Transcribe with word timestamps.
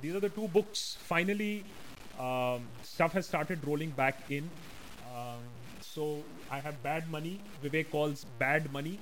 These 0.00 0.14
are 0.14 0.20
the 0.20 0.28
two 0.30 0.48
books. 0.48 0.96
Finally, 1.02 1.64
um, 2.18 2.62
stuff 2.82 3.12
has 3.12 3.26
started 3.26 3.66
rolling 3.66 3.90
back 3.90 4.30
in. 4.30 4.48
Um, 5.14 5.40
so 5.80 6.22
I 6.50 6.60
have 6.60 6.82
Bad 6.82 7.10
Money, 7.10 7.40
Vivek 7.62 7.90
Kaul's 7.90 8.24
Bad 8.38 8.72
Money, 8.72 8.98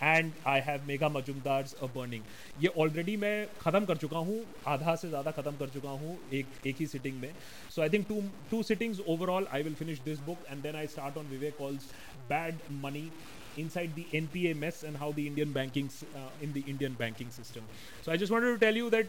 and 0.00 0.32
I 0.46 0.60
have 0.60 0.86
Megha 0.86 1.10
Majumdar's 1.16 1.74
a 1.82 1.88
Burning. 1.94 2.22
ये 2.60 2.68
already 2.84 3.16
मैं 3.24 3.46
ख़त्म 3.60 3.84
कर 3.84 3.96
चुका 4.04 4.18
हूँ 4.28 4.38
आधा 4.74 4.94
से 5.02 5.08
ज़्यादा 5.08 5.30
ख़त्म 5.38 5.56
कर 5.56 5.68
चुका 5.74 5.90
हूँ 6.04 6.18
एक 6.38 6.66
एक 6.66 6.76
ही 6.80 6.86
sitting 6.86 7.20
में 7.24 7.32
So 7.68 7.82
I 7.82 7.88
think 7.88 8.08
two 8.08 8.22
two 8.50 8.62
sittings 8.62 9.00
overall. 9.06 9.48
I 9.58 9.62
will 9.62 9.76
finish 9.82 10.00
this 10.08 10.24
book 10.30 10.48
and 10.48 10.62
then 10.62 10.80
I 10.84 10.86
start 10.86 11.16
on 11.16 11.28
Vivek 11.34 11.58
Kaul's 11.58 11.92
bad 12.28 12.64
money 12.86 13.10
inside 13.56 13.94
the 13.94 14.06
NPA 14.14 14.56
mess 14.56 14.82
and 14.84 14.96
how 14.96 15.12
the 15.12 15.26
Indian 15.26 15.52
banking 15.52 15.90
uh, 16.14 16.28
in 16.40 16.52
the 16.52 16.64
Indian 16.66 16.94
banking 16.94 17.30
system. 17.30 17.64
So 18.02 18.12
I 18.12 18.16
just 18.16 18.32
wanted 18.32 18.52
to 18.54 18.58
tell 18.64 18.76
you 18.82 18.90
that 18.90 19.06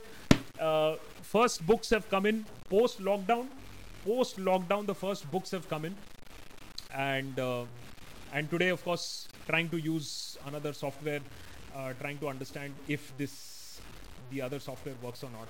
uh, 0.61 0.97
first 1.23 1.67
books 1.67 1.91
have 1.91 2.09
come 2.11 2.27
in 2.27 2.45
post 2.69 3.01
lockdown. 3.01 3.47
Post 4.05 4.39
lockdown, 4.39 4.87
the 4.87 4.95
first 4.95 5.29
books 5.31 5.51
have 5.51 5.69
come 5.69 5.85
in, 5.85 5.95
and 6.95 7.41
uh, 7.41 7.65
and 8.33 8.49
today, 8.51 8.69
of 8.69 8.85
course, 8.85 9.27
trying 9.49 9.69
to 9.71 9.79
use 9.79 10.39
another 10.47 10.73
software, 10.73 11.21
uh, 11.75 11.93
trying 12.01 12.19
to 12.19 12.29
understand 12.29 12.73
if 12.87 13.13
this 13.19 13.81
the 14.31 14.43
other 14.43 14.61
software 14.61 14.95
works 15.03 15.25
or 15.25 15.31
not. 15.31 15.49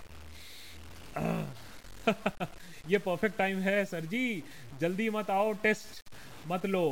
ये 2.89 2.99
perfect 3.05 3.37
time 3.39 3.59
है 3.61 3.85
sir 3.85 4.05
ji 4.07 4.43
जल्दी 4.81 5.09
मत 5.11 5.31
आओ 5.31 5.53
test 5.63 6.03
मत 6.49 6.67
लो 6.67 6.83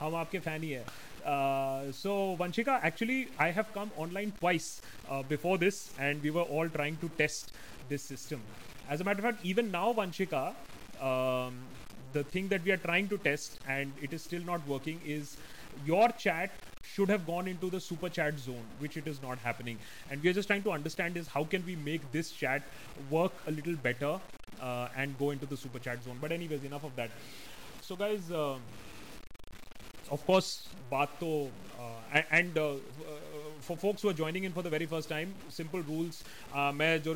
हम 0.00 0.14
आपके 0.16 0.38
fan 0.46 0.62
ही 0.62 0.70
है 0.70 0.84
so 1.91 2.37
Vanshika, 2.39 2.79
actually, 2.81 3.29
I 3.37 3.51
have 3.51 3.73
come 3.73 3.91
online 3.97 4.31
twice 4.39 4.81
uh, 5.09 5.23
before 5.23 5.57
this, 5.57 5.91
and 5.97 6.21
we 6.21 6.29
were 6.31 6.41
all 6.43 6.69
trying 6.69 6.97
to 6.97 7.09
test 7.17 7.51
this 7.89 8.03
system. 8.03 8.41
As 8.89 9.01
a 9.01 9.03
matter 9.03 9.19
of 9.19 9.25
fact, 9.25 9.45
even 9.45 9.71
now, 9.71 9.93
Vanshika, 9.93 10.55
um, 11.01 11.55
the 12.13 12.23
thing 12.23 12.47
that 12.49 12.63
we 12.63 12.71
are 12.71 12.77
trying 12.77 13.09
to 13.09 13.17
test, 13.17 13.59
and 13.67 13.91
it 14.01 14.13
is 14.13 14.23
still 14.23 14.41
not 14.41 14.65
working, 14.67 15.01
is 15.05 15.37
your 15.85 16.09
chat 16.09 16.51
should 16.81 17.09
have 17.09 17.25
gone 17.27 17.47
into 17.47 17.69
the 17.69 17.79
super 17.79 18.09
chat 18.09 18.39
zone, 18.39 18.63
which 18.79 18.95
it 18.95 19.07
is 19.07 19.21
not 19.21 19.37
happening. 19.39 19.77
And 20.09 20.23
we 20.23 20.29
are 20.29 20.33
just 20.33 20.47
trying 20.47 20.63
to 20.63 20.71
understand 20.71 21.17
is 21.17 21.27
how 21.27 21.43
can 21.43 21.65
we 21.65 21.75
make 21.75 22.09
this 22.11 22.31
chat 22.31 22.63
work 23.09 23.33
a 23.45 23.51
little 23.51 23.75
better 23.75 24.21
uh, 24.61 24.87
and 24.95 25.17
go 25.17 25.31
into 25.31 25.45
the 25.45 25.57
super 25.57 25.79
chat 25.79 26.03
zone. 26.03 26.17
But 26.21 26.31
anyways, 26.31 26.63
enough 26.63 26.85
of 26.85 26.95
that. 26.95 27.11
So 27.81 27.95
guys. 27.97 28.31
Um, 28.31 28.61
of 30.10 30.26
course 30.26 30.52
बात 30.90 31.16
तो 31.20 31.32
uh, 31.78 32.22
and 32.30 32.58
uh, 32.58 32.74
for 33.60 33.76
folks 33.76 34.02
who 34.02 34.10
are 34.10 34.18
joining 34.22 34.44
in 34.44 34.52
for 34.52 34.62
the 34.62 34.70
very 34.70 34.86
first 34.86 35.08
time 35.08 35.34
simple 35.50 35.82
rules 35.82 36.22
uh, 36.54 36.72
मैं 36.72 36.92
जो 37.02 37.14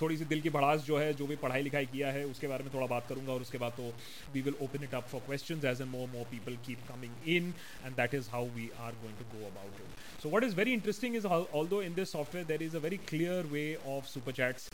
थोड़ी 0.00 0.16
सी 0.16 0.24
दिल 0.24 0.40
की 0.40 0.50
भड़ास 0.50 0.80
जो 0.84 0.98
है 0.98 1.12
जो 1.14 1.26
भी 1.26 1.36
पढ़ाई 1.36 1.62
लिखाई 1.62 1.86
किया 1.86 2.10
है 2.12 2.24
उसके 2.26 2.46
बारे 2.48 2.64
में 2.64 2.72
थोड़ा 2.74 2.86
बात 2.86 3.06
करूंगा 3.08 3.32
और 3.32 3.40
उसके 3.40 3.58
बाद 3.58 3.72
तो 3.76 3.92
we 4.34 4.40
will 4.42 4.54
open 4.62 4.84
it 4.84 4.94
up 4.94 5.08
for 5.08 5.20
questions 5.26 5.64
as 5.64 5.80
and 5.80 5.90
more 5.90 6.08
more 6.08 6.24
people 6.30 6.56
keep 6.66 6.86
coming 6.88 7.28
in 7.34 7.52
and 7.84 7.96
that 7.96 8.14
is 8.14 8.28
how 8.32 8.46
we 8.54 8.70
are 8.80 8.94
going 9.02 9.18
to 9.18 9.24
go 9.36 9.46
about 9.46 9.80
it 9.80 10.22
so 10.22 10.28
what 10.28 10.44
is 10.44 10.54
very 10.56 10.72
interesting 10.72 11.16
is 11.16 11.26
although 11.26 11.82
in 11.82 11.94
this 11.94 12.12
software 12.12 12.46
there 12.46 12.62
is 12.62 12.76
a 12.76 12.80
very 12.86 12.96
clear 13.08 13.52
way 13.52 13.64
of 13.96 14.06
super 14.14 14.32
chats 14.40 14.70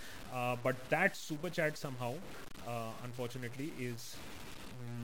but 0.65 0.89
that 0.95 1.15
super 1.17 1.51
chat 1.61 1.77
somehow 1.77 2.15
unfortunately 3.05 3.71
is 3.89 4.11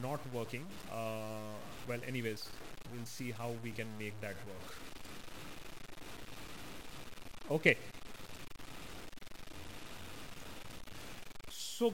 not 0.02 0.20
working 0.32 0.64
uh, 0.92 1.54
well. 1.87 1.99
Anyways 2.07 2.47
we'll 2.91 3.05
see 3.05 3.31
how 3.31 3.51
we 3.63 3.71
can 3.71 3.87
make 3.99 4.19
that 4.21 4.35
work. 4.47 4.67
Okay. 7.59 7.77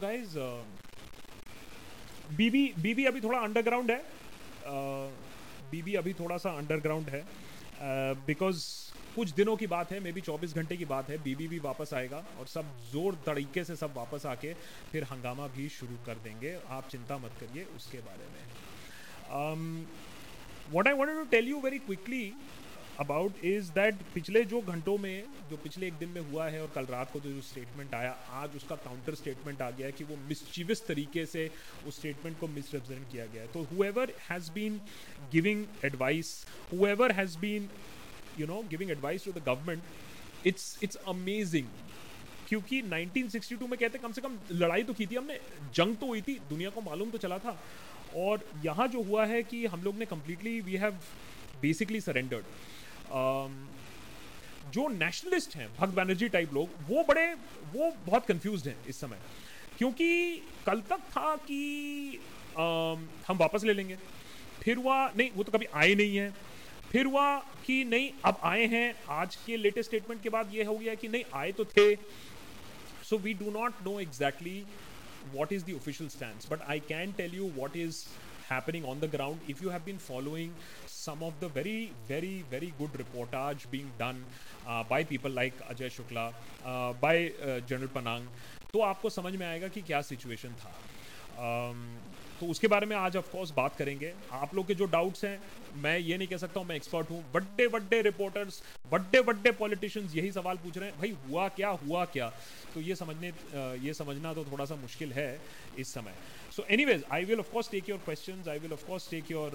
Guys 0.01 0.35
uh, 0.37 0.63
बीबी 2.35 2.61
बीबी 2.81 3.05
अभी 3.05 3.21
थोड़ा 3.21 3.39
underground 3.39 3.91
है. 3.91 3.97
बीबी 5.71 5.91
uh, 5.91 5.97
अभी 5.97 6.13
थोड़ा 6.19 6.37
सा 6.37 6.51
underground 6.57 7.09
है. 7.09 7.21
Because 8.27 8.57
uh, 8.57 9.15
कुछ 9.15 9.31
दिनों 9.35 9.55
की 9.57 9.67
बात 9.67 9.91
है 9.91 9.99
मे 9.99 10.11
बी 10.11 10.21
24 10.21 10.53
घंटे 10.55 10.77
की 10.77 10.85
बात 10.91 11.09
है 11.09 11.17
बीबी 11.23 11.47
भी 11.47 11.59
वापस 11.59 11.93
आएगा 11.93 12.23
और 12.39 12.47
सब 12.47 12.65
ज़ोर 12.91 13.15
तरीके 13.25 13.63
से 13.63 13.75
सब 13.75 13.93
वापस 13.97 14.25
आके 14.25 14.53
फिर 14.91 15.03
हंगामा 15.11 15.47
भी 15.57 15.67
शुरू 15.69 15.97
कर 16.05 16.23
देंगे. 16.23 16.57
आप 16.69 16.87
चिंता 16.89 17.17
मत 17.17 17.31
करिए 17.39 17.63
उसके 17.75 17.97
बारे 18.07 18.27
में. 18.33 18.72
What 19.33 20.87
I 20.87 20.93
want 20.93 21.11
to 21.13 21.23
tell 21.31 21.47
you 21.47 21.59
very 21.61 21.79
quickly 21.79 22.33
about 22.99 23.43
is 23.45 23.71
that 23.71 24.01
पिछले 24.13 24.43
जो 24.45 24.61
घंटों 24.61 24.97
में, 24.97 25.23
जो 25.49 25.57
पिछले 25.57 25.87
एक 25.87 25.93
दिन 25.93 26.09
में 26.09 26.21
हुआ 26.31 26.47
है 26.49 26.61
और 26.61 26.71
कल 26.75 26.85
रात 26.85 27.11
को 27.11 27.19
जो 27.19 27.41
स्टेटमेंट 27.41 27.93
आया, 27.95 28.11
आज 28.41 28.55
उसका 28.55 28.75
काउंटर 28.75 29.15
स्टेटमेंट 29.15 29.61
आ 29.61 29.69
गया 29.71 29.87
है 29.87 29.93
कि 29.93 30.03
वो 30.03 30.17
मिसचिवस 30.27 30.85
तरीके 30.87 31.25
से 31.25 31.49
उस 31.87 31.99
स्टेटमेंट 31.99 32.39
को 32.39 32.47
मिसरिप्रेजेंट 32.47 33.11
किया 33.11 33.25
गया 33.25 33.41
है। 33.41 33.51
तो 33.53 33.63
whoever 33.73 34.13
has 34.29 34.51
been 34.51 34.79
giving 35.31 35.65
advice 35.85 36.45
whoever 36.73 37.11
has 37.11 37.37
been 37.39 37.69
you 38.37 38.45
know, 38.47 38.63
giving 38.69 38.91
advice 38.91 39.23
to 39.23 39.31
the 39.31 39.41
government, 39.41 39.81
it's 40.43 40.63
it's 40.81 40.97
amazing. 41.07 41.67
क्योंकि 42.47 42.81
1962 42.81 43.67
में 43.69 43.77
कहते 43.79 43.97
कम 43.97 44.11
से 44.11 44.21
कम 44.21 44.37
लड़ाई 44.51 44.83
तो 44.83 44.93
की 44.93 45.05
थी 45.05 45.15
हमने, 45.15 45.39
जंग 45.75 45.95
तो 45.97 46.05
हुई 46.05 46.21
थी, 46.21 46.33
दुनिया 46.49 46.69
को 46.69 46.81
मालूम 46.81 47.11
तो 47.11 47.17
चला 47.17 47.37
था। 47.39 47.51
और 48.15 48.45
यहाँ 48.65 48.87
जो 48.87 49.01
हुआ 49.03 49.25
है 49.25 49.43
कि 49.43 49.65
हम 49.65 49.83
लोग 49.83 49.95
ने 49.95 50.05
completely 50.05 50.59
we 50.61 50.75
have 50.75 50.97
basically 51.61 52.01
surrendered 52.01 52.45
जो 54.73 54.87
नेशनलिस्ट 54.87 55.55
हैं 55.55 55.67
भक्त 55.77 55.93
बैनर्जी 55.95 56.29
टाइप 56.29 56.53
लोग 56.53 56.69
वो 56.89 57.03
बड़े 57.03 57.33
वो 57.73 57.91
बहुत 58.05 58.25
कंफ्यूज 58.25 58.67
हैं 58.67 58.75
इस 58.87 58.99
समय। 58.99 59.19
क्योंकि 59.77 60.35
कल 60.65 60.81
तक 60.81 60.99
था 61.11 61.35
कि 61.35 62.19
um, 62.53 62.99
हम 63.27 63.37
वापस 63.37 63.63
ले 63.63 63.73
लेंगे। 63.73 63.97
फिर 64.61 64.77
हुआ 64.77 64.97
नहीं 65.17 65.29
वो 65.35 65.43
तो 65.43 65.51
कभी 65.51 65.65
आए 65.73 65.93
नहीं 65.95 66.15
है। 66.17 66.29
फिर 66.91 67.05
हुआ 67.05 67.39
कि 67.65 67.83
नहीं 67.83 68.09
अब 68.25 68.39
आए 68.43 68.65
हैं। 68.65 68.93
आज 69.09 69.35
के 69.45 69.57
लेटेस्ट 69.57 69.89
स्टेटमेंट 69.89 70.21
के 70.21 70.29
बाद 70.29 70.53
ये 70.53 70.63
हो 70.63 70.75
गया 70.77 70.95
कि 70.95 71.07
नहीं 71.07 71.23
आए 71.33 71.51
तो 71.51 71.65
थे। 71.65 71.95
So 73.03 73.17
we 73.17 73.33
do 73.33 73.51
not 73.51 73.73
know 73.85 73.99
exactly 73.99 74.63
what 75.31 75.51
is 75.51 75.63
the 75.63 75.75
official 75.75 76.09
stance 76.09 76.45
but 76.45 76.61
i 76.67 76.77
can 76.79 77.13
tell 77.13 77.29
you 77.29 77.47
what 77.55 77.75
is 77.75 78.07
happening 78.47 78.85
on 78.85 78.99
the 78.99 79.07
ground 79.07 79.39
if 79.47 79.61
you 79.61 79.69
have 79.69 79.85
been 79.85 79.97
following 79.97 80.51
some 80.85 81.23
of 81.23 81.33
the 81.39 81.47
very 81.47 81.91
very 82.07 82.43
very 82.49 82.73
good 82.77 82.93
reportage 83.01 83.69
being 83.71 83.91
done 83.97 84.23
uh, 84.67 84.83
by 84.83 85.03
people 85.03 85.31
like 85.31 85.53
Ajay 85.69 85.89
Shukla 85.97 86.33
uh, 86.65 86.93
by 86.93 87.31
uh, 87.41 87.59
General 87.61 87.89
Panang 87.99 88.27
तो 88.73 88.81
आपको 88.81 89.09
समझ 89.09 89.35
में 89.35 89.45
आएगा 89.47 89.67
कि 89.73 89.81
क्या 89.87 90.01
situation 90.01 90.53
था 90.61 90.71
um, 91.47 91.81
तो 92.39 92.45
उसके 92.47 92.67
बारे 92.67 92.85
में 92.85 92.95
आज 92.95 93.15
ऑफकोर्स 93.17 93.51
बात 93.57 93.75
करेंगे। 93.75 94.11
आप 94.33 94.53
लोग 94.55 94.67
के 94.67 94.75
जो 94.75 94.85
डाउट्स 94.87 95.23
हैं, 95.25 95.39
मैं 95.75 95.97
ये 95.99 96.17
नहीं 96.17 96.27
कह 96.27 96.37
सकता 96.37 96.59
हूँ, 96.59 96.67
मैं 96.67 96.75
एक्सपर्ट 96.75 97.09
हूँ। 97.09 97.23
बड्डे 97.33 97.67
बड्डे 97.67 98.01
रिपोर्टर्स 98.01 98.61
बड्डे 98.91 99.21
बड्डे 99.21 99.51
पॉलिटिशियंस 99.53 100.15
यही 100.15 100.31
सवाल 100.31 100.57
पूछ 100.63 100.77
रहे 100.77 100.89
हैं, 100.89 100.97
भाई, 100.99 101.15
हुआ 101.27 101.47
क्या 101.49 101.69
हुआ 101.83 102.05
क्या? 102.07 102.31
तो 102.73 102.81
ये 102.81 102.95
समझने 102.95 103.31
ये 103.85 103.93
समझना 103.93 104.33
तो 104.33 104.45
थोड़ा 104.45 104.65
सा 104.65 104.75
मुश्किल 104.77 105.13
है 105.13 105.39
इस 105.79 105.93
समय। 105.93 106.13
So 106.55 106.65
anyways 106.85 107.03
I 107.11 107.25
will 107.25 107.39
of course 107.39 107.69
take 107.71 107.89
your 107.89 107.99
question 108.05 108.43
I 108.49 108.59
will 108.59 108.73
of course 108.73 109.09
take 109.09 109.31
your 109.31 109.51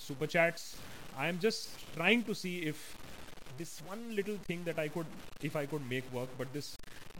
super 0.00 0.26
chats 0.26 0.74
I 1.16 1.28
am 1.28 1.38
just 1.38 1.94
trying 1.94 2.24
to 2.24 2.34
see 2.34 2.56
if 2.68 2.78
this 3.58 3.82
one 3.86 4.14
little 4.14 4.36
thing 4.36 4.64
that 4.64 4.78
I 4.78 4.88
could, 4.88 5.06
if 5.42 5.56
I 5.56 5.66
could 5.66 5.88
make 5.88 6.10
work, 6.12 6.28
but 6.38 6.52
this 6.52 6.76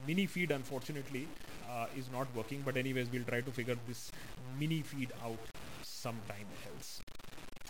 mini 0.06 0.26
feed 0.26 0.50
unfortunately 0.50 1.28
uh, 1.70 1.86
is 1.96 2.10
not 2.10 2.26
working. 2.34 2.62
But 2.64 2.76
anyways, 2.76 3.10
we'll 3.10 3.24
try 3.24 3.40
to 3.40 3.50
figure 3.50 3.76
this 3.86 4.10
mini 4.58 4.82
feed 4.82 5.12
out 5.24 5.38
sometime 5.82 6.46
else. 6.72 7.00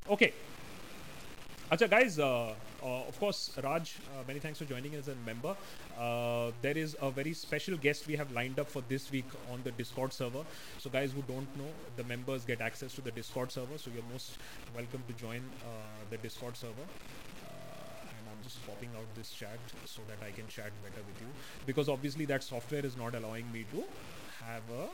Okay. 0.08 0.32
Acha 1.70 1.88
guys, 1.88 2.18
uh, 2.18 2.52
uh, 2.82 3.08
of 3.08 3.18
course, 3.18 3.50
Raj, 3.64 3.96
many 4.26 4.38
thanks 4.38 4.58
for 4.58 4.66
joining 4.66 4.94
as 4.94 5.08
a 5.08 5.14
member. 5.24 5.56
there 6.60 6.76
is 6.76 6.94
a 7.00 7.10
very 7.10 7.32
special 7.32 7.78
guest 7.78 8.06
we 8.06 8.15
have 8.15 8.30
lined 8.32 8.58
up 8.58 8.68
for 8.68 8.82
this 8.88 9.10
week 9.10 9.24
on 9.50 9.60
the 9.65 9.70
Discord 9.70 10.12
server. 10.12 10.44
So 10.78 10.91
guys 10.91 11.12
who 11.12 11.22
don't 11.22 11.56
know, 11.56 11.70
the 11.97 12.04
members 12.04 12.44
get 12.44 12.60
access 12.60 12.92
to 12.94 13.00
the 13.00 13.10
Discord 13.10 13.50
server. 13.50 13.78
So 13.78 13.91
you're 13.94 14.10
most 14.12 14.36
welcome 14.76 15.03
to 15.08 15.15
join 15.15 15.41
the 16.10 16.18
Discord 16.18 16.58
server 16.58 16.86
just 18.53 18.66
popping 18.66 18.91
out 18.97 19.07
this 19.15 19.31
chat 19.31 19.59
so 19.84 20.03
that 20.09 20.25
I 20.27 20.31
can 20.31 20.47
chat 20.49 20.71
better 20.83 21.03
with 21.07 21.21
you. 21.21 21.28
Because 21.66 21.89
obviously 21.89 22.25
that 22.27 22.43
software 22.43 22.84
is 22.84 22.97
not 22.97 23.15
allowing 23.15 23.51
me 23.53 23.65
to 23.72 23.84
have 24.45 24.63
a 24.71 24.84
uh, 24.84 24.89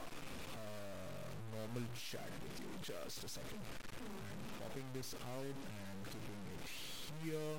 normal 1.57 1.83
chat 1.95 2.31
with 2.43 2.61
you. 2.61 2.67
Just 2.83 3.25
a 3.25 3.29
second. 3.29 3.59
I'm 4.01 4.63
popping 4.63 4.85
this 4.95 5.15
out 5.15 5.45
and 5.45 6.05
keeping 6.07 6.43
it 6.55 6.67
here. 7.25 7.59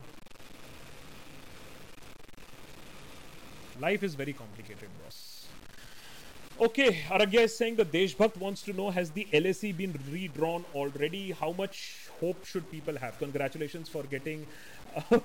Life 3.82 4.04
is 4.04 4.16
very 4.16 4.34
complicated 4.34 4.90
boss. 5.04 5.48
Okay, 6.62 7.04
Aragya 7.08 7.44
is 7.44 7.58
saying 7.58 7.78
the 7.78 7.86
Deshbhakt 7.86 8.36
wants 8.36 8.62
to 8.64 8.74
know 8.74 8.90
has 8.90 9.12
the 9.12 9.26
LAC 9.32 9.78
been 9.78 9.98
redrawn 10.12 10.66
already? 10.76 11.32
How 11.32 11.54
much 11.54 12.10
hope 12.20 12.46
should 12.46 12.70
people 12.70 12.98
have? 12.98 13.18
Congratulations 13.18 13.88
for 13.88 14.04
getting 14.04 14.46
uh, 15.12 15.20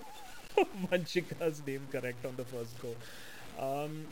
Vanshika's 0.90 1.62
name 1.66 1.86
correct 1.90 2.24
on 2.24 2.36
the 2.36 2.44
first 2.44 2.74
go. 2.80 2.94
Um, 3.58 4.06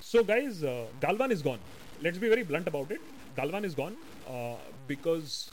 so, 0.00 0.22
guys, 0.22 0.62
uh, 0.62 0.86
Galwan 1.00 1.30
is 1.30 1.42
gone. 1.42 1.60
Let's 2.02 2.18
be 2.18 2.28
very 2.28 2.42
blunt 2.42 2.68
about 2.68 2.90
it. 2.90 3.00
Galwan 3.36 3.64
is 3.64 3.74
gone 3.74 3.96
uh, 4.28 4.54
because 4.86 5.50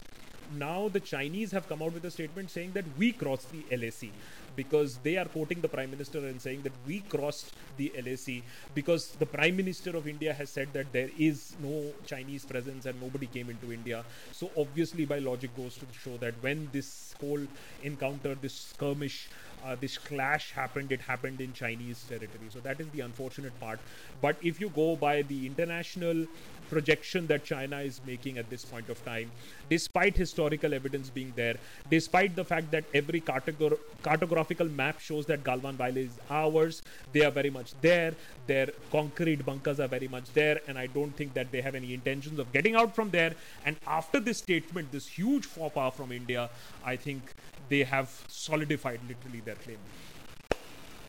now 0.58 0.90
the 0.90 1.00
Chinese 1.00 1.52
have 1.52 1.68
come 1.68 1.82
out 1.82 1.94
with 1.94 2.04
a 2.06 2.12
statement 2.12 2.50
saying 2.50 2.72
that 2.74 2.86
we 2.98 3.12
crossed 3.12 3.48
the 3.52 3.64
LAC 3.76 4.12
because 4.56 4.98
they 4.98 5.16
are 5.18 5.26
quoting 5.26 5.62
the 5.62 5.68
Prime 5.68 5.90
Minister 5.90 6.20
and 6.20 6.42
saying 6.42 6.62
that 6.64 6.74
we 6.86 7.00
crossed 7.02 7.54
the 7.78 7.92
LAC 7.96 8.44
because 8.76 9.12
the 9.20 9.26
Prime 9.26 9.56
Minister 9.56 9.96
of 9.96 10.08
India 10.08 10.34
has 10.34 10.50
said 10.50 10.68
that 10.74 10.92
there 10.92 11.10
is 11.18 11.56
no 11.64 11.94
Chinese 12.06 12.46
presence 12.46 12.86
and 12.86 13.02
nobody 13.02 13.28
came 13.28 13.50
into 13.50 13.72
India. 13.72 14.04
So, 14.32 14.52
obviously, 14.58 15.06
by 15.06 15.20
logic, 15.20 15.56
goes 15.56 15.76
to 15.78 15.86
show 15.98 16.18
that 16.18 16.34
when 16.42 16.70
this 16.72 17.16
whole 17.20 17.42
encounter, 17.84 18.36
this 18.36 18.54
skirmish, 18.54 19.30
uh, 19.66 19.76
this 19.80 19.98
clash 19.98 20.52
happened, 20.52 20.92
it 20.92 21.02
happened 21.02 21.42
in 21.42 21.54
Chinese 21.54 22.04
territory. 22.08 22.48
So 22.50 22.60
that 22.62 22.80
is 22.80 22.88
the 22.90 23.02
unfortunate 23.02 23.58
part. 23.60 23.80
But 24.22 24.36
if 24.42 24.60
you 24.60 24.70
go 24.70 24.96
by 24.96 25.22
the 25.24 25.46
international 25.46 26.26
projection 26.70 27.28
that 27.28 27.44
China 27.44 27.80
is 27.80 28.00
making 28.08 28.38
at 28.38 28.50
this 28.50 28.64
point 28.64 28.88
of 28.90 29.04
time, 29.04 29.30
despite 29.70 30.16
historical 30.16 30.74
evidence 30.74 31.10
being 31.10 31.34
there, 31.36 31.58
despite 31.90 32.36
the 32.36 32.46
fact 32.46 32.72
that 32.72 32.86
every 32.94 33.20
cartog- 33.20 33.78
cartographical 34.04 34.74
map 34.74 35.00
shows 35.00 35.26
that 35.26 35.44
Galwan 35.44 35.74
Valley 35.74 36.04
is 36.04 36.18
ours, 36.30 36.82
they 37.12 37.26
are 37.26 37.32
very 37.32 37.50
much 37.50 37.74
there. 37.82 38.14
Their 38.48 38.70
concrete 38.92 39.46
bunkers 39.46 39.80
are 39.80 39.88
very 39.88 40.08
much 40.08 40.32
there, 40.34 40.62
and 40.68 40.78
I 40.78 40.88
don't 40.88 41.16
think 41.16 41.34
that 41.34 41.52
they 41.52 41.62
have 41.62 41.76
any 41.76 41.94
intentions 41.94 42.40
of 42.40 42.52
getting 42.54 42.76
out 42.76 42.96
from 42.96 43.10
there. 43.10 43.36
And 43.66 43.76
after 43.86 44.20
this 44.20 44.38
statement, 44.38 44.92
this 44.92 45.08
huge 45.08 45.46
faux 45.46 45.74
pas 45.74 45.94
from 45.94 46.12
India, 46.12 46.50
I 46.86 46.96
think 46.96 47.34
they 47.74 47.84
have 47.96 48.16
solidified 48.28 49.00
literally 49.12 49.42
their 49.50 49.60
claim. 49.66 49.78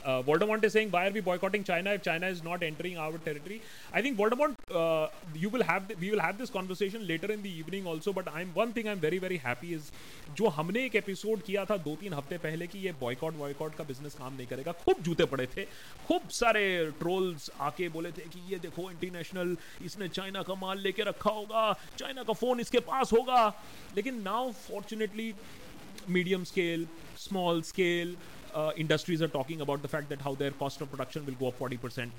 Uh, 0.05 0.23
Voldemort 0.23 0.65
is 0.65 0.73
saying, 0.73 0.91
why 0.91 1.07
are 1.07 1.13
we 1.13 1.21
boycotting 1.21 1.63
China 1.63 1.91
if 1.93 2.03
China 2.03 2.27
is 2.27 2.43
not 2.43 2.63
entering 2.63 2.99
our 2.99 3.19
territory? 3.19 3.63
I 3.93 4.03
think 4.03 4.19
Voldemort, 4.19 4.55
uh, 4.75 5.09
you 5.35 5.49
will 5.49 5.63
have 5.63 5.87
the, 5.89 5.95
we 5.95 6.11
will 6.11 6.21
have 6.21 6.39
this 6.39 6.51
conversation 6.51 7.07
later 7.07 7.31
in 7.31 7.43
the 7.43 7.51
evening 7.51 7.87
also. 7.87 8.13
But 8.13 8.29
I'm 8.35 8.51
one 8.55 8.73
thing 8.73 8.89
I'm 8.89 8.99
very 8.99 9.19
very 9.19 9.37
happy 9.37 9.75
is 9.75 9.93
जो 10.37 10.49
हमने 10.57 10.85
एक 10.85 10.95
episode 10.97 11.43
किया 11.47 11.65
था 11.71 11.77
दो 11.85 11.95
तीन 12.01 12.13
हफ़्ते 12.15 12.37
पहले 12.43 12.67
कि 12.67 12.79
ये 12.79 12.93
बॉयकॉट 13.01 13.35
बॉयकॉट 13.37 13.75
का 13.77 13.85
बिज़नेस 13.85 14.15
काम 14.19 14.35
नहीं 14.35 14.47
करेगा 14.47 14.73
खूब 14.85 15.03
जूते 15.05 15.25
पड़े 15.33 15.47
थे 15.57 15.65
खूब 16.07 16.29
सारे 16.33 16.65
ट्रोल्स 17.01 17.51
आके 17.69 17.89
बोले 17.97 18.13
थे 18.19 18.29
कि 18.33 18.41
ये 18.53 18.59
देखो 18.59 18.91
इंटरनेशनल 18.91 19.57
इसने 19.85 20.09
चाइना 20.09 20.43
का 20.43 20.55
माल 20.61 20.79
लेके 20.83 21.03
रखा 21.09 21.31
होगा 21.31 21.73
चाइना 21.99 22.23
का 22.23 22.33
फ़ोन 22.33 22.61
इसके 22.61 22.81
पास 22.89 23.13
होगा 23.13 23.47
लेकिन 23.97 24.23
now 24.23 24.51
fortunately 24.63 25.33
medium 26.09 26.45
scale, 26.45 26.87
small 27.17 27.63
scale 27.63 28.15
uh, 28.55 28.73
industries 28.77 29.23
are 29.23 29.29
talking 29.29 29.61
about 29.61 29.83
the 29.83 29.89
fact 29.89 30.09
that 30.11 30.21
how 30.21 30.35
their 30.35 30.51
cost 30.53 30.81
of 30.81 30.91
production 30.91 31.25
will 31.27 31.35
go 31.35 31.49
up 31.49 31.59
40%. 31.59 32.11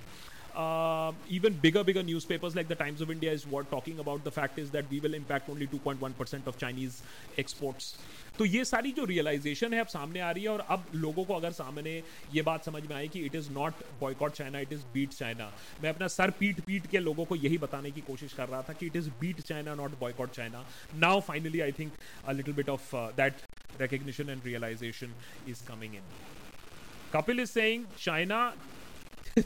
Uh, 0.56 1.12
even 1.30 1.54
bigger, 1.54 1.84
bigger 1.84 2.04
newspapers 2.04 2.56
like 2.56 2.68
the 2.68 2.76
Times 2.76 3.02
of 3.02 3.10
India 3.10 3.32
is 3.32 3.48
what 3.48 3.70
talking 3.72 4.00
about 4.00 4.24
the 4.24 4.30
fact 4.30 4.60
is 4.60 4.70
that 4.70 4.86
we 4.90 5.00
will 5.00 5.16
impact 5.16 5.50
only 5.50 5.66
2.1% 5.66 6.46
of 6.48 6.58
Chinese 6.58 7.02
exports. 7.38 7.98
तो 8.38 8.46
ये 8.46 8.64
सारी 8.66 8.92
जो 8.92 9.04
realisation 9.06 9.74
है 9.74 9.80
अब 9.80 9.88
सामने 9.88 10.20
आ 10.20 10.30
रही 10.32 10.44
है 10.44 10.50
और 10.50 10.60
अब 10.70 10.86
लोगों 10.96 11.24
को 11.24 11.34
अगर 11.34 11.52
सामने 11.52 11.92
ये 12.34 12.42
बात 12.42 12.66
समझ 12.66 12.82
में 12.84 12.96
आई 12.96 13.08
कि 13.08 13.20
it 13.26 13.36
is 13.36 13.50
not 13.54 13.84
boycott 14.00 14.32
China 14.34 14.60
it 14.60 14.74
is 14.74 14.82
beat 14.94 15.14
China 15.14 15.52
मैं 15.84 15.90
अपना 15.90 16.08
सर 16.08 16.32
पीट 16.40 16.60
पीट 16.66 16.88
के 16.92 17.00
लोगों 17.00 17.26
को 17.26 17.36
यही 17.36 17.58
बताने 17.58 17.92
की 17.92 18.02
कोशिश 18.08 18.34
कर 18.34 18.48
रहा 18.50 18.62
था 18.70 18.74
कि 18.74 18.86
it 18.86 18.96
is 18.96 19.10
beat 19.20 19.42
China 19.42 19.76
not 19.76 20.00
boycott 20.00 20.32
China 20.32 20.66
now 20.96 21.20
finally 21.28 21.60
I 21.62 21.72
think 21.80 21.92
a 22.26 22.32
little 22.32 22.54
bit 22.54 22.70
of 22.70 22.96
that 23.18 23.42
recognition 23.80 24.30
and 24.30 24.44
realization 24.46 25.14
is 25.48 25.62
coming 25.62 25.94
in. 25.96 26.02
Kapil 27.12 27.40
is 27.40 27.52
saying 27.52 27.86
China. 27.98 28.54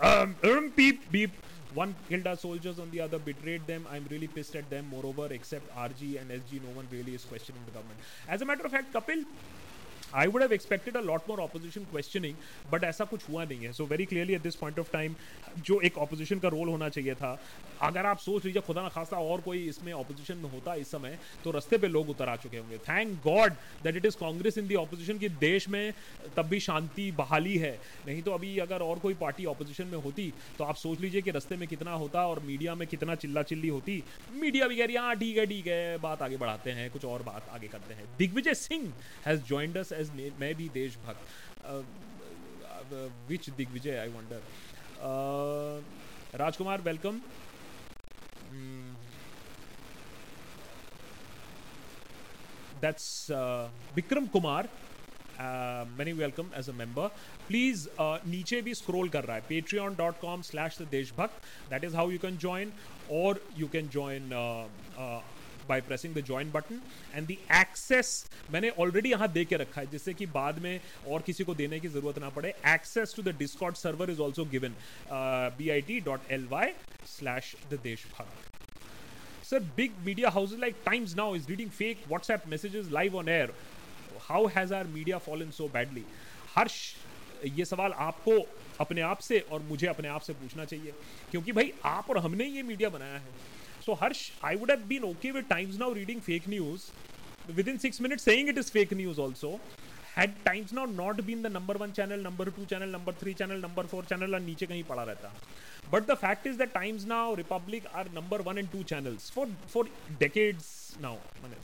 um, 0.00 0.36
um, 0.42 0.72
beep 0.74 1.10
beep. 1.10 1.30
One 1.74 1.94
killed 2.08 2.26
our 2.26 2.36
soldiers 2.36 2.78
on 2.78 2.90
the 2.90 3.00
other, 3.00 3.18
betrayed 3.18 3.66
them. 3.66 3.86
I'm 3.90 4.06
really 4.10 4.26
pissed 4.26 4.54
at 4.56 4.68
them. 4.68 4.88
Moreover, 4.90 5.28
except 5.32 5.74
RG 5.74 6.20
and 6.20 6.30
SG, 6.30 6.62
no 6.62 6.68
one 6.74 6.86
really 6.90 7.14
is 7.14 7.24
questioning 7.24 7.62
the 7.64 7.72
government. 7.72 7.98
As 8.28 8.42
a 8.42 8.44
matter 8.44 8.64
of 8.64 8.72
fact, 8.72 8.92
Kapil, 8.92 9.24
I 10.14 10.26
would 10.26 10.42
have 10.42 10.52
expected 10.52 10.96
a 10.96 11.00
lot 11.02 11.28
more 11.28 11.40
opposition 11.40 11.84
questioning 11.90 12.34
but 12.72 12.84
ऐसा 12.84 13.04
कुछ 13.04 13.28
हुआ 13.28 13.44
नहीं 13.44 13.66
है. 13.66 13.72
So 13.72 13.86
very 13.86 14.04
clearly 14.04 14.34
at 14.34 14.42
this 14.42 14.56
point 14.56 14.78
of 14.78 14.92
time 14.92 15.14
जो 15.58 15.80
एक 15.80 15.98
opposition 15.98 16.38
का 16.38 16.48
role 16.48 16.68
होना 16.68 16.88
चाहिए 16.88 17.14
था, 17.14 17.38
अगर 17.82 18.06
आप 18.06 18.18
सोच 18.18 18.44
लीजिए 18.44 18.62
खुदा 18.62 18.82
ना 18.82 18.88
खासा 18.88 19.16
और 19.18 19.40
कोई 19.40 19.64
इसमें 19.68 19.92
ऑपोजिशन 19.92 20.36
में 20.36 20.50
होता 20.50 20.74
इस 20.74 20.90
समय 20.90 21.18
तो 21.44 21.50
रस्ते 21.50 21.78
पे 21.78 21.88
लोग 21.88 22.10
उतर 22.10 22.28
आ 22.28 22.36
चुके 22.36 22.56
होंगे. 22.56 22.78
Thank 22.80 23.14
god 23.24 23.52
that 23.84 23.96
it 23.96 24.06
is 24.06 24.16
Congress 24.16 24.58
in 24.58 24.66
the 24.66 24.74
opposition 24.74 25.18
की 25.18 25.28
देश 25.40 25.68
में 25.68 25.92
तब 26.36 26.46
भी 26.48 26.60
शांति 26.60 27.10
बहाली 27.12 27.56
है. 27.58 27.72
नहीं 28.06 28.22
तो 28.22 28.32
अभी 28.32 28.56
अगर 28.58 28.82
और 28.82 28.98
कोई 28.98 29.14
पार्टी 29.16 29.44
ऑपोजिशन 29.46 29.86
में 29.86 29.98
होती 30.02 30.32
तो 30.58 30.64
आप 30.64 30.76
सोच 30.76 31.00
लीजिए 31.00 31.22
कि 31.22 31.30
रस्ते 31.30 31.56
में 31.56 31.66
कितना 31.68 31.92
होता 31.94 32.26
और 32.26 32.40
मीडिया 32.42 32.74
में 32.74 32.86
कितना 32.88 33.14
चिल्ला 33.14 33.42
चिल्ली 33.42 33.68
होती. 33.68 34.02
मीडिया 34.34 34.68
भी 34.68 34.76
कह 34.76 34.84
रही 34.84 34.94
है 34.94 35.02
हाँ 35.02 35.16
ठीक 35.16 35.36
है 35.36 35.46
ठीक 35.46 35.66
है, 35.66 35.98
बात 35.98 36.22
आगे 36.22 36.36
बढ़ाते 36.36 36.70
हैं, 36.70 36.90
कुछ 36.90 37.04
और 37.04 37.22
बात 37.22 37.48
आगे 37.54 37.68
करते 37.68 37.94
हैं. 37.94 38.04
Digvijaya 38.18 38.54
Singh 38.56 38.92
has 39.26 39.42
joined 39.48 39.76
us 39.78 39.92
as 40.02 40.10
Main 40.40 40.54
Bhi 40.54 40.68
Deshbhakt 40.74 41.22
which 43.28 43.50
Digvijaya 43.50 43.96
I 43.98 44.08
wonder 44.08 44.40
Rajkumar 46.36 46.80
welcome 46.82 47.20
that's 52.82 53.26
Vikram 53.96 54.26
Kumar 54.28 54.68
many 55.98 56.12
welcome 56.14 56.50
as 56.56 56.68
a 56.68 56.72
member 56.74 57.08
please 57.46 57.88
नीचे 58.26 58.60
भी 58.62 58.74
स्क्रोल 58.74 59.08
कर 59.08 59.24
रहा 59.24 59.36
है 59.36 59.42
Patreon 59.78 59.94
dot 59.96 60.20
com 60.20 60.42
slash 60.42 60.78
the 60.80 60.86
Deshbhakt 60.90 61.70
that 61.70 61.84
is 61.84 61.96
how 61.96 62.10
you 62.10 62.18
can 62.18 62.38
join 62.38 62.72
और 63.12 63.40
you 63.56 63.68
can 63.68 63.88
join 63.88 64.28
by 65.68 65.80
pressing 65.82 66.14
the 66.14 66.24
join 66.26 66.50
button 66.52 66.80
and 67.14 67.26
the 67.28 67.36
access 67.56 68.24
मैंने 68.52 68.70
already 68.70 69.10
यहाँ 69.10 69.28
दे 69.32 69.44
के 69.44 69.56
रखा 69.56 69.80
है, 69.80 69.86
जिससे 69.86 70.14
कि 70.14 70.26
बाद 70.28 70.58
में 70.62 70.80
और 71.08 71.22
किसी 71.22 71.44
को 71.44 71.54
देने 71.54 71.80
की 71.80 71.88
ज़रूरत 71.88 72.18
ना 72.18 72.28
पड़े। 72.30 72.54
Access 72.68 73.14
to 73.16 73.22
the 73.22 73.36
discord 73.38 73.76
server 73.76 74.10
is 74.10 74.20
also 74.20 74.44
given 74.46 74.74
B 75.58 75.68
I 75.70 75.80
T 75.82 76.00
dot 76.02 76.30
L 76.32 76.46
Y 76.50 76.72
slash 77.08 77.54
the 77.70 77.78
Desh 77.82 78.06
Bharat 78.12 79.46
sir 79.46 79.60
big 79.76 79.92
media 80.04 80.30
houses 80.30 80.60
like 80.60 80.76
Times 80.86 81.14
Now 81.16 81.34
is 81.36 81.48
reading 81.48 81.70
fake 81.72 82.04
WhatsApp 82.08 82.46
messages 82.48 82.90
live 82.92 83.16
on 83.16 83.28
air 83.28 83.54
how 84.28 84.46
has 84.56 84.74
our 84.74 84.86
media 84.88 85.18
fall 85.20 85.42
in 85.42 85.50
so 85.52 85.68
badly 85.68 86.04
Harsh 86.56 86.80
ये 87.46 87.64
सवाल 87.64 87.92
आपको 88.00 88.38
अपने 88.80 89.00
आप 89.02 89.18
से 89.20 89.38
और 89.52 89.62
मुझे 89.68 89.86
अपने 89.86 90.08
आप 90.08 90.20
से 90.20 90.32
पूछना 90.32 90.64
चाहिए, 90.64 90.92
क्योंकि 91.30 91.52
भाई 91.52 91.72
आप 91.84 92.10
और 92.10 92.18
हमने 92.18 92.44
ये 92.46 92.62
मीडिया 92.62 92.88
बनाया 92.88 93.18
है। 93.18 93.30
सो 93.85 93.93
हर्ष 94.03 94.29
आई 94.45 94.55
would 94.55 94.71
have 94.71 94.85
been 94.87 95.03
okay 95.03 95.31
with 95.31 95.45
times 95.49 95.77
now 95.79 95.93
reading 95.93 96.21
fake 96.21 96.47
news 96.49 96.91
with 97.57 97.67
in 97.67 97.77
six 97.87 98.01
minute 98.01 98.19
saying 98.19 98.49
it 98.49 98.57
is 98.57 98.71
fake 98.71 98.93
news 98.93 99.19
also 99.19 99.59
had 100.17 100.31
times 100.45 100.71
now 100.75 100.83
not 100.99 101.19
been 101.25 101.43
the 101.45 101.49
number 101.55 101.73
one 101.81 101.91
channel 101.97 102.21
number 102.27 102.45
two 102.45 102.65
channel 102.69 102.89
number 102.93 103.13
three 103.23 103.33
channel 103.41 103.59
number 103.65 103.83
four 103.91 103.99
channel 104.11 104.33
और 104.33 104.39
नीचे 104.45 104.65
कहीं 104.71 104.83
पड़ा 104.91 105.03
रहता 105.09 105.33
but 105.93 106.07
the 106.11 106.15
fact 106.21 106.47
is 106.51 106.57
that 106.61 106.73
times 106.77 107.05
now 107.11 107.25
republic 107.41 107.85
are 107.99 108.05
number 108.15 108.39
one 108.47 108.61
and 108.61 108.71
two 108.71 108.83
channels 108.93 109.27
for 109.35 109.45
for 109.73 109.83
decades 110.23 110.71
now 111.05 111.13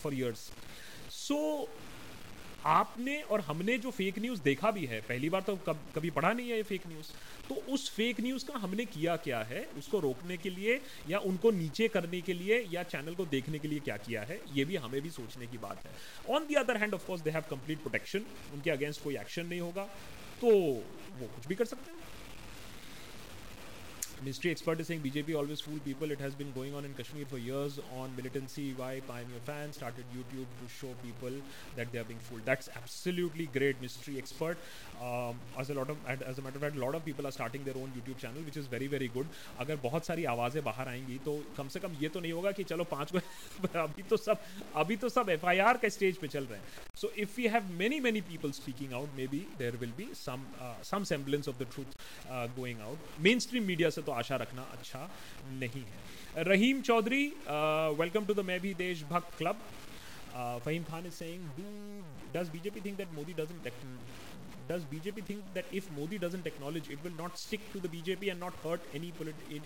for 0.04 0.14
years 0.20 0.44
so 1.16 1.40
आपने 2.65 3.21
और 3.23 3.41
हमने 3.41 3.77
जो 3.79 3.91
fake 3.91 4.19
news 4.19 4.43
देखा 4.43 4.71
भी 4.71 4.85
है 4.87 5.01
पहली 5.03 5.29
बार 5.31 5.41
तो 5.43 5.57
कब, 5.59 5.91
कभी 5.95 6.11
पढ़ा 6.11 6.33
नहीं 6.33 6.49
है 6.51 6.57
ये 6.57 6.63
फेक 6.63 6.87
न्यूज़ 6.87 7.13
तो 7.51 7.55
उस 7.75 7.91
फेक 7.97 8.21
न्यूज़ 8.21 8.45
का 8.47 8.59
हमने 8.59 8.85
किया 8.87 9.17
क्या 9.19 9.43
है? 9.43 9.65
उसको 9.67 10.01
रोकने 10.01 10.37
के 10.39 10.51
लिए 10.51 10.81
या 11.07 11.19
उनको 11.21 11.51
नीचे 11.53 11.89
करने 11.89 12.21
के 12.23 12.33
लिए 12.33 12.61
या 12.69 12.83
चैनल 12.85 13.15
को 13.15 13.27
देखने 13.27 13.59
के 13.59 13.69
लिए 13.69 13.81
क्या 13.81 13.97
किया 13.99 14.23
है? 14.23 14.41
ये 14.49 14.65
भी 14.65 14.77
हमें 14.77 15.01
भी 15.03 15.11
सोचने 15.11 15.47
की 15.47 15.59
बात 15.59 15.85
है। 15.87 15.95
On 16.29 16.47
the 16.47 16.55
other 16.57 16.77
hand 16.77 16.95
of course 16.95 17.23
they 17.23 17.31
have 17.31 17.43
complete 17.51 17.83
protection 17.83 18.27
उनके 18.51 18.71
अगेंस्ट 18.71 19.03
कोई 19.03 19.17
एक्शन 19.19 19.47
नहीं 19.47 19.61
होगा 19.61 19.85
तो 20.43 20.49
वो 21.11 21.29
कुछ 21.29 21.47
भी 21.49 21.55
कर 21.55 21.65
सकते 21.67 21.91
हैं। 21.91 21.99
Ministry 24.21 24.51
expert 24.51 24.81
is 24.81 24.89
saying 24.89 25.01
BJP 25.01 25.37
always 25.37 25.61
fool 25.61 25.79
people. 25.85 26.11
It 26.11 26.21
has 26.21 26.35
been 26.35 26.51
going 26.53 26.75
on 26.75 26.85
in 26.85 26.93
Kashmir 26.93 27.25
for 27.25 27.39
years 27.39 27.79
on 27.97 28.11
militancy. 28.17 28.75
Why 28.77 29.01
Pioneer 29.07 29.39
fans 29.45 29.77
started 29.77 30.05
YouTube 30.13 30.49
to 30.61 30.69
show 30.69 30.93
people 31.05 31.31
that 31.77 31.93
they 31.93 31.99
are 32.01 32.05
being 32.05 32.19
fooled. 32.19 32.43
That's 32.45 32.69
absolutely 32.75 33.47
great, 33.47 33.81
Ministry 33.81 34.19
expert. 34.19 34.59
Um, 35.07 35.37
as 35.57 35.69
a 35.71 35.75
lot 35.75 35.91
of, 35.91 35.99
as 36.29 36.39
a 36.39 36.43
matter 36.43 36.57
of 36.57 36.63
fact, 36.63 36.77
lot 36.77 36.95
of 36.97 37.05
people 37.05 37.27
are 37.29 37.31
starting 37.31 37.63
their 37.65 37.77
own 37.81 37.91
YouTube 37.97 38.19
channel, 38.19 38.43
which 38.47 38.57
is 38.57 38.67
very 38.71 38.87
very 38.95 39.09
good. 39.17 39.29
अगर 39.65 39.77
बहुत 39.83 40.07
सारी 40.07 40.25
आवाज़ें 40.33 40.63
बाहर 40.65 40.89
आएँगी 40.89 41.19
तो 41.25 41.35
कम 41.57 41.69
से 41.75 41.81
कम 41.81 41.93
ये 42.01 42.09
तो 42.17 42.21
नहीं 42.21 42.33
होगा 42.33 42.53
कि 42.53 42.65
चलो 42.71 42.85
पाँच 42.93 43.13
को 43.13 43.19
अभी 43.83 44.03
तो 44.11 44.17
सब 44.17 44.43
अभी 44.83 44.97
तो 45.05 45.09
सब 45.09 45.31
एफ़ 45.31 45.47
आई 45.47 45.59
आर 45.69 45.77
के 45.85 45.91
स्टेज 45.99 46.17
पे 46.23 46.29
चल 46.35 46.45
रहे 46.51 46.59
हैं। 46.59 46.67
So 47.03 47.11
if 47.27 47.41
you 47.41 47.51
have 47.51 47.71
many 47.79 48.01
many 48.09 48.21
people 48.33 48.53
speaking 48.59 48.93
out 49.01 49.15
may 49.17 49.27
be 49.37 49.45
there 49.59 49.77
will 49.85 49.93
be 49.97 50.09
some 50.25 50.47
some 50.91 51.05
semblance 51.15 51.49
of 51.49 51.63
the 51.63 51.67
truth 51.75 51.91
going 52.59 52.81
out 52.89 53.21
main 53.29 53.39
stream 53.47 53.65
media 53.73 53.91
से 53.99 54.03
तो 54.03 54.13
आशा 54.13 54.37
रखना 54.45 54.63
अच्छा 54.79 55.09
नहीं 55.65 55.85
है। 55.85 56.45
Rahim 56.53 56.81
Chaudhary 56.91 57.27
welcome 58.03 58.27
to 58.27 58.35
the 58.35 58.47
Main 58.53 58.61
Bhi 58.61 58.75
Deshbhakt 58.87 59.39
club 59.39 59.67
Uh, 60.39 60.57
Fahim 60.65 60.85
Khan 60.89 61.07
is 61.09 61.15
saying, 61.21 61.45
do, 61.57 61.69
does 62.35 62.51
BJP 62.51 62.83
think 62.83 62.99
that 62.99 63.15
Modi 63.15 63.35
doesn't 63.39 63.65
does 64.69 64.85
BJP 64.85 65.25
think 65.25 65.55
that 65.55 65.65
if 65.73 65.91
Modi 65.99 66.19
doesn't 66.19 66.47
acknowledge, 66.47 66.91
it 66.91 67.03
will 67.05 67.17
not 67.19 67.39
stick 67.39 67.73
to 67.73 67.81
the 67.81 67.89
BJP 67.89 68.31
and 68.31 68.41
not 68.41 68.55
hurt 68.65 68.81
any 68.95 69.13
politi- 69.21 69.57
in, 69.57 69.63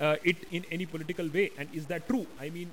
uh, 0.00 0.16
it 0.24 0.36
in 0.50 0.64
any 0.70 0.86
political 0.86 1.28
way? 1.28 1.50
And 1.58 1.68
is 1.74 1.86
that 1.86 2.08
true? 2.08 2.26
I 2.40 2.50
mean, 2.50 2.70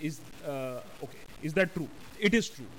is 0.00 0.20
uh, 0.46 0.80
okay? 1.02 1.24
Is 1.42 1.54
that 1.54 1.74
true? 1.74 1.88
It 2.20 2.34
is 2.34 2.48
true. 2.48 2.70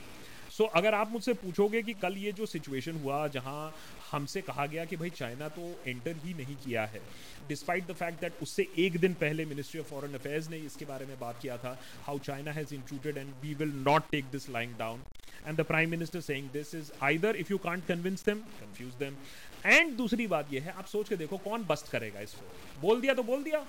So 0.58 0.64
so, 0.64 0.70
अगर 0.76 0.94
आप 0.94 1.12
मुझसे 1.12 1.34
पूछोगे 1.34 1.82
कि 1.82 1.94
कल 2.02 2.16
ये 2.18 2.32
जो 2.38 2.46
situation 2.46 2.96
हुआ 3.04 3.28
जहाँ 3.36 3.74
हमसे 4.12 4.42
कहा 4.42 4.66
गया 4.66 4.86
कि 4.86 4.96
भाई 4.98 5.10
चाइना 5.12 5.48
तो 5.50 5.62
एंटर 5.88 6.16
ही 6.24 6.34
नहीं 6.34 6.56
किया 6.56 6.86
है। 6.86 7.02
डिस्पाइट 7.48 7.88
द 7.88 7.94
फैक्ट 7.94 8.22
दैट 8.22 8.42
उससे 8.42 8.68
एक 8.80 9.00
दिन 9.00 9.14
पहले 9.22 9.46
मिनिस्ट्री 9.46 9.80
ऑफ़ 9.82 9.88
फॉरेन 9.88 10.14
अफेयर्स 10.16 10.50
ने 10.50 10.58
इसके 10.60 10.86
बारे 10.86 11.06
में 11.06 11.20
बात 11.20 11.42
किया 11.42 11.58
था 11.58 11.78
how 12.04 12.20
China 12.20 12.52
has 12.52 12.74
intruded 12.76 13.18
and 13.18 13.34
we 13.42 13.54
will 13.56 13.74
not 13.88 14.10
take 14.12 14.32
this 14.32 14.50
lying 14.50 14.74
down 14.80 15.04
and 15.46 15.58
the 15.58 15.64
prime 15.66 15.90
minister 15.90 16.22
saying 16.22 16.50
this 16.52 16.74
is 16.76 16.92
either 17.04 17.36
if 17.36 17.52
you 17.52 17.58
can't 17.60 17.86
convince 17.88 18.26
them 18.26 18.40
confuse 18.60 18.94
them 18.96 19.18
and 19.66 19.96
दूसरी 19.98 20.28
बात 20.28 20.54
यह 20.54 20.64
है, 20.64 20.72
आप 20.72 20.86
सोच 20.88 21.10
के 21.10 21.16
देखो 21.16 21.38
कौन 21.40 21.64
बस्ट 21.66 21.92
करेगा 21.92 22.20
इसको। 22.22 22.82
बोल 22.82 23.02
दिया 23.02 23.14
तो 23.14 23.24
बोल 23.24 23.44
दिया। 23.44 23.66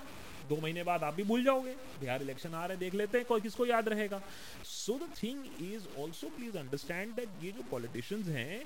दो 0.49 0.57
महीने 0.61 0.83
बाद 0.83 1.03
आप 1.03 1.13
भी 1.15 1.23
भूल 1.23 1.43
जाओगे। 1.43 1.73
बिहार 1.99 2.21
इलेक्शन 2.21 2.53
आ 2.53 2.65
रहे, 2.65 2.77
देख 2.77 2.93
लेते 2.95 3.17
हैं 3.17 3.27
कोई 3.27 3.41
किसको 3.41 3.65
याद 3.65 3.89
रहेगा। 3.89 4.21
So 4.65 4.93
the 4.99 5.09
thing 5.21 5.45
is 5.63 5.87
also 6.01 6.27
please 6.37 6.57
understand 6.57 7.13
that 7.15 7.43
ये 7.43 7.51
जो 7.51 7.63
पॉलिटिशियंस 7.71 8.27
हैं 8.27 8.63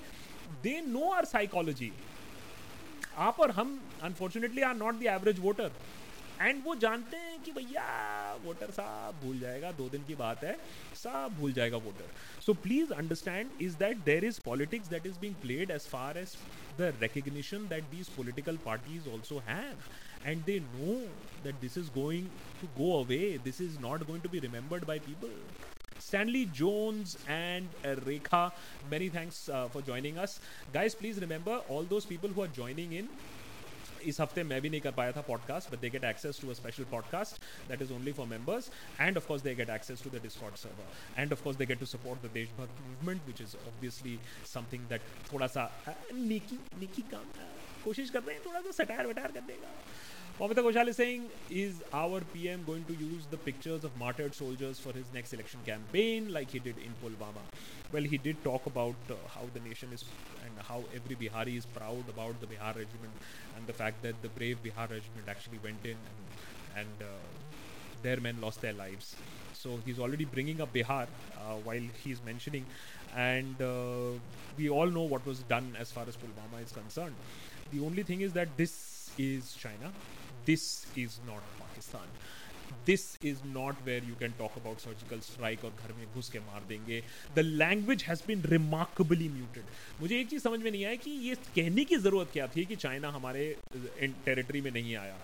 दे 0.64 0.80
नो 0.88 1.10
आर 1.12 1.26
साइकोलॉजी 1.26 1.92
आप 3.18 3.40
और 3.40 3.52
हम 3.52 3.80
unfortunately 4.04 4.62
are 4.62 4.76
not 4.76 5.00
the 5.00 5.04
average 5.10 5.40
voter 5.40 5.72
and 6.42 6.64
वो 6.64 6.74
जानते 6.76 7.18
हैं 7.18 7.42
कि 7.44 7.52
भैया 7.52 7.84
वोटर 8.46 8.72
साहब 8.72 9.20
भूल 9.24 9.40
जाएगा, 9.40 9.72
दो 9.72 9.88
दिन 9.90 10.04
की 10.08 10.16
बात 10.16 10.44
है, 10.44 10.56
साहब 10.96 11.36
भूल 11.38 11.54
जाएगा 11.54 11.78
voter 11.78 12.10
so 12.46 12.54
please 12.64 12.92
understand 12.94 13.62
is 13.62 13.78
that 13.78 13.98
there 14.06 14.26
is 14.26 14.40
politics 14.46 14.88
that 14.88 15.06
is 15.06 15.20
being 15.20 15.36
played 15.42 15.72
as 15.72 15.88
far 15.92 16.18
as 16.18 16.36
the 16.80 16.94
recognition 17.02 17.68
that 17.68 17.84
these 17.92 18.10
political 18.18 18.58
parties 18.66 19.10
also 19.10 19.40
have 19.48 19.84
and 20.26 20.44
they 20.46 20.60
know 20.60 21.00
that 21.44 21.56
this 21.62 21.78
is 21.78 21.92
going 21.94 22.28
to 22.62 22.68
go 22.78 22.92
away 23.04 23.38
this 23.44 23.62
is 23.62 23.80
not 23.80 24.06
going 24.08 24.24
to 24.24 24.30
be 24.30 24.40
remembered 24.40 24.86
by 24.86 25.00
people 25.00 25.75
stanley 26.00 26.46
jones 26.46 27.18
and 27.28 27.68
uh, 27.84 27.96
rekha. 28.08 28.52
Many 28.90 29.10
thanks 29.10 29.50
uh, 29.50 29.68
for 29.68 29.82
joining 29.82 30.18
us. 30.18 30.40
Guys 30.74 30.96
please 30.96 31.20
remember 31.20 31.62
all 31.70 31.84
those 31.84 32.06
people 32.06 32.30
who 32.30 32.42
are 32.42 32.54
joining 32.60 32.94
in 32.94 33.10
इस 34.06 34.20
हफ़्ते 34.22 34.44
मैं 34.44 34.60
भी 34.62 34.70
नहीं 34.70 34.82
कर 34.82 34.92
पाया 34.92 35.12
था 35.12 35.22
podcast 35.28 35.72
but 35.72 35.80
they 35.82 35.90
get 35.90 36.04
access 36.04 36.40
to 36.42 36.50
a 36.50 36.54
special 36.54 36.84
podcast 36.92 37.40
that 37.70 37.82
is 37.82 37.94
only 37.94 38.12
for 38.14 38.26
members 38.28 38.70
and 39.00 39.18
of 39.18 39.28
course 39.28 39.42
they 39.42 39.54
get 39.56 39.70
access 39.70 40.04
to 40.04 40.10
the 40.10 40.22
discord 40.24 40.56
server 40.64 41.22
and 41.22 41.34
of 41.34 41.44
course 41.44 41.58
they 41.58 41.66
get 41.66 41.80
to 41.80 41.86
support 41.86 42.22
the 42.22 42.32
Deshbhakt 42.34 42.82
movement 42.82 43.26
which 43.28 43.42
is 43.42 43.56
obviously 43.58 44.18
something 44.54 44.88
that 44.90 45.02
थोड़ा 45.32 45.48
सा 45.56 45.64
निकी 46.14 46.60
निकी 46.80 47.02
काम 47.12 47.32
कोशिश 47.84 48.10
कर 48.10 48.24
रहे 48.24 48.36
हैं 48.36 48.46
थोड़ा 48.46 48.62
सा 48.62 48.72
satire 48.84 49.08
वटायर 49.08 49.32
करने 49.32 49.54
का। 49.64 49.74
Mamita 50.38 50.56
Ghoshal 50.56 50.90
is 50.90 50.98
saying, 50.98 51.30
is 51.50 51.82
our 51.94 52.20
PM 52.34 52.66
going 52.66 52.84
to 52.86 52.94
use 52.94 53.26
the 53.32 53.38
pictures 53.38 53.86
of 53.86 53.98
martyred 53.98 54.36
soldiers 54.36 54.78
for 54.78 54.92
his 54.92 55.06
next 55.14 55.32
election 55.32 55.62
campaign 55.66 56.28
like 56.34 56.52
he 56.52 56.60
did 56.60 56.76
in 56.78 56.92
Pulwama? 57.02 57.40
Well, 57.94 58.04
he 58.04 58.18
did 58.18 58.44
talk 58.44 58.66
about 58.66 58.96
uh, 59.10 59.14
how 59.34 59.44
the 59.54 59.62
nation 59.62 59.92
is 59.94 60.04
and 60.44 60.52
how 60.68 60.84
every 60.94 61.16
Bihari 61.16 61.56
is 61.56 61.66
proud 61.66 62.04
about 62.10 62.42
the 62.42 62.48
Bihar 62.48 62.76
regiment 62.76 63.14
and 63.56 63.66
the 63.66 63.72
fact 63.72 64.04
that 64.04 64.22
the 64.22 64.28
brave 64.28 64.58
Bihar 64.62 64.90
regiment 64.90 65.30
actually 65.30 65.58
went 65.64 65.86
in 65.86 65.92
and, 65.92 66.80
and 66.80 67.02
uh, 67.02 67.06
their 68.04 68.20
men 68.20 68.36
lost 68.42 68.60
their 68.60 68.74
lives. 68.74 69.16
So 69.54 69.80
he's 69.86 70.00
already 70.00 70.26
bringing 70.26 70.60
up 70.60 70.74
Bihar 70.74 71.08
uh, 71.38 71.54
while 71.64 71.88
he's 72.04 72.22
mentioning, 72.26 72.66
and 73.16 73.62
uh, 73.62 74.20
we 74.58 74.70
all 74.70 74.88
know 74.88 75.04
what 75.04 75.26
was 75.26 75.40
done 75.44 75.78
as 75.80 75.94
far 75.94 76.04
as 76.10 76.18
Pulwama 76.18 76.62
is 76.62 76.74
concerned. 76.74 77.16
The 77.72 77.80
only 77.86 78.04
thing 78.04 78.20
is 78.20 78.34
that 78.34 78.50
this 78.58 79.12
is 79.18 79.54
China. 79.54 79.92
this 80.48 80.66
is 80.98 81.20
not 81.30 81.54
Pakistan. 81.60 82.10
This 82.86 83.04
is 83.26 83.38
not 83.46 83.82
where 83.86 84.04
you 84.04 84.16
can 84.20 84.32
talk 84.40 84.58
about 84.58 84.80
surgical 84.80 85.20
strike 85.20 85.64
और 85.66 85.72
घर 85.84 85.94
में 85.98 86.14
घुस 86.14 86.30
के 86.30 86.40
मार 86.40 86.64
देंगे। 86.70 87.02
The 87.36 87.40
language 87.40 88.04
has 88.04 88.22
been 88.28 88.42
remarkably 88.52 89.28
muted 89.30 89.66
मुझे 90.02 90.20
एक 90.20 90.30
चीज़ 90.30 90.44
समझ 90.44 90.60
में 90.60 90.70
नहीं 90.72 90.86
आई 90.86 90.98
कि 90.98 91.12
ये 91.28 91.36
कहने 91.56 91.86
की 91.86 91.98
ज़रूरत 91.98 92.30
क्या 92.34 92.48
थी 92.56 92.66
कि 92.66 92.76
चाइना 92.76 93.10
हमारे 93.12 93.56
टेरिटरी 94.26 94.62
में 94.62 94.72
नहीं 94.72 94.96
आया। 94.96 95.18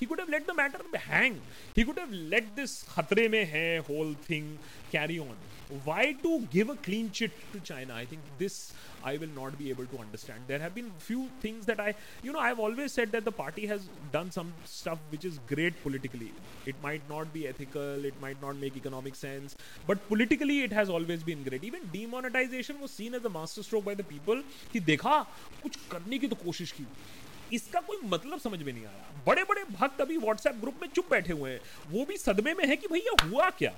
He 0.00 0.06
could 0.06 0.20
have 0.20 0.30
let 0.30 0.46
the 0.46 0.56
matter 0.56 0.98
hang 1.02 1.36
he 1.76 1.82
could 1.84 1.98
have 1.98 2.12
let 2.32 2.48
this 2.56 2.82
खतरे 2.88 3.28
में 3.28 3.44
है 3.52 3.78
whole 3.90 4.14
thing 4.30 4.56
carry 4.92 5.18
on 5.18 5.36
why 5.84 6.12
to 6.22 6.40
give 6.50 6.68
a 6.70 6.76
clean 6.76 7.10
chit 7.10 7.32
to 7.52 7.60
china 7.60 7.92
i 7.94 8.04
think 8.04 8.20
this 8.38 8.72
i 9.04 9.16
will 9.16 9.32
not 9.38 9.58
be 9.58 9.68
able 9.70 9.86
to 9.86 9.98
understand 9.98 10.40
there 10.46 10.58
have 10.58 10.74
been 10.74 10.90
few 10.98 11.28
things 11.40 11.66
that 11.66 11.80
i 11.80 11.92
you 12.22 12.32
know 12.32 12.38
i've 12.38 12.60
always 12.60 12.92
said 12.92 13.10
that 13.10 13.24
the 13.24 13.32
party 13.32 13.66
has 13.66 13.88
done 14.12 14.30
some 14.30 14.52
stuff 14.64 14.98
which 15.10 15.24
is 15.24 15.40
great 15.48 15.82
politically 15.82 16.32
it 16.66 16.76
might 16.82 17.02
not 17.08 17.32
be 17.32 17.46
ethical 17.48 18.04
it 18.04 18.20
might 18.20 18.40
not 18.40 18.56
make 18.56 18.76
economic 18.76 19.14
sense 19.16 19.56
but 19.86 20.08
politically 20.08 20.62
it 20.62 20.72
has 20.72 20.88
always 20.88 21.22
been 21.22 21.42
great 21.42 21.64
even 21.64 21.80
demonetization 21.92 22.80
was 22.80 22.90
seen 22.90 23.14
as 23.14 23.24
a 23.24 23.30
masterstroke 23.40 23.84
by 23.84 23.94
the 23.94 24.08
people 24.14 24.42
कि 24.72 24.80
देखा 24.92 25.18
कुछ 25.62 25.76
करने 25.90 26.18
की 26.18 26.28
तो 26.28 26.36
कोशिश 26.44 26.72
की 26.72 26.86
इसका 27.52 27.80
कोई 27.80 27.96
मतलब 28.04 28.38
समझ 28.40 28.62
में 28.62 28.72
नहीं 28.72 28.84
आया 28.86 29.04
बड़े 29.26 29.42
बड़े 29.50 29.62
भक्त 29.72 30.00
अभी 30.00 30.16
व्हाट्सएप 30.16 30.54
ग्रुप 30.60 30.80
में 30.82 30.88
चुप 30.94 31.10
बैठे 31.10 31.32
हुए 31.32 31.50
हैं 31.50 31.60
वो 31.90 32.04
भी 32.04 32.16
सदमे 32.18 32.54
में 32.54 32.66
है 32.68 32.76
कि 32.76 32.88
भैया 32.92 33.14
हुआ 33.26 33.50
क्या 33.58 33.72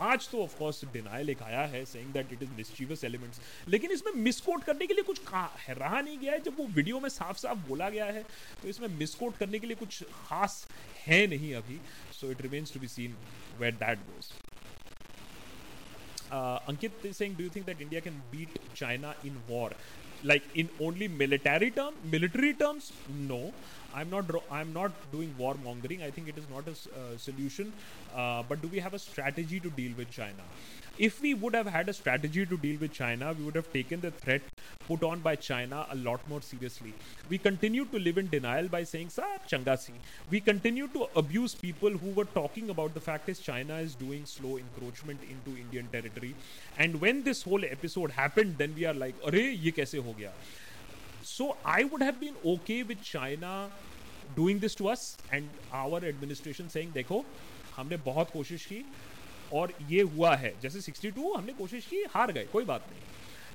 आज 0.00 0.28
तो 0.28 0.42
ऑफ़ 0.42 0.56
कोर्स 0.58 0.84
डिनायल 0.92 1.30
एक 1.30 1.42
आया 1.42 1.60
है 1.60 1.84
saying 1.84 2.12
that 2.12 2.32
it 2.32 2.42
is 2.42 2.50
mischievous 2.56 3.04
elements 3.04 3.40
लेकिन 3.68 3.90
इसमें 3.90 4.12
मिसकोट 4.22 4.64
करने 4.64 4.86
के 4.86 4.94
लिए 4.94 5.04
कुछ 5.04 5.20
रहा 5.68 6.00
नहीं 6.00 6.18
गया 6.18 6.32
है 6.32 6.40
जब 6.40 6.56
वो 6.58 6.66
वीडियो 6.66 7.00
में 7.00 7.08
साफ़ 7.08 7.36
साफ़ 7.38 7.58
बोला 7.68 7.90
गया 7.90 8.04
है 8.04 8.22
तो 8.62 8.68
इसमें 8.68 8.88
मिसकोट 8.88 9.36
करने 9.36 9.58
के 9.58 9.66
लिए 9.66 9.76
कुछ 9.76 10.02
खास 10.02 10.66
है 11.06 11.26
नहीं 11.26 11.54
अभी. 11.54 11.80
So 12.20 12.30
it 12.30 12.42
remains 12.42 12.74
to 12.74 12.80
be 12.80 12.88
seen 12.88 13.16
where 13.58 13.74
that 13.74 13.98
goes 13.98 14.32
uh, 16.30 16.58
Ankit 16.68 17.04
is 17.04 17.16
saying, 17.16 17.34
do 17.34 17.44
you 17.44 17.50
think 17.50 17.66
that 17.66 17.80
India 17.80 18.00
can 18.00 18.22
beat 18.30 18.58
China 18.74 19.14
in 19.24 19.36
war? 19.48 19.70
Like 20.24 20.42
in 20.54 20.70
only 20.80 21.06
military 21.08 21.70
term, 21.70 21.94
military 22.10 22.54
terms? 22.54 22.92
No. 23.08 23.52
I'm 23.96 24.10
not. 24.10 24.24
I'm 24.50 24.72
not 24.72 24.90
doing 25.12 25.32
war 25.38 25.54
mongering. 25.62 26.02
I 26.02 26.10
think 26.10 26.28
it 26.28 26.36
is 26.36 26.48
not 26.50 26.66
a 26.66 26.72
uh, 26.72 27.16
solution. 27.16 27.72
Uh, 28.12 28.42
but 28.48 28.60
do 28.60 28.66
we 28.66 28.80
have 28.80 28.92
a 28.92 28.98
strategy 28.98 29.60
to 29.60 29.70
deal 29.70 29.92
with 29.96 30.10
China? 30.10 30.42
If 30.97 31.21
we 31.21 31.33
would 31.33 31.53
have 31.55 31.67
had 31.67 31.87
a 31.87 31.93
strategy 31.93 32.45
to 32.45 32.57
deal 32.57 32.77
with 32.79 32.91
China, 32.91 33.33
we 33.37 33.45
would 33.45 33.55
have 33.55 33.71
taken 33.71 34.01
the 34.01 34.11
threat 34.11 34.41
put 34.85 35.01
on 35.01 35.19
by 35.19 35.35
China 35.35 35.85
a 35.91 35.95
lot 35.95 36.27
more 36.27 36.41
seriously. 36.41 36.93
We 37.29 37.37
continue 37.37 37.85
to 37.85 37.99
live 37.99 38.17
in 38.17 38.29
denial 38.29 38.67
by 38.67 38.83
saying, 38.83 39.09
Sir, 39.09 39.25
Changasi. 39.47 39.93
We 40.29 40.41
continue 40.41 40.87
to 40.89 41.07
abuse 41.15 41.55
people 41.55 41.91
who 41.91 42.09
were 42.09 42.25
talking 42.25 42.69
about 42.69 42.93
the 42.93 42.99
fact 42.99 43.29
is 43.29 43.39
China 43.39 43.75
is 43.75 43.95
doing 43.95 44.25
slow 44.25 44.57
encroachment 44.57 45.21
into 45.23 45.57
Indian 45.57 45.87
territory. 45.87 46.35
And 46.77 46.99
when 46.99 47.23
this 47.23 47.43
whole 47.43 47.63
episode 47.63 48.11
happened, 48.11 48.57
then 48.57 48.73
we 48.75 48.85
are 48.85 48.93
like, 48.93 49.15
Arre, 49.25 49.51
ye 49.51 49.71
kaise 49.71 50.03
ho 50.03 50.15
gaya? 50.17 50.31
So 51.21 51.55
I 51.63 51.83
would 51.85 52.01
have 52.01 52.19
been 52.19 52.35
okay 52.45 52.83
with 52.83 53.01
China 53.01 53.69
doing 54.35 54.59
this 54.59 54.75
to 54.75 54.89
us 54.89 55.17
and 55.31 55.47
our 55.71 56.03
administration 56.03 56.69
saying, 56.69 56.91
देखो 56.93 57.23
हमने 57.75 57.97
बहुत 58.05 58.31
कोशिश 58.31 58.65
की 58.65 58.83
और 59.54 59.72
ये 59.90 60.02
हुआ 60.02 60.34
है। 60.36 60.54
जैसे 60.60 60.80
62 60.80 61.36
हमने 61.36 61.52
कोशिश 61.52 61.86
की, 61.86 62.04
हार 62.10 62.32
गए, 62.32 62.44
कोई 62.44 62.64
बात 62.64 62.86
नहीं। 62.90 63.00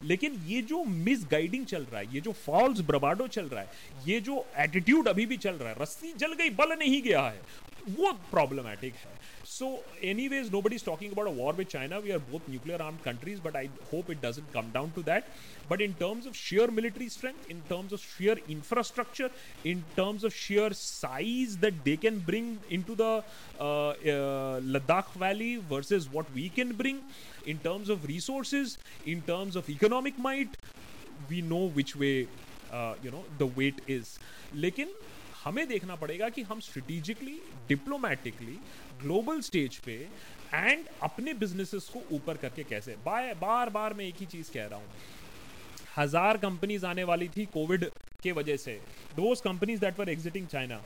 लेकिन 0.08 0.34
ये 0.48 0.62
जो 0.62 0.84
मिस 0.84 1.26
गाइडिंग 1.32 1.66
चल 1.66 1.84
रहा 1.84 2.02
है, 2.02 2.14
ये 2.14 2.22
जो 2.22 2.32
फॉल्स 2.32 2.80
ब्रबाडो 2.82 3.28
चल 3.28 3.46
रहा 3.46 3.62
है, 3.62 3.70
ये 4.08 4.20
जो 4.20 4.46
एटीट्यूड 4.58 5.08
अभी 5.08 5.26
भी 5.26 5.38
चल 5.38 5.52
रहा 5.52 5.70
है, 5.70 5.76
रस्सी 5.82 6.14
जल 6.14 6.34
गई, 6.34 6.50
बल 6.50 6.78
नहीं 6.80 7.02
गया 7.02 7.22
है, 7.22 7.42
वो 7.90 8.12
प्रॉब्लमैटिक 8.12 8.94
है। 8.94 9.19
so 9.59 9.81
anyways 10.03 10.51
nobody's 10.51 10.83
talking 10.83 11.13
about 11.13 11.27
a 11.27 11.31
war 11.31 11.53
with 11.53 11.69
china 11.69 12.01
we 12.01 12.13
are 12.13 12.19
both 12.19 12.47
nuclear 12.49 12.81
armed 12.81 13.03
countries 13.03 13.41
but 13.41 13.57
i 13.57 13.69
hope 13.91 14.09
it 14.11 14.21
doesn't 14.21 14.53
come 14.53 14.71
down 14.71 14.91
to 14.93 15.03
that 15.03 15.29
but 15.69 15.81
in 15.81 15.93
terms 15.95 16.27
of 16.27 16.37
sheer 16.37 16.71
military 16.71 17.09
strength 17.09 17.51
in 17.51 17.61
terms 17.69 17.93
of 17.93 18.01
sheer 18.01 18.37
infrastructure 18.49 19.31
in 19.65 19.85
terms 19.97 20.25
of 20.25 20.35
sheer 20.35 20.73
size 20.73 21.57
that 21.59 21.85
they 21.85 21.97
can 21.97 22.19
bring 22.19 22.59
into 22.71 22.95
the 22.95 23.23
uh, 23.61 23.89
uh, 23.89 24.61
ladakh 24.61 25.13
valley 25.13 25.57
versus 25.57 26.09
what 26.09 26.27
we 26.35 26.49
can 26.49 26.73
bring 26.73 27.01
in 27.47 27.59
terms 27.59 27.89
of 27.89 28.05
resources 28.05 28.79
in 29.05 29.21
terms 29.23 29.57
of 29.57 29.69
economic 29.69 30.19
might 30.19 30.57
we 31.29 31.41
know 31.41 31.67
which 31.69 31.97
way 31.97 32.27
uh, 32.73 32.95
you 33.03 33.11
know 33.11 33.25
the 33.39 33.47
weight 33.47 33.81
is 33.87 34.19
लेकिन 34.55 34.89
हमें 35.45 35.67
देखना 35.69 35.95
पड़ेगा 35.97 36.29
कि 36.35 36.43
हम 36.43 36.61
strategically 36.61 37.39
diplomatically 37.69 38.59
global 39.02 39.42
stage 39.42 39.78
पे 39.78 39.94
and 40.54 40.86
अपने 41.04 41.34
businesses 41.36 41.90
को 41.94 42.02
ऊपर 42.16 42.38
करके 42.38 42.64
कैसे? 42.64 42.96
बार 43.06 43.34
बार 43.42 43.70
बार 43.70 43.94
मैं 43.94 44.06
एक 44.06 44.16
ही 44.20 44.26
चीज़ 44.26 44.52
कह 44.54 44.66
रहा 44.66 44.80
हूँ। 44.80 44.88
हज़ार 45.98 46.38
कंपनीज़ 46.38 46.86
आने 46.86 47.04
वाली 47.04 47.28
थी 47.28 47.46
कोविड 47.54 47.86
के 48.24 48.32
वजह 48.32 48.58
से। 48.58 48.80
Those 49.16 49.42
companies 49.42 49.82
that 49.82 50.00
were 50.00 50.10
exiting 50.10 50.48
China 50.48 50.82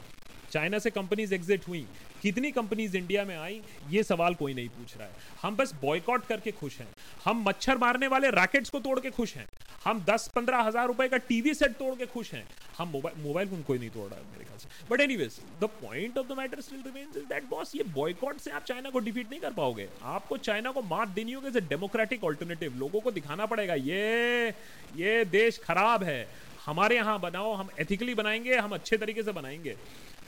China 0.53 0.79
से 0.79 0.89
कंपनीज़ 0.91 1.33
एग्जिट 1.35 1.67
हुई। 1.67 1.85
कितनी 2.21 2.51
कंपनीज़ 2.51 2.97
इंडिया 2.97 3.23
में 3.25 3.35
आई, 3.37 3.61
ये 3.91 4.03
सवाल 4.03 4.35
कोई 4.35 4.53
नहीं 4.53 4.69
पूछ 4.69 4.95
रहा 4.97 5.07
है। 5.07 5.13
हम 5.41 5.55
बस 5.55 5.73
बॉयकॉट 5.81 6.25
करके 6.25 6.51
खुश 6.53 6.77
हैं। 6.79 6.87
हम 7.25 7.43
मच्छर 7.47 7.77
मारने 7.77 8.07
वाले 8.07 8.29
रैकेट्स 8.31 8.69
को 8.69 8.79
तोड़ 8.79 8.99
के 8.99 9.09
खुश 9.11 9.35
हैं। 9.35 9.47
हम 9.85 10.03
दस 10.09 10.29
पंद्रह 10.35 10.61
हज़ार 10.61 10.87
रुपए 10.87 11.07
का 11.07 11.17
टीवी 11.29 11.53
सेट 11.53 11.71
तोड़ 11.77 11.95
के 11.95 12.05
खुश 12.05 12.33
हैं। 12.33 12.45
हम 12.77 12.87
मोबाइल 12.89 13.47
फ़ोन 13.47 13.63
कोई 13.63 13.79
नहीं 13.79 13.89
तोड़ 13.89 14.09
रहा 14.09 14.19
है 14.19 14.25
मेरे 14.31 14.45
ख्याल 14.45 14.59
से। 14.59 14.69
But 14.89 15.01
anyways 15.01 15.39
the 15.61 15.69
point 15.81 16.17
of 16.17 16.27
the 16.27 16.37
matter 16.37 16.61
still 16.61 16.83
remains 16.85 17.17
is 17.17 17.25
that 17.25 17.49
boss 17.49 17.75
ये 17.75 17.83
बॉयकॉट 17.95 18.37
से 18.37 18.51
आप 18.51 18.63
चाइना 18.63 18.89
को 18.89 18.99
डिफीट 18.99 19.29
नहीं 19.31 19.39
कर 19.39 19.53
पाओगे। 19.53 19.89
आपको 20.13 20.37
चाइना 20.39 20.71
को 20.71 20.81
मात 20.83 21.07
देनी 21.09 21.33
होगी 21.33 21.47
एज 21.47 21.57
ए 21.57 21.61
डेमोक्रेटिक 21.67 22.23
ऑल्टरनेटिव 22.23 22.77
लोगों 22.77 23.01
को 23.01 23.11
दिखाना 23.11 23.45
पड़ेगा, 23.45 23.73
ये 23.73 24.53
ये 24.95 25.25
देश 25.27 25.59
खराब 25.63 26.03
है। 26.03 26.27
हमारे 26.65 26.95
यहाँ 26.95 27.19
बनाओ, 27.19 27.53
हम 27.53 27.69
एथिकली 27.79 28.13
बनाएँगे, 28.15 28.57
हम 28.57 28.71
अच्छे 28.71 28.97
तरीके 28.97 29.23
से 29.23 29.31
बनाएँगे। 29.31 29.75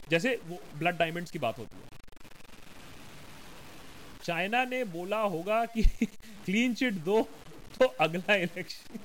जैसे 0.08 0.40
वो 0.46 0.66
ब्लड 0.76 0.98
डायमंड्स 0.98 1.32
की 1.32 1.40
बात 1.40 1.60
होती 1.60 1.80
है। 1.80 1.90
चाइना 4.24 4.64
ने 4.66 4.84
बोला 4.88 5.22
होगा 5.28 5.64
कि 5.68 5.84
क्लीन 6.46 6.74
चिट 6.76 7.00
दो 7.04 7.22
तो 7.74 7.86
अगला 8.02 8.36
election 8.38 9.00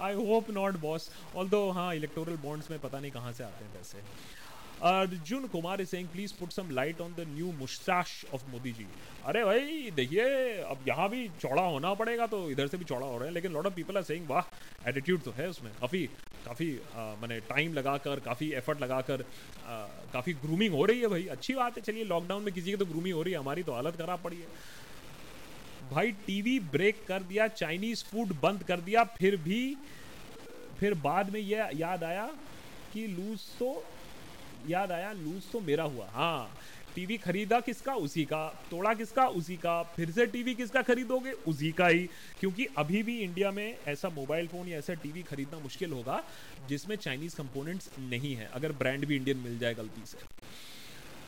I 0.00 0.14
hope 0.16 0.50
not 0.50 0.76
boss 0.80 1.10
all 1.34 1.48
दो 1.48 1.60
हाँ 1.70 1.94
इलेक्टोरल 1.94 2.36
बॉन्ड्स 2.38 2.70
में 2.70 2.78
पता 2.80 3.00
नहीं 3.00 3.10
कहाँ 3.12 3.32
से 3.32 3.44
आते 3.44 3.64
हैं 3.64 3.72
पैसे। 3.72 4.02
Arjun 4.80 5.46
Kumar 5.48 5.80
is 5.80 5.88
saying 5.88 6.08
please 6.08 6.32
put 6.40 6.52
some 6.52 6.70
light 6.70 7.00
on 7.00 7.14
the 7.14 7.24
new 7.28 7.52
moustache 7.52 8.24
of 8.34 8.42
Modi 8.50 8.72
ji 8.72 8.86
अरे 9.26 9.44
भाई, 9.44 9.90
देखिए, 9.90 10.24
अब 10.62 10.84
यहाँ 10.88 11.08
भी 11.10 11.28
चौड़ा 11.40 11.62
होना 11.62 11.92
पड़ेगा 11.94 12.26
तो 12.26 12.50
इधर 12.50 12.66
से 12.66 12.76
भी 12.76 12.84
चौड़ा 12.84 13.06
हो 13.06 13.16
रहा 13.18 13.26
है, 13.26 13.34
लेकिन 13.34 13.52
lot 13.52 13.66
of 13.66 13.74
people 13.74 13.96
are 13.96 14.02
saying 14.02 14.28
वाह 14.28 14.88
एटीट्यूड 14.88 15.22
तो 15.22 15.30
है 15.38 15.48
उसमें. 15.48 15.72
काफ़ी 15.80 16.04
काफ़ी 16.44 16.70
मैंने 17.20 17.38
टाइम 17.48 17.72
लगाकर, 17.74 18.20
काफ़ी 18.20 18.50
एफर्ट 18.54 18.80
लगाकर 18.82 19.24
काफ़ी 20.12 20.32
ग्रूमिंग 20.44 20.74
हो 20.74 20.84
रही 20.84 21.00
है 21.00 21.08
भाई। 21.08 21.26
अच्छी 21.28 21.54
बात 21.54 21.76
है, 21.76 21.82
चलिए 21.82 22.04
लॉकडाउन 22.04 22.42
में 22.42 22.52
किसी 22.54 22.70
की 22.70 22.76
तो 22.76 22.86
ग्रूमिंग 22.86 23.14
हो 23.14 23.22
रही 23.22 23.32
है, 23.32 23.38
हमारी 23.38 23.62
तो 23.62 23.72
हालत 23.72 23.96
खराब 23.96 24.22
पड़ी 24.24 24.36
है। 24.36 24.46
भाई 25.90 26.12
टीवी 26.26 26.58
ब्रेक 26.72 27.04
कर 27.08 27.22
दिया 27.24 27.48
चाइनीज़ 27.50 28.04
फ़ूड 28.04 28.32
बंद 28.40 28.62
कर 28.64 28.80
दिया, 28.80 29.04
फिर 29.18 29.36
भी, 29.38 29.76
फिर 30.80 30.94
बाद 31.02 31.30
में 31.32 31.40
यह 31.40 31.70
याद 31.76 32.04
आया 32.04 32.26
कि 32.92 33.06
लूज 33.08 33.40
तो 33.58 33.70
याद 34.68 34.92
आया? 34.92 35.12
लूज 35.12 35.42
तो 35.52 35.60
मेरा 35.60 35.84
हुआ। 35.84 36.08
हाँ। 36.10 36.58
टीवी 36.94 37.16
खरीदा 37.16 37.60
किसका? 37.60 37.94
उसी 37.94 38.24
का। 38.24 38.48
तोड़ा 38.70 38.94
किसका? 38.94 39.26
उसी 39.26 39.56
का। 39.56 39.82
फिर 39.82 40.10
से 40.10 40.26
टीवी 40.26 40.54
किसका 40.54 40.82
खरीदोगे? 40.82 41.32
उसी 41.32 41.72
का 41.72 41.86
ही। 41.86 42.08
क्योंकि 42.40 42.66
अभी 42.78 43.02
भी 43.02 43.18
इंडिया 43.18 43.50
में 43.50 43.78
ऐसा 43.88 44.08
मोबाइल 44.08 44.46
फ़ोन 44.46 44.68
या 44.68 44.78
ऐसा 44.78 44.94
टीवी 44.94 45.22
खरीदना 45.22 45.58
मुश्किल 45.58 45.92
होगा, 45.92 46.24
जिसमें 46.68 46.96
चाइनीज़ 46.96 47.36
कंपोनेंट्स 47.36 47.90
नहीं 47.98 48.34
है। 48.36 48.46
अगर 48.46 48.72
ब्रांड 48.72 49.04
भी 49.04 49.16
इंडियन 49.16 49.36
मिल 49.36 49.58
जाए 49.58 49.74
गलती 49.74 50.06
से। 50.06 50.18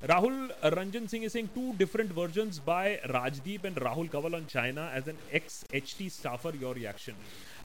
Rahul, 0.07 0.51
Ranjan 0.65 1.07
Singh 1.07 1.29
Singh 1.29 1.49
two 1.55 1.77
different 1.77 2.13
version 2.13 2.51
by 2.67 2.95
Rajdeep 2.95 3.67
and 3.67 3.79
Rahul 3.79 4.09
Kanwal 4.09 4.35
on 4.35 4.45
China 4.45 4.97
as 4.97 5.09
an 5.09 5.19
ex 5.35 5.65
H 5.75 5.95
T 5.99 6.11
staffer 6.11 6.57
your 6.57 6.77
reaction 6.77 7.13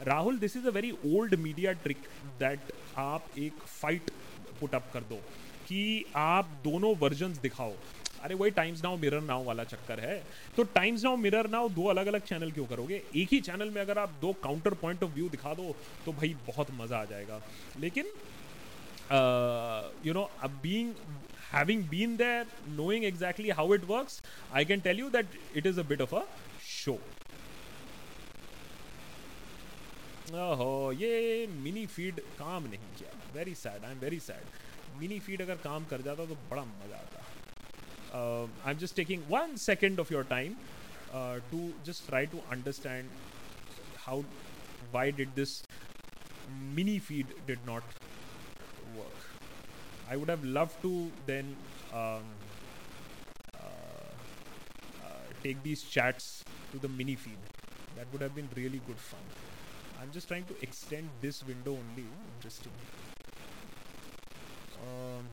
Rahul 0.03 0.39
this 0.39 0.57
is 0.57 0.67
a 0.67 0.71
very 0.71 0.91
old 0.91 1.35
media 1.35 1.71
trick 1.71 1.97
that 2.39 2.59
आप 2.97 3.27
एक 3.37 3.53
fight 3.53 4.11
put 4.59 4.75
कर 4.93 4.99
दो। 4.99 5.21
कि 5.67 6.05
आप 6.15 6.49
दोनों 6.63 6.95
version 6.99 7.33
दिखाओ। 7.41 7.73
अरे, 8.21 8.35
वही 8.35 8.51
टाइम्स 8.51 8.83
नाउ 8.83 8.97
मिरर 8.97 9.21
नाउ 9.21 9.43
वाला 9.43 9.63
चक्कर 9.63 9.99
है। 9.99 10.17
तो 10.57 10.63
टाइम्स 10.75 11.03
नाउ 11.03 11.15
मिरर 11.17 11.49
नाउ 11.49 11.69
दो 11.69 11.85
अलग 11.89 12.07
अलग 12.07 12.21
चैनल 12.23 12.51
क्यों 12.51 12.65
करोगे? 12.65 13.01
एक 13.15 13.33
ही 13.33 13.39
चैनल 13.41 13.69
में 13.69 13.81
अगर 13.81 13.97
आप 13.99 14.17
दो 14.21 14.33
काउंटर 14.43 14.73
पॉइंट 14.81 15.03
ऑफ़ 15.03 15.11
व्यू 15.13 15.29
दिखा 15.29 15.53
दो 15.53 15.75
तो 16.05 16.13
भाई 16.13 16.35
बहुत 16.47 16.71
मज़ा 16.79 16.97
आ 16.97 17.05
जाएगा। 17.05 17.41
लेकिन 17.79 18.05
you 20.07 20.13
know 20.13 20.29
being 20.43 20.93
having 21.47 21.81
been 21.89 22.15
there, 22.19 22.45
knowing 22.77 23.03
exactly 23.09 23.51
how 23.57 23.65
it 23.73 23.83
works, 23.89 24.15
i 24.53 24.63
can 24.69 24.81
tell 24.87 24.97
you 25.01 25.09
that 25.11 25.35
it 25.59 25.67
is 25.69 25.77
a 25.77 25.85
bit 25.91 26.01
of 26.05 26.15
a 26.19 26.23
show 26.69 26.95
ओहो, 30.33 30.91
ये 30.91 31.47
मिनी 31.47 31.85
फ़ीड 31.85 32.19
काम 32.39 32.63
नहीं 32.63 32.89
किया। 32.97 33.11
Very 33.35 33.53
sad 33.55 33.85
I 33.85 33.91
am 33.91 33.99
very 33.99 34.19
sad 34.19 34.45
mini 35.00 35.18
feed 35.26 35.42
अगर 35.42 35.56
काम 35.64 35.84
कर 35.90 36.02
जाता 36.08 36.26
तो 36.26 36.34
बड़ा 36.50 36.64
मजा 36.64 36.96
आता 36.96 37.18
I 38.64 38.72
am 38.72 38.78
just 38.78 38.96
taking 38.96 39.22
one 39.30 39.56
second 39.64 40.00
of 40.00 40.12
your 40.12 40.24
time 40.30 40.56
to 41.50 41.70
just 41.86 42.06
try 42.08 42.26
to 42.34 42.42
understand 42.52 43.10
how 44.06 44.22
why 44.92 45.12
did 45.22 45.34
this 45.34 45.62
mini 46.78 46.98
feed 47.08 47.34
did 47.46 47.66
not 47.66 47.98
work. 48.96 49.20
I 50.08 50.16
would 50.16 50.28
have 50.28 50.44
loved 50.44 50.80
to 50.82 51.10
then 51.26 51.56
um, 51.92 52.24
uh, 53.54 54.12
uh, 55.04 55.22
take 55.42 55.62
these 55.62 55.82
chats 55.82 56.44
to 56.72 56.78
the 56.78 56.88
mini 56.88 57.14
feed. 57.14 57.38
That 57.96 58.06
would 58.12 58.22
have 58.22 58.34
been 58.34 58.48
really 58.56 58.80
good 58.86 58.98
fun. 58.98 59.20
I'm 60.00 60.10
just 60.12 60.28
trying 60.28 60.44
to 60.44 60.54
extend 60.62 61.08
this 61.20 61.44
window 61.46 61.72
only. 61.72 62.06
Interesting. 62.36 62.72
Um, 64.85 65.27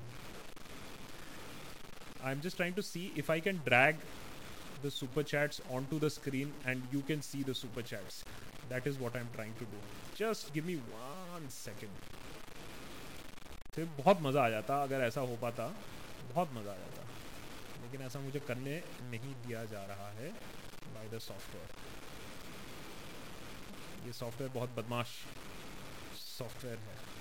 I'm 2.24 2.40
just 2.40 2.56
trying 2.56 2.74
to 2.74 2.82
see 2.82 3.12
if 3.16 3.30
I 3.30 3.40
can 3.40 3.60
drag 3.64 3.96
the 4.82 4.90
super 4.90 5.22
chats 5.22 5.60
onto 5.70 5.98
the 5.98 6.10
screen 6.10 6.52
and 6.64 6.82
you 6.92 7.00
can 7.02 7.22
see 7.22 7.42
the 7.42 7.54
super 7.54 7.82
chats. 7.82 8.24
That 8.68 8.86
is 8.86 8.98
what 8.98 9.16
I'm 9.16 9.28
trying 9.34 9.54
to 9.58 9.64
do. 9.64 9.78
Just 10.14 10.52
give 10.54 10.66
me 10.66 10.76
one 10.76 11.48
second. 11.48 11.90
फिर 13.74 13.84
बहुत 13.98 14.20
मज़ा 14.22 14.42
आ 14.44 14.48
जाता 14.50 14.82
अगर 14.82 15.02
ऐसा 15.02 15.20
हो 15.28 15.36
पाता 15.42 15.66
बहुत 16.32 16.50
मज़ा 16.54 16.72
आ 16.72 16.76
जाता 16.76 17.02
लेकिन 17.82 18.02
ऐसा 18.06 18.20
मुझे 18.20 18.40
करने 18.48 18.74
नहीं 19.10 19.32
दिया 19.46 19.64
जा 19.70 19.84
रहा 19.92 20.08
है 20.18 20.28
बाय 20.94 21.08
द 21.14 21.18
सॉफ्टवेयर 21.28 21.68
ये 24.06 24.12
सॉफ्टवेयर 24.12 24.52
बहुत 24.54 24.74
बदमाश 24.76 25.14
सॉफ्टवेयर 26.18 26.78
है 26.78 27.11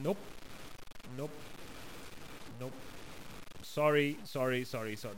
Nope. 0.00 0.16
Nope. 1.16 1.30
Nope. 2.60 2.72
Sorry, 3.62 4.16
sorry, 4.24 4.64
sorry, 4.64 4.96
sorry. 4.96 5.14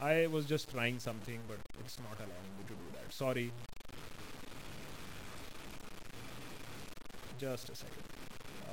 I 0.00 0.26
was 0.26 0.46
just 0.46 0.70
trying 0.70 0.98
something, 0.98 1.40
but 1.48 1.58
it's 1.80 1.98
not 1.98 2.16
allowing 2.18 2.52
me 2.58 2.64
to 2.68 2.74
do 2.74 2.80
that. 2.92 3.12
Sorry. 3.12 3.50
Just 7.38 7.70
a 7.70 7.74
second. 7.74 8.02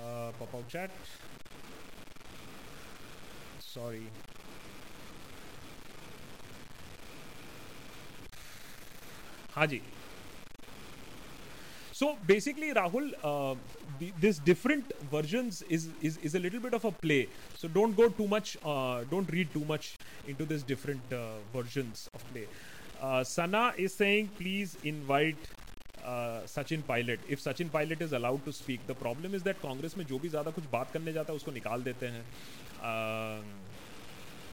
Uh, 0.04 0.32
pop 0.40 0.54
out 0.56 0.68
chat. 0.68 0.92
Sorry. 3.60 4.08
हाँ 9.56 9.66
जी 9.68 9.82
so 11.93 12.17
basically 12.27 12.73
rahul 12.73 13.07
uh, 13.31 13.55
the, 13.99 14.13
this 14.21 14.39
different 14.39 14.93
versions 15.11 15.63
is, 15.69 15.89
is 16.01 16.19
is 16.23 16.35
a 16.35 16.39
little 16.39 16.61
bit 16.61 16.75
of 16.75 16.85
a 16.85 16.93
play 16.93 17.29
so 17.57 17.69
don't 17.69 17.97
go 17.97 18.09
too 18.09 18.29
much 18.29 18.57
uh, 18.65 19.05
don't 19.11 19.31
read 19.31 19.53
too 19.53 19.65
much 19.65 19.97
into 20.27 20.45
this 20.45 20.63
different 20.63 21.13
uh, 21.13 21.39
versions 21.53 22.09
of 22.15 22.27
play 22.33 22.47
uh, 23.01 23.23
sana 23.25 23.73
is 23.77 23.95
saying 23.95 24.29
please 24.39 24.77
invite 24.85 25.37
uh, 26.05 26.41
Sachin 26.47 26.83
Pilot. 26.87 27.21
If 27.29 27.43
Sachin 27.43 27.71
Pilot 27.71 28.01
is 28.01 28.13
allowed 28.13 28.45
to 28.45 28.53
speak, 28.53 28.87
the 28.87 28.95
problem 28.95 29.35
is 29.35 29.43
that 29.43 29.61
Congress 29.61 29.97
में 29.97 30.05
जो 30.07 30.19
भी 30.19 30.29
ज़्यादा 30.29 30.51
कुछ 30.59 30.65
बात 30.73 30.93
करने 30.93 31.13
जाता 31.13 31.33
है 31.33 31.37
उसको 31.37 31.53
निकाल 31.53 31.83
देते 31.83 32.07
हैं 32.07 32.25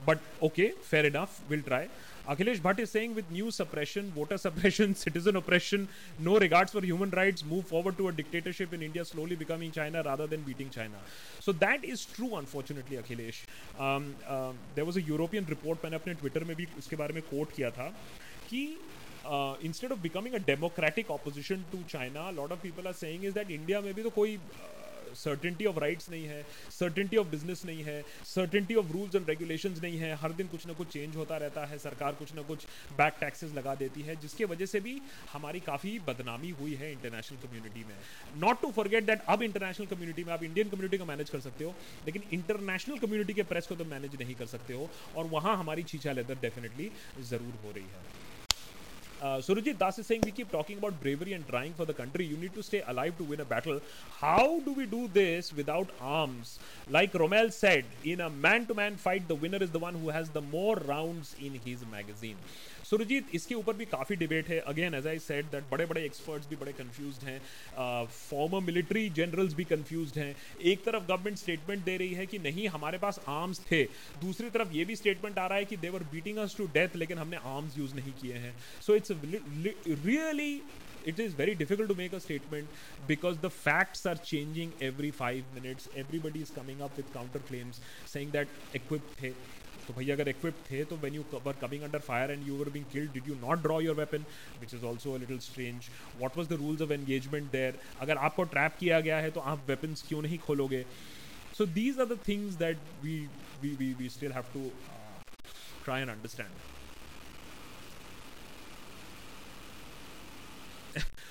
but 0.06 0.18
okay 0.42 0.68
fair 0.90 1.06
enough 1.06 1.50
will 1.50 1.62
try 1.62 1.86
Akhilesh 2.28 2.60
Bhatt 2.62 2.80
is 2.80 2.88
saying 2.90 3.14
with 3.14 3.32
new 3.32 3.50
suppression 3.50 4.12
voter 4.16 4.36
suppression 4.36 4.92
citizen 5.00 5.36
operation 5.36 5.86
no 6.20 6.36
regards 6.38 6.72
for 6.72 6.84
human 6.84 7.10
rights 7.14 7.44
move 7.44 7.62
forward 7.70 7.96
to 7.96 8.06
a 8.06 8.10
dictatorship 8.16 8.74
in 8.74 8.82
India 8.82 9.04
slowly 9.04 9.36
becoming 9.36 9.72
China 9.72 10.00
rather 10.08 10.26
than 10.34 10.44
beating 10.44 10.70
China 10.70 11.02
so 11.46 11.52
that 11.64 11.84
is 11.84 12.06
true 12.14 12.28
unfortunately 12.36 12.96
Akhilesh 12.96 13.44
there 13.80 14.84
was 14.84 14.98
a 14.98 15.02
European 15.08 15.46
report 15.48 15.84
मैंने 15.84 15.96
अपने 15.96 16.14
Twitter 16.14 16.44
में 16.44 16.56
भी 16.56 16.66
उसके 16.78 16.96
बारे 16.96 17.14
में 17.14 17.22
coat 17.30 17.52
किया 17.56 17.70
था, 17.70 17.88
कि 18.50 18.64
instead 19.66 19.92
of 19.92 19.98
becoming 20.00 20.34
a 20.34 20.38
democratic 20.46 21.10
opposition 21.10 21.64
to 21.72 21.82
China 21.90 22.30
lot 22.36 22.52
of 22.52 22.60
people 22.62 22.86
are 22.86 22.92
saying 23.00 23.24
is 23.24 23.34
that 23.34 23.50
India 23.50 23.80
में 23.80 23.92
भी 23.94 24.02
तो 24.02 24.10
कोई 24.10 24.36
सर्टेनिटी 25.14 25.64
ऑफ़ 25.66 25.78
राइट्स 25.78 26.10
नहीं 26.10 26.24
है 26.24 26.42
सर्टेनिटी 26.70 27.16
ऑफ़ 27.16 27.26
बिज़नेस 27.28 27.64
नहीं 27.66 27.82
है 27.84 28.02
certainty 28.26 28.74
of 28.74 28.92
rules 28.92 29.14
and 29.14 29.28
regulations 29.30 29.82
नहीं 29.82 29.98
है। 29.98 30.14
हर 30.16 30.32
दिन 30.32 30.46
कुछ 30.48 30.66
ना 30.66 30.72
कुछ 30.72 30.92
चेंज 30.92 31.16
होता 31.16 31.36
रहता 31.36 31.64
है, 31.66 31.78
सरकार 31.78 32.12
कुछ 32.14 32.34
ना 32.34 32.42
कुछ 32.42 32.66
बैक 32.92 33.16
टैक्सेस 33.20 33.52
लगा 33.54 33.74
देती 33.74 34.02
है, 34.02 34.16
जिसके 34.16 34.44
वजह 34.44 34.66
से 34.66 34.80
भी 34.80 35.00
हमारी 35.32 35.60
काफ़ी 35.60 35.98
बदनामी 36.08 36.50
हुई 36.60 36.74
है 36.74 36.92
इंटरनेशनल 36.92 37.38
कम्युनिटी 37.38 37.84
में। 37.84 37.94
नॉट 38.36 38.62
टू 38.62 38.70
फॉरगेट 38.72 39.04
दैट 39.04 39.22
अब 39.28 39.42
इंटरनेशनल 39.42 39.86
कम्युनिटी 39.86 40.24
में, 40.24 40.32
आप 40.32 40.42
इंडियन 40.44 40.68
कम्युनिटी 40.68 40.98
को 40.98 41.04
मैनेज 41.04 41.30
कर 41.30 41.40
सकते 41.40 41.64
हो, 41.64 41.74
लेकिन 42.06 42.22
इंटरनेशनल 42.32 42.98
कम्युनिटी 42.98 43.34
के 43.34 43.42
प्रेस 43.44 43.66
को 43.66 43.76
तो 43.76 43.84
मैनेज 43.86 44.16
नहीं 44.20 44.34
कर 44.34 44.46
सकते 44.46 44.72
हो, 44.72 44.90
और 45.14 45.26
वहाँ 45.28 45.56
हमारी 45.56 45.82
छीछा 45.84 46.12
लेदर 46.12 46.38
डेफिनेटली 46.40 46.90
ज़रूर 47.30 47.60
हो 47.64 47.70
रही 47.70 47.86
है। 47.86 48.29
Uh, 49.20 49.36
Surajit 49.36 49.76
Das 49.76 49.98
is 49.98 50.06
saying 50.06 50.22
we 50.24 50.30
keep 50.30 50.50
talking 50.50 50.78
about 50.78 50.98
bravery 50.98 51.34
and 51.34 51.46
trying 51.46 51.74
for 51.74 51.84
the 51.84 51.92
country. 51.92 52.24
You 52.24 52.38
need 52.38 52.54
to 52.54 52.62
stay 52.62 52.82
alive 52.88 53.18
to 53.18 53.24
win 53.24 53.40
a 53.40 53.44
battle. 53.44 53.78
How 54.18 54.60
do 54.60 54.72
we 54.72 54.86
do 54.86 55.08
this 55.08 55.52
without 55.52 55.90
arms? 56.00 56.58
Like 56.88 57.12
Rommel 57.12 57.50
said, 57.50 57.84
in 58.02 58.22
a 58.22 58.30
man 58.30 58.64
to 58.66 58.74
man 58.74 58.96
fight, 58.96 59.28
the 59.28 59.34
winner 59.34 59.58
is 59.58 59.70
the 59.70 59.78
one 59.78 59.94
who 59.94 60.08
has 60.08 60.30
the 60.30 60.40
more 60.40 60.76
rounds 60.76 61.36
in 61.38 61.52
his 61.52 61.84
magazine. 61.92 62.36
Surjit, 62.90 63.26
इसके 63.34 63.54
ऊपर 63.54 63.72
भी 63.76 63.84
काफ़ी 63.86 64.16
debate 64.16 64.48
है। 64.48 64.58
Again 64.68 64.94
as 64.94 65.06
I 65.06 65.18
said 65.18 65.50
that 65.50 65.64
बड़े 65.70 65.86
बड़े 65.86 66.04
experts 66.04 66.48
भी 66.48 66.56
बड़े 66.56 66.72
confused 66.72 67.18
हैं 67.24 67.38
फॉर्मर 68.06 68.60
मिलिट्री 68.66 69.08
जनरल्स 69.18 69.54
भी 69.54 69.64
कंफ्यूज 69.64 70.18
हैं। 70.18 70.34
एक 70.72 70.84
तरफ़ 70.84 71.06
गवर्नमेंट 71.08 71.38
स्टेटमेंट 71.38 71.84
दे 71.84 71.96
रही 71.96 72.14
है 72.14 72.26
कि 72.26 72.38
नहीं, 72.38 72.68
हमारे 72.68 72.98
पास 72.98 73.20
आर्म्स 73.28 73.60
थे। 73.70 73.82
दूसरी 74.20 74.50
तरफ़ 74.50 74.72
ये 74.74 74.84
भी 74.84 74.96
स्टेटमेंट 74.96 75.38
आ 75.38 75.46
रहा 75.46 75.58
है 75.58 75.64
कि 75.64 75.76
they were 75.86 76.02
beating 76.12 76.38
us 76.38 76.56
to 76.58 76.66
death 76.74 76.96
लेकिन 76.96 77.18
हमने 77.18 77.36
आर्म्स 77.54 77.78
यूज़ 77.78 77.94
नहीं 77.94 78.12
किए 78.20 78.44
हैं। 78.44 78.54
So 78.86 78.94
it's 78.94 79.10
really 80.06 80.52
it 81.10 81.20
is 81.22 81.34
very 81.36 81.52
difficult 81.60 81.88
to 81.90 81.94
make 81.98 82.14
a 82.16 82.18
statement 82.22 82.80
because 83.10 83.38
the 83.44 83.50
facts 83.52 84.02
are 84.10 84.16
changing 84.30 84.74
every 84.88 85.10
five 85.20 85.54
minutes. 85.54 85.88
Everybody 86.02 86.42
is 86.46 86.50
coming 86.56 86.82
up 86.86 86.98
with 87.00 87.14
counterclaims 87.14 87.80
saying 88.14 88.34
that 88.34 88.58
equipped 88.80 89.22
तो 89.90 89.94
भैया 89.94 90.14
अगर 90.14 90.28
equip 90.28 90.56
थे 90.70 90.84
तो 90.84 90.96
when 90.96 91.14
you 91.14 91.24
were 91.44 91.52
coming 91.60 91.82
under 91.82 91.98
fire 91.98 92.30
and 92.30 92.46
you 92.48 92.56
were 92.56 92.68
being 92.70 92.84
killed 92.92 93.12
did 93.12 93.28
you 93.28 93.34
not 93.36 93.62
draw 93.62 93.80
your 93.80 93.96
weapon 93.96 94.24
which 94.60 94.74
is 94.74 94.84
also 94.86 95.16
little 95.18 95.38
strange 95.46 95.88
what 96.18 96.36
was 96.36 96.48
the 96.48 96.58
rules 96.60 96.82
of 96.82 96.92
engagement 96.92 97.50
there 97.52 97.78
अगर 98.00 98.18
आपको 98.28 98.44
trap 98.52 98.76
किया 98.80 99.00
गया 99.00 99.18
है 99.18 99.30
तो 99.30 99.40
आप 99.52 99.64
weapons 99.68 100.02
क्यों 100.08 100.22
नहीं 100.22 100.38
खोलोगे 100.46 100.84
so 101.58 101.66
these 101.78 101.98
are 102.00 102.06
the 102.14 102.18
things 102.28 102.54
that 102.56 102.78
we 103.02 103.18
we 103.62 103.74
we 103.76 103.92
we 103.94 104.08
still 104.08 104.32
have 104.32 104.52
to 104.54 104.70
try 105.84 106.00
and 106.00 106.10
understand 106.10 106.68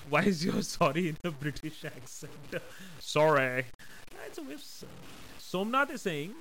why 0.09 0.19
is 0.23 0.43
your 0.43 0.61
sorry 0.63 1.01
in 1.09 1.17
a 1.23 1.31
British 1.31 1.81
accent? 1.85 2.55
sorry. 2.99 3.65
That's 4.13 4.39
a 4.39 4.43
whiff. 4.43 4.63
Somnath 5.39 5.91
is 5.91 6.01
saying 6.01 6.33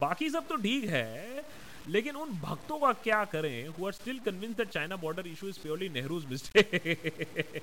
बाकी 0.00 0.30
सब 0.30 0.46
तो 0.48 0.56
ठीक 0.58 0.84
है, 0.86 1.44
लेकिन 1.88 2.16
उन 2.16 2.30
भक्तों 2.40 2.78
का 2.78 2.92
क्या 3.02 3.24
करें 3.26 3.66
who 3.68 3.86
are 3.86 3.92
still 3.92 4.18
convince 4.20 4.56
that 4.56 4.68
China 4.68 4.96
border 4.98 5.26
issue 5.28 5.48
is 5.48 5.58
purely 5.60 5.88
Nehru's 5.90 6.24
mistake 6.30 7.62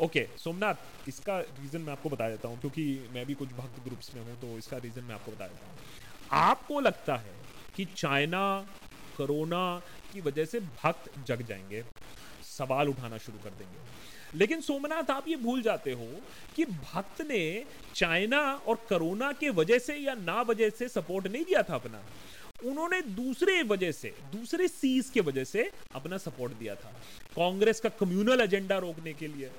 okay 0.00 0.26
Somnath 0.38 1.08
इसका 1.08 1.38
रीजन 1.40 1.80
मैं 1.80 1.92
आपको 1.92 2.08
बता 2.08 2.28
देता 2.30 2.48
हूँ, 2.48 2.58
क्योंकि 2.60 2.84
मैं 3.14 3.24
भी 3.26 3.34
कुछ 3.34 3.48
भक्त 3.54 3.82
ग्रुप्स 3.84 4.14
में 4.14 4.22
हूँ 4.22 4.36
तो 4.40 4.56
इसका 4.58 4.76
रीजन 4.78 5.04
मैं 5.04 5.14
आपको 5.14 5.32
बता 5.32 5.46
देता 5.46 5.66
हूँ। 5.66 5.74
आपको 6.40 6.80
लगता 6.80 7.16
है 7.16 7.34
कि 7.76 7.84
चाइना 7.96 8.44
कोरोना 9.16 9.64
की 10.12 10.20
वजह 10.20 10.44
से 10.44 10.60
भक्त 10.60 11.10
जग 11.26 11.42
जाएँगे, 11.48 11.82
सवाल 12.46 12.88
उठाना 12.88 13.18
शुरू 13.18 13.38
कर 13.44 13.50
देंगे। 13.58 13.78
लेकिन 14.34 14.60
सोमनाथ, 14.60 15.10
आप 15.10 15.28
ये 15.28 15.36
भूल 15.36 15.62
जाते 15.62 15.92
हो 15.92 16.08
कि 16.56 16.64
भक्त 16.64 17.20
ने 17.28 17.64
चाइना 17.94 18.40
और 18.66 18.76
कोरोना 18.88 19.32
के 19.32 19.50
वजह 19.50 19.78
से 19.78 19.96
या 19.96 20.14
ना 20.14 20.40
वजह 20.42 20.70
से 20.70 20.88
सपोर्ट 20.88 21.26
नहीं 21.26 21.44
दिया 21.44 21.62
था 21.62 21.74
अपना। 21.74 22.02
उन्होंने 22.64 23.00
दूसरे 23.02 23.62
वजह 23.62 23.92
से, 23.92 24.08
दूसरे 24.32 24.68
सीज 24.68 25.08
के 25.10 25.20
वजह 25.20 25.44
से 25.44 25.70
अपना 25.94 26.16
सपोर्ट 26.18 26.52
दिया 26.52 26.74
था। 26.74 26.92
कांग्रेस 27.36 27.80
का 27.80 27.88
कम्युनल 28.00 28.40
एजेंडा 28.40 28.78
रोकने 28.78 29.12
के 29.12 29.28
लिए 29.28 29.50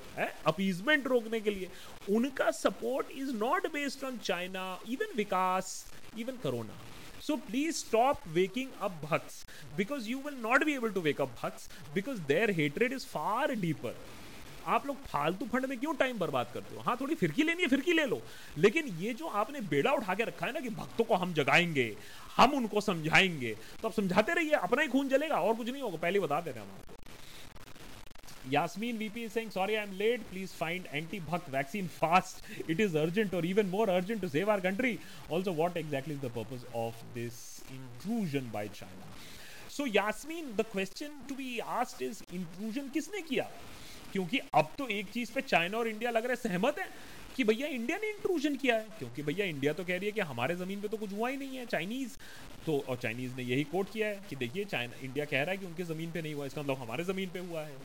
अपीजमेंट 0.46 1.06
रोकने 1.06 1.40
के 1.40 1.50
लिए, 1.50 1.68
उनका 2.10 2.50
support 2.50 3.10
is 3.16 3.32
not 3.36 3.66
based 3.72 4.04
on 4.04 4.18
China 4.24 4.78
even 4.88 5.16
Vikas 5.16 5.84
even 6.18 6.36
corona. 6.42 6.80
So 7.22 7.34
please 7.38 7.76
stop 7.78 8.22
waking 8.36 8.70
up 8.84 8.94
bhakts 9.00 9.34
because 9.76 10.06
you 10.12 10.22
will 10.22 10.38
not 10.46 10.64
be 10.68 10.72
able 10.74 10.94
to 10.96 11.02
wake 11.02 11.20
up 11.20 11.36
bhakts 11.42 11.68
because 11.94 12.18
their 12.30 12.48
hatred 12.52 12.94
is 12.96 13.04
far 13.10 13.44
deeper. 13.64 13.92
आप 14.66 14.86
लोग 14.86 14.96
फालतू 15.06 15.46
fund 15.46 15.66
में 15.66 15.78
क्यों 15.78 15.94
time 15.94 16.18
बर्बाद 16.18 16.50
करते 16.54 16.76
हो? 16.76 16.82
हाँ 16.82 16.96
थोड़ी 17.00 17.14
फिरकी 17.14 17.42
लेनी 17.42 17.62
है, 17.62 17.68
फिरकी 17.68 17.92
ले 17.92 18.04
लो। 18.06 18.20
लेकिन 18.58 18.88
ये 19.00 19.12
जो 19.14 19.26
आपने 19.26 19.60
बेड़ा 19.68 19.92
उठा 19.92 20.14
के 20.14 20.24
रखा 20.24 20.46
है 20.46 20.52
ना 20.52 20.60
कि 20.60 20.70
भक्तों 20.70 21.04
को 21.04 21.14
हम 21.14 21.32
जगाएँगे, 21.34 21.94
हम 22.36 22.52
उनको 22.54 22.80
समझाएँगे 22.80 23.54
तो 23.82 23.88
आप 23.88 23.94
समझाते 23.94 24.34
रहिए, 24.34 24.52
अपना 24.52 24.82
ही 24.82 24.88
खून 24.88 25.08
जलेगा, 25.08 25.36
और 25.36 25.54
कुछ 25.54 25.68
नहीं 25.68 25.82
होगा। 25.82 25.96
पहले 25.98 26.20
बता 26.20 26.40
दे 26.40 26.50
रहे 26.50 26.60
हम 26.60 26.70
आपको। 26.70 27.00
Yasmin 28.50 28.96
VP 28.98 29.28
Singh 29.28 29.50
sorry 29.50 29.74
I 29.74 29.82
am 29.82 29.92
late 29.96 30.20
please 30.30 30.52
find 30.60 30.86
anti 30.92 31.18
bhakt 31.20 31.50
vaccine 31.50 31.88
fast 31.98 32.70
it 32.70 32.80
is 32.80 32.96
urgent 32.98 33.34
और 33.34 33.46
even 33.46 33.66
more 33.66 33.90
urgent 33.90 34.20
to 34.22 34.28
save 34.28 34.50
our 34.50 34.60
country 34.60 34.98
also 35.32 35.52
what 35.54 35.76
exactly 35.76 36.14
is 36.14 36.20
the 36.20 36.30
purpose 36.36 36.64
of 36.76 37.04
this 37.14 37.34
inclusion 37.72 38.50
by 38.52 38.68
China 38.68 39.14
so 39.70 39.86
Yasmin 39.86 40.50
the 40.56 40.64
question 40.72 41.20
to 41.28 41.34
be 41.34 41.58
asked 41.74 42.02
is 42.02 42.22
inclusion 42.34 42.88
किसने 42.94 43.20
किया? 43.22 43.48
क्योंकि 44.12 44.38
अब 44.54 44.72
तो 44.78 44.86
एक 44.88 45.10
चीज़ 45.12 45.32
पे 45.34 45.40
China 45.40 45.78
और 45.78 45.88
India 45.88 46.10
लग 46.10 46.26
रहा 46.26 46.34
सहमत 46.48 46.78
है 46.78 46.88
कि 47.36 47.44
भैया 47.44 47.66
इंडिया 47.68 47.98
ने 47.98 48.08
इंट्रूजन 48.10 48.56
किया 48.62 48.76
है। 48.76 48.86
क्योंकि 48.98 49.22
भैया 49.22 49.46
इंडिया 49.46 49.72
तो 49.72 49.84
कह 49.84 49.96
रही 49.96 50.06
है 50.06 50.12
कि 50.12 50.20
हमारे 50.30 50.54
ज़मीन 50.56 50.80
पे 50.80 50.88
तो 50.88 50.96
कुछ 50.96 51.12
हुआ 51.12 51.28
ही 51.28 51.36
नहीं 51.36 51.56
है 51.56 51.66
चाइनीज़ 51.66 52.16
तो 52.66 52.78
और 52.88 52.96
चाइनीज़ 53.02 53.34
ने 53.36 53.42
यही 53.42 53.64
कोट 53.70 53.92
किया 53.92 54.08
है 54.08 54.20
कि 54.30 54.36
देखिए 54.36 54.64
चाइना 54.64 55.04
इंडिया 55.04 55.24
कह 55.24 55.42
रहा 55.42 55.50
है 55.50 55.58
कि 55.58 55.66
उनके 55.66 55.84
ज़मीन 55.84 56.10
पे 56.12 56.22
नहीं 56.22 56.34
हुआ 56.34 56.46
इसका 56.46 56.62
मतलब 56.62 56.78
हमारे 56.82 57.04
ज़मीन 57.04 57.30
पे 57.34 57.38
हुआ 57.38 57.62
है। 57.62 57.76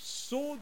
सो 0.00 0.58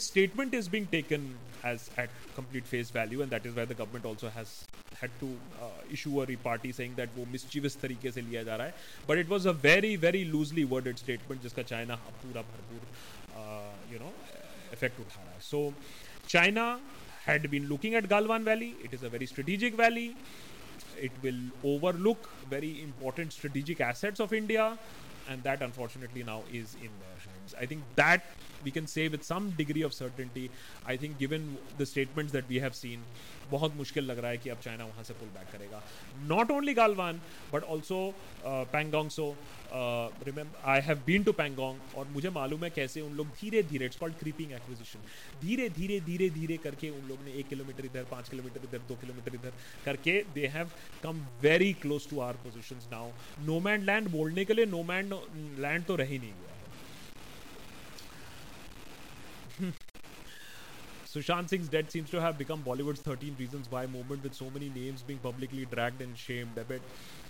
statement 0.00 0.54
is 0.54 0.68
being 0.72 0.86
taken 0.92 1.24
as 1.68 1.90
at 2.02 2.10
complete 2.34 2.66
face 2.72 2.90
value 2.90 3.22
and 3.22 3.34
that 3.34 3.46
is 3.48 3.56
why 3.56 3.64
the 3.64 3.76
government 3.80 4.04
also 4.10 4.30
has 4.36 4.52
had 5.00 5.16
to 5.20 5.28
uh, 5.64 5.94
issue 5.96 6.12
a 6.22 6.26
reparty 6.26 6.72
saying 6.78 6.94
that 6.98 7.16
वो 7.16 7.24
mischievous 7.32 7.76
तरीके 7.80 8.12
से 8.12 8.20
लिया 8.20 8.42
जा 8.42 8.56
रहा 8.56 8.66
है। 8.66 8.74
But 9.08 9.22
it 9.22 9.32
was 9.34 9.48
a 9.52 9.54
very 9.64 9.90
very 10.04 10.22
loosely 10.34 10.64
worded 10.72 11.02
statement 11.02 11.42
जिसका 11.42 11.62
China 11.72 11.96
पूरा 12.22 12.42
भरपूर 12.52 12.86
you 13.90 13.98
know, 13.98 14.12
affect 14.72 14.98
Uthara. 14.98 15.40
So 15.40 15.74
China 16.26 16.78
had 17.24 17.50
been 17.50 17.68
looking 17.68 17.94
at 17.94 18.04
Galwan 18.04 18.44
Valley. 18.44 18.76
It 18.82 18.92
is 18.92 19.02
a 19.02 19.08
very 19.08 19.26
strategic 19.26 19.74
valley. 19.74 20.16
It 21.00 21.12
will 21.22 21.40
overlook 21.62 22.28
very 22.48 22.82
important 22.82 23.32
strategic 23.32 23.80
assets 23.80 24.20
of 24.20 24.32
India, 24.32 24.78
and 25.28 25.42
that 25.42 25.62
unfortunately 25.62 26.22
now 26.22 26.42
is 26.52 26.74
in 26.74 26.90
their 27.02 27.18
hands. 27.26 27.54
I 27.60 27.66
think 27.66 27.82
that 27.96 28.22
we 28.62 28.70
can 28.70 28.86
say 28.86 29.08
with 29.08 29.24
some 29.24 29.50
degree 29.50 29.82
of 29.82 29.92
certainty. 29.92 30.50
I 30.86 30.96
think, 30.96 31.18
given 31.18 31.58
the 31.78 31.86
statements 31.86 32.32
that 32.32 32.48
we 32.48 32.58
have 32.58 32.74
seen, 32.74 33.02
बहुत 33.50 33.74
मुश्किल 33.76 34.04
लग 34.04 34.18
रहा 34.18 34.30
है 34.30 34.38
कि 34.38 34.50
अब 34.50 34.58
China 34.64 34.84
वहाँ 34.84 35.02
से 35.04 35.14
pull 35.14 35.28
back 35.28 35.48
करेगा। 35.52 35.82
Not 36.28 36.50
only 36.50 36.74
Galwan 36.74 37.20
but 37.52 37.62
also 37.74 37.98
Pangong 38.44 39.10
so 39.10 39.26
remember 39.72 40.70
I 40.70 40.80
have 40.80 40.98
been 41.06 41.24
to 41.24 41.32
Pangong 41.32 41.78
और 41.98 42.06
मुझे 42.08 42.30
मालूम 42.30 42.64
है 42.64 42.70
कैसे 42.70 43.00
उन 43.00 43.12
लोग 43.16 43.26
धीरे 43.40 43.62
धीरे 43.70 43.86
इट्स 43.86 43.96
कॉल्ड 43.96 44.14
क्रीपिंग 44.18 44.52
एक्विजिशन 44.52 45.00
धीरे 45.40 45.68
धीरे 45.78 46.00
धीरे 46.00 46.28
धीरे 46.30 46.56
करके 46.64 46.90
उन 46.90 47.08
लोग 47.08 47.24
ने 47.24 47.32
एक 47.40 47.48
किलोमीटर 47.48 47.84
इधर, 47.84 48.04
पाँच 48.10 48.28
किलोमीटर 48.28 48.60
इधर, 48.68 48.78
दो 48.88 48.94
किलोमीटर 48.94 49.34
इधर 49.34 49.52
करके 49.84 50.14
they 50.34 50.46
have 50.56 50.70
come 51.02 51.26
very 51.42 51.72
close 51.82 52.08
to 52.10 52.20
our 52.20 52.34
position 52.44 52.88
now 52.92 53.10
no 53.46 53.60
man's 53.60 53.84
land 53.84 54.08
बोलने 54.10 54.44
के 54.44 54.54
लिए 54.54 54.66
नो 54.66 54.82
मैंड 54.82 55.14
लैंड 55.60 55.84
तो 55.84 55.96
रह 55.96 56.04
ही 56.06 56.18
नहीं 56.18 56.32
गया 56.32 56.52
Sushant 61.13 61.49
Singh's 61.49 61.69
death 61.69 61.89
seems 61.89 62.09
to 62.11 62.21
have 62.21 62.37
become 62.37 62.61
Bollywood's 62.63 63.01
13 63.01 63.35
reasons 63.39 63.71
why 63.71 63.85
movement 63.87 64.23
with 64.23 64.33
so 64.33 64.49
many 64.49 64.69
names 64.69 65.01
being 65.01 65.19
publicly 65.19 65.65
dragged 65.65 66.01
and 66.01 66.17
shamed. 66.17 66.57
I 66.57 66.63
bet 66.63 66.81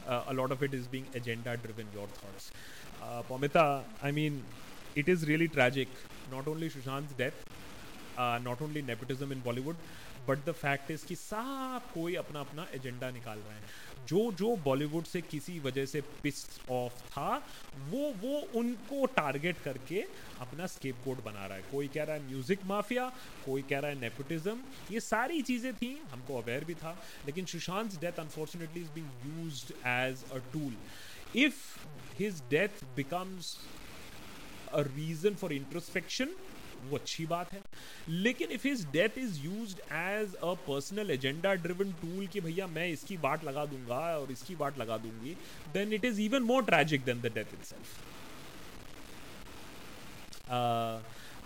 uh, 0.07 0.23
a 0.27 0.33
lot 0.33 0.51
of 0.51 0.61
it 0.63 0.73
is 0.73 0.87
being 0.87 1.05
agenda 1.15 1.55
driven. 1.57 1.87
Your 1.93 2.07
thoughts? 2.07 2.51
Uh, 3.01 3.21
Pamita, 3.29 3.83
I 4.03 4.11
mean, 4.11 4.43
it 4.95 5.07
is 5.07 5.27
really 5.27 5.47
tragic. 5.47 5.87
Not 6.31 6.47
only 6.47 6.69
Sushant's 6.69 7.13
death, 7.13 7.45
uh, 8.17 8.39
not 8.43 8.61
only 8.61 8.81
nepotism 8.81 9.31
in 9.31 9.41
Bollywood, 9.41 9.75
but 10.27 10.45
the 10.45 10.51
fact 10.61 10.91
is 10.91 11.03
कि 11.09 11.15
सब 11.15 11.81
कोई 11.93 12.15
अपना 12.21 12.39
अपना 12.39 12.67
agenda 12.75 13.09
निकाल 13.11 13.37
रहे 13.37 13.53
हैं 13.53 13.92
जो 14.08 14.20
जो 14.38 14.54
बॉलीवुड 14.64 15.04
से 15.04 15.20
किसी 15.22 15.58
वजह 15.60 15.86
से 15.86 16.00
पिस 16.22 16.44
ऑफ़ 16.70 17.00
था, 17.06 17.36
वो 17.90 18.12
वो 18.22 18.40
उनको 18.60 19.04
टारगेट 19.16 19.56
करके 19.64 20.00
अपना 20.40 20.66
स्केप 20.66 20.96
कोड 21.04 21.22
बना 21.24 21.46
रहा 21.46 21.56
है। 21.56 21.64
कोई 21.70 21.88
कह 21.88 22.04
रहा 22.04 22.16
है 22.16 22.22
म्यूज़िक 22.26 22.64
माफिया 22.66 23.08
कोई 23.46 23.62
कह 23.62 23.78
रहा 23.78 23.90
है 23.90 24.00
नेपोटिज्म 24.00 24.58
ये 24.92 25.00
सारी 25.00 25.42
चीज़ें 25.42 25.72
थी, 25.74 25.92
हमको 26.12 26.38
अवेयर 26.38 26.64
भी 26.64 26.74
था, 26.74 26.96
लेकिन 27.26 27.44
Sushant 27.46 28.00
death 28.00 28.20
unfortunately 28.20 28.82
is 28.82 28.90
being 28.94 29.06
used 29.26 29.64
as 29.86 30.24
a 30.32 30.38
tool 30.52 30.74
if 31.36 31.62
his 32.18 32.42
death 32.50 32.84
becomes 32.96 33.56
a 34.72 34.80
reason 34.88 35.34
for 35.34 35.52
introspection 35.52 36.34
वो 36.82 36.96
अच्छी 36.96 37.26
बात 37.26 37.52
है। 37.52 37.62
लेकिन 38.08 38.50
if 38.50 38.66
his 38.68 38.86
death 38.92 39.18
is 39.18 39.40
used 39.40 39.74
as 39.92 40.34
a 40.34 40.52
personal 40.68 41.10
agenda 41.10 41.54
driven 41.66 41.92
tool 42.02 42.26
कि 42.26 42.40
भैया 42.40 42.66
मैं 42.68 42.88
इसकी 42.88 43.16
बाट 43.18 43.44
लगा 43.44 43.64
दूँगा 43.66 44.00
और 44.18 44.32
इसकी 44.32 44.56
बाट 44.56 44.78
लगा 44.78 44.96
दूँगी 44.98 45.36
then 45.74 45.92
it 45.92 46.04
is 46.04 46.20
even 46.20 46.42
more 46.44 46.64
tragic 46.64 47.04
than 47.04 47.20
the 47.20 47.32
death 47.34 47.54
itself 47.64 47.88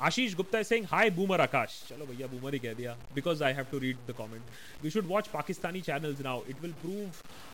Ashish 0.06 0.34
Gupta 0.36 0.62
Singh 0.62 0.86
hi 0.90 1.10
boomer 1.10 1.40
Akash 1.40 1.82
चलो 1.88 2.06
भैया 2.06 2.26
बूमर 2.26 2.54
ही 2.54 2.58
कह 2.60 2.74
दिया। 2.74 2.92
Because 3.14 3.42
I 3.44 3.52
have 3.52 3.64
to 3.70 3.78
read 3.78 3.96
the 4.08 4.14
comment 4.18 4.42
we 4.82 4.90
should 4.90 5.06
watch 5.06 5.28
Pakistani 5.28 5.80
channel 5.88 6.14
now 6.24 6.42
it 6.50 6.60
will 6.62 6.72
prove 6.82 7.10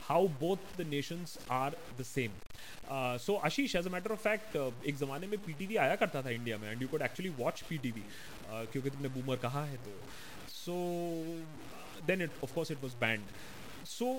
how 0.08 0.26
both 0.40 0.76
the 0.78 0.86
nations 0.88 1.38
are 1.52 1.76
the 1.98 2.04
same 2.04 2.30
so 3.26 3.36
Ashish 3.46 3.76
as 3.76 3.86
a 3.86 3.90
matter 3.90 4.12
of 4.12 4.20
fact 4.22 4.86
एक 4.86 4.96
जमाने 4.98 5.26
में 5.26 5.38
PTV 5.46 5.76
आया 5.86 5.96
करता 5.96 6.22
था 6.22 6.30
India 6.30 6.58
में 6.58 6.70
and 6.70 6.82
you 6.82 6.88
could 6.88 7.02
actually 7.02 7.30
watch 7.38 7.62
P 7.68 7.78
T 7.78 7.90
V 7.90 8.04
क्योंकि 8.50 8.90
तुमने 8.90 9.08
boomer 9.16 9.36
कहा 9.46 9.64
है 9.64 9.76
तो। 9.84 9.98
So 10.54 10.74
then 12.06 12.22
it 12.22 12.42
of course 12.44 12.70
it 12.70 12.82
was 12.82 12.96
banned 13.00 13.22
so 13.88 14.14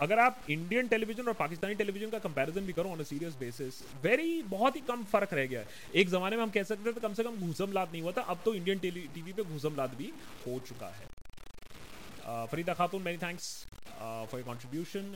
अगर 0.00 0.18
आप 0.18 0.50
इंडियन 0.50 0.88
टेलीविज़न 0.88 1.28
और 1.28 1.34
पाकिस्तानी 1.34 1.74
टेलीविज़न 1.74 2.10
का 2.10 2.18
कंपैरिजन 2.20 2.66
भी 2.66 2.72
करो 2.72 2.90
ऑन 2.90 3.02
सीरियस 3.04 3.34
बेसिस 3.40 3.82
वेरी 4.04 4.42
बहुत 4.48 4.76
ही 4.76 4.80
कम 4.88 5.04
फ़र्क 5.12 5.34
रह 5.34 5.46
गया 5.46 5.60
है। 5.60 5.66
एक 5.94 6.08
जमाने 6.10 6.36
में 6.36 6.42
हम 6.42 6.50
कह 6.50 6.62
सकते 6.64 6.92
थे 6.92 7.00
कम 7.00 7.14
से 7.14 7.24
कम 7.24 7.36
घुसम 7.46 7.72
लाद 7.72 7.92
नहीं 7.92 8.02
हुआ 8.02 8.12
था, 8.12 8.22
अब 8.22 8.40
तो 8.44 8.54
इंडियन 8.54 8.78
टीवी 8.78 9.32
पे 9.32 9.42
घुसम 9.42 9.76
लाद 9.76 9.94
भी 9.98 10.12
हो 10.46 10.58
चुका 10.68 10.94
है। 10.96 11.12
Farida 12.46 12.74
Khatun 12.74 13.02
many 13.02 13.18
thanks 13.22 13.54
for 13.98 14.34
your 14.34 14.42
contribution 14.42 15.14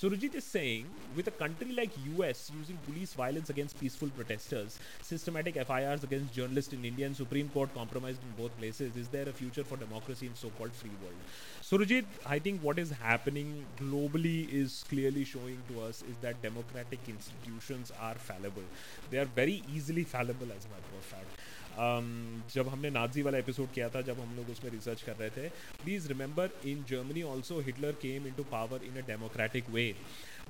Surajit 0.00 0.34
is 0.36 0.44
saying 0.44 0.86
with 1.16 1.28
a 1.28 1.32
country 1.38 1.72
like 1.74 1.92
US 1.98 2.48
using 2.54 2.78
police 2.86 3.16
violence 3.18 3.50
against 3.50 3.76
peaceful 3.78 4.10
protesters 4.16 4.78
systematic 5.08 5.56
F 5.56 5.72
I 5.72 5.84
R 5.84 6.04
against 6.06 6.34
journalist 6.36 6.74
in 6.74 6.84
Indian 6.84 7.14
Supreme 7.14 7.48
Court 7.54 7.72
compromise 7.74 8.18
in 8.24 8.34
both 8.36 8.58
places 8.58 8.98
is 8.98 9.08
there 9.12 9.28
a 9.28 9.32
future 9.40 9.62
for 9.70 9.78
democracy 9.78 10.26
in 10.26 10.34
so 10.42 10.52
called 10.58 10.72
free 10.74 10.90
world 10.90 11.59
Surjit, 11.69 12.05
I 12.25 12.39
think 12.39 12.61
what 12.61 12.79
is 12.79 12.91
happening 12.91 13.65
globally 13.79 14.51
is 14.51 14.83
clearly 14.89 15.25
showing 15.25 15.61
to 15.69 15.81
us 15.81 16.03
is 16.03 16.17
that 16.21 16.41
democratic 16.41 16.99
institutions 17.07 17.91
are 17.99 18.15
fallible. 18.15 18.63
They 19.09 19.17
are 19.17 19.25
very 19.25 19.63
easily 19.73 20.03
fallible, 20.03 20.47
as 20.57 20.65
a 20.65 20.69
matter 20.69 20.97
of 20.97 21.05
fact. 21.13 21.45
um, 21.77 22.43
जब 22.53 22.67
हमने 22.69 22.89
Nazi 22.89 23.21
वाला 23.21 23.37
episode 23.37 23.71
किया 23.73 23.89
था 23.95 24.01
जब 24.09 24.19
हम 24.19 24.35
लोग 24.35 24.49
उसमें 24.49 24.71
research 24.71 25.01
कर 25.07 25.15
रहे 25.19 25.29
थे 25.37 25.47
please 25.83 26.07
remember 26.07 26.49
in 26.67 26.83
Germany 26.89 27.23
also 27.31 27.59
Hitler 27.65 27.91
came 28.01 28.27
into 28.33 28.43
power 28.51 28.83
in 28.83 29.01
a 29.01 29.05
democratic 29.07 29.69
way 29.77 29.93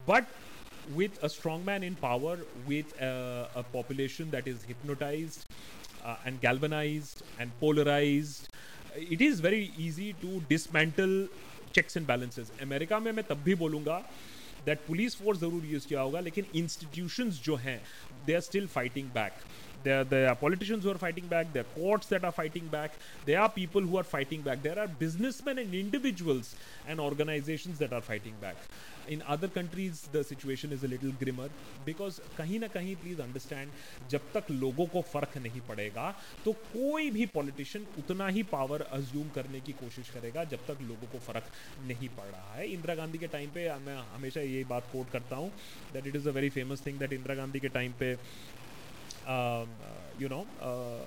but 0.09 0.35
with 0.97 1.15
a 1.23 1.29
strongman 1.33 1.83
in 1.85 1.95
power, 2.01 2.33
with 2.71 2.91
a, 3.01 3.47
a 3.55 3.63
population 3.69 4.27
that 4.33 4.49
is 4.51 4.65
hypnotized 4.71 5.45
uh, 6.03 6.15
and 6.25 6.39
galvanized 6.43 7.23
and 7.39 7.55
polarized, 7.61 8.49
it 8.98 9.22
is 9.22 9.42
very 9.42 9.70
easy 9.80 10.12
to 10.22 10.40
dismantle 10.48 11.28
checks 11.74 11.96
and 11.96 12.06
balances 12.06 12.50
America 12.62 12.98
में 13.00 13.10
मैं 13.12 13.24
तब 13.28 13.42
भी 13.44 13.54
बोलूँगा 13.54 13.98
that 14.66 14.78
police 14.86 15.16
force 15.16 15.38
ज़रूर 15.40 15.66
use 15.66 15.86
किया 15.88 16.00
होगा, 16.00 16.20
लेकिन 16.20 16.44
institutions 16.54 17.42
जो 17.44 17.56
हैं 17.56 17.80
they 18.26 18.34
are 18.34 18.40
still 18.40 18.66
fighting 18.68 19.08
back 19.10 19.32
There, 19.82 20.04
there 20.04 20.28
are 20.28 20.34
politicians 20.34 20.84
who 20.84 20.90
are 20.90 20.98
fighting 20.98 21.26
back. 21.26 21.52
There 21.52 21.62
are 21.62 21.74
courts 21.74 22.06
that 22.08 22.24
are 22.24 22.32
fighting 22.32 22.66
back. 22.66 22.92
There 23.24 23.40
are 23.40 23.48
people 23.48 23.80
who 23.80 23.96
are 23.96 24.04
fighting 24.04 24.42
back. 24.42 24.62
There 24.62 24.78
are 24.78 24.86
businessmen 24.86 25.58
and 25.58 25.74
individuals 25.74 26.54
and 26.86 27.00
organizations 27.00 27.78
that 27.78 27.92
are 27.92 28.02
fighting 28.02 28.34
back. 28.40 28.56
In 29.08 29.22
other 29.26 29.48
countries, 29.48 30.08
the 30.12 30.22
situation 30.22 30.72
is 30.72 30.84
a 30.84 30.88
little 30.88 31.12
grimmer 31.20 31.48
because 31.84 32.20
कहीं 32.36 32.58
ना 32.60 32.68
कहीं 32.74 32.96
please 32.96 33.20
understand 33.20 33.72
जब 34.10 34.20
तक 34.34 34.50
लोगों 34.50 34.86
को 34.86 35.00
फ़र्क 35.12 35.38
नहीं 35.38 35.60
पड़ेगा 35.68 36.14
तो 36.44 36.52
कोई 36.52 37.10
भी 37.10 37.26
पॉलिटिशियन 37.34 37.86
उतना 37.98 38.28
ही 38.36 38.42
पावर 38.52 38.82
अज्यूम 38.98 39.28
करने 39.34 39.60
की 39.66 39.72
कोशिश 39.80 40.10
करेगा 40.14 40.44
जब 40.52 40.66
तक 40.68 40.82
लोगों 40.90 41.08
को 41.12 41.18
फ़र्क 41.26 41.50
नहीं 41.88 42.08
पड़ 42.18 42.26
रहा 42.26 42.54
है 42.54 42.70
इंदिरा 42.72 42.94
गांधी 43.02 43.18
के 43.18 43.26
टाइम 43.34 43.50
पे 43.54 43.68
मैं 43.86 43.96
हमेशा 44.14 44.40
ये 44.40 44.64
बात 44.70 44.92
कोट 44.92 45.10
करता 45.12 45.36
हूँ 45.36 45.50
that 45.92 46.06
it 46.06 46.16
is 46.16 46.28
a 46.28 46.32
very 46.38 46.50
famous 46.60 46.86
thing 46.86 46.98
that 46.98 47.12
Indira 47.12 47.34
Gandhi 47.42 47.60
के 47.60 47.68
टाइम 47.80 47.92
पे 48.00 48.14
um, 48.14 48.20
uh, 48.20 48.59
you 50.18 50.28
know, 50.28 50.46
uh, 50.60 51.04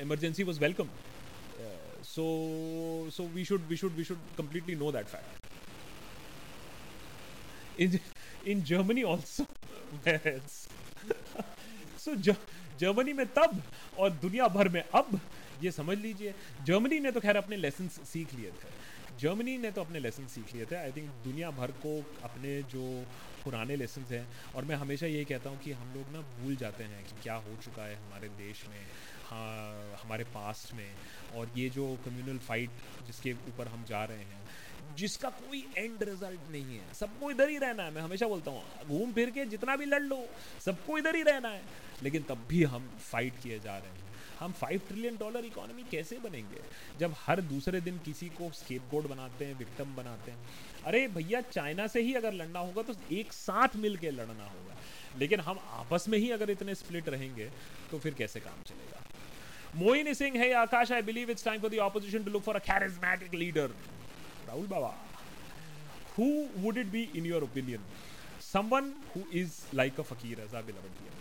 emergency 0.00 0.44
was 0.44 0.60
welcome. 0.60 0.88
Uh, 1.58 1.64
so, 2.02 3.06
so 3.10 3.24
we 3.34 3.44
should, 3.44 3.68
we 3.68 3.76
should, 3.76 3.96
we 3.96 4.04
should 4.04 4.18
completely 4.36 4.74
know 4.74 4.90
that 4.90 5.08
fact. 5.08 5.24
In 7.78 8.00
in 8.44 8.64
Germany 8.64 9.04
also, 9.04 9.46
so 11.96 12.14
Germany 12.80 13.12
में 13.12 13.26
तब 13.34 13.62
और 13.98 14.10
दुनिया 14.22 14.48
भर 14.48 14.68
में 14.68 14.82
अब 14.94 15.18
ये 15.62 15.70
समझ 15.70 15.96
लीजिए 15.98 16.34
जर्मनी 16.66 16.98
ने 17.00 17.10
तो 17.12 17.20
खैर 17.20 17.36
अपने 17.36 17.56
लेसन 17.56 17.88
सीख 17.88 18.34
लिए 18.34 18.50
थे 18.58 18.70
जर्मनी 19.20 19.56
ने 19.58 19.70
तो 19.70 19.80
अपने 19.80 19.98
लेसन 19.98 20.26
सीख 20.34 20.54
लिए 20.54 20.64
थे 20.70 20.76
आई 20.76 20.92
थिंक 20.96 21.08
दुनिया 21.24 21.50
भर 21.58 21.70
को 21.84 21.96
अपने 22.24 22.62
जो 22.74 22.84
पुराने 23.48 23.76
लेसन 23.76 24.04
हैं। 24.10 24.26
और 24.54 24.64
मैं 24.64 24.76
हमेशा 24.76 25.06
यही 25.06 25.24
कहता 25.24 25.50
हूँ 25.50 25.58
कि 25.58 25.72
हम 25.72 25.94
लोग 25.94 26.12
ना 26.12 26.20
भूल 26.38 26.56
जाते 26.56 26.84
हैं 26.84 27.04
कि 27.04 27.22
क्या 27.22 27.34
हो 27.34 27.56
चुका 27.64 27.82
है 27.82 27.96
हमारे 27.96 28.28
देश 28.28 28.64
में 28.68 28.80
हाँ 29.30 29.96
हमारे 30.02 30.24
पास्ट 30.24 30.74
में। 30.74 30.90
और 31.36 31.50
ये 31.56 31.68
जो 31.70 31.86
कम्युनल 32.04 32.38
फाइट 32.38 32.70
जिसके 33.06 33.32
ऊपर 33.32 33.68
हम 33.68 33.84
जा 33.84 34.04
रहे 34.04 34.18
हैं, 34.18 34.46
जिसका 34.96 35.30
कोई 35.30 35.66
एंड 35.78 36.02
रिज़ल्ट 36.02 36.50
नहीं 36.50 36.78
है। 36.78 36.94
सबको 36.94 37.30
इधर 37.30 37.48
ही 37.48 37.58
रहना 37.58 37.82
है, 37.82 37.90
मैं 37.90 38.02
हमेशा 38.02 38.26
बोलता 38.26 38.50
हूँ, 38.50 38.62
घूम 38.88 39.12
फिर 39.12 39.30
के 39.30 39.44
जितना 39.44 39.76
भी 39.76 39.84
लड़ 39.84 40.02
लो, 40.02 40.26
सबको 40.60 40.98
इधर 40.98 41.16
ही 41.16 41.22
रहना 41.22 41.48
है। 41.48 41.62
लेकिन 42.02 42.22
तब 42.22 42.46
भी 42.48 42.62
हम 42.64 42.88
फाइट 42.98 43.32
किए 43.42 43.58
जा 43.58 43.78
रहे 43.78 43.90
हैं। 43.90 44.06
हम 44.38 44.52
फाइव 44.52 44.80
ट्रिलियन 44.88 45.16
डॉलर 45.16 45.44
इकोनॉमी 45.44 45.82
कैसे 45.82 46.18
बनेंगे? 46.18 46.60
जब 46.98 47.14
हर 47.18 47.40
दूसरे 47.40 47.80
दिन 47.80 47.98
किसी 47.98 48.28
को 48.28 48.50
स्केप 48.50 48.94
बनाते 48.94 49.44
हैं 49.44 49.58
विक्टम 49.58 49.94
बनाते 49.96 50.30
हैं 50.30 50.38
अरे 50.86 51.06
भैया 51.08 51.40
चाइना 51.40 51.86
से 51.86 52.00
ही 52.02 52.14
अगर 52.14 52.32
लड़ना 52.32 52.58
होगा 52.58 52.82
तो 52.82 52.94
एक 53.12 53.32
साथ 53.32 53.76
मिल 53.76 53.98
लड़ना 54.04 54.44
होगा। 54.44 54.76
लेकिन 55.18 55.40
हम 55.40 55.58
आपस 55.72 56.08
में 56.08 56.18
ही 56.18 56.30
अगर 56.30 56.50
इतने 56.50 56.74
स्प्लिट 56.74 57.08
रहेंगे 57.08 57.50
तो 57.90 57.98
फिर 57.98 58.14
कैसे 58.14 58.40
काम 58.40 58.62
चलेगा? 58.66 59.02
मोइन 59.76 60.12
सिंह 60.14 60.38
है 60.38 60.52
Akash 60.54 60.92
I 60.92 61.02
believe 61.02 61.30
it's 61.30 61.44
time 61.44 61.60
for 61.60 61.70
the 61.70 61.78
opposition 61.88 62.24
to 62.24 62.30
look 62.30 62.42
for 62.42 62.56
a 62.56 62.64
charismatic 62.70 63.34
leader 63.34 63.68
Rahul 64.48 64.66
Baba 64.66 64.94
in 66.18 67.24
your 67.24 67.42
opinion? 67.44 67.80
Someone 68.40 68.86
who 69.12 69.20
is 69.32 69.56
like 69.72 69.98
a 69.98 70.04
fakir 70.04 70.36
as 70.44 70.54
our 70.54 70.62
beloved 70.62 70.94
here 71.02 71.16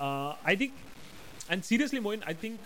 uh, 0.00 0.34
i 0.52 0.54
think 0.56 0.82
and 1.50 1.62
seriously 1.62 2.00
Moin 2.00 2.22
I 2.28 2.34
think 2.34 2.58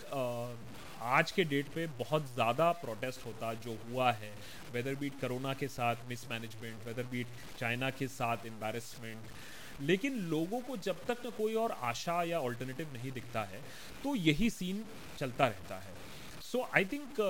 आज 1.02 1.30
के 1.32 1.44
date 1.44 1.68
पे 1.74 1.86
बहुत 1.86 2.26
ज़्यादा 2.34 2.70
protest 2.72 3.24
होता 3.26 3.52
जो 3.54 3.76
हुआ 3.88 4.10
है 4.12 4.30
whether 4.72 4.94
be it 4.94 5.20
corona 5.20 5.52
के 5.54 5.68
साथ 5.68 6.08
मिसमैनेजमेंट 6.08 6.86
वेदर 6.86 7.06
बीट 7.12 7.28
चाइना 7.58 7.90
के 7.98 8.08
साथ 8.08 8.46
एम्बेरसमेंट 8.46 9.80
लेकिन 9.80 10.16
लोगों 10.30 10.60
को 10.60 10.76
जब 10.86 11.04
तक 11.08 11.22
ना 11.24 11.30
कोई 11.38 11.54
और 11.54 11.72
आशा 11.90 12.22
या 12.24 12.38
ऑल्टरनेटिव 12.40 12.92
नहीं 12.92 13.12
दिखता 13.12 13.42
है 13.52 13.60
तो 14.04 14.14
यही 14.16 14.50
सीन 14.50 14.84
चलता 15.18 15.46
रहता 15.46 15.78
है। 15.80 15.94
So 16.42 16.68
I 16.76 16.84
think 16.92 17.20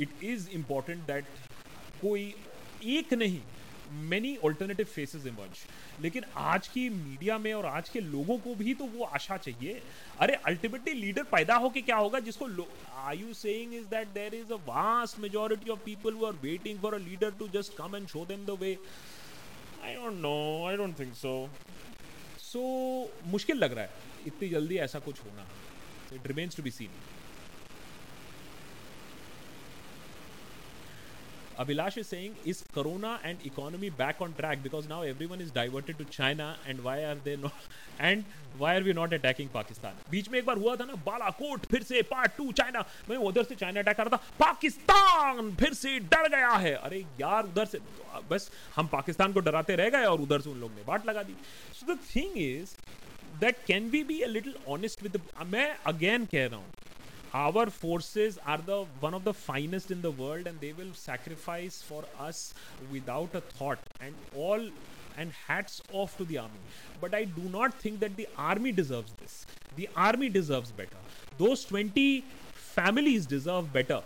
it 0.00 0.18
is 0.24 0.48
important 0.50 1.06
that 1.06 1.26
कोई 2.00 2.32
एक 2.96 3.14
नहीं 3.14 3.40
मैनी 3.90 4.36
ऑल्टरनेटिव 4.44 4.86
फेसेस 4.86 5.26
इमर्ज 5.26 5.64
लेकिन 6.02 6.24
आज 6.36 6.68
की 6.68 6.88
मीडिया 6.90 7.38
में 7.38 7.52
और 7.54 7.66
आज 7.66 7.88
के 7.88 8.00
लोगों 8.00 8.38
को 8.38 8.54
भी 8.54 8.74
तो 8.74 8.84
वो 8.86 9.04
आशा 9.04 9.36
चाहिए। 9.36 9.80
अरे 10.20 10.34
अल्टीमेटली 10.46 10.92
लीडर 10.94 11.22
पैदा 11.32 11.56
हो 11.56 11.70
के 11.70 11.80
क्या 11.82 11.96
होगा? 11.96 12.20
जिसको 12.20 12.46
are 12.94 13.16
you 13.16 13.34
saying 13.34 13.74
is 13.74 13.86
that 13.86 14.08
there 14.14 14.34
is 14.34 14.52
a 14.52 14.56
vast 14.66 15.18
majority 15.20 15.70
of 15.70 15.80
people 15.84 16.14
who 16.14 16.26
are 16.26 16.32
waiting 16.42 16.80
for 16.80 16.94
a 16.94 16.98
leader 16.98 17.30
to 17.38 17.48
just 17.48 17.76
come 17.76 17.96
and 17.96 18.06
show 18.08 18.24
them 18.26 18.44
the 18.46 18.58
way 18.60 18.76
I 19.84 19.94
don't 19.94 20.20
know 20.20 20.66
I 20.68 20.76
don't 20.76 20.98
think 20.98 21.14
so 21.14 21.32
so 22.40 22.60
मुश्किल 23.26 23.56
लग 23.56 23.72
रहा 23.72 23.84
है। 23.84 24.06
इतनी 24.26 24.48
जल्दी 24.48 24.76
ऐसा 24.78 24.98
कुछ 24.98 25.24
होना। 25.24 25.46
It 26.14 26.26
remains 26.26 26.56
to 26.56 26.62
be 26.62 26.70
seen 26.70 26.90
Abhilash 31.58 31.96
is 31.98 32.06
saying, 32.06 32.36
is 32.44 32.62
Corona 32.72 33.18
and 33.24 33.44
economy 33.44 33.90
back 33.90 34.20
on 34.20 34.32
track? 34.34 34.62
Because 34.62 34.88
now 34.88 35.02
everyone 35.02 35.40
is 35.40 35.50
diverted 35.50 35.98
to 35.98 36.04
China, 36.04 36.54
and 36.68 36.82
why 36.84 37.02
are 37.02 37.16
they 37.16 37.36
not? 37.36 37.52
And 37.98 38.24
why 38.58 38.76
are 38.76 38.84
we 38.84 38.92
not 38.92 39.12
attacking 39.12 39.48
Pakistan? 39.48 39.94
बीच 40.10 40.28
में 40.28 40.38
एक 40.38 40.46
बार 40.46 40.58
हुआ 40.58 40.74
था 40.76 40.84
ना 40.84 40.94
बालाकोट 41.06 41.66
फिर 41.70 41.82
से 41.82 42.02
part 42.10 42.36
two 42.36 42.50
China 42.60 42.84
मैं 43.08 43.16
उधर 43.30 43.44
से 43.44 43.54
चाइना 43.54 43.80
अटैक 43.80 43.96
कर 43.96 44.06
रहा 44.06 44.16
था 44.16 44.22
पाकिस्तान 44.38 45.54
फिर 45.60 45.74
से 45.74 45.98
डर 46.14 46.28
गया 46.36 46.52
है 46.66 46.74
अरे 46.74 47.04
यार 47.20 47.44
उधर 47.44 47.64
से 47.74 47.78
बस 48.30 48.50
हम 48.76 48.86
पाकिस्तान 48.92 49.32
को 49.32 49.40
डराते 49.50 49.76
रह 49.82 49.90
गए 49.96 50.04
और 50.12 50.20
उधर 50.20 50.40
से 50.40 50.50
उन 50.50 50.60
लोग 50.60 50.70
ने 50.76 50.84
बाट 50.86 51.06
लगा 51.06 51.22
दी 51.22 51.34
so 51.80 51.92
the 51.94 51.98
thing 52.14 52.38
is 52.42 52.76
that 53.40 53.64
can 53.66 53.90
we 53.90 54.02
be 54.04 54.20
a 54.20 54.28
little 54.28 54.54
honest 54.76 55.02
with 55.02 55.20
मैं 55.54 55.68
अगेन 55.94 56.26
कह 56.32 56.46
रहा 56.46 56.58
हूँ 56.58 56.72
our 57.33 57.65
forces 57.69 58.37
are 58.45 58.59
the 58.65 58.79
one 58.99 59.13
of 59.13 59.23
the 59.23 59.33
finest 59.33 59.91
in 59.91 60.01
the 60.01 60.11
world 60.11 60.47
and 60.47 60.59
they 60.59 60.73
will 60.73 60.93
sacrifice 60.93 61.81
for 61.81 62.03
us 62.19 62.53
without 62.91 63.33
a 63.35 63.41
thought 63.41 63.79
and 63.99 64.13
all 64.35 64.67
and 65.17 65.31
hats 65.47 65.81
off 65.91 66.17
to 66.17 66.25
the 66.25 66.37
army 66.37 66.63
but 67.01 67.13
i 67.13 67.23
do 67.23 67.43
not 67.57 67.73
think 67.85 67.99
that 67.99 68.15
the 68.15 68.27
army 68.37 68.71
deserves 68.71 69.13
this 69.21 69.45
the 69.75 69.89
army 69.95 70.29
deserves 70.29 70.71
better 70.71 71.01
those 71.37 71.65
20 71.65 72.23
families 72.75 73.25
deserve 73.25 73.71
better 73.79 74.01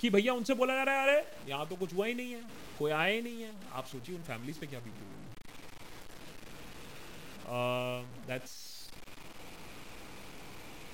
कि 0.00 0.10
भैया 0.10 0.32
उनसे 0.34 0.54
बोला 0.54 0.74
जा 0.74 0.82
रहा 0.84 0.94
है 0.94 1.02
अरे 1.08 1.50
यहाँ 1.50 1.66
तो 1.68 1.76
कुछ 1.76 1.92
हुआ 1.94 2.06
ही 2.06 2.14
नहीं 2.14 2.32
है 2.32 2.40
कोई 2.78 2.90
आया 2.90 3.12
ही 3.14 3.20
नहीं 3.22 3.42
है 3.42 3.50
आप 3.80 3.86
सोचिए 3.86 4.14
उन 4.16 4.22
फैमिलीज 4.22 4.58
पे 4.58 4.66
क्या 4.66 4.80
बीती 4.86 5.04
हुई 5.04 5.12
that's 8.26 8.52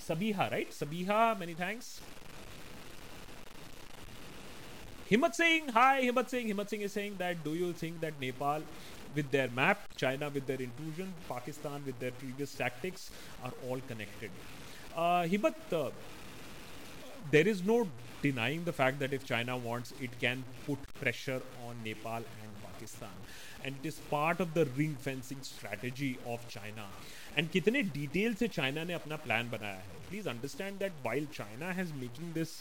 Sabiha, 0.08 0.52
right? 0.52 0.70
Sabiha, 0.70 1.38
many 1.40 1.54
thanks. 1.54 2.02
Himat 5.10 5.36
Singh, 5.36 5.70
hi, 5.70 6.02
Himat 6.04 6.30
Singh. 6.30 6.48
Himat 6.50 6.70
Singh 6.70 6.82
is 6.82 6.92
saying 6.92 7.16
that 7.18 7.44
do 7.44 7.56
you 7.56 7.74
think 7.74 8.02
that 8.02 8.20
Nepal, 8.20 8.62
with 9.16 9.32
their 9.32 9.50
map, 9.50 9.80
China 9.96 10.30
with 10.30 10.46
their 10.46 10.62
intrusion, 10.62 11.14
Pakistan 11.28 11.84
with 11.86 11.98
their 12.00 12.12
previous 12.12 12.54
tactics, 12.54 13.10
are 13.44 13.54
all 13.68 13.80
connected? 13.88 14.30
Uh, 14.96 15.24
Himmat, 15.24 15.56
uh, 15.72 15.90
there 17.32 17.48
is 17.48 17.64
no 17.64 17.88
denying 18.22 18.64
the 18.64 18.74
fact 18.74 19.00
that 19.00 19.14
if 19.14 19.26
China 19.26 19.58
wants, 19.58 19.94
it 20.02 20.20
can 20.20 20.44
put 20.66 20.78
pressure 21.00 21.42
on 21.68 21.76
Nepal 21.84 22.24
Pakistan. 22.85 23.17
And 23.65 23.81
it 23.81 23.89
is 23.89 23.99
part 24.11 24.41
of 24.41 24.55
the 24.55 24.65
ring 24.77 24.97
fencing 25.07 25.43
strategy 25.43 26.13
of 26.27 26.47
China. 26.49 26.87
And 27.37 27.51
कितने 27.53 27.83
detail 27.97 28.35
से 28.35 28.49
China 28.49 28.85
ने 28.85 28.93
अपना 28.95 29.17
plan 29.25 29.51
बनाया 29.51 29.75
है 29.75 29.99
please 30.09 30.29
understand 30.29 30.79
that 30.79 30.93
while 31.05 31.27
China 31.35 31.73
has 31.73 31.93
making 31.97 32.33
this 32.35 32.61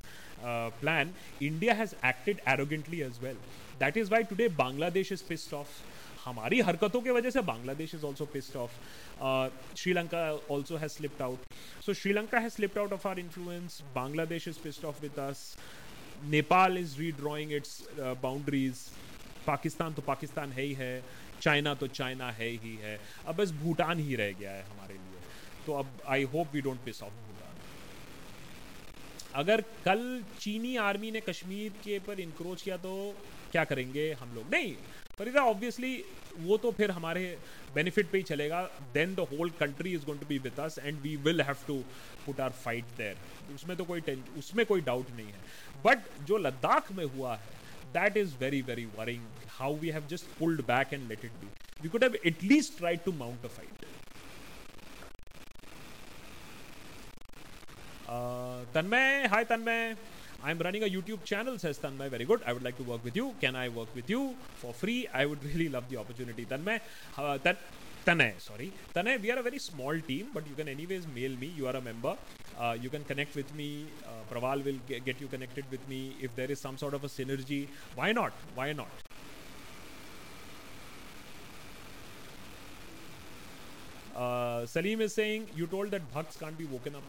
plan 0.81 1.13
India 1.43 1.73
has 1.75 1.95
acted 2.05 2.41
arrogantly 2.49 3.01
as 3.01 3.19
well 3.23 3.37
that 3.79 3.97
is 3.97 4.11
why 4.11 4.23
today 4.33 4.47
Bangladesh 4.59 5.11
is 5.11 5.21
pissed 5.29 5.53
of 5.53 5.81
हमारी 6.25 6.59
हरकतों 6.61 7.01
के 7.01 7.11
वजह 7.11 7.29
से 7.29 7.41
Bangladesh 7.49 7.95
is 7.95 8.03
also 8.03 8.25
pissed 8.33 8.55
off 8.57 9.75
Sri Lanka 9.77 10.23
also 10.51 10.77
has 10.77 10.91
slipped 10.91 11.21
out 11.21 11.53
so 11.85 11.93
Sri Lanka 12.01 12.39
has 12.39 12.51
slipped 12.53 12.77
out 12.79 12.93
of 12.93 13.07
our 13.07 13.19
influence 13.19 13.81
Bangladesh 13.95 14.47
is 14.47 14.57
pissed 14.63 14.85
off 14.85 15.01
with 15.01 15.19
us 15.19 15.55
Nepal 16.31 16.77
is 16.77 16.99
redrawing 16.99 17.53
its 17.53 17.81
boundaries 18.21 18.85
Pakistan 19.46 19.94
तो 19.94 20.02
पाकिस्तान 20.02 20.52
है 20.52 20.62
ही 20.62 20.72
है, 20.74 21.02
China 21.40 21.74
तो 21.74 21.86
China 21.88 22.30
है 22.32 22.48
ही 22.48 22.74
है। 22.82 22.98
अब 23.26 23.36
बस 23.36 23.50
भूटान 23.62 23.98
ही 24.00 24.14
रह 24.16 24.32
गया 24.32 24.50
है 24.50 24.62
हमारे 24.64 24.94
लिए। 24.94 25.20
तो 25.66 25.72
अब 25.74 25.86
I 26.06 26.22
hope 26.32 26.54
we 26.54 26.60
don't 26.60 26.84
piss 26.84 27.02
off 27.02 27.12
Bhutan. 27.12 27.32
अगर 29.34 29.60
कल 29.84 30.02
चीनी 30.40 30.76
आर्मी 30.78 31.10
ने 31.10 31.20
कश्मीर 31.20 31.72
के 31.84 31.98
पर 31.98 32.20
इंक्रोच 32.20 32.62
किया 32.62 32.76
तो 32.76 32.92
क्या 33.52 33.64
करेंगे 33.64 34.12
हम 34.12 34.34
लोग? 34.34 34.50
नहीं, 34.50 34.74
पर 35.18 35.36
ऑब्वियसली 35.38 36.04
वो 36.38 36.56
तो 36.56 36.70
फिर 36.72 36.90
हमारे 36.90 37.24
बेनिफिट 37.74 38.10
पे 38.10 38.18
ही 38.18 38.24
चलेगा। 38.24 38.62
Then 38.94 39.14
the 39.14 39.26
whole 39.32 39.50
country 39.60 39.92
is 39.94 40.04
going 40.04 40.20
to 40.20 40.26
be 40.26 40.38
with 40.38 40.60
us 40.60 40.78
and 40.78 41.00
we 41.00 41.14
will 41.18 41.40
have 41.42 41.56
to 41.66 41.76
put 42.26 42.40
our 42.40 42.50
fight 42.64 42.84
there 42.98 43.54
उसमें 43.54 43.76
तो 43.76 43.84
कोई 43.84 44.00
उसमें 44.38 44.64
कोई 44.66 44.80
डाउट 44.82 45.10
नहीं 45.10 45.26
है। 45.26 45.82
बट 45.84 45.98
जो 46.26 46.38
लद्दाख 46.38 46.92
में 46.92 47.04
हुआ 47.06 47.34
है 47.36 47.62
that 47.94 48.16
is 48.16 48.32
very 48.44 48.60
very 48.60 48.86
worrying 48.98 49.24
how 49.58 49.70
we 49.70 49.90
have 49.96 50.06
just 50.08 50.26
pulled 50.38 50.66
back 50.66 50.92
and 50.92 51.08
let 51.08 51.22
it 51.24 51.40
be. 51.40 51.48
We 51.82 51.88
could 51.88 52.02
have 52.02 52.16
at 52.30 52.42
least 52.42 52.78
tried 52.78 53.04
to 53.04 53.12
mount 53.12 53.44
a 53.44 53.48
fight. 53.48 53.68
Uh, 58.08 58.58
tanmay 58.74 59.26
hi 59.26 59.44
tanmay. 59.44 59.96
I'm 60.46 60.58
running 60.58 60.82
a 60.82 60.88
youtube 60.94 61.24
channel 61.24 61.58
says 61.58 61.78
tanmay. 61.78 62.10
Very 62.10 62.24
good. 62.24 62.42
I 62.46 62.52
would 62.52 62.62
like 62.62 62.76
to 62.78 62.84
work 62.90 63.04
with 63.04 63.16
you. 63.16 63.34
Can 63.40 63.56
i 63.56 63.68
work 63.68 63.94
with 63.94 64.10
you? 64.10 64.34
For 64.56 64.74
free. 64.74 65.08
I 65.22 65.24
would 65.26 65.44
really 65.52 65.68
love 65.68 65.88
the 65.88 65.96
opportunity. 65.96 66.44
Tanmay 66.44 66.80
uh, 67.16 67.38
that 67.44 67.58
Tanay, 68.04 68.38
sorry. 68.38 68.70
Tanay, 68.94 69.20
we 69.20 69.30
are 69.30 69.38
a 69.38 69.42
very 69.42 69.58
small 69.58 69.98
team, 69.98 70.28
but 70.34 70.46
you 70.46 70.54
can 70.54 70.68
anyways 70.68 71.06
mail 71.14 71.30
me. 71.36 71.46
You 71.56 71.66
are 71.68 71.76
a 71.76 71.80
member. 71.80 72.16
Uh, 72.58 72.76
you 72.78 72.90
can 72.90 73.02
connect 73.04 73.34
with 73.34 73.54
me. 73.54 73.86
Uh, 74.06 74.32
Praval 74.32 74.62
will 74.62 74.78
get, 74.86 75.04
get 75.06 75.20
you 75.20 75.26
connected 75.26 75.64
with 75.70 75.88
me. 75.88 76.14
If 76.20 76.36
there 76.36 76.50
is 76.50 76.60
some 76.60 76.76
sort 76.76 76.92
of 76.92 77.02
a 77.04 77.08
synergy, 77.08 77.66
why 77.94 78.12
not? 78.12 78.32
Why 78.54 78.74
not? 78.74 78.88
Uh, 84.14 84.66
Salim 84.66 85.00
is 85.00 85.14
saying, 85.14 85.48
you 85.56 85.66
told 85.66 85.90
that 85.90 86.12
Bhakts 86.12 86.36
can't 86.36 86.56
be 86.56 86.66
woken 86.66 86.94
up 86.94 87.02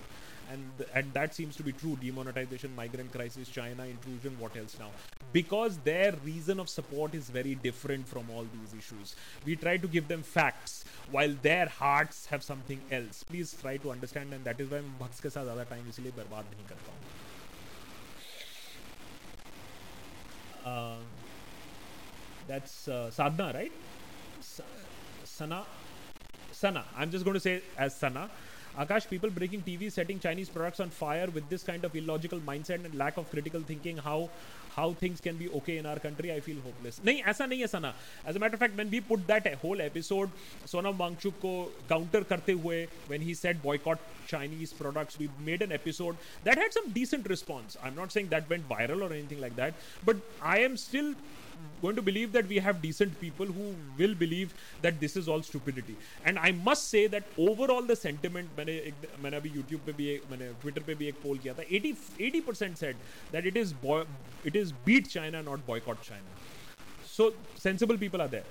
and 0.53 0.85
and 0.95 1.13
that 1.13 1.35
seems 1.35 1.57
to 1.57 1.63
be 1.63 1.73
true 1.73 1.97
demonetization 2.03 2.75
migrant 2.75 3.13
crisis 3.13 3.49
china 3.49 3.85
intrusion 3.85 4.37
what 4.39 4.57
else 4.57 4.77
now 4.79 4.91
because 5.33 5.79
their 5.91 6.13
reason 6.25 6.59
of 6.59 6.69
support 6.69 7.15
is 7.15 7.31
very 7.31 7.55
different 7.67 8.09
from 8.09 8.31
all 8.31 8.47
these 8.57 8.75
issues 8.79 9.15
we 9.45 9.57
try 9.57 9.77
to 9.77 9.89
give 9.97 10.09
them 10.09 10.23
facts 10.23 10.85
while 11.11 11.35
their 11.43 11.67
hearts 11.67 12.27
have 12.27 12.43
something 12.43 12.81
else 12.91 13.23
please 13.23 13.55
try 13.61 13.77
to 13.77 13.91
understand 13.91 14.33
and 14.33 14.45
that 14.45 14.61
is 14.61 14.71
why 14.71 14.81
मैं 14.81 14.99
भक्स 14.99 15.21
के 15.21 15.31
साथ 15.31 15.45
ज़्यादा 15.45 15.65
time 15.75 15.89
इसलिए 15.89 16.13
बर्बाद 16.17 16.45
नहीं 16.55 16.67
करता 16.69 16.93
हूँ 16.93 17.01
uh, 20.65 20.99
that's 22.49 22.77
uh, 22.89 23.11
sadhna 23.19 23.49
right 23.55 23.73
sana 25.37 25.61
sana 26.63 26.85
i'm 26.97 27.11
just 27.11 27.25
going 27.25 27.39
to 27.41 27.45
say 27.49 27.55
as 27.87 27.97
sana 28.05 28.29
Akash, 28.79 29.09
people 29.09 29.31
breaking 29.31 29.63
TV, 29.63 29.91
setting 29.91 30.21
Chinese 30.21 30.49
products 30.49 30.81
on 30.81 30.91
fire 30.91 31.29
with 31.35 31.49
this 31.49 31.63
kind 31.63 31.85
of 31.85 31.95
illogical 31.95 32.39
mindset 32.41 32.85
and 32.85 32.95
lack 32.95 33.17
of 33.17 33.31
critical 33.31 33.61
thinking, 33.61 33.97
how 33.97 34.31
how 34.77 34.93
things 34.93 35.21
can 35.21 35.37
be 35.37 35.49
okay 35.51 35.79
in 35.79 35.87
our 35.87 35.99
country, 35.99 36.33
I 36.33 36.41
feel 36.41 36.61
hopeless. 36.65 37.01
नहीं 37.05 37.23
ऐसा 37.33 37.47
नहीं 37.47 37.61
है 37.61 37.67
सना 37.67 37.93
As 38.27 38.37
a 38.37 38.39
matter 38.39 38.55
of 38.55 38.61
fact, 38.61 38.77
when 38.77 38.91
we 38.91 39.01
put 39.01 39.27
that 39.27 39.47
whole 39.65 39.81
episode, 39.81 40.31
Sonam 40.67 40.97
Wangchuk 40.97 41.41
को 41.45 41.55
counter 41.89 42.23
करते 42.25 42.61
हुए, 42.63 42.87
when 43.09 43.21
he 43.21 43.35
said 43.35 43.63
boycott 43.63 43.99
Chinese 44.29 44.73
products, 44.73 45.19
we 45.19 45.29
made 45.45 45.63
an 45.63 45.73
episode 45.73 46.17
that 46.45 46.57
had 46.57 46.73
some 46.73 46.91
decent 46.91 47.29
response. 47.29 47.77
I'm 47.83 47.97
not 47.97 48.13
saying 48.13 48.29
that 48.29 48.49
went 48.49 48.69
viral 48.69 49.03
or 49.09 49.13
anything 49.13 49.41
like 49.41 49.57
that, 49.57 49.75
but 50.05 50.17
I 50.41 50.61
am 50.61 50.77
still 50.77 51.15
going 51.83 51.97
to 51.97 52.03
believe 52.03 52.33
that 52.33 52.47
we 52.47 52.59
have 52.65 52.81
decent 52.83 53.19
people 53.21 53.47
who 53.47 53.67
will 53.99 54.15
believe 54.23 54.55
that 54.83 55.01
this 55.01 55.17
is 55.21 55.29
all 55.35 55.43
stupidity 55.43 55.97
and 56.25 56.39
i 56.39 56.51
must 56.69 56.89
say 56.95 57.07
that 57.15 57.31
overall 57.49 57.87
the 57.91 57.97
sentiment 57.97 58.57
मैंने 58.59 58.75
मैंने 59.23 59.37
अभी 59.37 59.51
YouTube 59.59 59.87
पे 59.87 59.93
भी 60.01 60.09
एक 60.15 60.31
मैंने 60.31 60.51
Twitter 60.65 60.83
पे 60.87 60.95
भी 61.03 61.09
एक 61.09 61.23
पोल 61.23 61.39
किया 61.45 61.55
था 61.55 61.67
80 61.81 61.95
80 62.31 62.43
percent 62.49 62.83
said 62.85 62.97
that 63.37 63.47
it 63.53 63.61
is 63.63 63.73
boy, 63.85 64.01
it 64.45 64.57
is 64.63 64.73
beat 64.89 65.09
China 65.15 65.43
not 65.43 65.67
boycott 65.67 66.03
China 66.03 66.39
so 67.15 67.33
sensible 67.67 68.03
people 68.05 68.27
are 68.27 68.29
there 68.29 68.45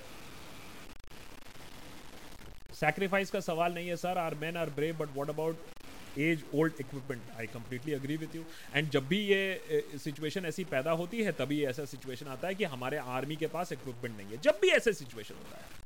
sacrifice 2.82 3.30
का 3.30 3.39
सवाल 3.52 3.74
नहीं 3.74 3.88
है 3.88 3.95
sir 4.06 4.24
our 4.26 4.36
men 4.45 4.58
are 4.63 4.69
brave 4.80 4.98
but 5.04 5.15
what 5.19 5.36
about 5.36 5.73
age 6.18 6.44
old 6.55 6.81
equipment 6.81 7.22
I 7.38 7.46
completely 7.55 7.92
agree 7.94 8.16
with 8.16 8.37
you 8.37 8.44
and 8.74 8.90
जब 8.90 9.07
भी 9.09 9.18
ये 9.27 9.83
situation 10.05 10.46
ऐसी 10.46 10.64
पैदा 10.64 10.90
होती 10.92 11.22
है, 11.22 11.33
तभी 11.33 11.64
ऐसा 11.64 11.85
सिचुएशन 11.85 12.27
आता 12.27 12.48
है 12.48 12.55
कि 12.55 12.64
हमारे 12.74 12.98
आर्मी 13.16 13.37
के 13.37 13.46
पास 13.57 13.72
इक्विपमेंट 13.72 14.16
नहीं 14.16 14.29
है। 14.29 14.40
जब 14.42 14.59
भी 14.62 14.68
ऐसे 14.70 14.92
सिचुएशन 14.92 15.35
होता 15.35 15.57
है। 15.57 15.83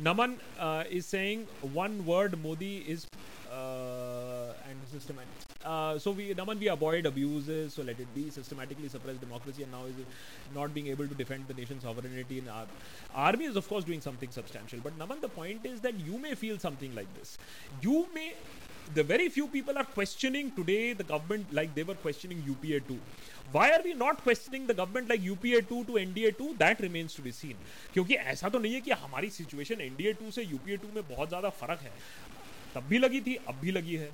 Naman 0.00 0.36
is 0.92 1.04
saying 1.04 1.46
one 1.76 2.00
word 2.06 2.34
Modi 2.42 2.76
is 2.88 3.06
and 3.48 4.84
systematic 4.86 5.46
so 6.02 6.12
we 6.12 6.34
Naman 6.38 6.58
we 6.58 6.66
avoid 6.66 7.06
abuse 7.06 7.46
so 7.74 7.82
let 7.82 8.00
it 8.00 8.08
be 8.14 8.30
systematically 8.30 8.88
suppress 8.88 9.16
democracy 9.20 9.62
and 9.62 9.70
now 9.70 9.88
is 9.88 10.54
not 10.56 10.70
being 10.72 10.88
able 10.88 11.08
to 11.08 11.14
defend 11.14 11.46
the 11.48 11.56
nation 11.58 11.80
sovereignty 11.80 12.38
in 12.38 12.48
our 12.48 12.66
army 13.26 13.44
is 13.46 13.58
of course 13.58 13.86
doing 13.86 14.02
something 14.02 14.32
substantial 14.32 14.82
but 14.82 15.02
Naman 15.02 15.20
the 15.22 15.30
point 15.36 15.66
is 15.66 15.80
that 15.82 16.06
you 16.06 16.18
may 16.18 16.34
feel 16.34 16.58
something 16.58 16.94
like 16.94 17.08
this 17.18 17.38
you 17.84 18.06
may 18.14 18.32
the 18.94 19.02
very 19.04 19.28
few 19.28 19.46
people 19.48 19.76
are 19.76 19.84
questioning 19.84 20.50
today 20.52 20.92
the 20.92 21.04
government 21.04 21.52
like 21.52 21.74
they 21.74 21.82
were 21.82 21.94
questioning 21.94 22.42
UPA 22.46 22.80
2. 22.88 22.98
Why 23.52 23.70
are 23.72 23.82
we 23.82 23.94
not 23.94 24.22
questioning 24.22 24.66
the 24.66 24.74
government 24.74 25.08
like 25.08 25.22
UPA 25.22 25.62
2 25.62 25.84
to 25.84 25.92
NDA 25.92 26.36
2? 26.38 26.54
That 26.58 26.80
remains 26.80 27.14
to 27.14 27.22
be 27.22 27.32
seen. 27.32 27.56
क्योंकि 27.94 28.14
ऐसा 28.14 28.48
तो 28.48 28.58
नहीं 28.58 28.74
है 28.74 28.80
कि 28.80 28.90
हमारी 29.04 29.30
situation 29.30 29.84
NDA 29.90 30.14
2 30.22 30.32
से 30.32 30.44
UPA 30.46 30.80
2 30.84 30.94
में 30.94 31.02
बहुत 31.08 31.28
ज़्यादा 31.28 31.48
फ़र्क 31.60 31.80
है 31.82 31.92
तब 32.74 32.88
भी 32.88 32.98
लगी 32.98 33.20
थी 33.20 33.34
अब 33.48 33.54
भी 33.60 33.70
लगी 33.70 33.94
है 33.96 34.10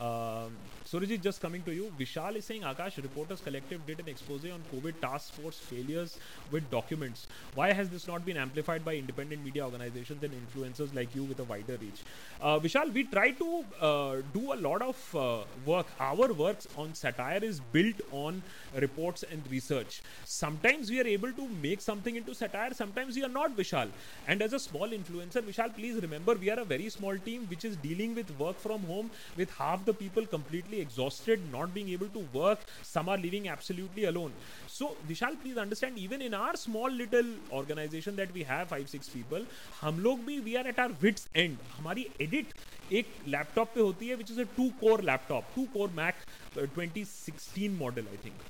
uh, 0.00 0.48
Surajit, 0.90 1.20
just 1.22 1.40
coming 1.40 1.62
to 1.62 1.72
you. 1.72 1.92
Vishal 1.96 2.34
is 2.34 2.44
saying 2.44 2.62
Akash 2.62 3.00
Reporters 3.00 3.40
Collective 3.40 3.86
did 3.86 4.00
an 4.00 4.08
expose 4.08 4.44
on 4.46 4.60
COVID 4.74 5.00
task 5.00 5.32
force 5.34 5.56
failures 5.56 6.18
with 6.50 6.68
documents. 6.68 7.28
Why 7.54 7.72
has 7.72 7.88
this 7.88 8.08
not 8.08 8.24
been 8.24 8.36
amplified 8.36 8.84
by 8.84 8.96
independent 8.96 9.44
media 9.44 9.64
organizations 9.64 10.24
and 10.24 10.34
influencers 10.34 10.92
like 10.92 11.14
you 11.14 11.22
with 11.22 11.38
a 11.38 11.44
wider 11.44 11.76
reach? 11.76 12.02
Uh, 12.42 12.58
Vishal, 12.58 12.92
we 12.92 13.04
try 13.04 13.30
to 13.30 13.64
uh, 13.80 14.16
do 14.34 14.52
a 14.52 14.56
lot 14.56 14.82
of 14.82 15.14
uh, 15.14 15.44
work. 15.64 15.86
Our 16.00 16.32
works 16.32 16.66
on 16.76 16.92
satire 16.94 17.44
is 17.44 17.60
built 17.60 18.00
on 18.10 18.42
reports 18.74 19.22
and 19.30 19.48
research. 19.48 20.02
Sometimes 20.24 20.90
we 20.90 21.00
are 21.00 21.06
able 21.06 21.32
to 21.34 21.48
make 21.62 21.80
something 21.80 22.16
into 22.16 22.34
satire, 22.34 22.74
sometimes 22.74 23.14
we 23.14 23.22
are 23.22 23.28
not, 23.28 23.56
Vishal. 23.56 23.90
And 24.26 24.42
as 24.42 24.54
a 24.54 24.58
small 24.58 24.88
influencer, 24.88 25.40
Vishal, 25.40 25.72
please 25.72 26.02
remember 26.02 26.34
we 26.34 26.50
are 26.50 26.58
a 26.58 26.64
very 26.64 26.88
small 26.88 27.16
team 27.16 27.46
which 27.48 27.64
is 27.64 27.76
dealing 27.76 28.16
with 28.16 28.36
work 28.40 28.58
from 28.58 28.82
home 28.82 29.08
with 29.36 29.50
half 29.52 29.84
the 29.84 29.94
people 29.94 30.26
completely 30.26 30.79
exhausted, 30.80 31.46
not 31.52 31.72
being 31.74 31.90
able 31.94 32.10
to 32.16 32.24
work. 32.38 32.64
Some 32.90 33.08
are 33.08 33.18
living 33.18 33.48
absolutely 33.48 34.04
alone. 34.10 34.32
So, 34.66 34.90
Vishal, 35.08 35.38
please 35.42 35.58
understand, 35.64 35.98
even 35.98 36.22
in 36.22 36.34
our 36.34 36.56
small 36.64 36.90
little 37.02 37.32
organization 37.60 38.16
that 38.16 38.32
we 38.38 38.44
have, 38.52 38.68
five, 38.74 38.88
six 38.94 39.08
people, 39.16 39.46
हम 39.80 40.00
लोग 40.06 40.24
भी 40.26 40.40
we 40.44 40.56
are 40.62 40.66
at 40.74 40.82
our 40.86 40.96
wits 41.06 41.28
end. 41.44 41.58
हमारी 41.78 42.06
edit 42.26 42.56
एक 43.00 43.06
laptop 43.28 43.68
पे 43.74 43.80
होती 43.80 44.08
है 44.08 44.14
which 44.16 44.30
is 44.30 44.40
a 44.40 44.44
two 44.56 44.68
core 44.80 45.02
laptop 45.10 45.52
two 45.56 45.64
core 45.74 45.90
Mac 45.96 46.24
2016 46.58 47.68
model 47.78 48.06
I 48.12 48.16
think 48.24 48.40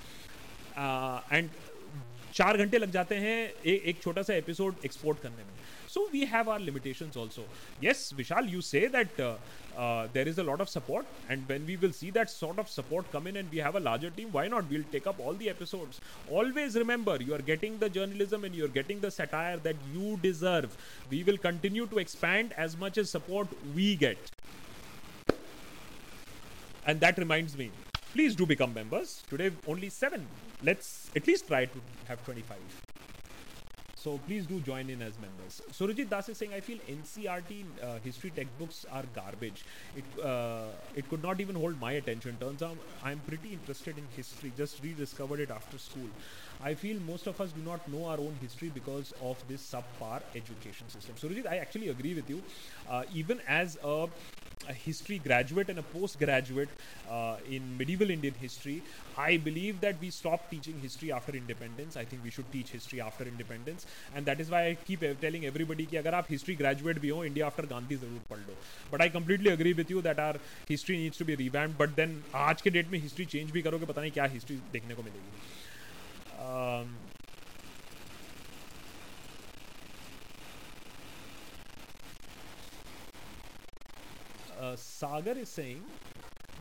and 1.33 1.51
चार 2.35 2.57
घंटे 2.57 2.79
लग 2.79 2.91
जाते 2.91 3.15
हैं 3.25 3.37
ए, 3.67 3.73
एक 3.91 4.03
छोटा 4.03 4.23
सा 4.23 4.35
एपिसोड 4.35 4.75
एक्सपोर्ट 4.85 5.23
करने 5.23 5.45
में 5.45 5.59
so 5.93 6.03
we 6.11 6.21
have 6.33 6.49
our 6.55 6.61
limitations 6.65 7.17
also 7.21 7.45
yes 7.85 8.03
vishal 8.19 8.51
you 8.51 8.61
say 8.67 8.83
that 8.97 9.17
uh, 9.77 10.09
there 10.13 10.27
is 10.27 10.39
a 10.39 10.43
lot 10.43 10.61
of 10.61 10.69
support. 10.69 11.07
And 11.29 11.49
when 11.49 11.67
we 11.67 11.77
will 11.77 11.93
see 11.93 12.11
that 12.11 12.31
sort 12.31 12.59
of 12.59 12.69
support 12.69 13.11
come 13.13 13.27
in 13.27 13.37
and 13.37 13.51
we 13.51 13.59
have 13.59 13.77
a 13.77 13.81
larger 13.81 14.11
team 14.11 14.29
why 14.33 14.49
not? 14.49 14.69
We'll 14.71 14.85
take 14.93 15.07
up 15.07 15.19
all 15.21 15.35
the 15.35 15.49
episodes. 15.51 16.01
Always 16.29 16.77
remember 16.77 17.17
you 17.21 17.35
are 17.35 17.43
getting 17.43 17.79
the 17.79 17.89
journalism 17.89 18.45
and 18.45 18.55
you're 18.55 18.69
getting 18.69 19.01
the 19.01 19.11
satire 19.11 19.57
that 19.59 19.77
you 19.95 20.19
deserve. 20.23 20.77
We 21.11 21.23
will 21.25 21.39
continue 21.39 21.87
to 21.87 21.99
expand 21.99 22.53
as 22.57 22.77
much 22.77 22.99
as 22.99 23.11
support 23.11 23.49
we 23.75 23.97
get. 23.97 24.19
And 26.87 27.01
that 27.01 27.19
reminds 27.19 27.57
me 27.57 27.71
please 28.13 28.35
do 28.35 28.45
become 28.45 28.75
members. 28.75 29.23
Today 29.31 29.51
only 29.67 29.89
7 29.89 30.27
let's 30.63 31.11
at 31.17 31.27
least 31.27 31.47
try 31.47 31.65
to 31.65 31.81
have 32.09 32.25
25 32.25 32.90
so 34.03 34.19
please 34.27 34.47
do 34.47 34.61
join 34.61 34.89
in 34.89 35.03
as 35.03 35.19
members. 35.25 35.61
Surajit 35.79 36.09
Das 36.09 36.29
is 36.31 36.39
saying, 36.39 36.55
I 36.55 36.61
feel 36.61 36.79
NCERT 36.89 37.65
uh, 37.83 37.99
history 38.03 38.31
textbooks 38.35 38.87
are 38.91 39.05
garbage. 39.15 39.65
It 39.95 40.25
uh, 40.25 40.69
it 40.97 41.09
could 41.11 41.23
not 41.23 41.41
even 41.41 41.55
hold 41.55 41.81
my 41.81 41.93
attention. 42.03 42.39
Turns 42.41 42.63
out 42.63 42.79
I'm 43.05 43.21
pretty 43.27 43.53
interested 43.53 43.99
in 43.99 44.07
history. 44.17 44.53
Just 44.57 44.83
rediscovered 44.83 45.41
it 45.41 45.51
after 45.51 45.79
school. 45.79 46.09
I 46.63 46.75
feel 46.75 46.99
most 47.03 47.29
of 47.29 47.43
us 47.43 47.55
do 47.55 47.63
not 47.63 47.89
know 47.89 48.05
our 48.09 48.19
own 48.21 48.35
history 48.43 48.69
because 48.71 49.13
of 49.25 49.47
this 49.49 49.71
subpar 50.01 50.31
education 50.37 50.89
system 50.89 51.15
Surjeet 51.21 51.47
I 51.47 51.59
actually 51.59 51.89
agree 51.89 52.15
with 52.15 52.31
you 52.31 52.41
even 53.21 53.41
as 53.51 53.77
a 53.79 54.07
history 54.77 55.19
graduate 55.19 55.71
and 55.71 55.79
a 55.79 55.83
post 55.93 56.19
graduate 56.19 56.69
in 57.53 57.63
medieval 57.79 58.11
Indian 58.11 58.35
history 58.41 58.81
I 59.19 59.39
believe 59.47 59.79
that 59.81 60.01
we 60.01 60.11
stop 60.11 60.47
teaching 60.51 60.81
history 60.83 61.11
after 61.19 61.37
independence 61.37 61.97
I 61.99 62.05
think 62.13 62.23
we 62.23 62.31
should 62.31 62.51
teach 62.53 62.73
history 62.73 62.99
after 63.01 63.29
independence 63.29 63.87
and 64.15 64.25
that 64.27 64.41
is 64.41 64.51
why 64.51 64.65
I 64.65 64.75
keep 64.87 65.05
telling 65.21 65.45
everybody 65.45 65.87
कि 65.87 65.97
अगर 65.97 66.15
आप 66.15 66.27
history 66.31 66.55
graduate 66.57 66.99
भी 66.99 67.09
हो 67.09 67.25
India 67.25 67.47
after 67.47 67.67
Gandhi 67.67 67.97
ज़रूर 67.97 68.21
पढ़ 68.31 68.39
लो 68.41 68.57
but 68.93 69.03
I 69.03 69.09
completely 69.11 69.51
agree 69.51 69.73
with 69.73 69.91
you 69.91 70.03
that 70.03 70.21
our 70.21 70.41
history 70.71 70.97
needs 70.97 71.19
to 71.19 71.25
be 71.25 71.35
revamped 71.37 71.77
but 71.79 71.97
then 71.97 72.23
आज 72.43 72.63
के 72.63 72.71
date 72.71 72.91
में 72.91 72.99
हिस्ट्री 72.99 73.25
चेंज 73.27 73.51
भी 73.51 73.63
करोगे 73.63 73.87
पता 73.87 74.01
नहीं 74.01 74.13
क्या 74.13 74.25
हिस्ट्री 74.37 74.57
देखने 74.73 74.95
को 74.95 75.03
मिलेगी 75.03 75.60
Um, 76.41 77.13
uh, 84.57 84.77
Sagar 84.77 85.37
is 85.39 85.51
saying 85.51 85.85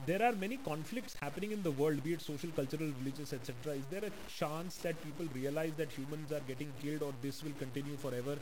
there 0.06 0.22
are 0.24 0.34
many 0.34 0.58
conflicts 0.58 1.16
happening 1.22 1.52
in 1.52 1.64
the 1.64 1.72
world, 1.72 2.04
be 2.04 2.14
it 2.14 2.22
social, 2.22 2.50
cultural, 2.52 2.91
religious, 3.00 3.34
etc. 3.34 3.74
Is 3.74 3.86
there 3.89 4.04
a 4.06 4.12
chance 4.30 4.76
that 4.78 5.02
people 5.04 5.26
realize 5.34 5.74
that 5.78 5.91
humans 5.91 6.32
are 6.32 6.41
getting 6.47 6.72
killed 6.82 7.04
or 7.04 7.14
this 7.22 7.43
will 7.43 7.52
continue 7.60 7.95
forever 7.97 8.38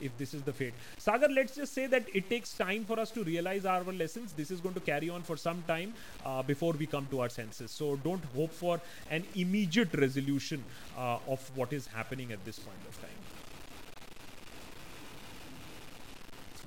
if 0.00 0.16
this 0.18 0.34
is 0.34 0.42
the 0.42 0.52
fate? 0.52 0.74
Sagar, 0.98 1.28
let's 1.28 1.54
just 1.54 1.72
say 1.72 1.86
that 1.86 2.04
it 2.14 2.28
takes 2.28 2.54
time 2.56 2.84
for 2.84 2.98
us 2.98 3.10
to 3.12 3.24
realize 3.24 3.64
our 3.64 3.84
lessons. 3.84 4.32
This 4.32 4.50
is 4.50 4.60
going 4.60 4.74
to 4.74 4.80
carry 4.80 5.10
on 5.10 5.22
for 5.22 5.36
some 5.36 5.62
time 5.66 5.94
uh, 6.24 6.42
before 6.42 6.72
we 6.72 6.86
come 6.86 7.06
to 7.10 7.20
our 7.20 7.28
senses. 7.28 7.70
So 7.70 7.96
don't 7.96 8.24
hope 8.36 8.52
for 8.52 8.80
an 9.10 9.24
immediate 9.34 9.92
resolution 9.94 10.64
uh, 10.96 11.18
of 11.28 11.50
what 11.56 11.72
is 11.72 11.86
happening 11.86 12.32
at 12.32 12.44
this 12.44 12.58
point 12.58 12.78
of 12.88 13.00
time. 13.00 13.39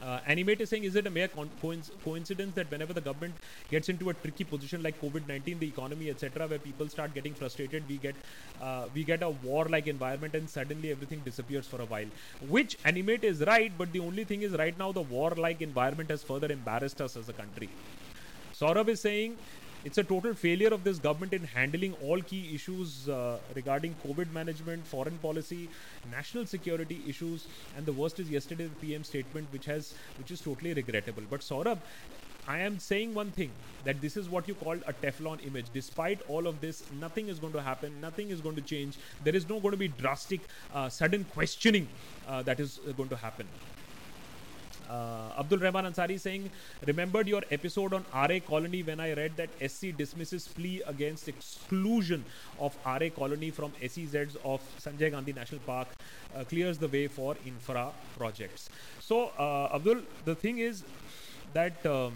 Uh, 0.02 0.20
Animate 0.28 0.60
is 0.62 0.70
saying, 0.70 0.84
is 0.84 0.96
it 0.96 1.08
a 1.08 1.10
mere 1.10 1.28
con- 1.28 1.50
coincidence 2.04 2.56
that 2.56 2.70
whenever 2.72 2.94
the 2.94 3.02
government 3.02 3.34
gets 3.70 3.89
into 3.89 4.10
a 4.10 4.14
tricky 4.14 4.44
position 4.44 4.82
like 4.84 5.00
COVID-19, 5.02 5.60
the 5.60 5.68
economy, 5.68 6.10
etc., 6.10 6.48
where 6.48 6.60
people 6.60 6.89
start 6.89 7.14
getting 7.14 7.34
frustrated, 7.34 7.88
we 7.88 7.98
get 7.98 8.16
uh, 8.62 8.86
we 8.94 9.04
get 9.04 9.24
a 9.24 9.30
war-like 9.30 9.88
environment, 9.88 10.36
and 10.36 10.50
suddenly 10.50 10.91
everything 10.91 11.20
disappears 11.24 11.68
for 11.68 11.82
a 11.82 11.86
while. 11.86 12.08
Which 12.50 12.78
Animate 12.86 13.24
is 13.24 13.41
right, 13.41 13.72
but 13.78 13.91
the 13.94 14.00
only 14.00 14.24
thing 14.24 14.41
is, 14.41 14.54
right 14.54 14.78
now 14.78 14.91
the 14.91 15.02
war-like 15.02 15.62
environment 15.62 16.10
has 16.10 16.24
further 16.24 16.52
embarrassed 16.52 17.02
us 17.02 17.16
as 17.16 17.30
a 17.30 17.34
country. 17.34 17.70
Saurabh 18.54 18.88
is 18.88 19.02
saying 19.02 19.38
it's 19.86 19.98
a 19.98 20.04
total 20.04 20.34
failure 20.34 20.70
of 20.70 20.84
this 20.84 20.98
government 20.98 21.34
in 21.34 21.44
handling 21.44 21.94
all 22.02 22.22
key 22.22 22.56
issues 22.56 23.10
uh, 23.10 23.38
regarding 23.54 23.96
COVID 24.06 24.32
management, 24.32 24.88
foreign 24.88 25.18
policy, 25.18 25.70
national 26.10 26.46
security 26.46 27.02
issues, 27.08 27.48
and 27.76 27.86
the 27.86 27.94
worst 27.94 28.20
is 28.20 28.30
yesterday's 28.30 28.70
PM 28.82 29.04
statement, 29.04 29.48
which 29.52 29.66
has 29.66 29.94
which 30.18 30.32
is 30.32 30.40
totally 30.40 30.74
regrettable. 30.74 31.24
But 31.30 31.42
Saurabh, 31.42 31.80
I 32.48 32.60
am 32.60 32.80
saying 32.80 33.14
one 33.14 33.32
thing 33.32 33.52
that 33.84 34.02
this 34.02 34.18
is 34.18 34.30
what 34.30 34.48
you 34.48 34.56
call 34.56 34.74
a 34.74 34.94
Teflon 34.94 35.46
image. 35.46 35.68
Despite 35.74 36.22
all 36.28 36.48
of 36.48 36.60
this, 36.62 36.84
nothing 37.00 37.28
is 37.28 37.40
going 37.40 37.54
to 37.54 37.62
happen, 37.62 38.00
nothing 38.02 38.30
is 38.30 38.42
going 38.42 38.56
to 38.56 38.62
change. 38.62 38.98
There 39.24 39.36
is 39.36 39.48
no 39.48 39.60
going 39.60 39.72
to 39.72 39.78
be 39.78 39.88
drastic, 39.88 40.42
uh, 40.74 40.90
sudden 40.90 41.26
questioning 41.26 41.88
uh, 42.28 42.42
that 42.44 42.60
is 42.60 42.80
going 42.98 43.10
to 43.10 43.16
happen. 43.16 43.48
Uh, 44.90 45.40
Abdul 45.40 45.60
Rahman 45.60 45.86
Ansari 45.86 46.20
saying, 46.20 46.50
remembered 46.86 47.28
your 47.28 47.42
episode 47.52 47.94
on 47.94 48.04
Aarey 48.14 48.46
Colony 48.46 48.84
when 48.84 49.00
I 49.00 49.14
read 49.14 49.38
that 49.38 49.50
SC 49.72 49.96
dismisses 49.96 50.48
plea 50.48 50.82
against 50.86 51.28
exclusion 51.28 52.24
of 52.60 52.76
Aarey 52.84 53.14
Colony 53.14 53.50
from 53.52 53.72
SEZs 53.82 54.36
of 54.44 54.62
Sanjay 54.80 55.12
Gandhi 55.12 55.34
National 55.34 55.62
Park, 55.62 55.88
uh, 56.36 56.44
clears 56.44 56.78
the 56.78 56.88
way 56.88 57.08
for 57.08 57.36
infra 57.46 57.92
projects. 58.18 58.70
So, 59.00 59.32
uh, 59.38 59.76
Abdul, 59.76 60.02
the 60.26 60.36
thing 60.36 60.60
is 60.60 60.84
that. 61.54 61.86
Um, 61.86 62.14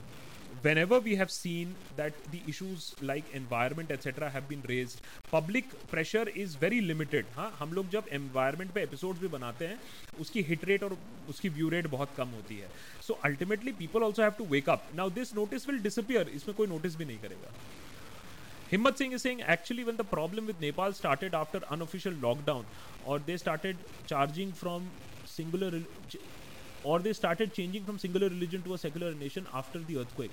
whenever 0.65 0.99
we 1.01 1.15
have 1.17 1.31
seen 1.31 1.75
that 1.97 2.13
the 2.33 2.41
issues 2.51 2.95
like 3.03 3.31
environment 3.35 3.91
etc 3.91 4.31
have 4.31 4.49
been 4.49 4.63
raised 4.71 5.01
public 5.31 5.73
pressure 5.93 6.25
is 6.43 6.55
very 6.65 6.81
limited 6.91 7.33
हाँ 7.37 7.51
हम 7.59 7.73
लोग 7.79 7.89
जब 7.95 8.11
environment 8.19 8.75
पे 8.75 8.87
episodes 8.87 9.21
भी 9.21 9.29
बनाते 9.29 9.67
हैं 9.67 9.79
उसकी 10.21 10.45
hit 10.51 10.67
rate 10.71 10.83
और 10.89 10.97
उसकी 11.31 11.51
view 11.59 11.71
rate 11.75 11.91
बहुत 11.97 12.15
कम 12.17 12.29
होती 12.39 12.59
है 12.59 12.69
so 13.09 13.19
ultimately 13.31 13.73
people 13.83 14.09
also 14.09 14.23
have 14.23 14.37
to 14.43 14.49
wake 14.57 14.69
up 14.77 14.91
now 15.01 15.09
this 15.21 15.35
notice 15.41 15.67
will 15.71 15.83
disappear 15.89 16.27
इसमें 16.41 16.57
कोई 16.57 16.69
notice 16.75 16.97
भी 16.99 17.05
नहीं 17.05 17.19
करेगा 17.27 17.55
Himmat 18.73 18.97
Singh 18.97 19.13
is 19.13 19.23
saying 19.23 19.43
actually 19.55 19.85
when 19.85 19.97
the 19.97 20.05
problem 20.05 20.47
with 20.47 20.61
Nepal 20.61 20.95
started 20.95 21.35
after 21.35 21.61
unofficial 21.71 22.15
lockdown 22.27 22.65
or 23.05 23.19
they 23.19 23.37
started 23.37 23.77
charging 24.07 24.53
from 24.53 24.87
singular 25.27 25.73
or 26.88 27.00
they 27.06 27.14
started 27.20 27.54
changing 27.54 27.84
from 27.88 27.98
singular 28.02 28.30
religion 28.34 28.62
to 28.68 28.74
a 28.74 28.78
secular 28.84 29.14
nation 29.22 29.48
after 29.62 29.80
the 29.88 29.98
earthquake. 30.02 30.32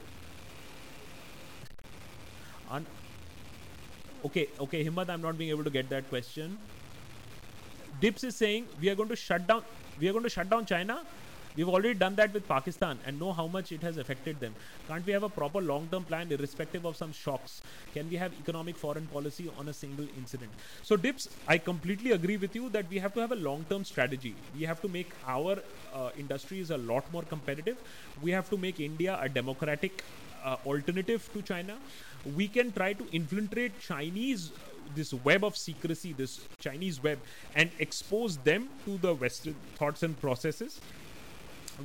Un- 2.70 2.86
okay, 4.24 4.48
okay, 4.66 4.84
Himmat, 4.84 5.10
I'm 5.14 5.22
not 5.22 5.36
being 5.36 5.50
able 5.50 5.64
to 5.64 5.70
get 5.70 5.90
that 5.90 6.08
question. 6.08 6.56
Dips 8.00 8.22
is 8.24 8.36
saying 8.36 8.68
we 8.80 8.88
are 8.88 8.94
going 8.94 9.08
to 9.08 9.16
shut 9.16 9.48
down. 9.48 9.64
We 9.98 10.08
are 10.08 10.12
going 10.12 10.28
to 10.30 10.34
shut 10.36 10.48
down 10.48 10.64
China. 10.66 11.00
We've 11.56 11.68
already 11.68 11.94
done 11.94 12.16
that 12.16 12.34
with 12.34 12.48
Pakistan 12.48 12.98
and 13.06 13.20
know 13.20 13.32
how 13.32 13.46
much 13.46 13.70
it 13.70 13.80
has 13.82 13.96
affected 13.96 14.40
them. 14.40 14.54
Can't 14.88 15.06
we 15.06 15.12
have 15.12 15.22
a 15.22 15.28
proper 15.28 15.60
long 15.60 15.86
term 15.90 16.02
plan 16.02 16.32
irrespective 16.32 16.84
of 16.84 16.96
some 16.96 17.12
shocks? 17.12 17.62
Can 17.92 18.10
we 18.10 18.16
have 18.16 18.32
economic 18.40 18.76
foreign 18.76 19.06
policy 19.06 19.48
on 19.56 19.68
a 19.68 19.72
single 19.72 20.06
incident? 20.18 20.50
So, 20.82 20.96
Dips, 20.96 21.28
I 21.46 21.58
completely 21.58 22.10
agree 22.10 22.36
with 22.38 22.56
you 22.56 22.70
that 22.70 22.90
we 22.90 22.98
have 22.98 23.14
to 23.14 23.20
have 23.20 23.30
a 23.30 23.36
long 23.36 23.64
term 23.70 23.84
strategy. 23.84 24.34
We 24.58 24.64
have 24.64 24.82
to 24.82 24.88
make 24.88 25.12
our 25.28 25.58
uh, 25.94 26.10
industries 26.18 26.70
a 26.70 26.78
lot 26.78 27.04
more 27.12 27.22
competitive. 27.22 27.76
We 28.20 28.32
have 28.32 28.50
to 28.50 28.56
make 28.56 28.80
India 28.80 29.16
a 29.22 29.28
democratic 29.28 30.02
uh, 30.44 30.56
alternative 30.66 31.30
to 31.34 31.42
China. 31.42 31.76
We 32.34 32.48
can 32.48 32.72
try 32.72 32.94
to 32.94 33.06
infiltrate 33.12 33.78
Chinese 33.78 34.50
this 34.94 35.14
web 35.14 35.44
of 35.44 35.56
secrecy, 35.56 36.12
this 36.12 36.40
Chinese 36.58 37.02
web, 37.02 37.18
and 37.54 37.70
expose 37.78 38.36
them 38.38 38.68
to 38.84 38.98
the 38.98 39.14
Western 39.14 39.54
thoughts 39.76 40.02
and 40.02 40.20
processes 40.20 40.80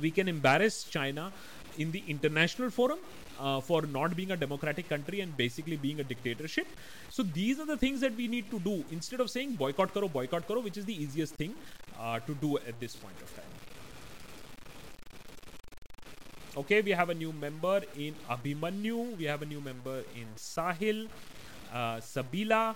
we 0.00 0.10
can 0.10 0.28
embarrass 0.28 0.84
China 0.84 1.32
in 1.78 1.90
the 1.90 2.02
international 2.08 2.70
forum 2.70 2.98
uh, 3.40 3.60
for 3.60 3.82
not 3.82 4.14
being 4.16 4.30
a 4.30 4.36
democratic 4.36 4.88
country 4.88 5.20
and 5.20 5.36
basically 5.36 5.76
being 5.76 6.00
a 6.00 6.04
dictatorship. 6.04 6.66
So 7.08 7.22
these 7.22 7.58
are 7.58 7.66
the 7.66 7.76
things 7.76 8.00
that 8.00 8.14
we 8.14 8.28
need 8.28 8.50
to 8.50 8.60
do 8.60 8.84
instead 8.90 9.20
of 9.20 9.30
saying 9.30 9.54
boycott 9.54 9.92
karo, 9.94 10.08
boycott 10.08 10.46
karo, 10.46 10.60
which 10.60 10.76
is 10.76 10.84
the 10.84 11.02
easiest 11.02 11.34
thing 11.34 11.54
uh, 11.98 12.20
to 12.20 12.34
do 12.34 12.58
at 12.58 12.78
this 12.80 12.94
point 12.96 13.16
of 13.22 13.34
time. 13.34 13.44
Okay, 16.56 16.82
we 16.82 16.90
have 16.90 17.10
a 17.10 17.14
new 17.14 17.32
member 17.32 17.80
in 17.96 18.14
Abhimanyu, 18.28 19.16
we 19.16 19.24
have 19.24 19.42
a 19.42 19.46
new 19.46 19.60
member 19.60 20.02
in 20.16 20.26
Sahil, 20.36 21.06
uh, 21.72 21.96
Sabila, 21.98 22.74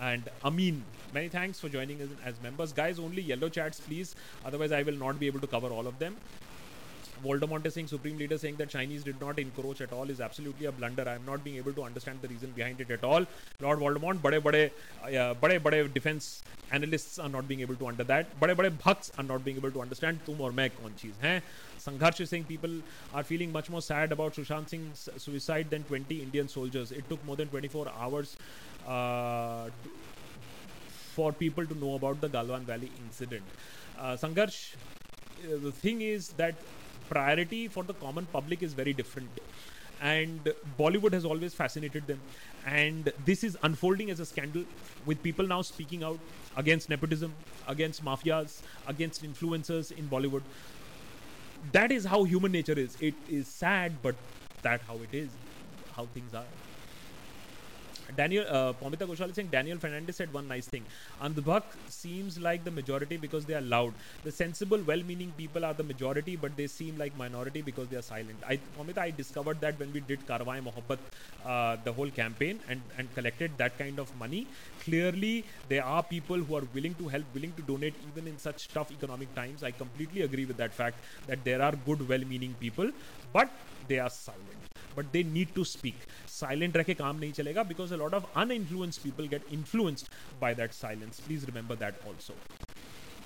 and 0.00 0.28
Amin. 0.44 0.84
Many 1.14 1.28
thanks 1.28 1.60
for 1.60 1.68
joining 1.68 2.02
us 2.02 2.08
as 2.24 2.40
members. 2.42 2.72
Guys, 2.72 2.98
only 2.98 3.22
yellow 3.22 3.48
chats, 3.48 3.80
please. 3.80 4.14
Otherwise, 4.44 4.72
I 4.72 4.82
will 4.82 4.94
not 4.96 5.18
be 5.18 5.26
able 5.26 5.40
to 5.40 5.46
cover 5.46 5.68
all 5.68 5.86
of 5.86 5.98
them. 5.98 6.16
Voldemort 7.24 7.64
is 7.66 7.74
saying, 7.74 7.86
Supreme 7.86 8.18
Leader 8.18 8.38
saying 8.38 8.56
that 8.56 8.68
Chinese 8.68 9.02
did 9.02 9.20
not 9.20 9.38
encroach 9.38 9.80
at 9.80 9.92
all 9.92 10.10
is 10.10 10.20
absolutely 10.20 10.66
a 10.66 10.72
blunder. 10.72 11.08
I 11.08 11.14
am 11.14 11.24
not 11.24 11.42
being 11.42 11.56
able 11.56 11.72
to 11.72 11.82
understand 11.82 12.20
the 12.22 12.28
reason 12.28 12.50
behind 12.50 12.80
it 12.80 12.90
at 12.90 13.04
all. 13.04 13.24
Lord 13.60 13.78
Voldemort, 13.78 14.20
bade, 14.22 14.70
uh, 15.02 15.34
bade 15.34 15.62
bade 15.62 15.94
defense 15.94 16.42
analysts 16.72 17.18
are 17.18 17.28
not 17.28 17.48
being 17.48 17.60
able 17.60 17.74
to 17.76 17.86
under 17.86 18.04
that. 18.04 18.38
Bade 18.40 18.56
bade 18.56 18.78
bhaks 18.78 19.10
are 19.18 19.24
not 19.24 19.44
being 19.44 19.56
able 19.56 19.70
to 19.70 19.80
understand. 19.80 20.20
Tum 20.26 20.40
or 20.40 20.52
main 20.52 20.70
kaun 20.70 20.92
cheez 20.98 21.14
hai? 21.22 21.40
Sangharsh 21.78 22.20
is 22.20 22.30
saying 22.30 22.44
people 22.44 22.70
are 23.14 23.22
feeling 23.22 23.52
much 23.52 23.70
more 23.70 23.82
sad 23.82 24.12
about 24.12 24.34
Sushant 24.34 24.68
Singh's 24.68 25.08
suicide 25.16 25.70
than 25.70 25.84
20 25.84 26.22
Indian 26.22 26.48
soldiers. 26.48 26.92
It 26.92 27.08
took 27.08 27.24
more 27.24 27.36
than 27.36 27.48
24 27.48 27.88
hours 27.98 28.36
uh, 28.86 29.68
for 31.14 31.32
people 31.32 31.66
to 31.66 31.74
know 31.78 31.94
about 31.94 32.20
the 32.20 32.28
Galwan 32.28 32.60
Valley 32.60 32.90
incident. 33.04 33.42
Uh, 33.98 34.16
uh, 34.22 35.56
the 35.62 35.72
thing 35.72 36.02
is 36.02 36.28
that 36.40 36.54
priority 37.08 37.68
for 37.68 37.84
the 37.84 37.94
common 37.94 38.26
public 38.26 38.62
is 38.62 38.74
very 38.74 38.92
different. 38.92 39.28
And 40.00 40.52
bollywood 40.78 41.14
has 41.14 41.24
always 41.24 41.54
fascinated 41.54 42.06
them. 42.06 42.20
And 42.66 43.12
this 43.24 43.42
is 43.42 43.56
unfolding 43.62 44.10
as 44.10 44.20
a 44.20 44.26
scandal 44.26 44.64
with 45.06 45.22
people 45.22 45.46
now 45.46 45.62
speaking 45.62 46.04
out 46.04 46.18
against 46.56 46.90
nepotism 46.90 47.32
against 47.68 48.04
mafias 48.04 48.60
against 48.86 49.24
influencers 49.24 49.92
in 49.92 50.08
bollywood. 50.08 50.42
That 51.72 51.90
is 51.92 52.04
how 52.04 52.24
human 52.24 52.52
nature 52.52 52.78
is. 52.78 52.96
It 53.00 53.14
is 53.28 53.48
sad 53.48 53.92
but 54.02 54.14
that 54.62 54.82
how 54.82 54.96
it 54.96 55.14
is 55.14 55.30
how 55.96 56.06
things 56.06 56.34
are 56.34 56.44
Daniel 58.14 58.44
uh, 58.48 58.72
Pomita 58.72 59.06
Ghoshal 59.06 59.30
is 59.30 59.34
saying 59.34 59.48
Daniel 59.48 59.78
Fernandez 59.78 60.16
said 60.16 60.32
one 60.32 60.46
nice 60.46 60.66
thing. 60.66 60.84
Andhbhak 61.22 61.62
seems 61.88 62.38
like 62.38 62.64
the 62.64 62.70
majority 62.70 63.16
because 63.16 63.44
they 63.44 63.54
are 63.54 63.60
loud. 63.60 63.94
The 64.24 64.30
sensible, 64.30 64.80
well-meaning 64.86 65.32
people 65.36 65.64
are 65.64 65.74
the 65.74 65.82
majority, 65.82 66.36
but 66.36 66.56
they 66.56 66.66
seem 66.66 66.96
like 66.98 67.16
minority 67.16 67.62
because 67.62 67.88
they 67.88 67.96
are 67.96 68.02
silent. 68.02 68.38
I 68.46 68.58
Pomita, 68.78 68.98
I 68.98 69.10
discovered 69.10 69.60
that 69.60 69.78
when 69.80 69.92
we 69.92 70.00
did 70.00 70.26
Karwai 70.26 70.62
Mohabbat, 70.62 70.98
uh, 71.44 71.76
the 71.84 71.92
whole 71.92 72.10
campaign, 72.10 72.60
and 72.68 72.80
and 72.98 73.12
collected 73.14 73.50
that 73.58 73.78
kind 73.78 73.98
of 73.98 74.14
money. 74.18 74.46
Clearly, 74.84 75.44
there 75.68 75.84
are 75.84 76.02
people 76.02 76.36
who 76.36 76.56
are 76.56 76.64
willing 76.74 76.94
to 76.94 77.08
help, 77.08 77.24
willing 77.34 77.52
to 77.54 77.62
donate, 77.62 77.94
even 78.12 78.28
in 78.28 78.38
such 78.38 78.68
tough 78.68 78.92
economic 78.92 79.34
times. 79.34 79.62
I 79.62 79.70
completely 79.72 80.22
agree 80.22 80.44
with 80.44 80.56
that 80.58 80.72
fact 80.72 80.96
that 81.26 81.44
there 81.44 81.62
are 81.62 81.72
good, 81.90 82.08
well-meaning 82.08 82.54
people, 82.60 82.90
but 83.32 83.50
they 83.88 83.98
are 83.98 84.10
silent. 84.10 84.75
But 84.95 85.11
they 85.11 85.23
need 85.23 85.55
to 85.55 85.65
speak. 85.65 85.95
Silent 86.27 86.75
रह 86.75 86.83
के 86.83 86.93
काम 86.95 87.19
नहीं 87.19 87.31
चलेगा 87.33 87.67
because 87.67 87.91
a 87.91 87.97
lot 87.97 88.13
of 88.13 88.25
uninfluenced 88.35 89.03
people 89.03 89.27
get 89.27 89.41
influenced 89.59 90.09
by 90.39 90.53
that 90.53 90.73
silence. 90.73 91.19
Please 91.19 91.45
remember 91.45 91.75
that 91.75 91.95
also. 92.05 92.33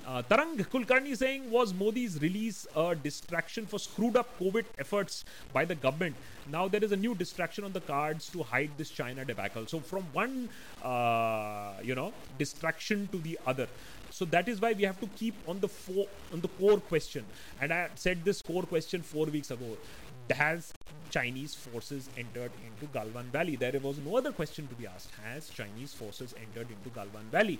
Uh, 0.07 0.21
Tarang 0.21 0.55
Kulkarni 0.55 1.17
saying 1.17 1.49
was 1.49 1.73
Modi's 1.73 2.21
release 2.21 2.67
a 2.76 2.93
distraction 2.93 3.65
for 3.65 3.80
screwed 3.80 4.15
up 4.15 4.38
COVID 4.39 4.65
efforts 4.78 5.26
by 5.51 5.65
the 5.65 5.73
government. 5.73 6.15
Now 6.51 6.67
there 6.67 6.84
is 6.84 6.91
a 6.91 6.95
new 6.95 7.15
distraction 7.15 7.63
on 7.63 7.73
the 7.73 7.82
cards 7.82 8.30
to 8.30 8.43
hide 8.43 8.69
this 8.78 8.91
China 8.91 9.26
debacle. 9.26 9.65
So 9.65 9.80
from 9.80 10.03
one, 10.13 10.49
uh, 10.84 11.73
you 11.84 11.95
know, 11.95 12.13
distraction 12.38 13.09
to 13.13 13.17
the 13.17 13.39
other. 13.47 13.67
So 14.11 14.26
that 14.26 14.47
is 14.47 14.61
why 14.61 14.73
we 14.73 14.84
have 14.84 14.99
to 15.01 15.07
keep 15.07 15.34
on 15.47 15.59
the 15.59 15.67
fo- 15.67 16.07
on 16.32 16.39
the 16.41 16.49
core 16.49 16.80
question. 16.80 17.26
And 17.59 17.73
I 17.73 17.89
said 17.95 18.23
this 18.23 18.43
core 18.43 18.63
question 18.63 19.01
four 19.01 19.26
weeks 19.26 19.49
ago. 19.49 19.76
Has 20.31 20.72
Chinese 21.11 21.55
forces 21.55 22.09
entered 22.16 22.53
into 22.64 22.87
Galwan 22.93 23.24
Valley? 23.26 23.57
There 23.57 23.78
was 23.81 23.99
no 23.99 24.16
other 24.16 24.33
question 24.33 24.66
to 24.68 24.74
be 24.74 24.87
asked. 24.87 25.11
Has 25.24 25.49
Chinese 25.49 25.93
forces 25.93 26.35
entered 26.41 26.68
into 26.70 26.91
Galwan 26.91 27.24
Valley? 27.31 27.59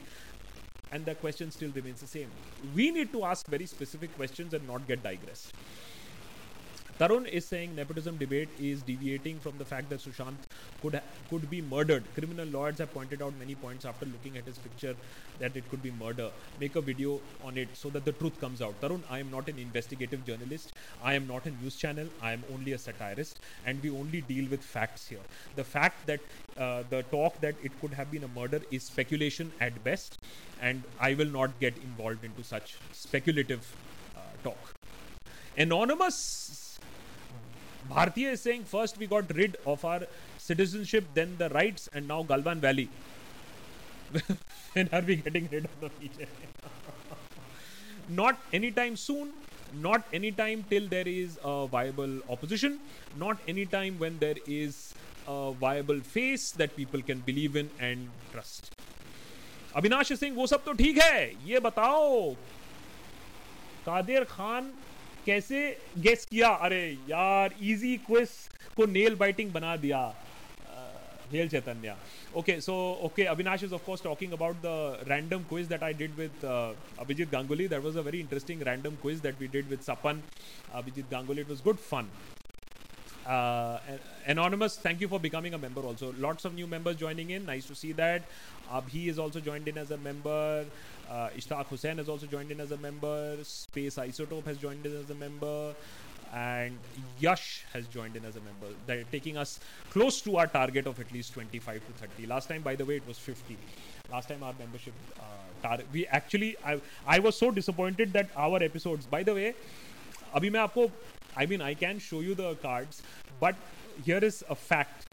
And 0.93 1.05
the 1.05 1.14
question 1.14 1.51
still 1.51 1.71
remains 1.71 2.01
the 2.01 2.07
same. 2.07 2.29
We 2.75 2.91
need 2.91 3.12
to 3.12 3.25
ask 3.25 3.47
very 3.47 3.66
specific 3.66 4.14
questions 4.16 4.55
and 4.55 4.66
not 4.66 4.87
get 4.89 5.03
digressed. 5.03 5.53
Tarun 7.01 7.26
is 7.26 7.46
saying 7.46 7.74
nepotism 7.74 8.18
debate 8.18 8.51
is 8.61 8.82
deviating 8.82 9.38
from 9.40 9.57
the 9.57 9.64
fact 9.64 9.88
that 9.88 10.01
Sushant 10.01 10.36
could 10.82 10.96
ha- 10.96 11.01
could 11.30 11.48
be 11.48 11.62
murdered. 11.62 12.05
Criminal 12.14 12.46
lawyers 12.48 12.76
have 12.76 12.92
pointed 12.92 13.22
out 13.22 13.32
many 13.38 13.55
points 13.55 13.86
after 13.86 14.05
looking 14.05 14.36
at 14.36 14.44
his 14.44 14.59
picture 14.59 14.94
that 15.38 15.57
it 15.57 15.70
could 15.70 15.82
be 15.82 15.90
murder. 15.92 16.28
Make 16.61 16.76
a 16.76 16.82
video 16.82 17.18
on 17.42 17.57
it 17.57 17.70
so 17.72 17.88
that 17.88 18.05
the 18.05 18.12
truth 18.12 18.38
comes 18.38 18.61
out. 18.61 18.78
Tarun, 18.82 19.01
I 19.09 19.18
am 19.18 19.30
not 19.30 19.48
an 19.48 19.59
investigative 19.59 20.26
journalist. 20.26 20.74
I 21.03 21.14
am 21.14 21.26
not 21.26 21.46
a 21.46 21.53
news 21.62 21.76
channel. 21.76 22.07
I 22.20 22.32
am 22.32 22.44
only 22.53 22.74
a 22.74 22.78
satirist, 22.78 23.40
and 23.64 23.82
we 23.82 23.88
only 23.88 24.20
deal 24.20 24.51
with 24.51 24.62
facts 24.62 25.09
here. 25.09 25.24
The 25.57 25.64
fact 25.64 26.07
that 26.07 26.20
uh, 26.59 26.82
the 26.90 27.03
talk 27.05 27.40
that 27.40 27.55
it 27.62 27.80
could 27.80 27.94
have 27.94 28.11
been 28.11 28.24
a 28.24 28.28
murder 28.28 28.61
is 28.70 28.82
speculation 28.82 29.53
at 29.59 29.82
best, 29.82 30.18
and 30.61 30.82
I 31.01 31.14
will 31.14 31.32
not 31.40 31.59
get 31.61 31.78
involved 31.78 32.24
into 32.24 32.44
such 32.44 32.76
speculative 32.92 33.74
uh, 34.14 34.20
talk. 34.44 34.74
Anonymous 35.57 36.70
Bhartiya 37.91 38.32
is 38.32 38.41
saying 38.41 38.64
first 38.64 38.99
we 38.99 39.07
got 39.07 39.34
rid 39.34 39.57
of 39.66 39.84
our 39.84 40.03
citizenship, 40.38 41.05
then 41.14 41.36
the 41.38 41.49
rights, 41.51 41.88
and 41.93 42.07
now 42.07 42.22
Galwan 42.22 42.59
Valley. 42.59 42.88
when 44.72 44.88
are 44.93 45.01
we 45.03 45.16
getting 45.16 45.49
rid 45.51 45.64
of 45.64 45.80
the 45.80 45.88
BJP? 45.88 46.28
not 48.09 48.38
anytime 48.53 48.97
soon, 48.97 49.32
not 49.80 50.05
anytime 50.12 50.64
till 50.68 50.88
there 50.88 51.07
is 51.07 51.38
a 51.45 51.66
viable 51.66 52.18
opposition, 52.28 52.78
not 53.16 53.38
anytime 53.49 53.99
when 53.99 54.18
there 54.18 54.36
is 54.47 54.95
a 55.28 55.53
viable 55.53 56.01
face 56.01 56.51
that 56.53 56.76
people 56.76 57.03
can 57.03 57.20
believe 57.20 57.57
in 57.57 57.70
and 57.78 58.09
trust. 58.32 58.72
Avinash 59.76 60.12
Singh 60.18 60.34
वो 60.34 60.47
सब 60.47 60.64
तो 60.64 60.72
ठीक 60.78 60.97
है 60.99 61.47
ये 61.49 61.59
बताओ 61.66 62.30
कादिर 63.86 64.24
खान 64.30 64.72
कैसे 65.27 65.61
guess 65.99 66.27
किया? 66.31 66.49
अरे 66.49 66.83
यार 67.09 67.55
इजी 67.62 67.97
क्विज 68.07 68.31
को 68.77 68.87
नेल 68.89 69.14
बाइटिंग 69.16 69.53
बना 69.53 69.77
दिया। 69.77 70.03
Hail 71.33 71.49
Chaitanya 71.49 71.95
okay 72.37 72.61
so 72.61 72.75
okay 73.05 73.25
Avinash 73.33 73.62
is 73.64 73.75
of course 73.75 74.03
talking 74.03 74.33
about 74.33 74.57
the 74.62 75.05
random 75.09 75.43
quiz 75.49 75.66
that 75.68 75.83
I 75.83 75.95
did 75.95 76.14
with 76.14 76.45
Abhijit 76.45 77.31
Ganguly 77.33 77.68
that 77.68 77.83
was 77.85 77.99
a 77.99 78.03
very 78.03 78.21
interesting 78.21 78.62
random 78.68 78.97
quiz 79.03 79.21
that 79.23 79.41
we 79.41 79.47
did 79.49 79.68
with 79.68 79.81
Sapan 79.89 80.23
Abhijit 80.75 81.11
Ganguly 81.11 81.41
it 81.41 81.49
was 81.49 81.62
good 81.64 81.77
fun 81.91 82.11
anonymous 84.29 84.81
thank 84.85 85.03
you 85.03 85.09
for 85.09 85.21
becoming 85.21 85.55
a 85.55 85.59
member 85.59 85.83
also 85.89 86.12
lots 86.18 86.47
of 86.47 86.55
new 86.55 86.66
members 86.66 86.97
joining 86.99 87.31
in 87.31 87.45
nice 87.47 87.68
to 87.68 87.75
see 87.75 87.93
that 88.03 88.23
अब 88.71 88.89
he 88.93 89.09
is 89.11 89.21
also 89.21 89.41
joined 89.41 89.68
in 89.68 89.79
as 89.79 89.93
a 89.93 89.97
member 90.05 90.71
uh, 91.09 91.30
Ishtaq 91.38 91.68
Hussain 91.68 91.97
has 91.97 92.09
also 92.09 92.26
joined 92.26 92.51
in 92.51 92.59
as 92.59 92.72
a 92.72 92.78
member 92.78 93.38
space 93.43 93.95
isotope 93.95 94.45
has 94.45 94.57
joined 94.57 94.86
in 94.86 94.95
as 94.97 95.09
a 95.09 95.16
member 95.16 95.74
and 96.34 96.78
Yash 97.20 97.63
has 97.72 97.88
joined 97.88 98.16
in 98.16 98.26
as 98.26 98.36
a 98.36 98.41
member. 98.41 98.68
They're 98.88 99.05
taking 99.11 99.38
us 99.38 99.59
close 99.91 100.20
to 100.22 100.38
our 100.38 100.47
target 100.47 100.86
of 100.86 100.99
at 100.99 101.11
least 101.11 101.34
25 101.34 101.86
to 101.86 101.93
30. 101.93 102.26
Last 102.28 102.49
time, 102.49 102.61
by 102.61 102.76
the 102.76 102.84
way, 102.84 102.97
it 102.97 103.07
was 103.07 103.18
50. 103.18 103.57
Last 104.11 104.28
time 104.30 104.43
our 104.43 104.53
membership 104.59 104.93
uh, 105.18 105.24
target, 105.61 105.88
we 105.93 106.05
actually, 106.07 106.57
I, 106.66 106.82
I 107.07 107.20
was 107.20 107.38
so 107.38 107.51
disappointed 107.51 108.11
that 108.13 108.30
our 108.36 108.61
episodes, 108.61 109.05
by 109.05 109.24
the 109.24 109.34
way, 109.34 109.53
अभी 110.36 110.49
मैं 110.49 110.59
आपको 110.59 110.89
I 111.38 111.45
mean 111.45 111.61
I 111.61 111.74
can 111.74 111.99
show 111.99 112.20
you 112.22 112.36
the 112.36 112.55
cards, 112.55 113.01
but 113.39 113.55
here 114.03 114.24
is 114.24 114.43
a 114.49 114.55
fact. 114.55 115.05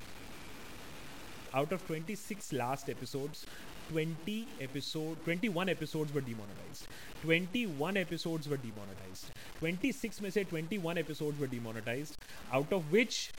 Out 1.54 1.72
of 1.72 1.86
26 1.86 2.52
last 2.54 2.88
episodes, 2.88 3.44
20 3.89 4.47
episode 4.61 5.23
21 5.25 5.69
episodes 5.69 6.13
were 6.13 6.21
demonetized. 6.21 6.87
21 7.23 7.97
episodes 7.97 8.49
were 8.49 8.57
demonetized. 8.57 9.31
26 9.61 10.21
में 10.21 10.29
से 10.29 10.43
21 10.45 10.97
episodes 10.97 11.39
were 11.39 11.51
demonetized, 11.55 12.19
out 12.51 12.73
of 12.73 12.91
which 12.91 13.31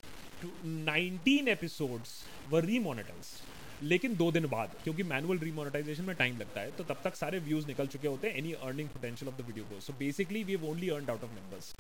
19 0.64 1.48
episodes 1.48 2.16
were 2.50 2.62
remonetized. 2.62 3.46
लेकिन 3.82 4.16
दो 4.16 4.30
दिन 4.32 4.46
बाद, 4.52 4.70
क्योंकि 4.84 5.02
manual 5.02 5.38
रीमोनेटाइजेशन 5.38 6.04
में 6.04 6.14
time 6.16 6.38
लगता 6.38 6.60
है 6.60 6.70
तो 6.76 6.84
तब 6.84 7.00
तक 7.04 7.14
सारे 7.16 7.38
व्यूज़ 7.40 7.66
निकल 7.66 7.86
चुके 7.86 8.08
होते 8.08 8.28
हैं 8.28 8.34
any 8.36 8.52
earning 8.52 8.88
potential 8.88 9.28
of 9.32 9.36
the 9.42 9.44
video 9.46 9.64
को 9.64 9.80
so 9.80 9.92
basically 9.98 10.42
we 10.44 10.52
have 10.52 10.64
only 10.70 10.88
earned 10.90 11.10
out 11.10 11.24
of 11.24 11.30
members 11.34 11.74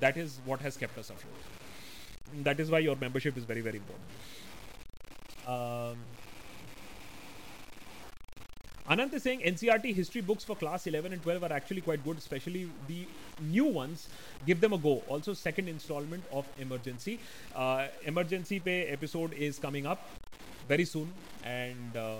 that 0.00 0.18
is 0.18 0.38
what 0.46 0.62
has 0.62 0.78
kept 0.78 0.98
us 0.98 1.10
afloat 1.10 1.38
that 2.44 2.60
is 2.60 2.70
why 2.70 2.84
your 2.84 2.98
membership 3.02 3.38
is 3.38 3.46
very 3.46 3.60
very 3.68 3.78
important 3.78 4.10
Anant 8.92 9.14
is 9.14 9.22
saying 9.22 9.40
NCERT 9.40 9.94
history 9.94 10.20
books 10.20 10.44
for 10.44 10.54
class 10.54 10.86
11 10.86 11.14
and 11.14 11.22
12 11.22 11.44
are 11.44 11.52
actually 11.52 11.80
quite 11.80 12.04
good, 12.04 12.18
especially 12.18 12.68
the 12.88 13.06
new 13.40 13.64
ones. 13.64 14.08
Give 14.44 14.60
them 14.60 14.74
a 14.74 14.78
go. 14.78 15.02
Also, 15.08 15.32
second 15.32 15.68
installment 15.68 16.22
of 16.30 16.44
Emergency. 16.58 17.18
Uh, 17.54 17.86
emergency 18.04 18.60
Pay 18.60 18.88
episode 18.88 19.32
is 19.32 19.58
coming 19.58 19.86
up 19.86 20.02
very 20.68 20.84
soon, 20.84 21.10
and 21.42 21.96
uh, 21.96 22.16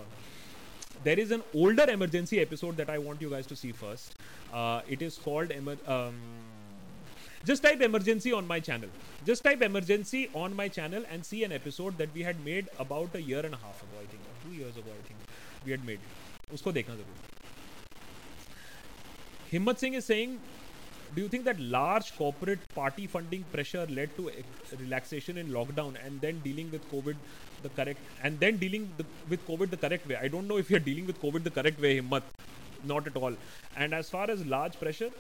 there 1.05 1.19
is 1.19 1.31
an 1.31 1.43
older 1.53 1.85
Emergency 1.91 2.41
episode 2.41 2.79
that 2.79 2.89
I 2.89 2.97
want 2.97 3.21
you 3.21 3.29
guys 3.29 3.47
to 3.49 3.57
see 3.57 3.73
first. 3.73 4.15
Uh, 4.51 4.81
it 4.89 5.03
is 5.03 5.19
called 5.19 5.51
Emer- 5.51 5.85
um, 5.87 6.15
just 7.45 7.63
type 7.65 7.81
emergency 7.83 8.33
on 8.33 8.47
my 8.47 8.61
channel 8.61 8.89
just 9.27 9.43
type 9.43 9.63
emergency 9.63 10.31
on 10.33 10.55
my 10.55 10.69
channel 10.69 11.03
and 11.11 11.27
see 11.27 11.43
an 11.43 11.51
episode 11.51 11.99
that 11.99 12.09
we 12.15 12.23
had 12.23 12.45
made 12.45 12.69
about 12.79 13.13
a 13.17 13.23
year 13.31 13.41
and 13.45 13.53
a 13.53 13.59
half 13.65 13.83
ago 13.83 13.97
i 14.01 14.07
think 14.13 14.23
or 14.31 14.37
two 14.45 14.55
years 14.55 14.77
ago 14.77 14.93
i 14.97 15.03
think 15.09 15.19
we 15.65 15.73
had 15.73 15.85
made 15.85 15.99
उसको 16.51 16.73
देखना 16.73 16.95
ज़रूर। 16.95 17.31
Himmat 19.53 19.79
Singh 19.79 19.97
is 19.97 20.05
saying 20.05 20.39
do 21.17 21.29
think 21.29 21.45
that 21.45 21.59
large 21.73 22.11
corporate 22.19 22.61
party 22.77 23.07
funding 23.07 23.45
pressure 23.53 23.89
led 23.91 24.17
to 24.17 24.29
relaxation 24.29 25.39
in 25.39 25.49
lockdown 25.53 25.97
and 25.97 26.21
then 26.21 26.41
dealing 26.43 26.71
with 26.71 26.81
Covid 26.91 27.17
the 27.65 27.71
correct 27.77 28.25
and 28.25 28.39
then 28.39 28.59
dealing 28.59 28.87
with 29.29 29.39
Covid 29.47 29.71
the 29.71 29.79
correct 29.83 30.07
way 30.09 30.15
I 30.15 30.29
don't 30.29 30.45
know 30.45 30.59
if 30.59 30.73
you 30.73 30.79
are 30.79 30.85
dealing 30.85 31.07
with 31.07 31.19
Covid 31.19 31.43
the 31.45 31.53
correct 31.55 31.81
way 31.81 31.93
Himmat 31.93 32.33
not 32.87 33.07
at 33.09 33.17
all 33.17 33.37
and 33.79 33.95
as 33.95 34.11
far 34.11 34.31
as 34.31 34.47
large 34.49 34.77
pressure 34.77 35.11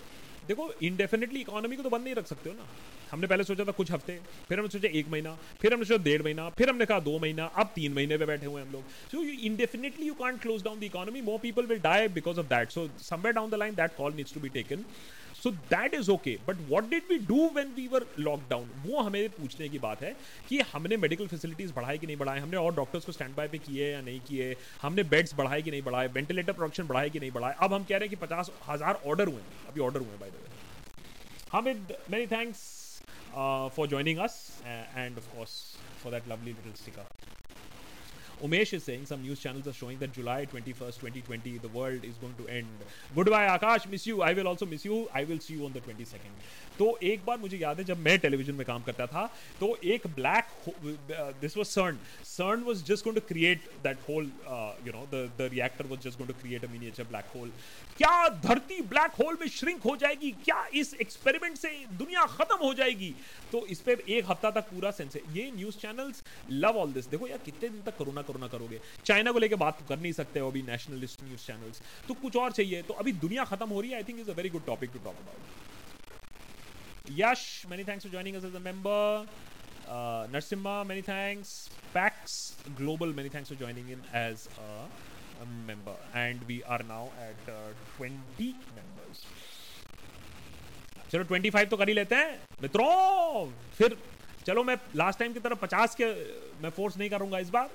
देखो 0.48 0.72
indefinitely 0.82 1.40
economy 1.40 1.76
को 1.76 1.82
तो 1.82 1.90
बंद 1.90 2.04
नहीं 2.04 2.14
रख 2.14 2.26
सकते 2.26 2.50
हो 2.50 2.56
ना। 2.56 2.66
हमने 3.12 3.26
पहले 3.26 3.44
सोचा 3.44 3.64
था 3.64 3.72
कुछ 3.78 3.90
हफ़्ते 3.92 4.18
फिर 4.48 4.58
हमने 4.58 4.70
सोचा 4.70 4.88
एक 4.98 5.08
महीना 5.12 5.36
फिर 5.60 5.72
हमने 5.72 5.84
सोचा 5.84 6.04
डेढ़ 6.04 6.22
महीना 6.22 6.48
फिर 6.58 6.68
हमने 6.70 6.84
कहा 6.86 7.00
दो 7.08 7.18
महीना 7.18 7.44
अब 7.62 7.72
तीन 7.74 7.92
महीने 7.94 8.18
पे 8.18 8.26
बैठे 8.26 8.46
हुए 8.46 8.62
हम 8.62 8.72
लोग। 8.72 8.82
So 9.12 9.22
you 9.22 9.32
indefinitely 9.48 10.06
you 10.06 10.14
can't 10.20 10.40
close 10.42 10.62
down 10.64 10.78
the 10.80 10.84
economy 10.84 11.20
more 11.22 11.38
people 11.38 11.66
will 11.66 11.80
die 11.80 12.08
because 12.14 12.38
of 12.40 12.46
that 12.48 12.70
so 12.70 12.88
somewhere 13.02 13.34
down 13.34 13.50
the 13.50 13.54
line 13.54 13.74
that 13.74 13.96
call 13.96 14.14
needs 14.14 14.34
to 14.34 14.40
be 14.40 14.48
taken 14.54 14.84
so 15.42 15.50
that 15.50 15.94
is 15.94 16.10
okay 16.10 16.36
but 16.48 16.56
what 16.68 16.88
did 16.90 17.02
we 17.10 17.18
do 17.26 17.48
when 17.54 17.72
we 17.76 17.86
were 17.92 18.06
lockdown 18.18 18.70
वो 18.86 19.00
हमें 19.00 19.28
पूछने 19.30 19.68
की 19.68 19.78
बात 19.78 20.02
है 20.02 20.14
कि 20.48 20.60
हमने 20.72 20.96
medical 20.96 21.26
facilities 21.26 21.72
बढ़ाए 21.72 21.98
कि 21.98 22.06
नहीं 22.06 22.16
बढ़ाए 22.16 22.40
हमने 22.40 22.56
और 22.56 22.74
डॉक्टर्स 22.74 23.04
को 23.04 23.12
स्टैंड 23.12 23.34
बाय 23.36 23.48
पे 23.48 23.58
किए 23.58 23.90
या 23.92 24.00
नहीं 24.00 24.20
किए? 24.28 24.54
हमने 24.82 25.02
बेड्स 25.14 25.34
बढ़ाए 25.34 25.62
कि 25.62 25.70
नहीं 25.70 25.82
बढ़ाए? 25.82 26.08
वेंटिलेटर 26.14 26.52
प्रोडक्शन 26.52 26.86
बढ़ाए 26.86 27.10
कि 27.10 27.20
नहीं 27.20 27.30
बढ़ाए? 27.30 27.54
अब 27.60 27.74
हम 27.74 27.84
कह 27.84 27.96
रहे 27.96 28.08
हैं 28.08 28.10
कि 28.10 28.24
पचास 28.26 28.50
हज़ार 28.68 29.00
ऑर्डर 29.06 29.28
हुए 29.28 29.42
अभी 29.68 29.80
ऑर्डर 29.80 30.00
हुए 30.00 30.08
हैं 30.08 30.20
by 30.20 30.30
the 30.30 30.34
way 30.34 30.50
Hamid, 31.52 31.90
many 32.12 32.26
thanks 32.28 32.60
uh, 33.34 33.68
for 33.68 33.86
joining 33.86 34.18
us 34.18 34.60
uh, 34.64 34.84
and 34.96 35.16
of 35.16 35.34
course 35.34 35.76
for 35.98 36.10
that 36.10 36.26
lovely 36.28 36.52
little 36.52 36.74
sticker. 36.74 37.04
Umesh 38.42 38.72
is 38.72 38.82
saying 38.82 39.06
some 39.06 39.22
news 39.22 39.38
channels 39.38 39.68
are 39.68 39.72
showing 39.72 39.98
that 39.98 40.10
July 40.12 40.46
21st, 40.46 40.98
2020, 40.98 41.58
the 41.58 41.68
world 41.68 42.02
is 42.02 42.16
going 42.16 42.34
to 42.34 42.48
end. 42.48 42.66
Goodbye, 43.14 43.46
Akash. 43.56 43.88
Miss 43.88 44.04
you. 44.04 44.20
I 44.20 44.32
will 44.32 44.48
also 44.48 44.66
miss 44.66 44.84
you. 44.84 45.08
I 45.14 45.22
will 45.22 45.38
see 45.38 45.54
you 45.54 45.64
on 45.64 45.72
the 45.72 45.80
22nd. 45.80 46.32
तो 46.78 46.96
एक 47.02 47.24
बार 47.24 47.38
मुझे 47.38 47.56
याद 47.58 47.78
है, 47.78 47.84
जब 47.84 47.98
मैं 47.98 48.18
television 48.18 48.54
में 48.54 48.64
काम 48.66 48.82
करता 48.82 49.06
था 49.06 49.24
तो 49.60 49.76
एक 49.84 50.06
black 50.14 50.44
this 51.40 51.56
was 51.56 51.66
CERN 51.66 51.98
CERN 52.26 52.62
was 52.64 52.82
just 52.84 53.04
going 53.04 53.20
to 53.20 53.26
create 53.28 53.68
that 53.84 53.98
hole 54.08 54.30
you 54.86 54.92
know 54.92 55.06
the 55.12 55.48
reactor 55.52 55.86
was 55.86 56.00
just 56.06 56.18
going 56.18 56.32
to 56.32 56.40
create 56.40 56.64
a 56.64 56.68
miniature 56.72 57.04
black 57.04 57.30
hole 57.36 57.52
क्या 57.98 58.28
धरती 58.44 58.80
ब्लैक 58.90 59.20
होल 59.20 59.36
में 59.40 59.46
श्रिंक 59.48 59.82
हो 59.82 59.96
जाएगी? 59.96 60.30
क्या 60.44 60.64
इस 60.74 60.94
एक्सपेरिमेंट 61.00 61.56
से 61.56 61.68
दुनिया 61.98 62.24
खत्म 62.28 62.56
हो 62.64 62.72
जाएगी? 62.74 63.14
तो 63.52 63.64
इस 63.66 63.80
पर 63.80 64.00
एक 64.08 64.30
हफ़्ता 64.30 64.50
तक 64.50 64.70
पूरा 64.70 64.90
सेंस 64.90 65.16
है 65.16 65.22
ये 65.34 65.50
news 65.56 65.76
channels 65.78 66.22
love 66.50 66.76
all 66.78 66.92
this 66.92 67.06
देखो 67.08 67.26
यार, 67.28 67.38
कितने 67.44 67.68
दिन 67.68 67.82
तक 67.82 67.96
कोरोना 67.96 68.22
कोरोना 68.22 68.48
करोगे? 68.48 68.80
चाइना 69.04 69.32
को 69.32 69.38
लेकर 69.38 69.56
बात 69.56 69.78
कर 69.88 69.98
नहीं 69.98 70.12
सकते 70.12 70.40
हो 70.40 70.50
अभी 70.50 70.62
नेशनलिस्ट 70.62 71.22
न्यूज़ 71.24 71.46
चैनल्स 71.46 71.82
तो 72.08 72.14
कुछ 72.22 72.36
और 72.36 72.52
चाहिए। 72.52 72.82
तो 72.82 72.94
अभी 72.94 73.12
दुनिया 73.26 73.44
खत्म 73.44 73.68
हो 73.68 73.80
रही 73.80 73.90
है 73.90 73.96
I 73.96 74.04
think 74.08 74.20
is 74.20 74.30
a 74.30 74.34
very 74.34 74.48
good 74.48 74.66
topic 74.66 74.90
to 74.92 74.98
talk 74.98 75.16
about 75.16 75.71
Yash, 77.10 77.66
many 77.68 77.82
thanks 77.82 78.04
for 78.04 78.10
joining 78.10 78.36
us 78.36 78.44
as 78.44 78.54
a 78.54 78.60
member. 78.60 79.26
Uh, 79.88 80.26
Narsimha, 80.28 80.86
many 80.86 81.02
thanks. 81.02 81.68
Pax 81.92 82.54
Global, 82.76 83.12
many 83.12 83.28
thanks 83.28 83.48
for 83.48 83.56
joining 83.56 83.88
in 83.88 84.00
as 84.12 84.48
a, 84.58 85.42
a 85.42 85.46
member. 85.66 85.94
And 86.14 86.40
we 86.46 86.62
are 86.64 86.80
now 86.88 87.10
at 87.20 87.52
uh, 87.52 87.72
20 87.96 88.12
members. 88.38 89.26
चलो 91.12 91.24
25 91.24 91.68
तो 91.70 91.76
कर 91.76 91.88
ही 91.88 91.94
लेते 91.94 92.14
हैं 92.14 92.40
मित्रों 92.62 93.50
फिर 93.78 93.96
चलो 94.46 94.62
मैं 94.64 94.76
last 94.96 95.18
time 95.18 95.32
की 95.32 95.40
तरह 95.40 95.56
50 95.64 95.94
के 96.00 96.06
मैं 96.62 96.70
फोर्स 96.76 96.96
नहीं 96.98 97.08
करूँगा 97.10 97.38
इस 97.38 97.50
बार 97.56 97.68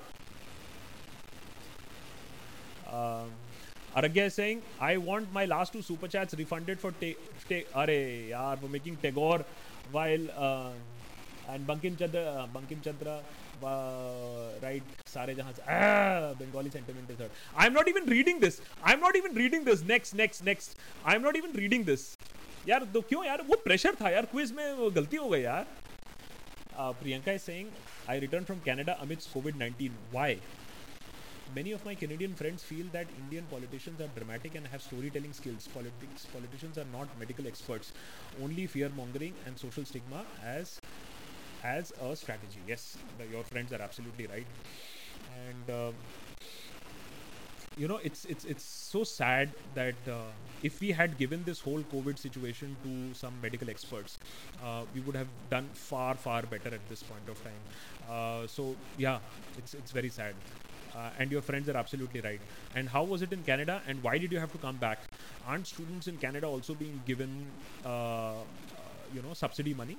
Aragya 3.97 4.25
is 4.25 4.33
saying, 4.33 4.61
I 4.79 4.97
want 4.97 5.31
my 5.33 5.45
last 5.45 5.73
two 5.73 5.81
super 5.81 6.07
chats 6.07 6.33
refunded 6.33 6.79
for 6.79 6.91
take. 6.93 7.17
Ta- 7.49 7.67
Are, 7.75 7.87
yaar, 7.87 8.57
for 8.59 8.67
making 8.67 8.97
Tagore 8.97 9.45
while. 9.91 10.27
Uh, 10.37 10.71
and 11.49 11.67
Bankim 11.67 11.97
Chandra, 11.99 12.21
uh, 12.21 12.47
Bankim 12.47 12.81
Chandra, 12.81 13.19
uh, 13.61 14.47
right, 14.61 14.81
Sare 15.05 15.33
Jahan 15.33 15.53
se, 15.53 15.61
ah, 15.67 16.33
Bengali 16.39 16.69
sentiment 16.69 17.09
is 17.09 17.19
hurt. 17.19 17.31
I'm 17.55 17.73
not 17.73 17.89
even 17.89 18.05
reading 18.05 18.39
this. 18.39 18.61
I'm 18.81 19.01
not 19.01 19.17
even 19.17 19.35
reading 19.35 19.65
this. 19.65 19.83
Next, 19.83 20.15
next, 20.15 20.45
next. 20.45 20.77
I'm 21.05 21.21
not 21.21 21.35
even 21.35 21.51
reading 21.51 21.83
this. 21.83 22.15
यार 22.67 22.83
तो 22.93 23.01
क्यों 23.09 23.23
यार 23.25 23.41
वो 23.47 23.55
pressure 23.63 23.95
था 24.01 24.09
यार 24.09 24.25
quiz 24.31 24.51
में 24.57 24.73
वो 24.73 24.89
गलती 24.97 25.17
हो 25.17 25.29
गई 25.29 25.41
यार 25.41 25.65
Priyanka 26.79 27.31
is 27.31 27.41
saying 27.41 27.69
I 28.09 28.19
return 28.19 28.43
from 28.43 28.59
Canada 28.65 28.93
amidst 29.05 29.27
Covid 29.33 29.55
19 29.61 29.89
why 30.13 30.39
Many 31.54 31.72
of 31.72 31.84
my 31.84 31.94
Canadian 31.94 32.34
friends 32.34 32.62
feel 32.62 32.86
that 32.92 33.06
Indian 33.18 33.44
politicians 33.50 34.00
are 34.00 34.08
dramatic 34.16 34.54
and 34.54 34.66
have 34.68 34.82
storytelling 34.82 35.32
skills. 35.32 35.68
Politics, 35.68 36.26
politicians 36.32 36.78
are 36.78 36.86
not 36.92 37.08
medical 37.18 37.46
experts. 37.46 37.92
Only 38.42 38.66
fear 38.66 38.90
mongering 38.90 39.34
and 39.46 39.58
social 39.58 39.84
stigma 39.84 40.24
as 40.44 40.80
as 41.64 41.92
a 42.02 42.14
strategy. 42.16 42.60
Yes, 42.66 42.98
the, 43.18 43.26
your 43.26 43.44
friends 43.44 43.72
are 43.72 43.82
absolutely 43.82 44.26
right. 44.26 44.46
And 45.48 45.70
uh, 45.70 45.92
you 47.76 47.86
know, 47.86 47.98
it's 48.02 48.24
it's 48.24 48.44
it's 48.44 48.64
so 48.64 49.04
sad 49.04 49.50
that 49.74 49.94
uh, 50.08 50.30
if 50.62 50.80
we 50.80 50.90
had 50.90 51.16
given 51.16 51.44
this 51.44 51.60
whole 51.60 51.82
COVID 51.92 52.18
situation 52.18 52.76
to 52.82 53.14
some 53.14 53.34
medical 53.40 53.70
experts, 53.70 54.18
uh, 54.64 54.82
we 54.94 55.00
would 55.00 55.14
have 55.14 55.28
done 55.50 55.68
far 55.74 56.14
far 56.16 56.42
better 56.42 56.74
at 56.74 56.88
this 56.88 57.02
point 57.04 57.28
of 57.28 57.42
time. 57.44 57.62
Uh, 58.10 58.46
so 58.48 58.74
yeah, 58.96 59.18
it's 59.56 59.74
it's 59.74 59.92
very 59.92 60.08
sad 60.08 60.34
Uh, 60.95 61.09
and 61.17 61.31
your 61.31 61.41
friends 61.41 61.67
are 61.69 61.75
absolutely 61.75 62.21
right. 62.21 62.39
And 62.75 62.87
how 62.87 63.03
was 63.03 63.21
it 63.23 63.33
in 63.33 63.43
Canada? 63.43 63.81
And 63.87 64.03
why 64.03 64.17
did 64.17 64.31
you 64.31 64.39
have 64.39 64.51
to 64.51 64.59
come 64.59 64.77
back? 64.77 64.99
Aren't 65.47 65.67
students 65.67 66.07
in 66.07 66.17
Canada 66.17 66.45
also 66.47 66.75
being 66.75 67.01
given, 67.07 67.47
uh, 67.83 67.87
uh, 67.89 68.33
you 69.13 69.21
know, 69.23 69.33
subsidy 69.33 69.73
money? 69.73 69.97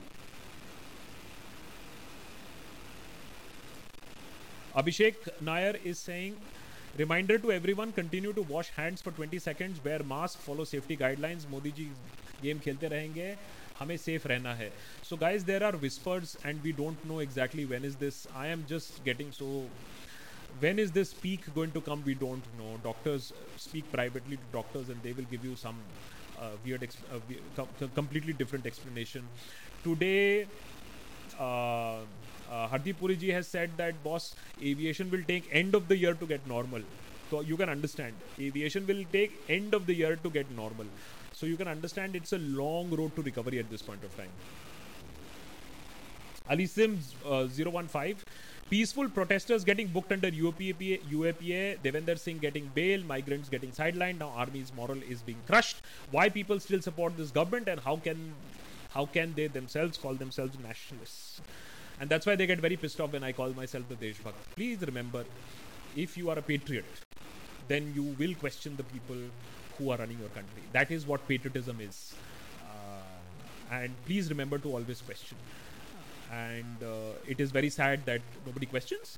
Abhishek 4.76 5.40
Nair 5.40 5.76
is 5.84 5.98
saying, 5.98 6.36
reminder 6.96 7.38
to 7.38 7.52
everyone: 7.52 7.92
continue 7.92 8.32
to 8.32 8.42
wash 8.42 8.70
hands 8.70 9.02
for 9.02 9.10
20 9.10 9.38
seconds, 9.38 9.84
wear 9.84 10.02
mask, 10.02 10.38
follow 10.38 10.64
safety 10.64 10.96
guidelines. 10.96 11.48
Modi 11.48 11.72
ji 11.72 11.88
game 12.42 12.60
खेलते 12.60 12.88
रहेंगे 12.88 13.36
हमें 13.80 13.96
safe 13.98 14.26
रहना 14.26 14.54
है 14.56 14.70
so 15.08 15.16
guys 15.16 15.44
there 15.50 15.62
are 15.68 15.76
whispers 15.84 16.36
and 16.44 16.62
we 16.66 16.72
don't 16.80 17.04
know 17.10 17.20
exactly 17.24 17.64
when 17.72 17.84
is 17.90 17.96
this 18.02 18.18
i 18.42 18.46
am 18.56 18.64
just 18.72 19.00
getting 19.08 19.32
so 19.38 19.48
when 20.59 20.79
is 20.79 20.91
this 20.91 21.13
peak 21.13 21.41
going 21.55 21.71
to 21.71 21.81
come 21.81 22.03
we 22.05 22.13
don't 22.13 22.43
know. 22.57 22.77
Doctors 22.83 23.33
speak 23.57 23.91
privately 23.91 24.37
to 24.37 24.43
doctors 24.51 24.89
and 24.89 25.01
they 25.03 25.13
will 25.13 25.29
give 25.31 25.43
you 25.45 25.55
some 25.55 25.77
uh, 26.39 26.49
weird 26.65 26.81
exp- 26.81 27.07
uh, 27.13 27.19
we- 27.27 27.39
com- 27.55 27.91
completely 27.95 28.33
different 28.33 28.65
explanation. 28.65 29.23
Today 29.83 30.45
uh, 31.39 31.43
uh, 32.51 32.67
Hardeep 32.67 32.99
Puri 32.99 33.15
ji 33.15 33.29
has 33.31 33.47
said 33.47 33.71
that 33.77 34.03
boss 34.03 34.35
aviation 34.61 35.09
will 35.11 35.23
take 35.27 35.47
end 35.51 35.75
of 35.75 35.87
the 35.87 35.97
year 35.97 36.13
to 36.13 36.25
get 36.25 36.45
normal. 36.47 36.81
So 37.29 37.41
you 37.41 37.57
can 37.57 37.69
understand. 37.69 38.13
Aviation 38.39 38.87
will 38.87 39.03
take 39.11 39.39
end 39.47 39.73
of 39.73 39.85
the 39.85 39.93
year 39.93 40.15
to 40.15 40.29
get 40.29 40.49
normal. 40.51 40.87
So 41.31 41.45
you 41.45 41.57
can 41.57 41.67
understand 41.67 42.15
it's 42.15 42.33
a 42.33 42.39
long 42.39 42.89
road 42.89 43.15
to 43.15 43.21
recovery 43.21 43.59
at 43.59 43.69
this 43.69 43.81
point 43.81 44.03
of 44.03 44.15
time. 44.17 44.31
Ali 46.49 46.65
Sims 46.65 47.15
uh, 47.25 47.47
015. 47.47 48.15
Peaceful 48.69 49.09
protesters 49.09 49.63
getting 49.63 49.87
booked 49.87 50.11
under 50.11 50.29
UAPA, 50.29 51.01
UAPA, 51.09 51.79
Devender 51.79 52.19
Singh 52.19 52.37
getting 52.37 52.69
bail, 52.75 53.03
migrants 53.03 53.49
getting 53.49 53.71
sidelined. 53.71 54.19
Now 54.19 54.29
army's 54.29 54.71
moral 54.75 55.01
is 55.09 55.23
being 55.23 55.39
crushed. 55.47 55.77
Why 56.11 56.29
people 56.29 56.59
still 56.59 56.79
support 56.79 57.17
this 57.17 57.31
government 57.31 57.67
and 57.67 57.79
how 57.79 57.95
can 57.95 58.35
how 58.91 59.07
can 59.07 59.33
they 59.33 59.47
themselves 59.47 59.97
call 59.97 60.13
themselves 60.13 60.55
nationalists? 60.59 61.41
And 61.99 62.11
that's 62.11 62.27
why 62.27 62.35
they 62.35 62.45
get 62.45 62.59
very 62.59 62.77
pissed 62.77 63.01
off 63.01 63.13
when 63.13 63.23
I 63.23 63.31
call 63.31 63.49
myself 63.53 63.89
the 63.89 63.95
Deshbhakt. 63.95 64.45
Please 64.55 64.79
remember, 64.81 65.25
if 65.95 66.15
you 66.15 66.29
are 66.29 66.37
a 66.37 66.43
patriot, 66.43 66.85
then 67.67 67.91
you 67.95 68.03
will 68.19 68.35
question 68.35 68.75
the 68.75 68.83
people 68.83 69.17
who 69.79 69.89
are 69.89 69.97
running 69.97 70.19
your 70.19 70.29
country. 70.29 70.61
That 70.73 70.91
is 70.91 71.07
what 71.07 71.27
patriotism 71.27 71.81
is. 71.81 72.13
Uh, 72.69 73.73
and 73.73 73.95
please 74.05 74.29
remember 74.29 74.59
to 74.59 74.69
always 74.75 75.01
question 75.01 75.37
and 76.31 76.83
uh, 76.83 77.17
it 77.27 77.39
is 77.39 77.51
very 77.51 77.69
sad 77.69 78.05
that 78.05 78.21
nobody 78.45 78.65
questions. 78.65 79.17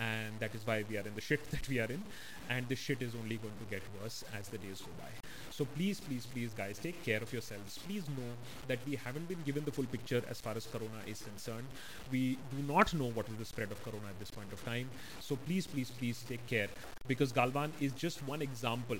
And 0.00 0.32
that 0.40 0.54
is 0.54 0.66
why 0.66 0.82
we 0.88 0.96
are 0.96 1.06
in 1.06 1.14
the 1.14 1.20
shit 1.20 1.50
that 1.50 1.68
we 1.68 1.78
are 1.78 1.86
in. 1.86 2.02
And 2.48 2.68
this 2.68 2.78
shit 2.78 3.02
is 3.02 3.14
only 3.14 3.36
going 3.36 3.54
to 3.58 3.70
get 3.70 3.82
worse 4.00 4.24
as 4.38 4.48
the 4.48 4.58
days 4.58 4.80
go 4.80 4.90
by. 4.98 5.10
So 5.50 5.66
please 5.76 6.00
please 6.00 6.24
please 6.24 6.54
guys 6.54 6.78
take 6.78 7.02
care 7.04 7.22
of 7.22 7.32
yourselves. 7.32 7.78
Please 7.86 8.08
know 8.08 8.30
that 8.66 8.78
we 8.86 8.96
haven't 8.96 9.28
been 9.28 9.42
given 9.44 9.64
the 9.64 9.70
full 9.70 9.84
picture 9.84 10.22
as 10.30 10.40
far 10.40 10.54
as 10.56 10.66
corona 10.66 11.02
is 11.06 11.20
concerned. 11.20 11.66
We 12.10 12.38
do 12.56 12.62
not 12.66 12.94
know 12.94 13.10
what 13.10 13.28
is 13.28 13.36
the 13.36 13.44
spread 13.44 13.70
of 13.70 13.82
corona 13.84 14.06
at 14.08 14.18
this 14.18 14.30
point 14.30 14.52
of 14.54 14.64
time. 14.64 14.88
So 15.20 15.36
please 15.36 15.66
please 15.66 15.90
please 15.90 16.24
take 16.28 16.46
care. 16.46 16.68
Because 17.06 17.32
Galwan 17.32 17.70
is 17.80 17.92
just 17.92 18.26
one 18.26 18.40
example. 18.40 18.96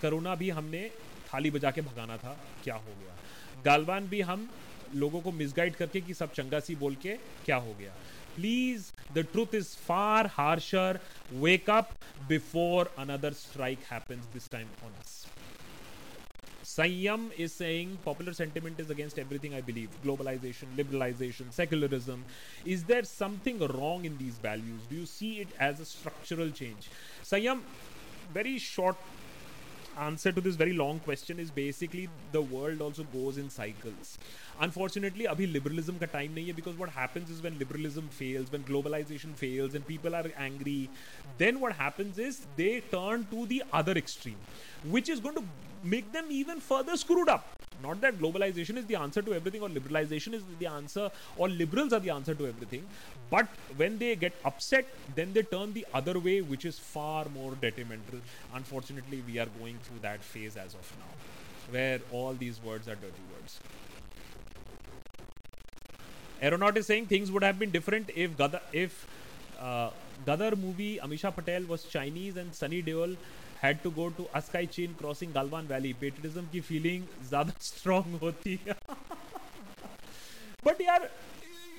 Corona 0.00 0.36
bhi 0.36 0.52
humne 0.54 0.92
thali 1.28 1.52
baja 1.58 1.72
ke 1.72 1.84
bhagana 1.90 2.20
tha 2.20 2.36
kya 2.62 2.78
ho 2.86 2.96
gaya 3.02 3.16
Galwan 3.64 4.08
bhi 4.14 4.22
hum 4.30 4.48
लोगों 4.94 5.20
को 5.20 5.32
misguide 5.32 5.76
करके 5.76 6.00
कि 6.00 6.14
सब 6.14 6.32
चंगा 6.32 6.60
सी 6.60 6.74
बोल 6.76 6.94
के 7.02 7.16
क्या 7.44 7.56
हो 7.68 7.74
गया 7.80 7.92
please 8.36 8.90
the 9.14 9.26
truth 9.32 9.54
is 9.54 9.76
far 9.86 10.26
harsher 10.32 11.00
wake 11.32 11.70
up 11.70 11.96
before 12.28 12.94
another 12.98 13.32
strike 13.44 13.84
happens 13.92 14.24
this 14.34 14.50
time 14.50 14.68
on 14.84 14.92
us 15.00 15.24
Sanyam 16.66 17.30
is 17.38 17.52
saying 17.52 17.90
popular 18.04 18.32
sentiment 18.32 18.80
is 18.80 18.90
against 18.90 19.18
everything 19.20 19.54
I 19.54 19.60
believe 19.60 19.88
globalization, 20.04 20.72
liberalization, 20.76 21.52
secularism. 21.52 22.24
Is 22.64 22.82
there 22.84 23.04
something 23.04 23.60
wrong 23.74 24.04
in 24.04 24.18
these 24.18 24.34
values? 24.46 24.80
Do 24.90 24.96
you 24.96 25.06
see 25.06 25.30
it 25.44 25.48
as 25.60 25.78
a 25.78 25.84
structural 25.84 26.50
change? 26.50 26.90
Sanyam, 27.22 27.60
very 28.34 28.58
short 28.58 28.96
answer 29.98 30.30
to 30.30 30.40
this 30.40 30.56
very 30.56 30.72
long 30.72 30.98
question 31.00 31.38
is 31.38 31.50
basically 31.50 32.08
the 32.32 32.40
world 32.40 32.80
also 32.80 33.04
goes 33.04 33.38
in 33.38 33.48
cycles. 33.48 34.18
Unfortunately 34.60 35.26
abhi 35.32 35.50
liberalism 35.52 35.98
ka 35.98 36.06
time 36.06 36.34
nahi 36.38 36.46
hai 36.46 36.56
because 36.60 36.78
what 36.82 36.90
happens 36.90 37.30
is 37.30 37.42
when 37.42 37.58
liberalism 37.58 38.08
fails 38.08 38.52
when 38.52 38.64
globalization 38.70 39.34
fails 39.44 39.74
and 39.74 39.86
people 39.86 40.14
are 40.20 40.24
angry 40.48 40.90
then 41.38 41.60
what 41.60 41.72
happens 41.72 42.18
is 42.18 42.40
they 42.56 42.80
turn 42.96 43.26
to 43.30 43.46
the 43.46 43.62
other 43.72 43.92
extreme 43.92 44.38
which 44.96 45.08
is 45.08 45.20
going 45.20 45.34
to 45.34 45.44
make 45.86 46.12
them 46.12 46.26
even 46.30 46.60
further 46.60 46.96
screwed 46.96 47.28
up. 47.28 47.46
Not 47.82 48.00
that 48.00 48.18
globalization 48.18 48.78
is 48.78 48.86
the 48.86 48.96
answer 48.96 49.22
to 49.22 49.34
everything 49.34 49.62
or 49.62 49.68
liberalization 49.68 50.34
is 50.34 50.42
the 50.58 50.66
answer 50.66 51.10
or 51.36 51.48
liberals 51.48 51.92
are 51.92 52.00
the 52.00 52.10
answer 52.10 52.34
to 52.34 52.46
everything. 52.46 52.86
But 53.30 53.48
when 53.76 53.98
they 53.98 54.16
get 54.16 54.34
upset 54.44 54.86
then 55.14 55.32
they 55.32 55.42
turn 55.42 55.72
the 55.72 55.86
other 55.92 56.18
way 56.18 56.40
which 56.40 56.64
is 56.64 56.78
far 56.78 57.26
more 57.34 57.52
detrimental. 57.60 58.20
Unfortunately 58.54 59.22
we 59.26 59.38
are 59.38 59.48
going 59.60 59.78
through 59.82 59.98
that 60.02 60.22
phase 60.22 60.56
as 60.56 60.74
of 60.74 60.92
now 60.98 61.12
where 61.70 62.00
all 62.12 62.32
these 62.32 62.62
words 62.62 62.88
are 62.88 62.94
dirty 62.94 63.26
words. 63.34 63.60
Aeronaut 66.42 66.76
is 66.76 66.86
saying 66.86 67.06
things 67.06 67.30
would 67.30 67.42
have 67.42 67.58
been 67.58 67.70
different 67.70 68.10
if 68.14 68.36
Gadar, 68.36 68.60
if 68.72 69.06
uh, 69.58 69.90
Gadar 70.26 70.56
movie 70.56 70.98
Amisha 71.02 71.34
Patel 71.34 71.64
was 71.64 71.84
Chinese 71.84 72.36
and 72.36 72.54
Sunny 72.54 72.82
Deol 72.82 73.16
had 73.62 73.82
to 73.82 73.90
go 73.90 74.08
to 74.16 74.24
ASCII 74.34 74.66
Chin 74.72 74.94
crossing 74.98 75.32
Galwan 75.34 75.66
valley 75.66 75.92
patriotism 76.00 76.46
की 76.52 76.60
feeling 76.62 77.04
ज़्यादा 77.28 77.52
strong 77.60 78.18
होती 78.22 78.58
है। 78.66 78.76
But 80.64 80.80
यार 80.80 81.10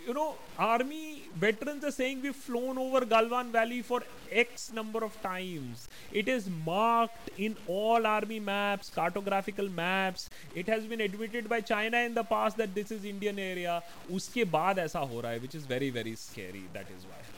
you 0.08 0.14
know 0.14 0.26
army 0.60 1.30
veteran 1.40 1.80
से 1.80 1.92
saying 1.92 2.22
we 2.22 2.30
flown 2.32 2.78
over 2.78 3.06
Galwan 3.06 3.50
valley 3.52 3.82
for 3.82 4.06
X 4.42 4.72
number 4.74 5.04
of 5.04 5.18
times 5.24 5.88
it 6.16 6.30
is 6.30 6.50
marked 6.68 7.40
in 7.42 7.56
all 7.72 8.06
army 8.06 8.40
maps 8.42 8.90
cartographical 8.96 9.70
maps 9.80 10.30
it 10.58 10.70
has 10.70 10.88
been 10.88 11.02
admitted 11.02 11.48
by 11.48 11.62
China 11.64 12.02
in 12.02 12.14
the 12.14 12.26
past 12.30 12.56
that 12.58 12.70
this 12.76 12.92
is 12.92 13.08
Indian 13.08 13.40
area 13.40 13.82
उसके 14.12 14.44
बाद 14.56 14.80
ऐसा 14.80 15.00
हो 15.12 15.22
रहा 15.22 15.32
है 15.32 15.40
which 15.40 15.56
is 15.56 15.68
very 15.70 15.90
very 16.00 16.16
scary 16.18 16.68
that 16.74 16.92
is 16.98 17.06
why 17.08 17.36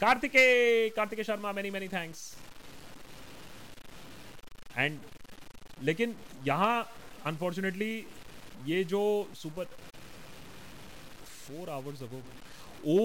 Kartikey 0.00 0.88
Kartikey 0.96 1.24
Sharma 1.24 1.52
many 1.52 1.70
many 1.70 1.88
thanks 1.88 2.34
and 4.78 4.98
लेकिन 5.82 6.14
यहाँ 6.46 6.82
unfortunately 7.26 7.94
ये 8.66 8.82
जो 8.92 9.02
super 9.34 9.64
four 11.24 11.70
hours 11.70 12.02
ago 12.02 12.22
oh 12.92 12.98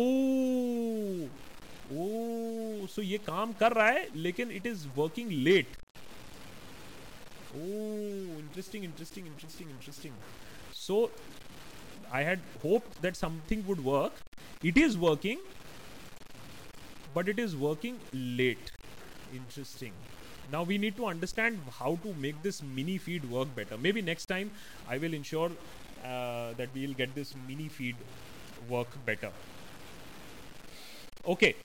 oh 1.93 2.87
so 2.87 3.01
ये 3.01 3.17
काम 3.25 3.53
कर 3.59 3.71
रहा 3.73 3.87
है, 3.87 4.07
लेकिन 4.15 4.51
it 4.51 4.65
is 4.65 4.87
working 4.97 5.31
late 5.31 5.77
oh 7.55 7.57
interesting 8.39 8.83
interesting 8.83 9.27
interesting 9.27 9.69
interesting 9.69 10.13
so 10.75 10.99
I 12.13 12.23
had 12.23 12.39
hope 12.63 12.83
that 13.01 13.15
something 13.15 13.65
would 13.67 13.79
work 13.85 14.65
it 14.65 14.77
is 14.77 14.97
working 14.97 15.39
but 17.15 17.29
it 17.29 17.39
is 17.39 17.55
working 17.65 17.97
late 18.13 18.71
interesting. 19.33 19.93
Now 20.51 20.63
we 20.63 20.77
need 20.77 20.95
to 20.97 21.05
understand 21.05 21.59
how 21.79 21.97
to 22.03 22.13
make 22.13 22.41
this 22.43 22.61
mini 22.61 22.97
feed 22.97 23.29
work 23.29 23.53
better. 23.55 23.77
Maybe 23.77 24.01
next 24.01 24.25
time 24.25 24.51
i 24.87 24.97
will 24.97 25.13
ensure 25.13 25.51
uh, 26.03 26.53
that 26.57 26.69
we'll 26.75 26.93
get 26.93 27.13
this 27.15 27.33
mini 27.47 27.67
feed 27.67 27.95
work 28.69 28.87
better. 29.05 29.31
Okay. 31.27 31.55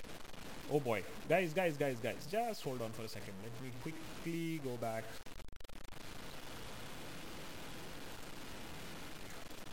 Oh 0.71 0.81
boy. 0.81 1.03
Guys 1.29 1.53
guys 1.53 1.77
guys 1.77 1.97
guys. 2.03 2.27
Just 2.31 2.63
hold 2.63 2.83
on 2.83 2.91
for 2.91 3.03
a 3.03 3.09
second. 3.09 3.35
Let 3.43 3.53
me 3.63 3.71
quickly 3.83 4.61
go 4.65 4.77
back. 4.77 5.05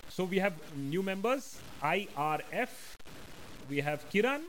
So 0.10 0.24
we 0.24 0.38
have 0.40 0.54
new 0.76 1.02
members. 1.02 1.60
Irf 1.82 2.70
we 3.70 3.80
have 3.80 4.08
kiran. 4.10 4.42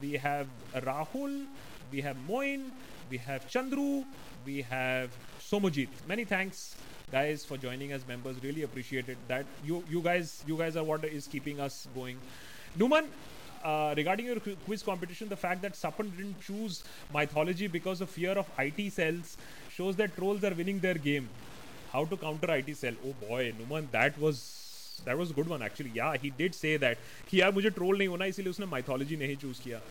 We 0.00 0.14
have 0.14 0.48
rahul. 0.74 1.46
We 1.92 2.00
have 2.00 2.16
moin 2.26 2.72
we 3.09 3.17
have 3.17 3.47
Chandru, 3.47 4.05
we 4.45 4.61
have 4.61 5.11
Somojit. 5.39 5.89
Many 6.07 6.25
thanks, 6.25 6.75
guys, 7.11 7.45
for 7.45 7.57
joining 7.57 7.91
as 7.91 8.07
members. 8.07 8.43
Really 8.43 8.63
appreciate 8.63 9.09
it. 9.09 9.17
That 9.27 9.45
you 9.65 9.83
you 9.89 10.01
guys 10.01 10.43
you 10.47 10.57
guys 10.57 10.75
are 10.75 10.83
what 10.83 11.03
is 11.05 11.27
keeping 11.27 11.59
us 11.59 11.87
going. 11.95 12.17
Numan, 12.77 13.07
uh, 13.63 13.93
regarding 13.97 14.25
your 14.25 14.39
qu- 14.39 14.55
quiz 14.65 14.83
competition, 14.83 15.29
the 15.29 15.35
fact 15.35 15.61
that 15.61 15.73
Sapan 15.73 16.15
didn't 16.15 16.41
choose 16.41 16.83
mythology 17.13 17.67
because 17.67 18.01
of 18.01 18.09
fear 18.09 18.31
of 18.43 18.47
IT 18.57 18.89
cells 18.89 19.37
shows 19.69 19.95
that 19.95 20.15
trolls 20.15 20.43
are 20.43 20.53
winning 20.53 20.79
their 20.79 20.95
game. 20.95 21.29
How 21.91 22.05
to 22.05 22.17
counter 22.17 22.51
IT 22.51 22.73
cell? 22.73 22.93
Oh 23.05 23.13
boy, 23.27 23.53
Numan, 23.59 23.89
that 23.91 24.17
was 24.19 25.01
that 25.05 25.17
was 25.17 25.31
a 25.31 25.33
good 25.33 25.47
one 25.47 25.61
actually. 25.63 25.91
Yeah, 25.95 26.15
he 26.17 26.29
did 26.29 26.53
say 26.55 26.77
that 26.77 26.97
कि 27.29 27.41
यार 27.41 27.51
मुझे 27.53 27.71
troll 27.71 27.97
नहीं 27.97 28.07
होना 28.07 28.25
इसलिए 28.25 28.49
उसने 28.49 28.67
mythology 28.75 29.17
नहीं 29.23 29.37
choose 29.43 29.59
किया. 29.59 29.81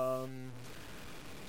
Um, 0.00 0.30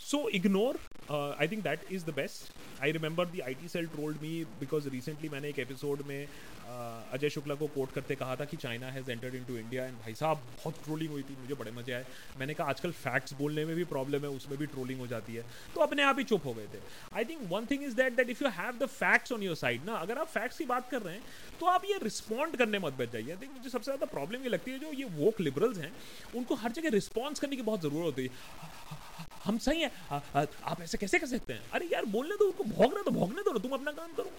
so 0.06 0.18
ignore 0.38 0.74
uh, 1.14 1.32
i 1.44 1.46
think 1.52 1.64
that 1.70 1.80
is 1.96 2.04
the 2.04 2.12
best. 2.20 2.52
I 2.86 2.88
remember 2.94 3.24
the 3.24 3.40
it 3.50 3.62
cell 3.72 3.86
told 3.92 4.20
me 4.22 4.32
because 4.60 4.86
recently 4.94 5.28
मैंने 5.32 5.48
एक 5.48 5.58
एपिसोड 5.58 6.02
में 6.08 6.26
uh, 6.26 7.14
अजय 7.16 7.30
शुक्ला 7.30 7.54
को 7.54 7.66
कोट 7.74 7.92
करते 7.92 8.14
कहा 8.22 8.36
था 8.36 8.44
कि 8.44 8.56
China 8.64 8.90
has 8.96 9.10
entered 9.10 9.34
into 9.34 9.56
India 9.56 9.84
and 9.84 9.94
भाई 10.00 10.14
साहब 10.14 10.42
बहुत 10.56 10.82
ट्रोलिंग 10.84 11.10
हुई 11.12 11.22
थी 11.22 11.36
मुझे 11.40 11.54
बड़े 11.54 11.70
मज़े 11.78 11.92
आए। 11.92 12.04
मैंने 12.38 12.54
कहा 12.54 12.68
आजकल 12.70 12.92
फैक्ट्स 12.98 13.34
बोलने 13.38 13.64
में 13.64 13.74
भी 13.76 13.84
प्रॉब्लम 13.94 14.24
है 14.24 14.30
उसमें 14.40 14.58
भी 14.58 14.66
ट्रोलिंग 14.74 15.00
हो 15.00 15.06
जाती 15.06 15.34
है। 15.34 15.44
तो 15.74 15.80
अपने 15.80 16.02
आप 16.02 16.18
ही 16.18 16.24
चुप 16.24 16.46
हो 16.46 16.54
गए 16.54 16.66
थे। 16.74 16.80
I 17.16 17.24
think 17.24 17.48
one 17.52 17.66
thing 17.70 17.84
is 17.84 17.96
that 17.96 18.16
that 18.16 18.30
if 18.30 18.44
you 18.44 18.50
have 18.58 18.78
the 18.84 18.86
facts 18.98 19.32
on 19.32 19.42
your 19.42 19.56
side 19.62 19.84
ना 19.86 19.94
अगर 20.06 20.18
आप 20.18 20.28
फैक्ट्स 20.34 20.58
की 20.58 20.64
बात 20.74 20.90
कर 20.90 21.02
रहे 21.02 21.14
हैं 21.14 21.22
तो 21.60 21.66
आप 21.74 21.84
ये 21.90 21.98
रिस्पॉन्ड 22.02 22.56
करने 22.56 22.78
मत 22.86 22.98
बच 23.00 23.12
जाइए। 23.12 23.30
आई 23.30 23.42
थिंक 23.42 23.52
मुझे 23.56 23.70
सबसे 23.70 23.84
ज़्यादा 23.84 24.06
प्रॉब्लम 24.12 24.42
ये 24.42 24.48
लगती 24.48 24.70
है 24.70 24.78
जो 24.78 24.92
ये 24.92 25.10
वोक 25.18 25.40
लिबरल्स 25.40 25.78
हैं 25.78 25.92
उनको 26.36 26.54
हर 26.64 26.72
जगह 26.80 26.96
रिस्पॉन्स 27.00 27.40
करने 27.40 27.56
की 27.56 27.62
बहुत 27.62 27.82
ज़रूरत 27.82 28.04
होती 28.04 28.22
है। 28.22 29.04
हम 29.46 29.58
सही 29.64 29.80
हैं। 29.80 29.90
आप 30.10 30.80
ऐसे 30.82 30.98
कैसे 30.98 31.18
कर 31.18 31.26
सकते 31.26 31.52
हैं? 31.52 31.62
अरे 31.72 31.88
यार, 31.92 32.04
बोलने 32.14 32.36
दो 32.36 32.44
उनको 32.46 32.64
भोगने 32.64 33.02
दो 33.02 33.10
भोगने 33.18 33.42
दो 33.42 33.58
तुम 33.58 33.72
अपना 33.72 33.92
काम 33.92 34.12
करो। 34.12 34.30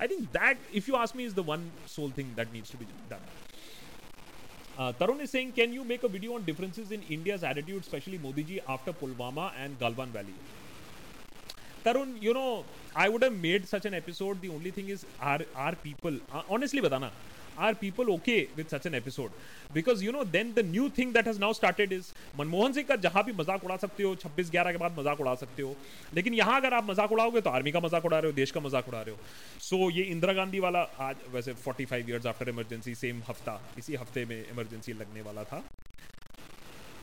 I 0.00 0.08
think 0.08 0.22
that 0.32 0.58
if 0.74 0.90
you 0.90 0.96
me 1.16 1.24
is 1.24 1.34
the 1.34 1.44
one 1.48 1.70
sole 1.88 2.12
thing 2.18 2.34
that 2.36 2.52
needs 2.52 2.72
to 2.72 2.78
be 2.78 2.84
done 3.10 3.22
Tarun 5.00 5.20
is 5.20 5.30
saying 5.30 5.52
can 5.52 5.72
you 5.74 5.84
make 5.84 6.04
a 6.04 6.08
video 6.08 6.34
on 6.34 6.44
differences 6.44 6.92
in 6.92 7.02
India's 7.10 7.44
attitude 7.44 7.82
especially 7.82 8.18
Modi 8.18 8.42
ji 8.44 8.58
after 8.68 8.92
Pulwama 9.00 9.52
and 9.56 9.78
Galwan 9.80 10.12
valley 10.12 10.34
Tarun 11.84 12.16
you 12.22 12.32
know 12.32 12.46
I 12.96 13.08
would 13.08 13.24
have 13.24 13.32
made 13.42 13.64
such 13.66 13.86
an 13.86 13.94
episode 13.94 14.40
the 14.40 14.50
only 14.54 14.70
thing 14.70 14.90
is 14.90 15.04
are 15.32 15.44
our 15.66 15.74
people 15.82 16.20
honestly 16.50 16.80
बताना 16.80 17.12
are 17.58 17.74
people 17.74 18.12
okay 18.14 18.48
with 18.56 18.70
such 18.70 18.86
an 18.86 18.94
episode? 18.94 19.30
Because 19.72 20.02
you 20.02 20.12
know, 20.12 20.24
then 20.24 20.52
the 20.54 20.62
new 20.62 20.88
thing 20.90 21.12
that 21.12 21.26
has 21.26 21.38
now 21.38 21.52
started 21.52 21.92
is 21.92 22.12
Manmohan 22.38 22.72
Singh 22.72 22.86
का 22.88 22.96
जहाँ 23.06 23.24
भी 23.24 23.32
मज़ाक 23.32 23.64
उड़ा 23.64 23.76
सकते 23.76 24.02
हो 24.02 24.14
26 24.16 24.50
11 24.50 24.72
के 24.72 24.78
बाद 24.78 24.98
मज़ाक 24.98 25.20
उड़ा 25.20 25.34
सकते 25.42 25.62
हो 25.62 25.74
लेकिन 26.14 26.34
यहाँ 26.34 26.60
अगर 26.60 26.74
आप 26.74 26.90
मज़ाक 26.90 27.12
उड़ाओगे 27.12 27.40
तो 27.40 27.50
आर्मी 27.50 27.72
का 27.72 27.80
मज़ाक 27.80 28.04
उड़ा 28.04 28.18
रहे 28.18 28.30
हो 28.30 28.36
देश 28.36 28.50
का 28.50 28.60
मज़ाक 28.60 28.88
उड़ा 28.88 29.00
रहे 29.02 29.14
हो। 29.14 29.18
सो 29.60 29.76
so, 29.76 29.96
ये 29.96 30.02
इंदिरा 30.04 30.32
गांधी 30.32 30.60
वाला 30.60 30.82
आज 31.08 31.16
वैसे 31.34 31.54
45 31.64 32.08
इयर्स 32.08 32.26
आफ्टर 32.26 32.48
इमरजेंसी 32.48 32.94
सेम 32.94 33.22
हफ़्ता 33.28 33.60
इसी 33.78 33.94
हफ़्ते 33.94 34.24
में 34.24 34.38
इमरजेंसी 34.38 34.92
लगने 34.92 35.22
वाला 35.22 35.44
था। 35.44 35.62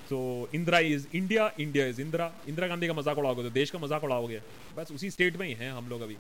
तो 0.10 0.50
Indira 0.56 0.80
is 0.80 1.08
India 1.16 1.52
India 1.60 1.86
is 1.88 2.02
Indira. 2.02 2.32
Indira 2.48 2.68
Gandhi 2.68 2.88
का 2.88 2.94
मज़ाक 2.94 3.18
उड़ाओगे 3.18 3.44
तो 3.44 3.50
देश 3.50 3.70
का 3.72 3.80
मज़ाक 3.80 4.04
उड़ाओगे। 4.04 4.42
बस 4.78 4.92
उसी 4.92 5.10
स्टेट 5.12 5.38
में 5.38 5.48
ही 5.48 5.54
हैं 5.54 5.72
हम 5.72 5.88
लोग 5.90 6.02
अभी। 6.02 6.18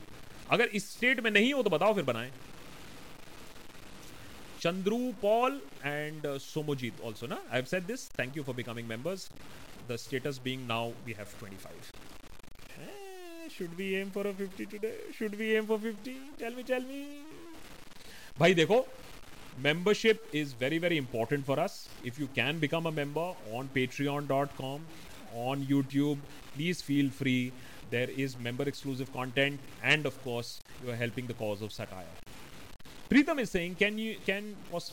अगर 0.50 0.70
इस 0.76 0.90
स्टेट 0.92 1.20
में 1.24 1.32
नहीं 1.32 1.54
हो 1.54 1.64
तो 1.64 1.70
बताओ 1.70 1.94
फिर 1.94 2.04
बनाएँ। 2.04 2.32
Chandru 4.62 5.16
Paul 5.20 5.54
and 5.84 6.24
uh, 6.24 6.36
Somojit 6.38 6.94
also. 7.04 7.26
Na? 7.26 7.38
I've 7.52 7.68
said 7.68 7.88
this. 7.88 8.06
Thank 8.06 8.36
you 8.36 8.44
for 8.44 8.54
becoming 8.54 8.88
members. 8.88 9.30
The 9.88 9.98
status 9.98 10.38
being 10.38 10.68
now 10.68 10.94
we 11.04 11.14
have 11.14 11.36
25. 11.40 11.92
Eh, 12.80 13.50
should 13.50 13.76
we 13.76 13.96
aim 13.96 14.12
for 14.12 14.28
a 14.28 14.34
50 14.34 14.68
today? 14.68 14.94
Should 15.14 15.40
we 15.40 15.56
aim 15.56 15.66
for 15.66 15.80
50? 15.80 16.16
Tell 16.38 16.52
me, 16.52 16.62
tell 16.62 16.82
me. 16.82 17.24
Bhai, 18.38 18.54
dekho, 18.54 18.86
membership 19.58 20.30
is 20.32 20.54
very, 20.54 20.78
very 20.78 20.98
important 20.98 21.44
for 21.44 21.60
us. 21.60 21.90
If 22.04 22.20
you 22.20 22.28
can 22.28 22.60
become 22.60 22.86
a 22.86 22.92
member 22.92 23.34
on 23.52 23.68
patreon.com, 23.76 24.82
on 25.34 25.66
YouTube, 25.66 26.20
please 26.54 26.84
feel 26.84 27.10
free. 27.10 27.52
There 27.90 28.12
is 28.12 28.38
member 28.38 28.64
exclusive 28.66 29.12
content, 29.12 29.60
and 29.84 30.06
of 30.06 30.24
course, 30.24 30.62
you 30.84 30.92
are 30.92 30.96
helping 30.96 31.26
the 31.26 31.34
cause 31.34 31.64
of 31.64 31.74
satire. 31.74 32.16
Preetham 33.11 33.39
is 33.41 33.51
saying, 33.51 33.77
can 33.77 33.99
you 33.99 34.17
can 34.27 34.57
pos- 34.71 34.93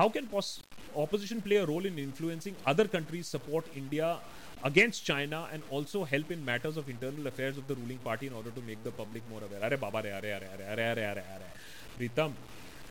how 0.00 0.08
can 0.08 0.26
pos- 0.26 0.60
opposition 0.94 1.40
play 1.40 1.56
a 1.56 1.66
role 1.66 1.86
in 1.86 1.98
influencing 1.98 2.56
other 2.72 2.86
countries 2.94 3.28
support 3.34 3.68
India 3.74 4.08
against 4.62 5.04
China 5.04 5.48
and 5.52 5.62
also 5.70 6.04
help 6.04 6.30
in 6.30 6.44
matters 6.44 6.76
of 6.76 6.90
internal 6.94 7.26
affairs 7.26 7.56
of 7.56 7.66
the 7.66 7.74
ruling 7.74 7.98
party 8.08 8.26
in 8.26 8.34
order 8.40 8.50
to 8.50 8.64
make 8.70 8.82
the 8.88 8.92
public 8.98 9.30
more 9.30 9.40
aware? 9.46 9.62
अरे 9.68 9.76
बाबा 9.84 10.00
रे 10.00 10.10
अरे 10.10 10.32
अरे 10.32 10.46
अरे 10.46 10.64
अरे 10.64 10.84
अरे 10.90 11.04
अरे 11.04 11.20
अरे 11.36 11.48
प्रीतम 11.96 12.34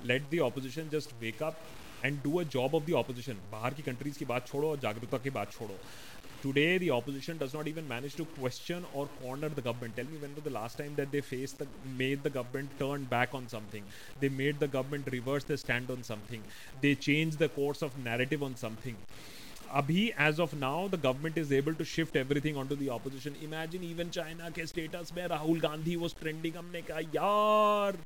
let 0.10 0.32
the 0.34 0.42
opposition 0.48 0.90
just 0.96 1.14
wake 1.22 1.42
up 1.48 1.60
and 2.08 2.24
do 2.28 2.32
a 2.42 2.46
job 2.56 2.76
of 2.80 2.86
the 2.90 2.96
opposition. 3.02 3.36
बाहर 3.52 3.74
की 3.74 3.84
countries 3.84 4.18
की 4.18 4.26
बात 4.26 4.48
छोड़ो 4.48 4.70
और 4.70 4.80
जागरूकता 4.86 5.18
की 5.18 5.30
बात 5.30 5.52
छोड़ो. 5.52 5.80
Today, 6.42 6.80
the 6.80 6.90
opposition 6.90 7.38
does 7.38 7.54
not 7.54 7.68
even 7.68 7.88
manage 7.88 8.16
to 8.16 8.26
question 8.26 8.84
or 8.94 9.06
corner 9.06 9.48
the 9.50 9.62
government. 9.62 9.96
Tell 9.96 10.06
me 10.06 10.18
when 10.18 10.34
was 10.34 10.44
the 10.44 10.50
last 10.50 10.78
time 10.78 10.96
that 10.96 11.12
they 11.12 11.22
faced 11.22 11.60
the 11.60 11.68
made 11.98 12.24
the 12.24 12.32
government 12.32 12.72
turn 12.80 13.04
back 13.06 13.36
on 13.36 13.48
something? 13.48 13.84
They 14.20 14.30
made 14.30 14.60
the 14.60 14.68
government 14.68 15.08
reverse 15.12 15.44
their 15.44 15.58
stand 15.58 15.92
on 15.92 16.02
something. 16.02 16.42
They 16.82 16.96
changed 16.96 17.38
the 17.38 17.50
course 17.50 17.84
of 17.84 17.96
narrative 17.98 18.42
on 18.42 18.56
something. 18.56 18.98
Abhi, 19.72 20.14
as 20.18 20.40
of 20.40 20.56
now, 20.56 20.88
the 20.88 20.98
government 20.98 21.38
is 21.38 21.52
able 21.52 21.76
to 21.76 21.86
shift 21.86 22.16
everything 22.16 22.58
onto 22.58 22.76
the 22.76 22.90
opposition. 22.90 23.36
Imagine 23.42 23.84
even 23.84 24.10
China 24.10 24.52
के 24.52 24.68
status 24.68 25.14
में 25.14 25.28
Rahul 25.28 25.62
Gandhi 25.62 25.96
was 25.98 26.14
trending. 26.14 26.54
हमने 26.54 26.82
कहा 26.90 27.00
यार 27.16 28.04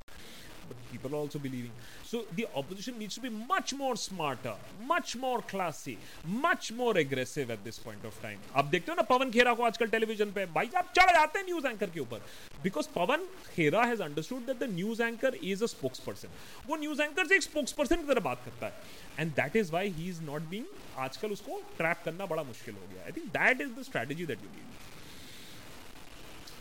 But 0.71 0.83
people 0.91 1.15
are 1.15 1.21
also 1.21 1.39
believing. 1.45 1.71
So 2.11 2.23
the 2.39 2.47
opposition 2.61 2.99
needs 3.03 3.19
to 3.19 3.23
be 3.25 3.33
much 3.53 3.73
more 3.81 3.93
smarter, 4.03 4.55
much 4.91 5.15
more 5.23 5.37
classy, 5.53 5.97
much 6.45 6.71
more 6.81 6.93
aggressive 7.03 7.53
at 7.57 7.65
this 7.69 7.79
point 7.85 8.07
of 8.09 8.19
time. 8.25 8.45
आप 8.55 8.65
देखते 8.75 8.91
हो 8.91 8.95
ना 8.95 9.07
पवन 9.09 9.31
खेरा 9.31 9.53
को 9.53 9.63
आजकल 9.63 9.87
टेलीविज़न 9.95 10.31
पे 10.37 10.45
भाई 10.57 10.67
साहब 10.75 10.91
चढ़ 10.99 11.11
जाते 11.17 11.39
हैं 11.39 11.45
न्यूज़ 11.45 11.67
एंकर 11.67 11.89
के 11.89 11.99
ऊपर। 11.99 12.21
Because 12.63 12.87
Pawan 12.95 13.25
Khera 13.55 13.83
has 13.83 14.01
understood 14.03 14.45
that 14.45 14.59
the 14.59 14.69
news 14.73 15.01
anchor 15.03 15.35
is 15.35 15.63
a 15.63 15.67
spokesperson 16.07 16.37
वो 16.67 16.75
न्यूज़ 16.85 17.01
एंकर 17.01 17.27
से 17.27 17.35
एक 17.35 17.43
स्पोक्स 17.43 17.71
पर्सन 17.79 17.95
की 17.95 18.07
तरह 18.07 18.21
बात 18.29 18.41
करता 18.45 18.67
है। 18.67 19.19
And 19.19 19.31
that 19.41 19.55
is 19.55 19.71
why 19.71 19.89
he 19.97 20.09
is 20.09 20.21
not 20.31 20.49
being 20.49 20.65
आजकल 21.07 21.31
उसको 21.31 21.61
ट्रैप 21.77 22.01
करना 22.05 22.25
बड़ा 22.35 22.43
मुश्किल 22.43 22.75
हो 22.75 22.87
गया। 22.93 23.05
I 23.05 23.11
think 23.17 23.27
that 23.37 23.61
is 23.61 23.79
the 23.79 23.83
strategy 23.91 24.25
that 24.25 24.43
you 24.43 24.49
need 24.49 24.89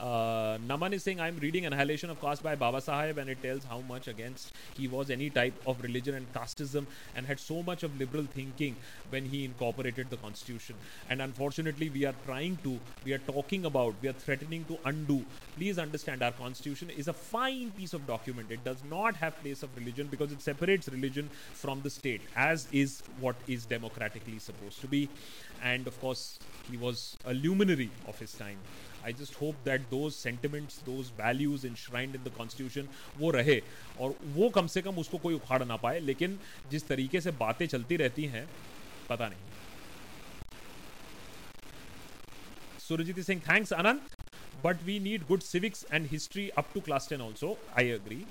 uh, 0.00 0.58
Naman 0.66 0.94
is 0.94 1.02
saying, 1.02 1.20
I'm 1.20 1.36
reading 1.38 1.66
Annihilation 1.66 2.08
of 2.08 2.20
Caste 2.20 2.42
by 2.42 2.54
Baba 2.54 2.80
Sahib, 2.80 3.18
and 3.18 3.28
it 3.28 3.42
tells 3.42 3.64
how 3.64 3.80
much 3.80 4.08
against 4.08 4.52
he 4.76 4.88
was 4.88 5.10
any 5.10 5.28
type 5.28 5.54
of 5.66 5.82
religion 5.82 6.14
and 6.14 6.32
casteism 6.32 6.86
and 7.14 7.26
had 7.26 7.38
so 7.38 7.62
much 7.62 7.82
of 7.82 7.98
liberal 8.00 8.24
thinking 8.24 8.76
when 9.10 9.26
he 9.26 9.44
incorporated 9.44 10.08
the 10.08 10.16
constitution. 10.16 10.74
And 11.10 11.20
unfortunately, 11.20 11.90
we 11.90 12.06
are 12.06 12.14
trying 12.24 12.56
to, 12.64 12.80
we 13.04 13.12
are 13.12 13.18
talking 13.18 13.66
about, 13.66 13.94
we 14.00 14.08
are 14.08 14.14
threatening 14.14 14.64
to 14.64 14.78
undo. 14.86 15.24
Please 15.56 15.78
understand, 15.78 16.22
our 16.22 16.32
constitution 16.32 16.88
is 16.90 17.08
a 17.08 17.12
fine 17.12 17.70
piece 17.72 17.92
of 17.92 18.06
document. 18.06 18.50
It 18.50 18.64
does 18.64 18.82
not 18.88 19.16
have 19.16 19.38
place 19.42 19.62
of 19.62 19.76
religion 19.76 20.08
because 20.10 20.32
it 20.32 20.40
separates 20.40 20.88
religion 20.88 21.28
from 21.52 21.82
the 21.82 21.90
state, 21.90 22.22
as 22.34 22.68
is 22.72 23.02
what 23.20 23.36
is 23.46 23.66
democratically 23.66 24.38
supposed 24.38 24.80
to 24.80 24.86
be. 24.86 25.10
And 25.62 25.86
of 25.86 26.00
course, 26.00 26.38
he 26.70 26.78
was 26.78 27.16
a 27.26 27.34
luminary 27.34 27.90
of 28.08 28.18
his 28.18 28.32
time. 28.32 28.56
I 29.05 29.13
just 29.13 29.41
hope 29.41 29.55
that 29.65 29.81
those 29.89 30.13
sentiments 30.13 30.79
those 30.85 31.11
values 31.19 31.65
इंश्राइंड 31.65 32.15
in 32.15 32.23
the 32.23 32.31
constitution 32.37 32.87
वो 33.17 33.31
रहे 33.31 33.61
और 33.99 34.15
वो 34.35 34.49
कम 34.59 34.67
से 34.75 34.81
कम 34.81 34.97
उसको 34.99 35.17
कोई 35.27 35.33
उखाड़ 35.33 35.63
ना 35.63 35.75
पाए 35.85 35.99
लेकिन 35.99 36.39
जिस 36.71 36.87
तरीके 36.87 37.21
से 37.21 37.31
बातें 37.43 37.65
चलती 37.67 37.97
रहती 38.03 38.25
हैं 38.35 38.47
पता 39.09 39.27
नहीं 39.29 39.53
Surjit 42.87 43.19
Singh 43.25 43.41
thanks 43.49 43.73
Anant 43.73 44.15
but 44.63 44.77
we 44.85 44.93
need 44.99 45.27
good 45.27 45.43
civics 45.43 45.85
and 45.91 46.07
history 46.07 46.43
up 46.57 46.69
to 46.73 46.81
class 46.81 47.07
10 47.07 47.23
also 47.25 47.49
i 47.81 47.83
agree 47.95 48.21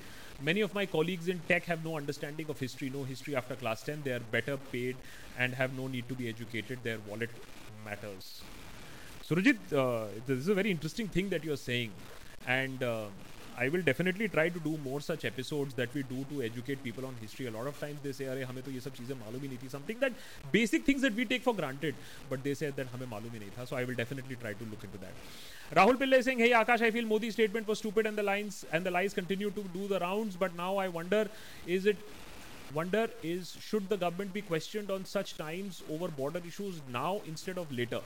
many 0.48 0.64
of 0.66 0.74
my 0.78 0.84
colleagues 0.94 1.28
in 1.34 1.42
tech 1.50 1.68
have 1.72 1.84
no 1.84 1.96
understanding 1.98 2.50
of 2.54 2.58
history 2.58 2.90
no 2.94 3.04
history 3.04 3.36
after 3.42 3.58
class 3.60 3.84
10 3.84 4.02
they 4.06 4.14
are 4.16 4.24
better 4.32 4.56
paid 4.72 4.96
and 5.38 5.54
have 5.54 5.78
no 5.78 5.86
need 5.94 6.08
to 6.08 6.18
be 6.22 6.28
educated 6.28 6.82
their 6.88 7.04
wallet 7.08 7.38
matters 7.84 8.30
Surajit, 9.28 9.72
uh, 9.72 10.06
this 10.26 10.38
is 10.38 10.48
a 10.48 10.54
very 10.54 10.70
interesting 10.70 11.08
thing 11.08 11.30
that 11.30 11.44
you're 11.44 11.56
saying, 11.56 11.92
and 12.46 12.82
uh, 12.82 13.06
I 13.56 13.68
will 13.68 13.82
definitely 13.82 14.28
try 14.28 14.48
to 14.48 14.60
do 14.60 14.76
more 14.84 15.00
such 15.00 15.24
episodes 15.24 15.74
that 15.74 15.94
we 15.94 16.02
do 16.02 16.24
to 16.30 16.42
educate 16.42 16.82
people 16.82 17.06
on 17.06 17.14
history. 17.20 17.46
A 17.46 17.50
lot 17.50 17.66
of 17.66 17.78
times 17.78 18.00
they 18.02 18.12
say, 18.12 18.24
"अरे 18.32 18.44
हमें 18.50 18.62
तो 18.64 18.70
ये 18.70 18.80
सब 18.86 18.96
चीजें 18.98 19.14
मालूम 19.20 19.42
ही 19.42 19.48
नहीं 19.48 19.58
थी." 19.62 19.70
Something 19.74 20.00
that 20.04 20.18
basic 20.56 20.84
things 20.88 21.06
that 21.06 21.14
we 21.20 21.24
take 21.32 21.44
for 21.44 21.54
granted, 21.60 21.94
but 22.32 22.42
they 22.48 22.54
said 22.62 22.76
that 22.80 22.90
हमें 22.94 23.06
मालूम 23.12 23.36
ही 23.38 23.40
नहीं 23.44 23.50
था. 23.58 23.68
So 23.72 23.76
I 23.76 23.84
will 23.90 23.98
definitely 24.02 24.36
try 24.44 24.52
to 24.62 24.68
look 24.72 24.84
into 24.88 25.00
that. 25.04 25.22
Rahul 25.80 26.00
Pillai 26.02 26.22
saying, 26.28 26.42
"Hey 26.46 26.50
Akash, 26.62 26.84
I 26.88 26.90
feel 26.98 27.08
Modi's 27.14 27.38
statement 27.38 27.72
was 27.74 27.78
stupid 27.84 28.10
and 28.12 28.22
the 28.22 28.26
lines 28.30 28.60
and 28.72 28.90
the 28.90 28.94
lies 28.98 29.16
continue 29.20 29.54
to 29.60 29.64
do 29.78 29.88
the 29.94 30.02
rounds. 30.06 30.36
But 30.44 30.60
now 30.64 30.76
I 30.76 30.88
wonder, 30.98 31.24
is 31.78 31.86
it?" 31.94 32.04
Wonder 32.76 33.08
is 33.22 33.50
should 33.64 33.88
the 33.88 33.96
government 33.96 34.32
be 34.36 34.42
questioned 34.46 34.90
on 34.90 35.04
such 35.04 35.34
times 35.40 35.82
over 35.96 36.08
border 36.20 36.40
issues 36.50 36.80
now 36.94 37.20
instead 37.32 37.58
of 37.62 37.70
later? 37.80 38.00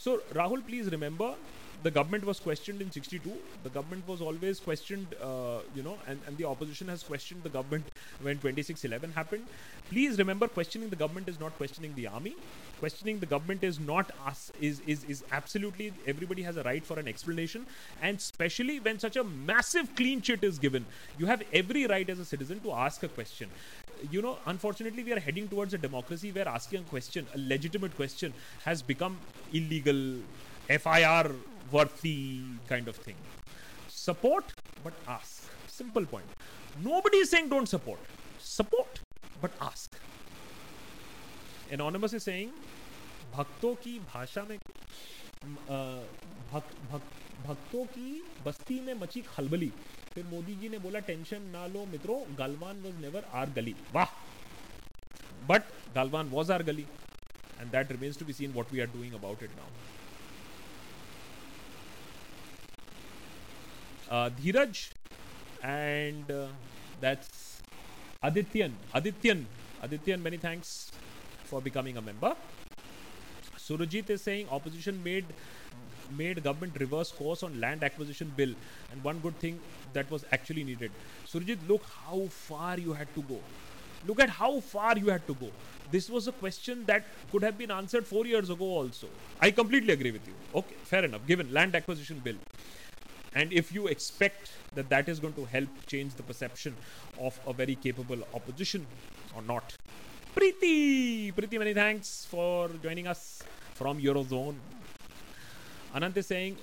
So, 0.00 0.22
Rahul, 0.32 0.66
please 0.66 0.86
remember 0.90 1.34
the 1.82 1.90
government 1.90 2.24
was 2.24 2.38
questioned 2.40 2.80
in 2.82 2.90
62 2.90 3.32
the 3.64 3.70
government 3.70 4.06
was 4.06 4.20
always 4.22 4.58
questioned 4.60 5.14
uh, 5.22 5.60
you 5.74 5.82
know 5.82 5.96
and, 6.06 6.20
and 6.26 6.36
the 6.38 6.44
opposition 6.44 6.88
has 6.88 7.02
questioned 7.02 7.42
the 7.42 7.50
government 7.50 7.84
when 8.22 8.38
2611 8.38 9.12
happened. 9.12 9.44
Please 9.90 10.16
remember 10.18 10.48
questioning 10.48 10.88
the 10.88 10.96
government 10.96 11.28
is 11.28 11.38
not 11.38 11.54
questioning 11.58 11.94
the 11.96 12.06
army. 12.06 12.34
Questioning 12.78 13.18
the 13.18 13.26
government 13.26 13.62
is 13.62 13.78
not 13.78 14.10
us 14.26 14.50
is 14.58 14.80
is 14.86 15.04
is 15.04 15.22
absolutely 15.32 15.92
everybody 16.06 16.42
has 16.48 16.56
a 16.56 16.62
right 16.62 16.82
for 16.92 16.98
an 16.98 17.06
explanation. 17.06 17.66
And 18.00 18.16
especially 18.16 18.80
when 18.80 18.98
such 18.98 19.16
a 19.16 19.24
massive 19.52 19.94
clean 19.96 20.22
chit 20.22 20.42
is 20.44 20.58
given 20.58 20.86
you 21.18 21.26
have 21.26 21.42
every 21.52 21.86
right 21.86 22.08
as 22.08 22.18
a 22.18 22.24
citizen 22.24 22.60
to 22.60 22.72
ask 22.72 23.02
a 23.02 23.08
question 23.08 23.50
you 24.11 24.21
know 24.21 24.37
unfortunately 24.45 25.03
we 25.03 25.13
are 25.13 25.19
heading 25.19 25.47
towards 25.47 25.73
a 25.73 25.77
democracy 25.77 26.31
where 26.31 26.47
asking 26.47 26.81
a 26.81 26.89
question 26.89 27.25
a 27.33 27.37
legitimate 27.37 27.95
question 27.95 28.33
has 28.63 28.81
become 28.81 29.17
illegal 29.53 30.01
fir 30.67 31.35
worthy 31.71 32.41
kind 32.67 32.87
of 32.87 32.95
thing. 32.95 33.15
Support, 33.87 34.53
but 34.83 34.93
ask. 35.07 35.49
Simple 35.67 36.05
point. 36.05 36.25
Nobody 36.83 37.17
is 37.17 37.29
saying 37.29 37.49
don't 37.49 37.67
support. 37.67 37.99
Support, 38.39 38.99
but 39.41 39.51
ask. 39.61 39.97
Anonymous 41.71 42.13
is 42.13 42.23
saying, 42.23 42.51
भक्तों 43.35 43.73
की 43.83 43.99
भाषा 44.13 44.43
में 44.49 44.57
भक, 46.51 46.63
भक, 46.91 47.01
भक्तों 47.46 47.84
की 47.86 48.22
बस्ती 48.46 48.80
में 48.80 48.94
मची 48.94 49.20
खलबली। 49.28 49.70
फिर 50.14 50.24
मोदी 50.26 50.54
जी 50.56 50.68
ने 50.68 50.78
बोला, 50.78 50.98
टेंशन 51.00 51.42
ना 51.52 51.66
लो 51.66 51.84
मित्रों, 51.86 52.20
गलवान 52.38 52.80
वॉज़ 52.82 52.96
नेवर 53.02 53.24
आर 53.34 53.50
गली। 53.56 53.74
वाह! 53.92 54.10
But 55.48 55.62
Galwan 55.94 56.28
was 56.30 56.52
our 56.52 56.62
gali 56.62 56.86
and 57.60 57.70
that 57.70 57.92
remains 57.92 58.18
to 58.18 58.24
be 58.24 58.32
seen 58.32 58.52
what 58.52 58.72
we 58.72 58.80
are 58.80 58.86
doing 58.92 59.14
about 59.14 59.42
it 59.42 59.50
now 59.56 59.68
Dheeraj 64.36 64.78
and 65.64 66.26
that's 67.00 67.28
Adityan 68.24 68.76
Adityan 68.96 69.46
Adityan 69.84 70.20
many 70.20 70.38
thanks 70.38 70.70
for 71.50 71.62
becoming 71.62 71.96
a 71.96 72.00
member 72.02 72.34
Surjeet 73.58 74.10
is 74.10 74.20
saying 74.22 74.48
opposition 74.58 74.94
made 75.04 75.24
made 76.16 76.42
government 76.42 76.78
reverse 76.78 77.12
course 77.12 77.42
on 77.42 77.60
land 77.60 77.82
acquisition 77.82 78.32
bill, 78.36 78.54
and 78.92 79.04
one 79.04 79.18
good 79.18 79.38
thing 79.38 79.60
that 79.92 80.10
was 80.10 80.24
actually 80.32 80.64
needed. 80.64 80.90
Surjit, 81.26 81.58
look 81.68 81.82
how 82.06 82.26
far 82.28 82.78
you 82.78 82.92
had 82.92 83.14
to 83.14 83.22
go. 83.22 83.38
Look 84.06 84.20
at 84.20 84.30
how 84.30 84.60
far 84.60 84.96
you 84.96 85.06
had 85.06 85.26
to 85.26 85.34
go. 85.34 85.50
This 85.90 86.08
was 86.08 86.28
a 86.28 86.32
question 86.32 86.84
that 86.86 87.04
could 87.30 87.42
have 87.42 87.58
been 87.58 87.70
answered 87.70 88.06
four 88.06 88.26
years 88.26 88.48
ago, 88.48 88.64
also. 88.64 89.08
I 89.40 89.50
completely 89.50 89.92
agree 89.92 90.12
with 90.12 90.26
you. 90.26 90.34
Okay, 90.54 90.76
fair 90.84 91.04
enough. 91.04 91.26
Given 91.26 91.52
land 91.52 91.74
acquisition 91.74 92.20
bill. 92.20 92.36
And 93.34 93.52
if 93.52 93.72
you 93.72 93.86
expect 93.88 94.52
that 94.74 94.88
that 94.88 95.08
is 95.08 95.20
going 95.20 95.34
to 95.34 95.44
help 95.44 95.68
change 95.86 96.14
the 96.14 96.22
perception 96.22 96.76
of 97.20 97.38
a 97.46 97.52
very 97.52 97.74
capable 97.74 98.18
opposition 98.34 98.86
or 99.36 99.42
not. 99.42 99.76
Preeti! 100.34 101.32
Preeti, 101.34 101.58
many 101.58 101.74
thanks 101.74 102.26
for 102.28 102.68
joining 102.82 103.06
us 103.06 103.42
from 103.74 104.00
Eurozone. 104.00 104.54
Anant 105.94 106.16
is 106.16 106.26
saying, 106.26 106.56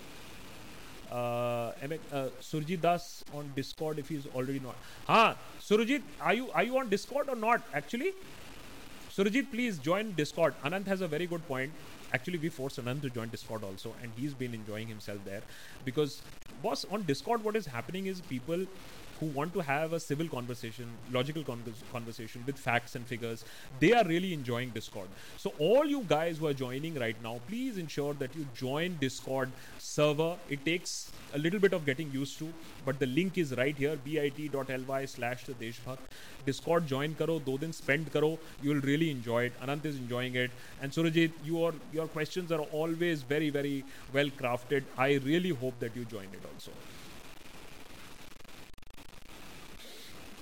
uh, 1.11 1.15
uh, 1.15 2.29
Surjit 2.41 2.81
Das 2.81 3.23
on 3.33 3.51
Discord 3.55 3.99
if 3.99 4.09
he's 4.09 4.25
already 4.35 4.59
not. 4.59 4.75
Ah, 5.07 5.35
Surjit, 5.59 6.01
are 6.21 6.33
you 6.33 6.49
are 6.51 6.63
you 6.63 6.77
on 6.77 6.89
Discord 6.89 7.29
or 7.29 7.35
not? 7.35 7.61
Actually, 7.73 8.13
Surjit, 9.09 9.51
please 9.51 9.77
join 9.77 10.11
Discord. 10.13 10.53
Anant 10.63 10.87
has 10.87 11.01
a 11.01 11.07
very 11.07 11.27
good 11.27 11.47
point 11.47 11.71
actually 12.13 12.37
we 12.37 12.49
forced 12.49 12.83
Anand 12.83 13.01
to 13.01 13.09
join 13.09 13.29
Discord 13.29 13.63
also, 13.63 13.93
and 14.01 14.11
he's 14.15 14.33
been 14.33 14.53
enjoying 14.53 14.87
himself 14.87 15.19
there 15.25 15.41
because, 15.85 16.21
boss, 16.61 16.85
on 16.91 17.03
Discord, 17.03 17.43
what 17.43 17.55
is 17.55 17.65
happening 17.65 18.07
is 18.07 18.21
people 18.21 18.65
who 19.19 19.27
want 19.27 19.53
to 19.53 19.59
have 19.59 19.93
a 19.93 19.99
civil 19.99 20.27
conversation, 20.27 20.85
logical 21.11 21.43
conversation 21.91 22.43
with 22.45 22.57
facts 22.57 22.95
and 22.95 23.05
figures, 23.05 23.43
they 23.79 23.93
are 23.93 24.03
really 24.05 24.33
enjoying 24.33 24.69
Discord. 24.69 25.07
So, 25.37 25.53
all 25.59 25.85
you 25.85 26.03
guys 26.07 26.37
who 26.37 26.47
are 26.47 26.53
joining 26.53 26.95
right 26.95 27.15
now, 27.23 27.39
please 27.47 27.77
ensure 27.77 28.13
that 28.15 28.35
you 28.35 28.47
join 28.55 28.97
Discord 28.99 29.51
server. 29.77 30.35
It 30.49 30.65
takes 30.65 31.11
a 31.33 31.37
little 31.37 31.59
bit 31.59 31.73
of 31.73 31.85
getting 31.85 32.11
used 32.11 32.37
to, 32.39 32.51
but 32.85 32.99
the 32.99 33.07
link 33.07 33.37
is 33.37 33.55
right 33.55 33.75
here 33.75 33.95
bit.ly 33.95 35.05
slash 35.05 35.45
the 35.45 35.53
Deshbhakt. 35.53 35.99
Discord 36.45 36.87
join 36.87 37.13
karo, 37.15 37.39
do 37.39 37.57
din 37.57 37.73
spend 37.73 38.11
karo. 38.11 38.39
You 38.61 38.69
will 38.69 38.81
really 38.81 39.11
enjoy 39.11 39.45
it. 39.45 39.53
Anant 39.61 39.85
is 39.85 39.97
enjoying 39.97 40.35
it. 40.35 40.51
And 40.81 40.91
Surajit, 40.91 41.31
your, 41.43 41.73
your 41.91 42.07
questions 42.07 42.51
are 42.51 42.61
always 42.81 43.21
very, 43.21 43.49
very 43.49 43.83
well 44.13 44.29
crafted. 44.29 44.83
I 44.97 45.15
really 45.25 45.49
hope 45.49 45.79
that 45.79 45.95
you 45.95 46.05
join 46.05 46.25
it 46.33 46.47
also. 46.53 46.71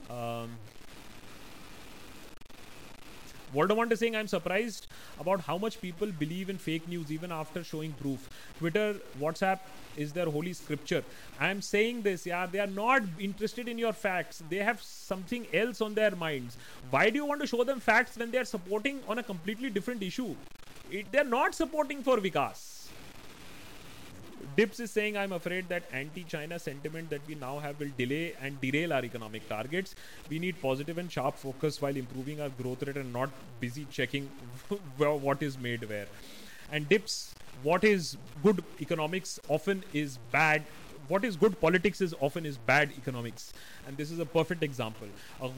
Um, 0.09 0.49
Voldemort 3.53 3.91
is 3.91 3.99
saying, 3.99 4.15
I'm 4.15 4.27
surprised 4.27 4.87
about 5.19 5.39
how 5.41 5.57
much 5.57 5.79
people 5.79 6.11
believe 6.11 6.49
in 6.49 6.57
fake 6.57 6.87
news 6.87 7.11
even 7.11 7.31
after 7.31 7.63
showing 7.63 7.93
proof. 7.93 8.29
Twitter, 8.59 8.95
WhatsApp 9.19 9.59
is 9.95 10.11
their 10.11 10.25
holy 10.25 10.51
scripture. 10.51 11.03
I'm 11.39 11.61
saying 11.61 12.01
this, 12.01 12.25
yeah, 12.25 12.45
they 12.45 12.59
are 12.59 12.67
not 12.67 13.03
interested 13.17 13.69
in 13.69 13.77
your 13.77 13.93
facts. 13.93 14.43
They 14.49 14.57
have 14.57 14.81
something 14.81 15.47
else 15.53 15.79
on 15.79 15.93
their 15.93 16.15
minds. 16.15 16.57
Why 16.89 17.09
do 17.09 17.15
you 17.15 17.25
want 17.25 17.39
to 17.41 17.47
show 17.47 17.63
them 17.63 17.79
facts 17.79 18.17
when 18.17 18.31
they 18.31 18.39
are 18.39 18.45
supporting 18.45 18.99
on 19.07 19.19
a 19.19 19.23
completely 19.23 19.69
different 19.69 20.03
issue? 20.03 20.35
It, 20.91 21.11
they're 21.11 21.23
not 21.23 21.55
supporting 21.55 22.03
for 22.03 22.17
Vikas 22.17 22.84
Dips 24.56 24.80
is 24.80 24.90
saying, 24.90 25.16
I'm 25.16 25.32
afraid 25.32 25.68
that 25.68 25.84
anti 25.92 26.24
China 26.24 26.58
sentiment 26.58 27.10
that 27.10 27.20
we 27.26 27.34
now 27.34 27.58
have 27.58 27.78
will 27.80 27.90
delay 27.96 28.34
and 28.40 28.60
derail 28.60 28.92
our 28.92 29.04
economic 29.04 29.48
targets. 29.48 29.94
We 30.28 30.38
need 30.38 30.60
positive 30.60 30.98
and 30.98 31.10
sharp 31.10 31.36
focus 31.36 31.80
while 31.80 31.96
improving 31.96 32.40
our 32.40 32.50
growth 32.50 32.82
rate 32.82 32.96
and 32.96 33.12
not 33.12 33.30
busy 33.60 33.86
checking 33.90 34.28
what 34.98 35.42
is 35.42 35.58
made 35.58 35.88
where. 35.88 36.06
And 36.72 36.88
Dips, 36.88 37.34
what 37.62 37.84
is 37.84 38.16
good 38.42 38.64
economics 38.80 39.38
often 39.48 39.84
is 39.92 40.18
bad 40.32 40.62
what 41.08 41.24
is 41.24 41.34
good 41.36 41.60
politics 41.60 42.00
is 42.00 42.14
often 42.20 42.46
is 42.46 42.56
bad 42.56 42.92
economics 42.96 43.52
and 43.86 43.96
this 43.96 44.10
is 44.12 44.20
a 44.20 44.26
perfect 44.34 44.62
example 44.62 45.08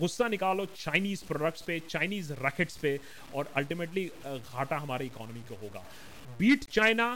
गुस्सा 0.00 0.28
निकालो 0.28 0.64
Chinese 0.76 1.22
products 1.30 1.62
पे 1.66 1.78
Chinese 1.88 2.30
rackets 2.40 2.76
पे 2.82 2.98
और 3.34 3.52
ultimately 3.56 4.06
घाटा 4.26 4.76
हमारे 4.84 5.06
economy 5.06 5.40
को 5.48 5.58
होगा 5.62 5.84
beat 6.38 6.64
China 6.78 7.08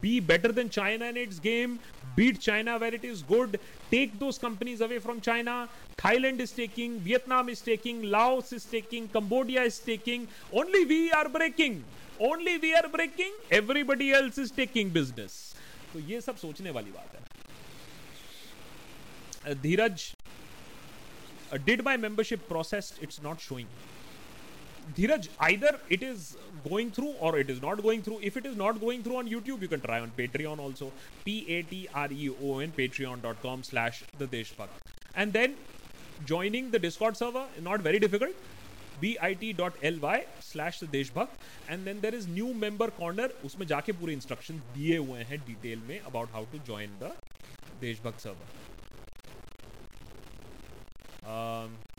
Be 0.00 0.20
better 0.20 0.52
than 0.52 0.68
China 0.68 1.06
in 1.06 1.16
its 1.16 1.38
game, 1.38 1.78
beat 2.16 2.40
China 2.40 2.78
where 2.78 2.94
it 2.94 3.04
is 3.04 3.22
good, 3.22 3.58
take 3.90 4.18
those 4.18 4.38
companies 4.38 4.80
away 4.80 4.98
from 4.98 5.20
China. 5.20 5.68
Thailand 5.96 6.40
is 6.40 6.52
taking, 6.52 6.98
Vietnam 7.00 7.48
is 7.48 7.60
taking, 7.60 8.02
Laos 8.02 8.52
is 8.52 8.64
taking, 8.64 9.08
Cambodia 9.08 9.62
is 9.62 9.78
taking. 9.78 10.28
Only 10.52 10.84
we 10.84 11.10
are 11.10 11.28
breaking. 11.28 11.84
Only 12.20 12.58
we 12.58 12.74
are 12.74 12.88
breaking. 12.88 13.32
Everybody 13.50 14.12
else 14.12 14.38
is 14.38 14.50
taking 14.50 14.88
business. 14.90 15.54
तो 15.92 16.00
ये 16.08 16.20
सब 16.20 16.36
सोचने 16.36 16.70
वाली 16.70 16.90
बात 16.90 17.14
है 17.14 17.20
uh, 21.50 21.58
did 21.64 21.82
my 21.84 21.96
membership 21.96 22.46
processed? 22.48 22.98
It's 23.00 23.22
not 23.22 23.40
showing. 23.40 23.66
Dheeraj 24.96 25.28
either 25.42 25.78
it 25.92 26.02
is 26.02 26.32
going 26.68 26.90
through 26.92 27.12
or 27.22 27.38
it 27.40 27.50
is 27.50 27.60
not 27.62 27.80
going 27.80 28.02
through 28.04 28.18
if 28.20 28.38
it 28.38 28.46
is 28.46 28.56
not 28.58 28.78
going 28.80 29.04
through 29.04 29.16
on 29.16 29.28
YouTube 29.28 29.62
you 29.62 29.68
can 29.68 29.80
try 29.80 30.00
on 30.00 30.12
Patreon 30.44 30.60
also 30.60 30.92
P 31.24 31.38
A 31.48 31.62
T 31.70 31.84
R 31.96 32.12
E 32.12 32.28
O 32.42 32.60
N 32.60 32.70
Patreon 33.04 33.20
dot 33.20 33.40
com 33.42 33.62
slash 33.62 34.02
the 34.20 34.28
Deshbhakt 34.30 35.18
and 35.18 35.32
then 35.32 35.56
joining 36.22 36.70
the 36.72 36.80
Discord 36.82 37.16
server 37.16 37.60
not 37.62 37.82
very 37.82 37.98
difficult 37.98 38.46
B 39.00 39.14
I 39.22 39.34
T 39.34 39.52
dot 39.54 39.84
L 39.84 39.98
Y 40.00 40.22
slash 40.42 40.80
the 40.84 40.88
Deshbhakt 40.90 41.70
and 41.70 41.84
then 41.84 42.00
there 42.00 42.14
is 42.14 42.28
new 42.30 42.52
member 42.62 42.90
corner 42.98 43.34
उसमें 43.44 43.66
जाके 43.66 43.92
पूरे 43.92 44.12
instruction 44.12 44.62
दिए 44.74 44.96
हुए 44.98 45.22
हैं 45.24 45.38
detail 45.46 45.82
में 45.88 45.98
about 46.00 46.32
how 46.32 46.44
to 46.52 46.58
join 46.66 46.98
the 47.02 47.14
Deshbhakt 47.80 48.20
server 48.20 48.66
Um... 51.28 51.97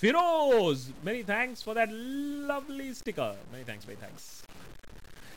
Firoz, 0.00 0.92
many 1.02 1.22
thanks 1.22 1.62
for 1.62 1.72
that 1.72 1.90
lovely 1.90 2.92
sticker. 2.92 3.34
Many 3.50 3.64
thanks, 3.64 3.86
many 3.86 3.96
thanks. 3.98 4.42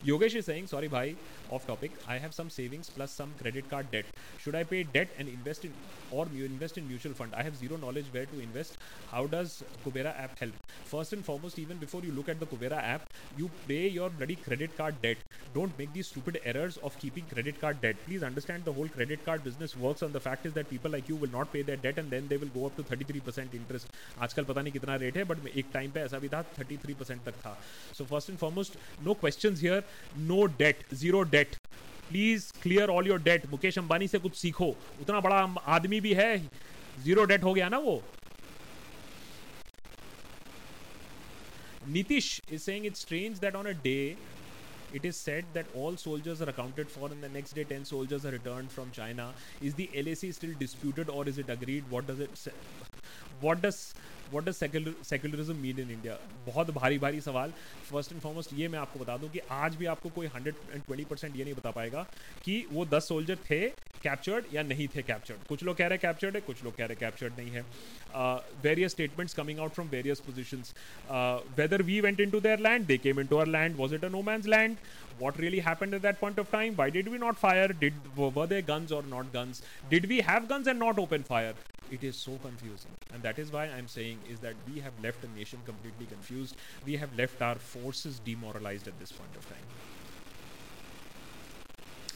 Yogesh 0.06 0.36
is 0.36 0.46
saying, 0.46 0.68
sorry, 0.68 0.88
bhai, 0.88 1.16
off 1.52 1.68
topic. 1.68 1.92
I 2.08 2.18
have 2.18 2.34
some 2.34 2.50
savings 2.50 2.90
plus 2.90 3.12
some 3.12 3.34
credit 3.42 3.70
card 3.70 3.92
debt. 3.92 4.06
Should 4.38 4.56
I 4.56 4.64
pay 4.64 4.84
debt 4.84 5.10
and 5.18 5.28
invest 5.28 5.66
in 5.66 5.74
or 6.10 6.26
invest 6.34 6.78
in 6.78 6.88
mutual 6.88 7.14
fund? 7.14 7.34
I 7.36 7.44
have 7.44 7.58
zero 7.58 7.76
knowledge 7.76 8.06
where 8.12 8.26
to 8.26 8.40
invest. 8.40 8.78
How 9.12 9.28
does 9.28 9.62
Kubera 9.86 10.18
app 10.18 10.40
help? 10.40 10.54
First 10.86 11.12
and 11.12 11.26
foremost, 11.26 11.60
even 11.60 11.78
before 11.78 12.02
you 12.02 12.14
look 12.14 12.30
at 12.30 12.40
the 12.40 12.46
Kubera 12.46 12.82
app, 12.82 13.10
you 13.38 13.50
pay 13.68 13.90
your 13.90 14.10
bloody 14.10 14.38
credit 14.38 14.78
card 14.78 15.02
debt. 15.02 15.18
Don't 15.54 15.78
make 15.78 15.92
these 15.92 16.08
stupid 16.08 16.40
errors 16.46 16.78
of 16.78 16.98
keeping 17.00 17.26
credit 17.34 17.60
card 17.60 17.82
debt. 17.82 17.98
Please 18.06 18.24
understand 18.24 18.64
the 18.64 18.72
whole 18.72 18.88
credit 18.88 19.26
card 19.26 19.44
business 19.44 19.76
works 19.76 20.02
on 20.02 20.14
the 20.14 20.20
fact 20.20 20.46
is 20.46 20.54
that 20.54 20.70
people 20.70 20.90
like 20.92 21.10
you 21.10 21.18
will 21.18 21.32
not 21.32 21.52
pay 21.52 21.62
their 21.62 21.78
debt 21.78 21.98
and 21.98 22.10
then 22.10 22.28
they 22.30 22.38
will 22.38 22.54
go 22.56 22.66
up 22.68 22.76
to 22.78 22.84
33% 22.84 23.54
interest. 23.54 23.88
आजकल 24.22 24.44
पता 24.44 24.62
नहीं 24.62 24.74
कितना 24.74 24.96
rate 25.04 25.18
है 25.18 25.24
but 25.34 25.48
एक 25.48 25.66
time 25.74 25.92
पे 25.92 26.00
ऐसा 26.00 26.20
भी 26.20 26.30
था 26.30 26.44
33% 26.56 27.26
तक 27.26 27.36
था 27.46 27.58
so 27.98 28.06
first 28.06 28.30
and 28.30 28.40
foremost 28.40 28.78
no 29.04 29.14
questions 29.22 29.62
here 29.62 29.84
no 30.18 30.46
debt 30.60 30.84
zero 30.94 31.22
debt 31.34 31.56
please 32.10 32.52
clear 32.62 32.90
all 32.90 33.08
your 33.08 33.22
debt 33.24 33.46
Mukesh 33.50 33.78
Ambani 33.80 34.08
से 34.08 34.20
कुछ 34.20 34.36
सीखो। 34.36 34.68
उतना 35.02 35.20
बड़ा 35.22 35.36
आदमी 35.76 36.00
भी 36.02 36.14
है 36.14 36.38
ज़ीरो 37.04 37.24
डेट 37.26 37.44
हो 37.44 37.54
गया 37.54 37.70
ना 37.70 37.78
वो? 37.80 38.02
Nitish 41.88 42.42
is 42.52 42.62
saying 42.62 42.86
it's 42.86 43.02
strange 43.02 43.40
that 43.40 43.56
on 43.56 43.66
a 43.66 43.72
day 43.84 44.16
it 44.96 45.06
is 45.06 45.16
set 45.16 45.46
that 45.54 45.76
all 45.78 45.96
soldiers 45.96 46.42
are 46.42 46.50
accounted 46.50 46.88
for 46.90 47.12
in 47.14 47.22
the 47.22 47.32
next 47.34 47.56
day 47.56 47.64
ten 47.64 47.84
soldiers 47.84 48.26
are 48.26 48.32
return 48.32 48.68
from 48.68 48.90
China 48.92 49.34
is 49.64 49.76
the 49.76 49.88
L 49.96 50.14
still 50.16 50.54
disputed 50.60 51.10
or 51.10 51.30
is 51.30 51.40
it 51.40 51.50
agreed 51.52 51.84
what 51.90 52.08
does 52.12 52.22
it 52.22 52.54
what 53.44 53.58
does 53.66 53.76
what 54.34 54.46
does 54.46 54.56
secularism 55.06 55.56
mean 55.58 55.80
in 55.80 55.92
India 55.92 56.18
बहुत 56.46 56.72
भारी 56.72 57.00
भारी 57.00 57.22
सवाल। 57.22 57.54
First 57.90 58.12
and 58.12 58.22
foremost 58.22 58.54
ये 58.54 58.68
मैं 58.68 58.80
आपको 58.80 59.00
बता 59.00 59.18
दूँ 59.18 59.30
कि 59.30 59.40
आज 59.52 59.76
भी 59.76 59.86
आपको 59.88 60.10
कोई 60.10 60.28
हंड्रेड 60.36 60.56
एंड 60.74 60.84
ट्वेंटी 60.84 61.06
परसेंट 61.06 61.36
ये 61.36 61.44
नहीं 61.44 61.54
बता 61.54 61.72
पाएगा 61.72 62.06
कि 62.46 62.66
वो 62.72 62.86
दस 62.88 63.08
सोल्जर 63.08 63.38
थे 63.50 63.60
कैप्चर्ड 64.04 64.46
या 64.54 64.64
नहीं 64.64 64.88
थे 64.88 65.02
कैप्चर्ड 65.04 65.48
कुछ 65.48 65.64
लोग 65.64 65.78
कह 65.78 65.88
रहे 65.88 65.98
कैप्चर्ड 65.98 66.36
है, 66.36 66.42
कुछ 66.42 66.64
लोग 66.64 66.76
कह 66.76 66.86
रहे 66.86 66.96
कैप्चर्ड 66.96 67.34
नहीं 67.38 67.52
है। 67.52 67.66
uh, 68.14 68.40
various 68.62 68.92
statements 68.92 69.34
coming 69.34 69.60
out 69.60 69.74
from 69.74 69.88
various 69.88 70.20
positions. 70.20 70.74
Uh, 71.10 71.40
whether 71.56 71.78
we 71.78 72.02
went 72.02 72.20
into 72.20 72.40
their 72.40 72.58
land, 72.58 72.88
they 72.88 72.98
came 72.98 73.20
into 73.20 73.40
our 73.40 73.46
land. 73.46 73.78
Was 73.78 73.92
it 73.92 74.04
a 74.04 74.10
no 74.10 74.24
man's 74.24 74.48
land? 74.48 74.78
What 75.20 75.38
really 75.38 75.60
happened 75.60 75.94
at 75.94 76.02
that 76.04 76.20
point 76.20 76.38
of 76.38 76.50
time? 76.50 76.76
Why 76.76 76.90
did 76.90 77.08
we 77.08 77.18
not 77.18 77.38
fire? 77.38 77.68
Did 77.68 77.94
were 78.16 78.48
there 78.48 78.62
guns 78.62 78.92
or 78.92 79.04
not 79.04 79.34
guns? 79.34 79.62
Did 79.90 80.08
we 80.08 80.22
have 80.22 80.48
guns 80.48 80.68
and 80.68 80.80
not 80.80 80.98
open 80.98 81.24
fire? 81.24 81.54
It 81.92 82.04
is 82.04 82.16
so 82.16 82.38
confusing, 82.44 82.92
and 83.14 83.24
that 83.24 83.40
is 83.40 83.52
why 83.52 83.66
I'm 83.66 83.88
saying 83.88 84.20
is 84.30 84.40
that 84.40 84.54
we 84.72 84.80
have 84.80 84.94
left 85.04 85.24
a 85.24 85.28
nation 85.38 85.60
completely 85.66 86.06
confused. 86.06 86.56
We 86.86 86.98
have 86.98 87.16
left 87.18 87.42
our 87.42 87.56
forces 87.56 88.20
demoralized 88.20 88.88
at 88.88 89.00
this 89.00 89.12
point 89.12 89.36
of 89.36 89.50
time. 89.50 89.66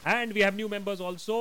And 0.06 0.34
we 0.34 0.42
have 0.42 0.56
new 0.56 0.70
members 0.70 1.02
also. 1.02 1.40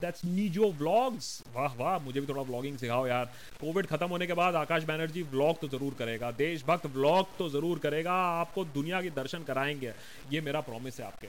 That's 0.00 0.24
नीजो 0.24 0.70
vlogs 0.78 1.26
वाह 1.54 1.74
वाह 1.76 1.98
मुझे 2.04 2.20
भी 2.20 2.26
थोड़ा 2.26 2.42
vlogging 2.42 2.76
सिखाओ 2.78 3.06
यार। 3.06 3.24
Covid 3.60 3.86
खत्म 3.86 4.08
होने 4.08 4.26
के 4.26 4.32
बाद 4.40 4.54
आकाश 4.54 4.84
बैनर्जी 4.84 5.22
व्लॉग 5.34 5.60
तो 5.60 5.68
ज़रूर 5.68 5.94
करेगा। 5.98 6.30
देशभक्त 6.40 6.86
व्लॉग 6.96 7.36
तो 7.38 7.48
ज़रूर 7.48 7.78
करेगा। 7.78 8.14
आपको 8.40 8.64
दुनिया 8.64 9.02
के 9.02 9.10
दर्शन 9.20 9.42
कराएँगे। 9.50 9.92
ये 10.32 10.40
मेरा 10.40 10.60
प्रॉमिस 10.70 11.00
है 11.00 11.06
आपके। 11.06 11.28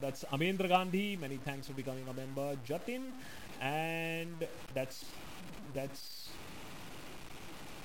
That's 0.00 0.24
Amendra 0.24 0.68
Gandhi 0.68 1.16
many 1.22 1.38
thanks 1.48 1.66
for 1.68 1.76
becoming 1.76 2.08
a 2.08 2.12
member 2.20 2.64
Jatin 2.68 3.12
and 3.60 4.42
that's 4.74 4.98
that's 5.76 6.02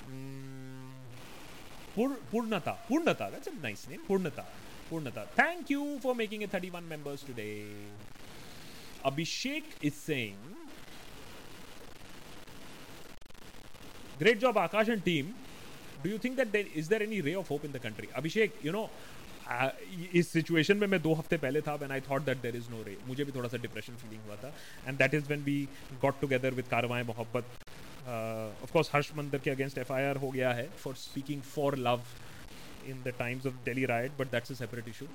um, 0.06 0.92
Pur- 1.96 2.22
Purnata. 2.32 2.74
Purnata. 2.88 3.30
That's 3.32 3.48
a 3.48 3.56
nice 3.66 3.86
पूर्णता। 4.94 5.24
Thank 5.38 5.70
you 5.70 5.86
for 6.02 6.14
making 6.16 6.42
a 6.42 6.46
thirty 6.54 6.70
one 6.70 6.84
members 6.90 7.26
today 7.26 7.48
Abhishek 9.06 9.64
is 9.84 9.94
saying 9.94 10.52
great 14.18 14.38
job 14.38 14.58
Akash 14.58 14.88
and 14.88 15.02
team 15.02 15.32
do 16.02 16.10
you 16.10 16.18
think 16.24 16.40
that 16.40 16.72
is 16.76 16.88
there 16.90 17.02
any 17.02 17.20
ray 17.20 17.34
of 17.34 17.48
hope 17.50 17.64
in 17.64 17.72
the 17.72 17.78
country 17.84 18.08
Abhishek 18.16 18.64
you 18.64 18.72
know 18.72 18.88
इस 20.18 20.28
situation 20.32 20.76
में 20.76 20.86
मैं 20.88 21.00
दो 21.02 21.14
हफ़्ते 21.14 21.36
पहले 21.38 21.60
था 21.62 21.74
when 21.80 21.90
I 21.92 22.00
thought 22.00 22.22
that 22.24 22.38
there 22.42 22.56
is 22.56 22.70
no 22.70 22.82
ray 22.82 22.96
मुझे 23.06 23.24
भी 23.24 23.32
थोड़ा 23.32 23.48
सा 23.48 23.56
डिप्रेशन 23.62 23.96
फीलिंग 24.02 24.22
हुआ 24.26 24.36
था. 24.36 24.52
And 24.86 24.98
that 24.98 25.14
is 25.14 25.28
when 25.28 25.42
we 25.44 25.56
got 26.02 26.20
together 26.20 26.54
with 26.54 26.68
कारवाएँ 26.68 27.04
मोहब्बत 27.04 27.44
ऑफकोर्स 28.62 28.90
हर्ष 28.94 29.10
मंदिर 29.16 29.40
के 29.40 29.50
अगेंस्ट 29.50 29.78
एफ़ 29.78 29.92
आई 29.92 30.04
आर 30.04 30.16
हो 30.24 30.30
गया 30.30 30.52
है 30.52 30.68
for 30.84 30.94
speaking 30.96 31.42
for 31.42 31.76
love 31.78 32.02
in 32.84 33.02
the 33.02 33.12
times 33.12 33.46
of 33.46 33.64
Delhi 33.64 33.86
riot, 33.86 34.12
but 34.16 34.30
that's 34.30 34.50
a 34.50 34.56
separate 34.56 34.88
issue. 34.88 35.08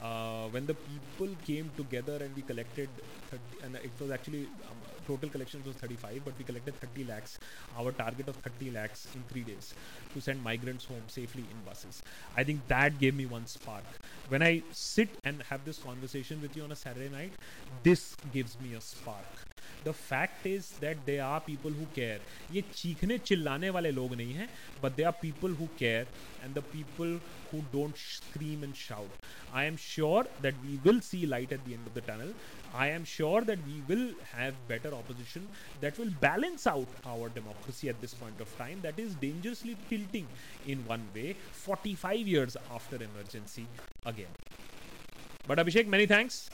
Uh, 0.00 0.46
when 0.48 0.66
the 0.66 0.74
people 0.74 1.34
came 1.44 1.72
together 1.76 2.16
and 2.24 2.34
we 2.34 2.42
collected, 2.42 3.02
30, 3.28 3.58
and 3.62 3.76
it 3.76 3.92
was 4.00 4.10
actually 4.10 4.48
um, 4.70 4.82
total 5.09 5.29
collections 5.29 5.65
was 5.65 5.75
35 5.75 6.21
but 6.25 6.33
we 6.37 6.43
collected 6.43 6.79
30 6.81 7.05
lakhs 7.11 7.37
our 7.77 7.91
target 7.91 8.27
of 8.27 8.35
30 8.47 8.71
lakhs 8.71 9.07
in 9.15 9.23
three 9.31 9.43
days 9.51 9.73
to 10.13 10.21
send 10.27 10.43
migrants 10.43 10.85
home 10.85 11.07
safely 11.07 11.45
in 11.55 11.65
buses 11.69 12.01
i 12.37 12.43
think 12.43 12.67
that 12.67 12.99
gave 12.99 13.15
me 13.15 13.25
one 13.25 13.45
spark 13.55 13.99
when 14.29 14.41
i 14.51 14.53
sit 14.71 15.09
and 15.23 15.43
have 15.51 15.65
this 15.65 15.79
conversation 15.89 16.41
with 16.41 16.55
you 16.57 16.63
on 16.63 16.71
a 16.71 16.81
saturday 16.85 17.09
night 17.09 17.33
this 17.83 18.15
gives 18.37 18.57
me 18.61 18.73
a 18.73 18.81
spark 18.93 19.45
the 19.85 19.91
fact 19.91 20.45
is 20.47 20.67
that 20.81 20.97
they 21.05 21.17
are 21.25 21.39
people 21.47 21.73
who 21.73 21.85
care 21.95 22.21
ये 22.55 22.61
चीखने 22.73 23.17
चिल्लाने 23.29 23.69
वाले 23.77 23.91
लोग 23.91 24.15
नहीं 24.15 24.33
हैं 24.33 24.49
but 24.83 24.95
they 24.95 25.03
are 25.03 25.11
people 25.21 25.53
who 25.59 25.67
care 25.79 26.07
and 26.43 26.55
the 26.55 26.63
people 26.71 27.19
who 27.51 27.63
don't 27.71 27.97
scream 27.97 28.63
and 28.63 28.75
shout. 28.75 29.09
I 29.53 29.65
am 29.65 29.77
sure 29.77 30.25
that 30.41 30.53
we 30.65 30.79
will 30.83 31.01
see 31.01 31.25
light 31.25 31.51
at 31.51 31.63
the 31.65 31.73
end 31.73 31.87
of 31.87 31.93
the 31.93 32.01
tunnel. 32.01 32.33
I 32.74 32.88
am 32.88 33.04
sure 33.04 33.42
that 33.42 33.58
we 33.66 33.82
will 33.88 34.10
have 34.32 34.54
better 34.68 34.92
opposition 34.94 35.46
that 35.80 35.98
will 35.98 36.10
balance 36.20 36.66
out 36.66 36.86
our 37.04 37.28
democracy 37.28 37.88
at 37.88 38.00
this 38.00 38.14
point 38.14 38.40
of 38.40 38.56
time 38.56 38.80
that 38.82 38.98
is 38.98 39.14
dangerously 39.16 39.76
tilting 39.88 40.26
in 40.66 40.86
one 40.86 41.06
way 41.14 41.36
45 41.52 42.18
years 42.18 42.56
after 42.72 42.96
emergency 42.96 43.66
again. 44.06 44.34
But 45.46 45.58
Abhishek, 45.58 45.86
many 45.86 46.06
thanks. 46.06 46.48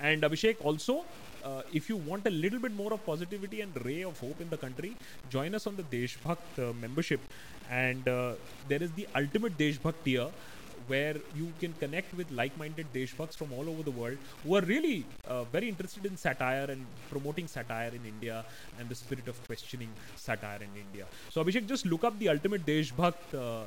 And 0.00 0.22
Abhishek 0.22 0.56
also 0.64 1.04
uh, 1.44 1.62
if 1.72 1.88
you 1.88 1.96
want 1.96 2.26
a 2.26 2.30
little 2.30 2.58
bit 2.58 2.72
more 2.72 2.92
of 2.92 3.04
positivity 3.04 3.60
and 3.60 3.84
ray 3.84 4.02
of 4.02 4.18
hope 4.20 4.40
in 4.40 4.48
the 4.50 4.56
country, 4.56 4.96
join 5.30 5.54
us 5.54 5.66
on 5.66 5.76
the 5.76 5.82
Deshbhakt 5.82 6.58
uh, 6.58 6.72
membership. 6.74 7.20
And 7.70 8.06
uh, 8.08 8.34
there 8.68 8.82
is 8.82 8.92
the 8.92 9.06
ultimate 9.16 9.56
Deshbhakt 9.58 10.04
tier, 10.04 10.28
where 10.86 11.16
you 11.34 11.52
can 11.60 11.72
connect 11.74 12.14
with 12.14 12.30
like-minded 12.30 12.86
Deshbhakts 12.92 13.36
from 13.36 13.52
all 13.52 13.68
over 13.68 13.82
the 13.82 13.90
world 13.90 14.18
who 14.44 14.56
are 14.56 14.62
really 14.62 15.04
uh, 15.26 15.44
very 15.44 15.68
interested 15.68 16.06
in 16.06 16.16
satire 16.16 16.70
and 16.70 16.86
promoting 17.10 17.46
satire 17.46 17.88
in 17.88 18.04
India 18.06 18.44
and 18.78 18.88
the 18.88 18.94
spirit 18.94 19.28
of 19.28 19.44
questioning 19.46 19.88
satire 20.16 20.58
in 20.58 20.80
India. 20.80 21.06
So 21.30 21.44
Abhishek, 21.44 21.66
just 21.66 21.86
look 21.86 22.04
up 22.04 22.18
the 22.18 22.28
ultimate 22.28 22.64
Deshbhakt 22.66 23.34
uh, 23.34 23.38
uh, 23.38 23.64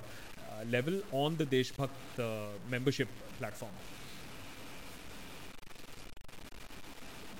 level 0.69 1.01
on 1.11 1.35
the 1.37 1.45
Deshbhakt 1.45 1.89
uh, 2.19 2.47
membership 2.69 3.07
platform. 3.39 3.71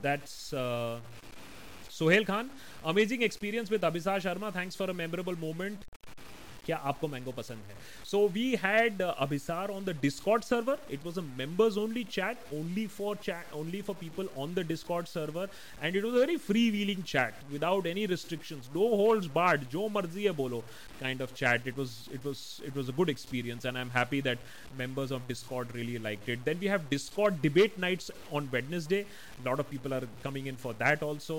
That's 0.02 0.54
uh, 0.54 1.00
Sohail 1.90 2.26
Khan. 2.26 2.50
Amazing 2.84 3.22
experience 3.22 3.70
with 3.70 3.82
Abhisar 3.82 4.22
Sharma. 4.22 4.52
Thanks 4.54 4.76
for 4.76 4.90
a 4.90 4.94
memorable 4.94 5.38
moment. 5.38 5.86
क्या 6.67 6.77
आपको 6.91 7.09
mango 7.09 7.33
पसंद 7.33 7.59
है 7.69 7.77
so 8.11 8.19
we 8.35 8.45
had 8.63 9.03
Abhisar 9.03 9.71
on 9.71 9.85
the 9.85 9.97
Discord 10.03 10.43
server 10.45 10.79
it 10.93 11.05
was 11.05 11.19
a 11.19 11.23
members 11.39 11.77
only 11.85 12.05
chat 12.17 12.53
only 12.55 12.87
for 12.99 13.17
chat 13.25 13.53
only 13.61 13.81
for 13.83 13.97
people 14.01 14.29
on 14.43 14.55
the 14.55 14.67
Discord 14.69 15.07
server 15.07 15.49
and 15.83 15.97
it 15.97 16.05
was 16.05 16.15
a 16.15 16.19
very 16.19 16.37
free 16.49 16.69
wheeling 16.71 17.03
chat 17.15 17.51
without 17.51 17.87
any 17.87 18.07
restrictions 18.15 18.71
no 18.75 18.95
holds 18.97 19.27
board 19.35 19.65
जो 19.73 19.89
मर्जी 19.99 20.25
है 20.25 20.33
बोलो 20.43 20.63
kind 21.01 21.23
of 21.25 21.35
chat 21.35 21.67
it 21.67 21.77
was 21.77 21.93
it 22.13 22.25
was 22.25 22.41
it 22.69 22.75
was 22.79 22.91
a 22.93 22.95
good 23.01 23.11
experience 23.13 23.65
and 23.65 23.79
i'm 23.83 23.91
happy 23.91 24.21
that 24.21 24.39
members 24.81 25.15
of 25.17 25.27
discord 25.29 25.75
really 25.75 25.99
liked 26.07 26.29
it 26.35 26.45
then 26.49 26.61
we 26.65 26.71
have 26.73 26.89
discord 26.91 27.41
debate 27.43 27.79
nights 27.79 28.11
on 28.31 28.49
wednesday 28.53 29.01
a 29.41 29.49
lot 29.49 29.63
of 29.65 29.71
people 29.71 29.95
are 29.99 30.03
coming 30.23 30.51
in 30.53 30.61
for 30.65 30.75
that 30.83 31.03
also 31.03 31.39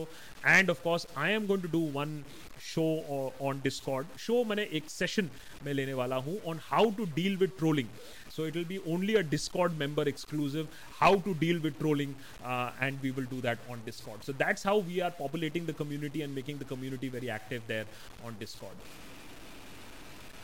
and 0.56 0.74
of 0.76 0.82
course 0.88 1.06
i 1.16 1.30
am 1.32 1.46
going 1.52 1.62
to 1.62 1.74
do 1.78 1.84
one 2.02 2.16
show 2.60 3.34
on 3.40 3.62
discord 3.64 4.06
show 4.18 4.44
मैंने 4.46 4.68
एक 4.80 4.90
session 4.90 5.30
में 5.66 5.74
लेने 5.74 5.94
वाला 5.94 6.16
हूँ 6.28 6.40
on 6.52 6.60
how 6.72 6.84
to 7.00 7.06
deal 7.20 7.38
with 7.44 7.58
trolling 7.62 7.90
so 8.30 8.46
it 8.50 8.56
will 8.56 8.68
be 8.72 8.80
only 8.96 9.16
a 9.22 9.24
discord 9.24 9.78
member 9.78 10.08
exclusive 10.12 10.68
how 11.00 11.16
to 11.28 11.34
deal 11.46 11.62
with 11.66 11.78
trolling 11.80 12.16
uh, 12.44 12.72
and 12.80 13.02
we 13.02 13.12
will 13.12 13.30
do 13.32 13.42
that 13.42 13.58
on 13.70 13.82
discord 13.86 14.24
so 14.24 14.32
that's 14.44 14.64
how 14.64 14.78
we 14.78 15.02
are 15.02 15.12
populating 15.12 15.66
the 15.66 15.74
community 15.74 16.22
and 16.22 16.36
making 16.36 16.58
the 16.58 16.66
community 16.74 17.10
very 17.10 17.30
active 17.30 17.64
there 17.68 17.86
on 18.26 18.36
discord 18.40 18.76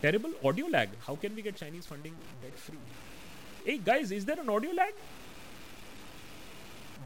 terrible 0.02 0.34
audio 0.44 0.68
lag 0.78 0.90
how 1.06 1.16
can 1.16 1.36
we 1.36 1.42
get 1.42 1.56
chinese 1.56 1.86
funding 1.86 2.18
debt 2.42 2.60
free 2.66 2.84
hey 3.66 3.78
guys 3.92 4.12
is 4.12 4.26
there 4.26 4.40
an 4.40 4.50
audio 4.50 4.72
lag 4.72 4.94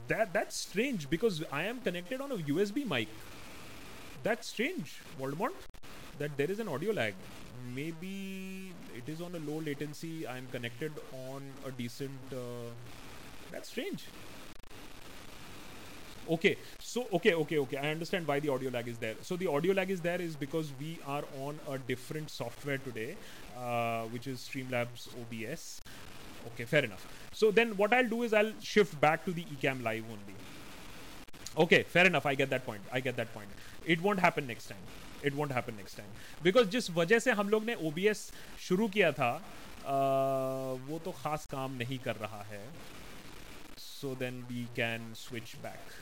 that 0.08 0.34
that's 0.34 0.58
strange 0.58 1.10
because 1.10 1.44
i 1.52 1.64
am 1.64 1.80
connected 1.90 2.20
on 2.22 2.32
a 2.32 2.38
usb 2.56 2.86
mic 2.96 3.08
that's 4.27 4.49
strange 4.49 4.93
voldemort 5.19 5.67
that 6.19 6.37
there 6.37 6.51
is 6.51 6.59
an 6.59 6.69
audio 6.69 6.93
lag. 6.93 7.15
Maybe 7.75 8.73
it 8.97 9.09
is 9.09 9.21
on 9.21 9.35
a 9.35 9.43
low 9.51 9.59
latency 9.67 10.27
i'm 10.27 10.47
connected 10.55 10.93
on 11.29 11.43
a 11.65 11.71
decent 11.71 12.33
uh, 12.33 12.71
that's 13.53 13.69
strange. 13.69 14.07
Okay 16.37 16.57
so 16.81 17.07
okay 17.19 17.35
okay 17.43 17.59
okay 17.59 17.77
i 17.77 17.91
understand 17.91 18.27
why 18.27 18.41
the 18.41 18.49
audio 18.49 18.71
lag 18.71 18.89
is 18.89 18.99
there. 18.99 19.15
So 19.23 19.37
the 19.37 19.47
audio 19.47 19.75
lag 19.75 19.91
is 19.91 20.01
there 20.01 20.21
is 20.21 20.35
because 20.35 20.73
we 20.81 20.99
are 21.07 21.23
on 21.41 21.61
a 21.69 21.79
different 21.79 22.31
software 22.31 22.79
today 22.79 23.15
uh, 23.57 24.03
which 24.17 24.27
is 24.27 24.41
streamlabs 24.49 25.07
obs 25.21 25.81
okay 26.49 26.65
fair 26.65 26.85
enough. 26.85 27.07
So 27.33 27.53
then 27.53 27.77
what 27.77 27.93
i'll 27.93 28.13
do 28.17 28.25
is 28.25 28.35
i'll 28.43 28.53
shift 28.73 29.01
back 29.01 29.25
to 29.27 29.39
the 29.41 29.45
ecamm 29.57 29.85
live 29.85 30.05
only. 30.19 30.37
Okay 31.65 31.85
fair 31.85 32.07
enough 32.07 32.27
i 32.27 32.35
get 32.35 32.51
that 32.51 32.67
point 32.67 32.83
i 32.93 33.01
get 33.09 33.17
that 33.17 33.33
point 33.33 33.49
it 33.87 34.01
won't 34.01 34.21
happen 34.21 34.45
next 34.45 34.69
time 34.71 34.85
it 35.25 35.35
won't 35.35 35.53
happen 35.53 35.75
next 35.75 35.97
time 35.97 36.11
because 36.43 36.69
जिस 36.69 36.91
वजह 36.91 37.19
से 37.19 37.33
हम 37.33 37.49
लोग 37.49 37.65
ने 37.65 37.75
O 37.75 37.91
B 37.91 38.07
S 38.09 38.31
शुरू 38.69 38.89
किया 38.89 39.13
था 39.13 39.31
आ, 39.31 39.97
वो 40.89 40.99
तो 41.05 41.13
खास 41.13 41.47
काम 41.51 41.73
नहीं 41.77 41.99
कर 41.99 42.17
रहा 42.17 42.43
है। 42.43 42.65
So 43.79 44.15
then 44.15 44.43
we 44.43 44.67
can 44.77 45.13
switch 45.17 45.55
back 45.63 45.93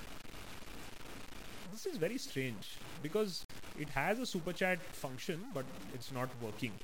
this 1.71 1.87
is 1.87 1.99
very 1.99 2.19
strange 2.19 2.67
because 3.03 3.43
it 3.81 3.91
has 3.91 4.21
a 4.21 4.25
super 4.25 4.53
chat 4.53 4.83
function 5.03 5.45
but 5.55 5.95
it's 5.95 6.13
not 6.13 6.43
working 6.43 6.79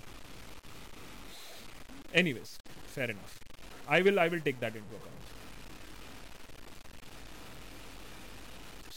anyways 2.32 2.58
fair 2.94 3.10
enough 3.10 3.88
I 3.88 4.02
will 4.02 4.18
I 4.18 4.28
will 4.28 4.40
take 4.40 4.60
that 4.60 4.76
into 4.90 5.19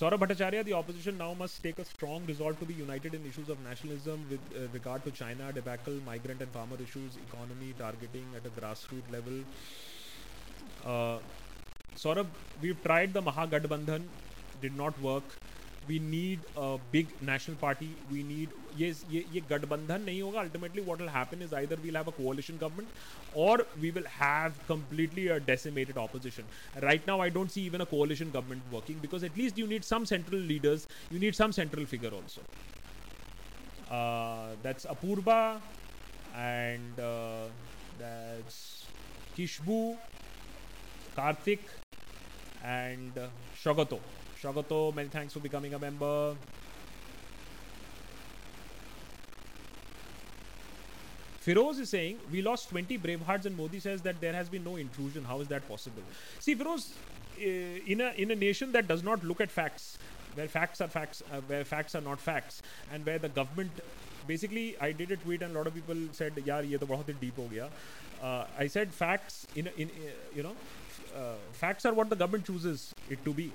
Saurabh 0.04 0.20
Bhattacharya, 0.20 0.66
the 0.66 0.74
opposition 0.74 1.18
now 1.18 1.34
must 1.34 1.64
take 1.64 1.80
a 1.80 1.86
strong 1.86 2.26
resolve 2.26 2.60
to 2.60 2.66
be 2.66 2.74
united 2.74 3.16
in 3.16 3.26
issues 3.26 3.48
of 3.48 3.60
nationalism 3.62 4.28
with 4.30 4.42
uh, 4.54 4.68
regard 4.74 5.06
to 5.06 5.12
China, 5.12 5.54
debacle, 5.54 6.02
migrant 6.02 6.42
and 6.42 6.52
farmer 6.52 6.76
issues, 6.82 7.16
economy, 7.16 7.74
targeting 7.74 8.36
at 8.36 8.46
a 8.46 8.50
grassroots 8.50 9.10
level. 9.10 9.46
Uh, 10.84 11.20
Saurabh, 11.96 12.30
we've 12.60 12.82
tried 12.84 13.14
the 13.14 13.22
Mahagathbandhan, 13.22 14.10
did 14.60 14.76
not 14.76 15.00
work. 15.00 15.40
We 15.88 16.00
need 16.00 16.46
a 16.56 16.78
big 16.92 17.22
national 17.22 17.58
party. 17.58 18.02
We 18.10 18.24
need 18.24 18.54
ये 18.78 18.94
ये 19.12 19.24
ये 19.34 19.42
गठबंधन 19.50 20.02
नहीं 20.02 20.22
होगा 20.22 20.40
ultimately 20.42 20.82
what 20.84 21.02
will 21.02 21.10
happen 21.10 21.42
is 21.44 21.56
either 21.56 21.80
we'll 21.80 21.98
have 21.98 22.12
a 22.12 22.14
coalition 22.18 22.60
government 22.62 23.38
or 23.46 23.68
we 23.78 23.92
will 23.92 24.08
have 24.12 24.54
completely 24.70 25.28
a 25.28 25.38
decimated 25.48 25.98
opposition 25.98 26.44
right 26.84 27.08
now 27.08 27.22
I 27.22 27.30
don't 27.38 27.52
see 27.52 27.66
even 27.66 27.80
a 27.80 27.90
coalition 27.94 28.34
government 28.34 28.74
working 28.74 29.00
because 29.02 29.26
at least 29.26 29.60
you 29.60 29.68
need 29.68 29.84
some 29.84 30.06
central 30.14 30.42
leaders 30.54 30.88
you 31.12 31.20
need 31.20 31.34
some 31.34 31.52
central 31.60 31.86
figure 31.94 32.14
also 32.14 32.42
that's 34.64 34.86
Apoorva 34.96 35.40
and 36.36 36.96
that's 38.00 38.60
किशबू 39.36 39.80
Kartik 41.16 41.70
and 42.66 43.18
uh, 43.20 43.30
Shogoto. 43.62 44.00
Many 44.96 45.10
thanks 45.10 45.34
for 45.34 45.44
becoming 45.44 45.74
a 45.74 45.78
member. 45.80 46.38
Firoz 51.46 51.80
is 51.80 51.90
saying 51.90 52.20
we 52.32 52.42
lost 52.42 52.70
20 52.70 52.98
Bravehearts, 52.98 53.46
and 53.46 53.58
Modi 53.58 53.80
says 53.80 54.02
that 54.04 54.22
there 54.22 54.34
has 54.34 54.48
been 54.50 54.64
no 54.64 54.78
intrusion. 54.78 55.26
How 55.26 55.42
is 55.42 55.48
that 55.50 55.68
possible? 55.68 56.04
See, 56.40 56.56
Firoz, 56.56 56.92
eh, 57.40 57.80
in 57.86 58.02
a 58.02 58.12
in 58.18 58.32
a 58.32 58.36
nation 58.36 58.72
that 58.72 58.88
does 58.88 59.04
not 59.04 59.24
look 59.24 59.42
at 59.42 59.52
facts, 59.52 59.98
where 60.36 60.48
facts 60.48 60.80
are 60.80 60.88
facts, 60.88 61.22
uh, 61.32 61.42
where 61.48 61.66
facts 61.66 61.96
are 61.96 62.02
not 62.02 62.20
facts, 62.20 62.62
and 62.94 63.06
where 63.06 63.20
the 63.20 63.30
government 63.30 63.72
basically 64.28 64.78
I 64.80 64.92
did 64.92 65.12
a 65.12 65.18
tweet 65.18 65.42
and 65.42 65.56
a 65.56 65.58
lot 65.58 65.68
of 65.68 65.74
people 65.74 65.96
said 66.12 66.34
"Yar, 66.46 66.64
ye 66.64 66.78
to 66.78 66.86
bahut 66.86 67.14
deep 67.20 67.36
ho 67.36 67.48
gaya 67.54 67.70
uh, 68.22 68.46
I 68.58 68.68
said 68.68 68.94
facts 68.94 69.46
in 69.56 69.70
in, 69.78 69.90
eh, 69.90 70.12
you 70.36 70.44
know 70.44 70.56
uh, 71.16 71.36
facts 71.52 71.86
are 71.86 71.94
what 71.94 72.10
the 72.10 72.16
government 72.16 72.46
chooses 72.46 72.94
it 73.10 73.24
to 73.26 73.34
be 73.34 73.52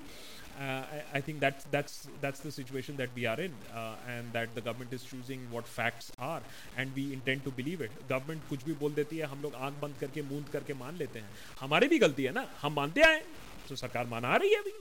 Uh, 0.59 0.63
I, 0.63 1.17
I, 1.17 1.21
think 1.21 1.39
that's 1.39 1.65
that's 1.71 2.07
that's 2.21 2.39
the 2.39 2.51
situation 2.51 2.95
that 2.97 3.09
we 3.15 3.25
are 3.25 3.39
in, 3.39 3.53
uh, 3.73 3.95
and 4.07 4.31
that 4.33 4.53
the 4.53 4.61
government 4.61 4.93
is 4.93 5.03
choosing 5.03 5.47
what 5.49 5.67
facts 5.67 6.11
are, 6.19 6.41
and 6.77 6.91
we 6.95 7.11
intend 7.11 7.43
to 7.45 7.51
believe 7.51 7.81
it. 7.81 7.91
Government 8.07 8.49
कुछ 8.49 8.65
भी 8.65 8.73
बोल 8.81 8.93
देती 8.93 9.17
है 9.17 9.27
हम 9.31 9.41
लोग 9.41 9.55
आंख 9.67 9.81
बंद 9.81 9.95
करके 10.01 10.21
मूंद 10.29 10.49
करके 10.53 10.73
मान 10.83 10.97
लेते 10.97 11.19
हैं 11.19 11.29
हमारी 11.59 11.87
भी 11.87 11.99
गलती 12.05 12.23
है 12.23 12.31
ना 12.39 12.47
हम 12.61 12.73
मानते 12.75 13.01
आए 13.11 13.21
तो 13.69 13.75
सरकार 13.75 14.07
माना 14.13 14.35
रही 14.35 14.53
है 14.53 14.59
अभी 14.61 14.71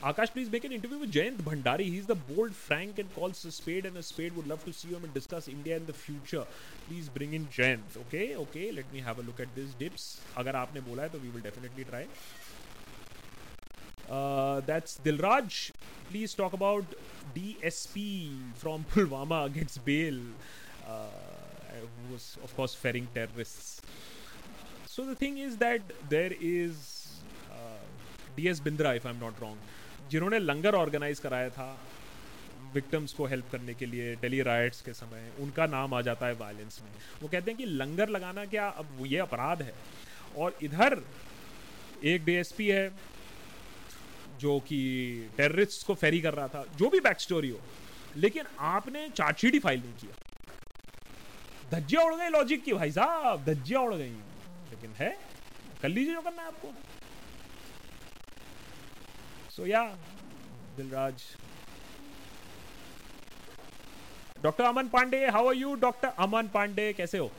Akash, 0.00 0.32
please 0.32 0.48
make 0.48 0.64
an 0.64 0.70
interview 0.70 0.96
with 0.96 1.10
Jayant 1.10 1.38
Bhandari. 1.38 1.86
He's 1.86 2.06
the 2.06 2.14
bold, 2.14 2.54
frank, 2.54 3.00
and 3.00 3.12
calls 3.16 3.44
a 3.44 3.50
spade 3.50 3.84
and 3.84 3.96
a 3.96 4.02
spade. 4.02 4.36
Would 4.36 4.46
love 4.46 4.64
to 4.64 4.72
see 4.72 4.90
him 4.90 5.02
and 5.02 5.12
discuss 5.12 5.48
India 5.48 5.76
in 5.76 5.86
the 5.86 5.92
future. 5.92 6.44
Please 6.86 7.08
bring 7.08 7.34
in 7.34 7.48
Jayant. 7.48 7.96
Okay, 8.06 8.36
okay. 8.36 8.70
Let 8.70 8.92
me 8.92 9.00
have 9.00 9.18
a 9.18 9.22
look 9.22 9.40
at 9.40 9.52
this 9.56 9.74
dips. 9.80 10.20
अगर 10.36 10.56
आपने 10.56 10.80
बोला 10.88 11.02
है 11.02 11.08
तो 11.08 11.18
we 11.18 11.32
will 11.34 11.42
definitely 11.42 11.84
try. 11.90 12.04
Uh, 14.13 14.61
that's 14.67 14.99
Dilraj. 15.03 15.71
Please 16.09 16.33
talk 16.35 16.53
about 16.53 16.85
DSP 17.35 17.95
from 18.55 18.85
Pulwama 18.91 19.51
gets 19.51 19.79
bail, 19.79 20.19
uh, 20.87 21.07
who 21.79 22.13
was, 22.13 22.37
of 22.43 22.55
course, 22.55 22.75
ferrying 22.75 23.07
terrorists. 23.15 23.81
So 24.85 25.03
the 25.05 25.15
thing 25.15 25.39
is 25.39 25.57
that 25.57 25.81
there 26.09 26.33
is 26.39 27.21
uh, 27.51 27.81
DS 28.37 28.59
Bindra, 28.59 28.95
if 28.95 29.07
I'm 29.07 29.19
not 29.19 29.41
wrong, 29.41 29.57
जिन्होंने 30.11 30.39
लंगर 30.39 30.75
organise 30.75 31.19
कराया 31.19 31.49
था 31.57 31.67
victims 32.73 33.13
को 33.13 33.25
help 33.33 33.51
करने 33.51 33.73
के 33.73 33.85
लिए 33.85 34.13
Delhi 34.21 34.41
riots 34.47 34.81
के 34.81 34.93
समय 34.93 35.31
उनका 35.41 35.65
नाम 35.73 35.93
आ 35.93 36.01
जाता 36.07 36.27
है 36.27 36.33
वायलेंस 36.39 36.81
में 36.83 36.91
वो 37.21 37.27
कहते 37.27 37.51
हैं 37.51 37.57
कि 37.57 37.65
लंगर 37.81 38.09
लगाना 38.17 38.45
क्या 38.53 38.67
अब 38.83 39.05
ये 39.05 39.17
अपराध 39.25 39.61
है 39.61 39.73
और 40.37 40.57
इधर 40.69 41.01
एक 42.13 42.25
डीएसपी 42.25 42.67
है 42.67 42.85
जो 44.43 44.59
कि 44.59 44.79
टेररिस्ट 45.37 45.85
को 45.87 45.93
फेरी 45.95 46.21
कर 46.21 46.33
रहा 46.33 46.47
था, 46.47 46.63
जो 46.77 46.89
भी 46.89 46.99
बैक 46.99 47.19
स्टोरी 47.19 47.49
हो, 47.49 47.59
लेकिन 48.15 48.45
आपने 48.69 49.07
चार्जशीट 49.09 49.53
ही 49.53 49.59
फ़ाइल 49.59 49.79
नहीं 49.79 49.93
किया। 49.93 50.13
धज्जिया 51.71 52.01
उड़ 52.01 52.15
गई 52.15 52.29
लॉजिक 52.29 52.63
की, 52.63 52.73
भाई 52.73 52.91
साहब, 52.91 53.43
धज्जिया 53.45 53.79
उड़ 53.79 53.93
गई 53.93 54.09
लेकिन 54.71 54.91
है, 54.97 55.09
कर 55.81 55.89
लीजिए 55.89 56.13
जो 56.13 56.21
करना 56.21 56.41
है 56.41 56.47
आपको। 56.47 56.73
सो 59.51 59.65
या 59.65 59.83
Dilraj. 60.77 61.23
Doctor 64.43 64.63
Aman 64.63 64.87
Pandey 64.89 65.25
how 65.27 65.47
are 65.47 65.55
you 65.55 65.73
doctor 65.81 66.07
Aman 66.19 66.47
Pandey 66.53 66.91
कैसे 66.93 67.17
हो? 67.17 67.31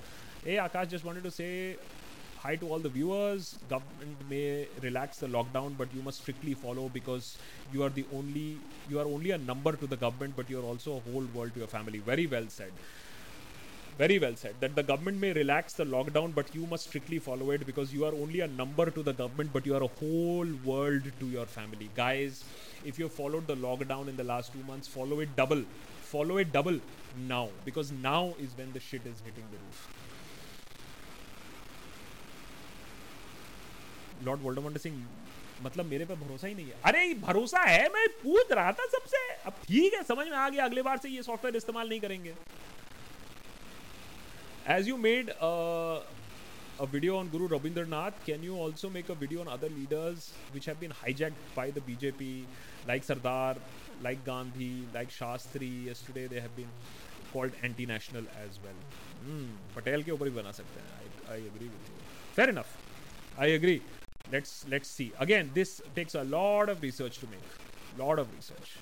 ए, 0.46 0.56
Akash 0.56 0.88
just 0.88 1.04
wanted 1.04 1.24
to 1.24 1.30
say 1.30 1.48
hi 2.44 2.54
to 2.54 2.68
all 2.68 2.78
the 2.78 2.90
viewers. 2.90 3.58
Government 3.70 4.18
may 4.28 4.66
relax 4.82 5.16
the 5.16 5.26
lockdown 5.26 5.76
but 5.78 5.88
you 5.94 6.02
must 6.02 6.20
strictly 6.20 6.52
follow 6.52 6.90
because 6.90 7.38
you 7.72 7.82
are 7.82 7.88
the 7.88 8.04
only 8.12 8.58
you 8.90 9.00
are 9.00 9.06
only 9.06 9.30
a 9.30 9.38
number 9.38 9.72
to 9.72 9.86
the 9.86 9.96
government 9.96 10.34
but 10.36 10.50
you 10.50 10.60
are 10.60 10.66
also 10.72 10.96
a 10.98 11.00
whole 11.10 11.26
world 11.36 11.54
to 11.54 11.60
your 11.60 11.68
family. 11.68 12.00
Very 12.00 12.26
well 12.26 12.44
said. 12.48 12.72
Very 13.96 14.18
well 14.18 14.36
said. 14.36 14.56
That 14.60 14.76
the 14.76 14.82
government 14.82 15.22
may 15.22 15.32
relax 15.32 15.72
the 15.72 15.86
lockdown 15.86 16.34
but 16.34 16.54
you 16.54 16.66
must 16.66 16.88
strictly 16.88 17.18
follow 17.18 17.50
it 17.50 17.64
because 17.64 17.94
you 17.94 18.04
are 18.04 18.12
only 18.12 18.40
a 18.40 18.48
number 18.48 18.90
to 18.90 19.02
the 19.02 19.14
government 19.14 19.50
but 19.50 19.64
you 19.64 19.74
are 19.74 19.82
a 19.82 19.92
whole 20.02 20.54
world 20.66 21.10
to 21.20 21.26
your 21.26 21.46
family. 21.46 21.88
Guys 21.96 22.44
if 22.84 22.98
you 22.98 23.06
have 23.06 23.14
followed 23.14 23.46
the 23.46 23.56
lockdown 23.56 24.08
in 24.08 24.18
the 24.18 24.30
last 24.36 24.52
two 24.52 24.64
months 24.64 24.86
follow 24.86 25.20
it 25.20 25.34
double. 25.34 25.64
Follow 26.14 26.36
it 26.36 26.52
double 26.52 26.78
now 27.26 27.48
because 27.64 27.90
now 27.90 28.34
is 28.38 28.50
when 28.58 28.70
the 28.74 28.80
shit 28.80 29.06
is 29.06 29.22
hitting 29.24 29.48
the 29.50 29.56
roof 29.66 30.03
Lord 34.24 34.40
Voldemort 34.42 34.78
Singh 34.78 35.04
मतलब 35.62 35.86
मेरे 35.86 36.04
पे 36.04 36.14
भरोसा 36.14 36.46
ही 36.46 36.54
नहीं 36.54 36.66
है 36.66 36.80
अरे 36.86 37.12
भरोसा 37.20 37.60
है 37.68 37.88
मैं 37.92 38.06
पूछ 38.22 38.52
रहा 38.52 38.72
था 38.72 38.86
सबसे 38.96 39.18
अब 39.46 39.60
ठीक 39.66 39.94
है 39.94 40.02
समझ 40.02 40.26
में 40.26 40.36
आ 40.36 40.48
गया 40.48 40.64
अगले 40.64 40.82
बार 40.82 40.98
से 41.04 41.08
ये 41.08 41.22
सॉफ्टवेयर 41.22 41.56
इस्तेमाल 41.56 41.88
नहीं 41.88 42.00
करेंगे 42.00 42.34
you 44.88 44.96
made 44.96 45.30
uh, 45.46 46.00
a 46.80 46.86
video 46.86 47.16
on 47.16 47.28
Guru 47.28 47.48
Rabindranath, 47.48 48.14
can 48.26 48.42
you 48.42 48.56
also 48.56 48.90
make 48.90 49.08
a 49.08 49.14
video 49.14 49.40
on 49.40 49.48
other 49.48 49.68
leaders 49.68 50.32
which 50.52 50.64
have 50.64 50.80
been 50.80 50.90
hijacked 50.90 51.42
by 51.54 51.70
the 51.70 51.80
BJP, 51.80 52.44
like 52.88 53.04
Sardar, 53.04 53.56
like 54.02 54.24
Gandhi, 54.24 54.86
like 54.94 55.10
Shastri? 55.10 55.86
Yesterday 55.86 56.26
they 56.26 56.40
have 56.40 56.56
been 56.56 56.68
called 57.32 57.52
anti-national 57.62 58.24
as 58.44 58.58
well. 58.64 58.80
Hmm, 59.26 59.50
Patel 59.76 60.04
के 60.04 60.10
ऊपर 60.12 60.30
भी 60.30 60.36
बना 60.40 60.52
सकते 60.52 60.80
हैं. 60.80 60.88
I, 61.02 61.34
I 61.34 61.38
agree 61.52 61.68
with 61.68 61.92
you. 61.92 62.00
Fair 62.34 62.48
enough. 62.50 62.76
I 63.38 63.52
agree. 63.58 63.80
Let's 64.32 64.64
let's 64.68 64.88
see. 64.88 65.12
Again, 65.20 65.50
this 65.54 65.82
takes 65.94 66.14
a 66.14 66.24
lot 66.24 66.68
of 66.68 66.82
research 66.82 67.18
to 67.18 67.26
make. 67.26 67.98
Lot 67.98 68.18
of 68.18 68.34
research. 68.34 68.76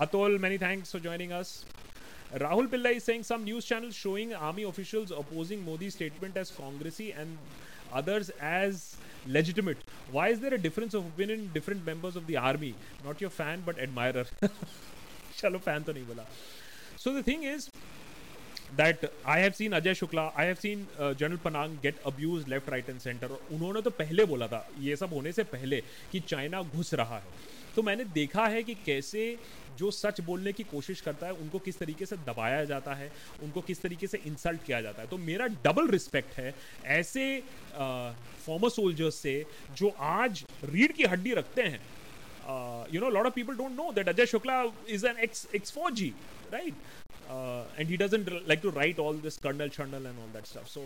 Atul, 0.00 0.38
many 0.40 0.56
thanks 0.56 0.90
for 0.92 1.00
joining 1.00 1.32
us. 1.32 1.64
Rahul 2.34 2.68
Pillai 2.68 2.96
is 2.96 3.04
saying 3.04 3.24
some 3.24 3.42
news 3.44 3.64
channels 3.64 3.94
showing 3.94 4.32
army 4.32 4.62
officials 4.62 5.10
opposing 5.10 5.64
Modi's 5.64 5.94
statement 5.94 6.36
as 6.36 6.50
congressy 6.52 7.10
and 7.12 7.36
others 7.92 8.30
as 8.40 8.96
legitimate. 9.26 9.78
Why 10.12 10.28
is 10.28 10.38
there 10.38 10.54
a 10.54 10.58
difference 10.58 10.94
of 10.94 11.06
opinion 11.06 11.40
in 11.40 11.52
different 11.52 11.84
members 11.84 12.14
of 12.14 12.28
the 12.28 12.36
army? 12.36 12.74
Not 13.04 13.20
your 13.20 13.30
fan, 13.30 13.64
but 13.66 13.80
admirer. 13.80 14.26
Chalo 15.36 15.60
fan 15.60 15.82
to 15.84 15.92
nahi 15.92 16.06
bola. 16.06 16.24
So 16.96 17.12
the 17.12 17.22
thing 17.22 17.42
is 17.42 17.68
that 18.78 19.06
I 19.26 19.40
have 19.40 19.52
seen 19.52 19.72
Ajay 19.72 19.94
Shukla 19.94 20.22
I 20.36 20.46
have 20.46 20.54
seen 20.56 20.86
General 21.00 21.36
Panag 21.44 21.76
get 21.82 22.00
abuse 22.06 22.48
left 22.48 22.68
right 22.70 22.88
and 22.90 22.98
centre 23.00 23.38
उन्होंने 23.52 23.82
तो 23.82 23.90
पहले 23.92 24.24
बोला 24.24 24.46
था, 24.48 24.66
ये 24.80 24.96
सब 24.96 25.12
होने 25.14 25.32
से 25.32 25.44
पहले 25.46 25.80
कि 26.12 26.20
चाइना 26.22 26.62
घुस 26.62 26.94
रहा 26.94 27.18
है। 27.18 27.58
तो 27.76 27.82
मैंने 27.82 28.04
देखा 28.14 28.46
है 28.46 28.62
कि 28.62 28.74
कैसे 28.86 29.36
जो 29.78 29.90
सच 29.90 30.20
बोलने 30.20 30.52
की 30.52 30.62
कोशिश 30.64 31.00
करता 31.00 31.26
है, 31.26 31.32
उनको 31.34 31.58
किस 31.58 31.78
तरीके 31.78 32.06
से 32.06 32.16
दबाया 32.18 32.64
जाता 32.64 32.94
है, 32.94 33.10
उनको 33.42 33.60
किस 33.60 33.82
तरीके 33.82 34.06
से 34.06 34.20
इंसल्ट 34.26 34.64
किया 34.64 34.80
जाता 34.80 35.02
है। 35.02 35.08
तो 35.08 35.18
मेरा 35.18 35.46
डबल 35.64 35.88
रिस्पेक्ट 35.90 36.38
है 36.38 36.54
ऐसे 36.96 37.24
फॉर्मर 37.72 38.68
सोल्जर्स 38.70 39.14
से 39.16 39.44
जो 39.76 39.94
आज 40.00 40.44
रीढ़ 40.64 40.92
की 40.92 41.04
हड्डी 41.04 41.34
रखते 41.34 41.62
हैं। 41.64 41.80
You 42.92 43.00
know 43.00 43.10
lot 43.10 43.26
of 43.26 43.34
people 43.34 43.56
don't 43.56 43.72
know 43.72 43.90
that 43.92 44.08
Ajay 44.08 44.26
Shukla 44.26 44.62
is 44.88 45.06
an 45.06 45.18
ex 45.24 45.46
ex 45.54 45.72
four 45.72 45.92
G 45.92 46.12
right 46.52 46.74
uh, 47.29 47.63
and 47.77 47.87
he 47.87 47.97
doesn't 47.97 48.47
like 48.47 48.61
to 48.61 48.71
write 48.71 48.99
all 48.99 49.13
this 49.13 49.37
kernel 49.37 49.69
churnal 49.69 50.05
and 50.05 50.17
all 50.19 50.31
that 50.33 50.47
stuff 50.47 50.67
so 50.67 50.83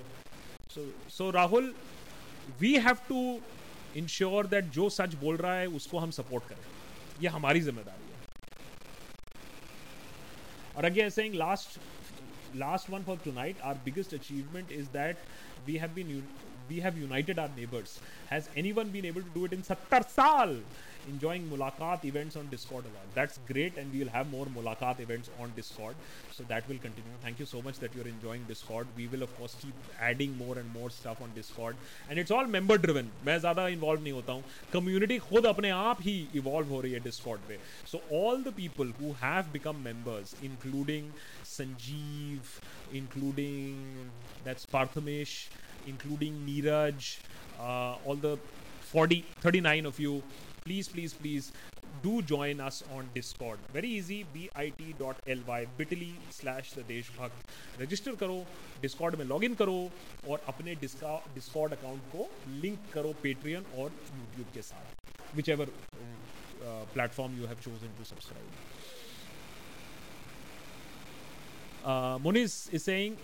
so 0.69 0.81
so 1.07 1.31
rahul 1.31 1.71
we 2.59 2.73
have 2.87 3.07
to 3.07 3.21
ensure 3.95 4.43
that 4.43 4.71
जो 4.73 4.89
सच 4.89 5.15
बोल 5.21 5.37
रहा 5.37 5.55
है 5.59 5.67
उसको 5.79 5.99
हम 5.99 6.11
support 6.19 6.43
करें 6.49 6.65
ये 7.21 7.29
हमारी 7.37 7.61
जिम्मेदारी 7.61 8.11
है 8.11 8.17
और 10.77 10.89
again 10.91 11.11
saying 11.15 11.33
last 11.43 11.79
last 12.63 12.89
one 12.89 13.03
for 13.03 13.17
tonight 13.23 13.57
our 13.63 13.75
biggest 13.87 14.13
achievement 14.13 14.71
is 14.71 14.87
that 14.89 15.17
we 15.67 15.77
have 15.77 15.95
been 15.95 16.23
we 16.69 16.79
have 16.85 16.97
united 16.97 17.39
our 17.39 17.49
neighbors 17.57 17.99
has 18.29 18.49
anyone 18.55 18.89
been 18.89 19.05
able 19.05 19.21
to 19.21 19.33
do 19.33 19.45
it 19.45 19.53
in 19.53 19.63
70 19.63 20.09
saal 20.15 20.55
enjoying 21.07 21.49
Mulaqat 21.49 22.05
events 22.05 22.35
on 22.35 22.47
Discord 22.47 22.85
a 22.85 22.87
lot. 22.87 23.05
That's 23.15 23.39
great, 23.47 23.77
and 23.77 23.91
we 23.91 23.99
will 23.99 24.09
have 24.09 24.29
more 24.31 24.45
Mulaqat 24.45 24.99
events 24.99 25.29
on 25.39 25.51
Discord. 25.55 25.95
So 26.31 26.43
that 26.49 26.67
will 26.69 26.77
continue. 26.77 27.11
Thank 27.21 27.39
you 27.39 27.45
so 27.45 27.61
much 27.61 27.79
that 27.79 27.95
you're 27.95 28.07
enjoying 28.07 28.43
Discord. 28.47 28.87
We 28.95 29.07
will 29.07 29.23
of 29.23 29.35
course 29.37 29.55
keep 29.61 29.73
adding 29.99 30.37
more 30.37 30.57
and 30.57 30.71
more 30.73 30.89
stuff 30.89 31.21
on 31.21 31.31
Discord, 31.35 31.75
and 32.09 32.19
it's 32.19 32.31
all 32.31 32.45
member 32.45 32.77
driven. 32.77 33.11
मैं 33.25 33.37
ज़्यादा 33.39 33.67
involved 33.77 34.03
नहीं 34.03 34.13
होता 34.13 34.33
हूँ. 34.33 34.43
Community 34.71 35.19
खुद 35.29 35.45
अपने 35.45 35.69
आप 35.69 36.01
ही 36.01 36.17
evolve 36.41 36.69
हो 36.69 36.81
रही 36.81 36.91
है 36.93 37.03
Discord 37.03 37.47
पे. 37.47 37.57
So 37.93 38.01
all 38.11 38.43
the 38.49 38.55
people 38.61 38.93
who 38.99 39.13
have 39.23 39.51
become 39.53 39.83
members, 39.83 40.35
including 40.51 41.11
Sanjeev, 41.55 42.59
including 42.93 44.11
that's 44.43 44.65
Parthamesh, 44.65 45.49
including 45.87 46.45
Neeraj, 46.47 47.17
uh, 47.59 47.95
all 48.05 48.15
the 48.15 48.37
40, 48.91 49.23
39 49.41 49.85
of 49.85 49.99
you 49.99 50.23
please 50.65 50.87
please 50.87 51.13
please 51.13 51.51
do 52.03 52.21
join 52.21 52.61
us 52.61 52.83
on 52.95 53.09
discord 53.13 53.59
very 53.73 53.89
easy 53.89 54.25
bit.ly 54.33 55.65
bit.ly 55.77 56.11
slash 56.29 56.71
the 56.73 56.83
deshbhakt 56.91 57.53
register 57.79 58.13
करो 58.23 58.37
discord 58.83 59.17
में 59.19 59.25
login 59.25 59.55
करो 59.61 59.77
और 60.27 60.41
अपने 60.47 60.75
discord 60.83 61.77
account 61.77 62.11
को 62.15 62.29
link 62.65 62.93
करो 62.93 63.15
patreon 63.25 63.73
और 63.77 63.91
youtube 64.19 64.53
के 64.53 64.61
साथ 64.61 65.37
whichever 65.37 65.65
uh, 65.65 66.85
platform 66.93 67.35
you 67.39 67.47
have 67.47 67.59
chosen 67.61 67.89
to 67.99 68.05
subscribe 68.05 68.55
uh, 71.85 72.17
Muniz 72.19 72.73
is 72.73 72.83
saying 72.83 73.17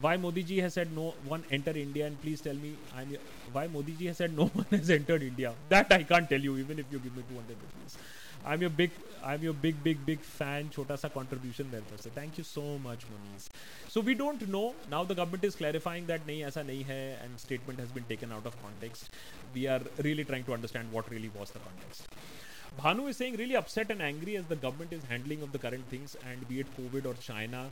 why 0.00 0.16
Modi 0.16 0.42
ji 0.42 0.58
has 0.58 0.74
said 0.74 0.94
no 0.94 1.14
one 1.26 1.44
enter 1.50 1.70
India 1.70 2.06
and 2.06 2.20
please 2.20 2.40
tell 2.40 2.54
me 2.54 2.76
I'm 2.96 3.16
why 3.52 3.66
Modi 3.66 3.92
ji 3.92 4.06
has 4.06 4.18
said 4.18 4.36
no 4.36 4.46
one 4.46 4.66
has 4.70 4.90
entered 4.90 5.22
India. 5.22 5.54
That 5.68 5.92
I 5.92 6.02
can't 6.02 6.28
tell 6.28 6.40
you 6.40 6.56
even 6.58 6.78
if 6.78 6.86
you 6.90 6.98
give 6.98 7.16
me 7.16 7.22
200 7.28 7.48
rupees. 7.48 7.98
I'm 8.44 8.60
your 8.60 8.70
big 8.70 8.90
I'm 9.24 9.42
your 9.42 9.54
big 9.54 9.82
big 9.82 10.04
big 10.06 10.20
fan. 10.20 10.70
Chota 10.70 10.96
sa 10.96 11.08
contribution 11.08 11.70
there 11.70 11.82
for 11.82 11.96
Thank 12.10 12.38
you 12.38 12.44
so 12.44 12.78
much, 12.78 13.00
Moniz. 13.10 13.48
So 13.88 14.00
we 14.00 14.14
don't 14.14 14.46
know. 14.48 14.74
Now 14.90 15.02
the 15.04 15.14
government 15.14 15.44
is 15.44 15.56
clarifying 15.56 16.06
that 16.06 16.26
nahi 16.26 16.44
aisa 16.48 16.64
nahi 16.64 16.86
hai 16.86 17.00
and 17.24 17.40
statement 17.40 17.80
has 17.80 17.90
been 17.90 18.04
taken 18.04 18.32
out 18.32 18.46
of 18.46 18.60
context. 18.62 19.10
We 19.54 19.66
are 19.66 19.80
really 20.08 20.24
trying 20.24 20.44
to 20.44 20.54
understand 20.54 20.92
what 20.92 21.10
really 21.10 21.30
was 21.40 21.50
the 21.50 21.58
context. 21.58 22.08
Bhanu 22.80 23.08
is 23.08 23.16
saying 23.16 23.36
really 23.36 23.56
upset 23.56 23.90
and 23.90 24.02
angry 24.02 24.36
as 24.36 24.44
the 24.44 24.56
government 24.56 24.92
is 24.92 25.02
handling 25.04 25.42
of 25.42 25.52
the 25.52 25.58
current 25.58 25.88
things 25.88 26.16
and 26.30 26.46
be 26.48 26.60
it 26.60 26.66
COVID 26.78 27.06
or 27.06 27.14
China 27.14 27.68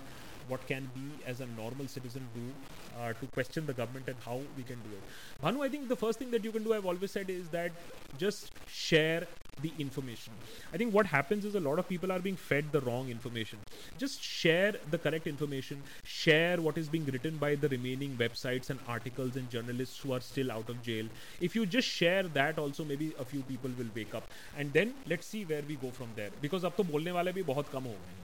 what 0.48 0.66
can 0.66 0.90
we 0.96 1.02
as 1.26 1.40
a 1.40 1.46
normal 1.46 1.88
citizen 1.88 2.26
do 2.34 3.00
uh, 3.00 3.12
to 3.12 3.26
question 3.26 3.66
the 3.66 3.72
government 3.72 4.08
and 4.08 4.16
how 4.24 4.40
we 4.56 4.62
can 4.62 4.76
do 4.76 4.90
it. 4.92 5.02
Bhanu, 5.42 5.64
I 5.64 5.68
think 5.68 5.88
the 5.88 5.96
first 5.96 6.18
thing 6.18 6.30
that 6.30 6.44
you 6.44 6.52
can 6.52 6.64
do, 6.64 6.74
I've 6.74 6.86
always 6.86 7.10
said, 7.10 7.30
is 7.30 7.48
that 7.48 7.72
just 8.18 8.52
share 8.66 9.26
the 9.62 9.72
information. 9.78 10.32
I 10.72 10.76
think 10.76 10.92
what 10.92 11.06
happens 11.06 11.44
is 11.44 11.54
a 11.54 11.60
lot 11.60 11.78
of 11.78 11.88
people 11.88 12.10
are 12.10 12.18
being 12.18 12.36
fed 12.36 12.72
the 12.72 12.80
wrong 12.80 13.08
information. 13.08 13.58
Just 13.98 14.22
share 14.22 14.74
the 14.90 14.98
correct 14.98 15.26
information, 15.26 15.82
share 16.04 16.60
what 16.60 16.76
is 16.76 16.88
being 16.88 17.04
written 17.06 17.36
by 17.36 17.54
the 17.54 17.68
remaining 17.68 18.16
websites 18.16 18.70
and 18.70 18.80
articles 18.88 19.36
and 19.36 19.48
journalists 19.50 19.98
who 19.98 20.12
are 20.12 20.20
still 20.20 20.50
out 20.50 20.68
of 20.68 20.82
jail. 20.82 21.06
If 21.40 21.54
you 21.54 21.66
just 21.66 21.88
share 21.88 22.24
that 22.24 22.58
also 22.58 22.84
maybe 22.84 23.14
a 23.18 23.24
few 23.24 23.42
people 23.42 23.70
will 23.78 23.90
wake 23.94 24.14
up 24.14 24.24
and 24.56 24.72
then 24.72 24.94
let's 25.06 25.26
see 25.26 25.44
where 25.44 25.62
we 25.66 25.76
go 25.76 25.90
from 25.90 26.08
there 26.16 26.30
because 26.40 26.64
up 26.64 26.76
to 26.76 26.84
bolne 26.84 27.12
wale 27.14 27.32
bhi 27.38 27.44
bahut 27.52 27.70
kam 27.70 27.84
ho 27.84 27.94
gaye 28.06 28.23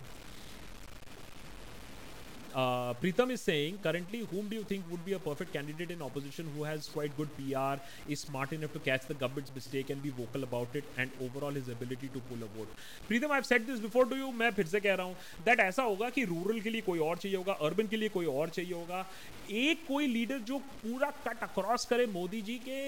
Pritam 2.57 3.31
is 3.31 3.41
saying 3.41 3.79
currently 3.85 4.21
whom 4.33 4.49
do 4.51 4.63
think 4.71 4.85
would 4.91 5.05
be 5.05 5.13
a 5.13 5.19
perfect 5.27 5.53
candidate 5.53 5.91
in 5.91 6.03
opposition 6.03 6.53
who 6.57 6.65
has 6.65 6.91
quite 6.93 7.17
good 7.17 7.29
PR 7.37 7.81
is 8.11 8.25
smart 8.27 8.53
enough 8.53 8.75
to 8.75 8.81
catch 8.85 9.07
the 9.11 9.17
government's 9.21 9.53
mistake 9.55 9.91
and 9.91 10.03
be 10.03 10.11
vocal 10.19 10.43
about 10.43 10.77
it 10.77 10.99
and 10.99 11.11
overall 11.23 11.57
his 11.57 11.71
ability 11.71 12.09
to 12.09 12.21
pull 12.31 12.43
a 12.43 12.67
Pritam 13.09 13.33
I 13.33 13.41
have 13.53 13.65
this 13.65 13.81
before 13.81 14.09
to 14.09 14.17
you 14.17 14.31
मैं 14.41 14.51
फिर 14.53 14.67
से 14.67 14.81
कह 14.81 14.95
रहा 14.95 15.07
हूँ 15.07 15.45
that 15.45 15.61
ऐसा 15.61 15.83
होगा 15.83 16.11
कि 16.11 16.25
rural 16.25 16.61
के 16.61 16.71
लिए 16.71 16.81
कोई 16.81 16.99
और 17.09 17.17
चाहिए 17.17 17.37
होगा 17.37 17.53
अर्बन 17.69 17.87
के 17.87 17.97
लिए 17.97 18.09
कोई 18.09 18.27
और 18.27 18.49
चाहिए 18.49 18.73
होगा। 18.73 19.05
एक 19.51 19.87
कोई 19.89 20.07
लीडर 20.07 20.39
जो 20.49 20.59
पूरा 20.59 21.11
कट 21.27 21.43
अक्रॉस 21.43 21.85
करे 21.85 22.07
मोदी 22.07 22.41
जी 22.43 22.55
के 22.69 22.79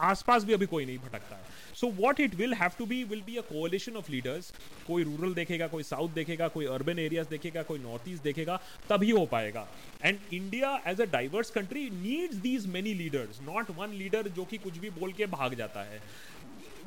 आसपास 0.00 0.44
भी 0.44 0.52
अभी 0.52 0.66
कोई 0.66 0.84
नहीं 0.86 0.98
भटकता। 0.98 1.36
है 1.36 1.54
so 1.74 1.88
what 1.96 2.20
it 2.20 2.34
will 2.34 2.54
have 2.54 2.70
to 2.78 2.86
be 2.86 3.02
will 3.04 3.22
be 3.22 3.36
a 3.36 3.40
coalition 3.42 3.96
of 3.96 4.10
leaders 4.12 4.52
कोई 4.86 5.04
रूरल 5.04 5.34
देखेगा, 5.34 5.66
कोई 5.66 5.82
साउथ 5.82 6.10
देखेगा, 6.10 6.48
कोई 6.48 6.66
अर्बन 6.66 6.98
एरियाज़ 6.98 7.28
देखेगा, 7.28 7.62
कोई 7.62 7.78
नॉर्थ 7.78 8.08
ईस्ट 8.08 8.22
देखेगा, 8.22 8.60
तभी 8.90 9.10
हो 9.10 9.24
पाएगा। 9.26 9.66
And 10.02 10.18
India 10.32 10.70
as 10.86 11.00
a 11.00 11.04
diverse 11.12 11.50
country 11.50 11.88
needs 11.92 12.36
these 12.38 12.66
many 12.68 12.94
leaders 12.94 13.40
not 13.42 13.70
one 13.78 13.92
leader 13.94 14.28
जो 14.30 14.44
कि 14.44 14.58
कुछ 14.58 14.78
भी 14.78 14.90
बोल 14.90 15.12
के 15.12 15.26
भाग 15.28 15.54
जाता 15.54 15.82
है। 15.82 16.00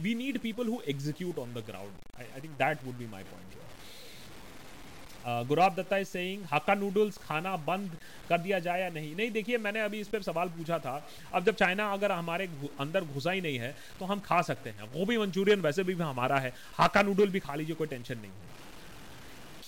We 0.01 0.15
need 0.15 0.37
people 0.39 0.67
who 0.67 0.81
execute 0.87 1.39
on 1.39 1.53
the 1.53 1.63
ground 1.67 2.19
I 2.19 2.41
think 2.41 2.53
that 2.57 2.85
would 2.85 2.95
be 2.95 3.07
my 3.07 3.23
point 3.23 3.57
Gaurab 5.25 5.75
Dutta 5.75 5.97
is 5.97 6.07
saying 6.07 6.43
Hakka 6.53 6.75
noodles 6.75 7.17
खाना 7.17 7.55
बंद 7.65 7.97
कर 8.29 8.37
दिया 8.37 8.59
जाए 8.59 8.81
या 8.81 8.89
नहीं? 8.89 9.15
नहीं, 9.15 9.31
देखिए, 9.31 9.57
मैंने 9.57 9.81
अभी 9.81 9.99
इस 9.99 10.07
पर 10.07 10.21
सवाल 10.21 10.49
पूछा 10.49 10.79
था। 10.79 11.01
अब 11.33 11.45
जब 11.45 11.55
चाइना 11.55 11.91
अगर 11.93 12.11
हमारे 12.11 12.45
अंदर 12.79 13.03
घुसा 13.05 13.31
ही 13.31 13.41
नहीं 13.41 13.59
है 13.59 13.75
तो 13.99 14.05
हम 14.05 14.19
खा 14.19 14.41
सकते 14.41 14.69
हैं। 14.69 14.89
वो 14.93 15.05
भी 15.05 15.17
मंचूरियन 15.17 15.61
वैसे 15.61 15.83
भी 15.83 15.93
हमारा 15.95 16.39
है। 16.39 16.53
हाका 16.73 17.01
नूडल 17.01 17.29
भी 17.29 17.39
खा 17.39 17.55
लीजिए, 17.55 17.75
कोई 17.75 17.87
टेंशन 17.87 18.17
नहीं 18.17 18.31
है। 18.31 18.58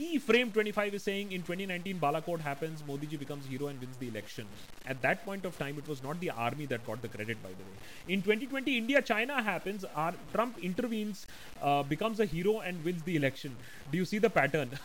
Key 0.01 0.17
frame 0.17 0.51
25 0.51 0.95
is 0.97 1.03
saying 1.07 1.31
in 1.35 1.41
2019 1.47 1.99
balakot 2.03 2.43
happens 2.49 2.79
modi 2.87 3.07
ji 3.11 3.17
becomes 3.23 3.49
hero 3.51 3.67
and 3.71 3.83
wins 3.83 3.97
the 4.03 4.07
election 4.13 4.47
at 4.93 5.01
that 5.05 5.23
point 5.27 5.43
of 5.49 5.59
time 5.63 5.81
it 5.81 5.91
was 5.93 6.01
not 6.05 6.23
the 6.23 6.31
army 6.45 6.67
that 6.71 6.85
got 6.89 7.03
the 7.05 7.11
credit 7.15 7.43
by 7.45 7.51
the 7.59 7.65
way 7.69 8.15
in 8.15 8.23
2020 8.29 8.77
india 8.81 9.01
china 9.11 9.41
happens 9.49 9.85
trump 10.33 10.61
intervenes 10.69 11.21
uh, 11.69 11.83
becomes 11.93 12.23
a 12.25 12.29
hero 12.35 12.55
and 12.69 12.89
wins 12.89 13.03
the 13.09 13.15
election 13.21 13.57
do 13.91 14.01
you 14.03 14.07
see 14.13 14.21
the 14.27 14.33
pattern 14.39 14.77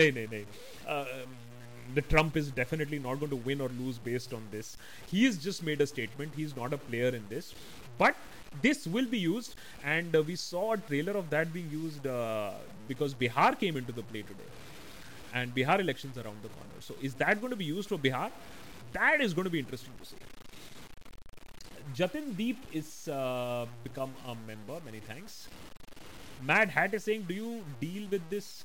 no 0.00 0.10
no 0.18 0.26
no 0.34 0.42
the 1.94 2.02
Trump 2.10 2.36
is 2.40 2.46
definitely 2.58 2.98
not 3.06 3.18
going 3.22 3.30
to 3.30 3.40
win 3.48 3.60
or 3.64 3.68
lose 3.78 3.98
based 3.98 4.32
on 4.36 4.44
this. 4.50 4.68
He 5.10 5.24
has 5.24 5.36
just 5.46 5.62
made 5.62 5.82
a 5.86 5.86
statement. 5.86 6.32
He's 6.34 6.54
not 6.56 6.72
a 6.72 6.78
player 6.78 7.08
in 7.08 7.24
this. 7.32 7.54
But 7.98 8.16
this 8.60 8.86
will 8.86 9.06
be 9.06 9.18
used, 9.18 9.56
and 9.84 10.14
uh, 10.14 10.22
we 10.22 10.36
saw 10.36 10.72
a 10.72 10.76
trailer 10.76 11.12
of 11.12 11.30
that 11.30 11.52
being 11.52 11.70
used 11.70 12.06
uh, 12.06 12.50
because 12.88 13.14
Bihar 13.14 13.58
came 13.58 13.76
into 13.76 13.92
the 13.92 14.02
play 14.02 14.22
today, 14.22 14.50
and 15.32 15.54
Bihar 15.54 15.80
elections 15.80 16.18
around 16.18 16.42
the 16.42 16.48
corner. 16.48 16.80
So, 16.80 16.94
is 17.00 17.14
that 17.14 17.40
going 17.40 17.50
to 17.50 17.56
be 17.56 17.64
used 17.64 17.88
for 17.88 17.98
Bihar? 17.98 18.30
That 18.92 19.20
is 19.20 19.32
going 19.32 19.44
to 19.44 19.50
be 19.50 19.58
interesting 19.58 19.92
to 19.98 20.04
see. 20.04 20.16
Jatin 21.94 22.36
Deep 22.36 22.58
is 22.72 23.08
uh, 23.08 23.66
become 23.84 24.12
a 24.26 24.34
member. 24.46 24.80
Many 24.84 25.00
thanks. 25.00 25.48
Mad 26.42 26.70
Hat 26.70 26.94
is 26.94 27.04
saying, 27.04 27.26
do 27.28 27.34
you 27.34 27.64
deal 27.80 28.08
with 28.10 28.28
this? 28.30 28.64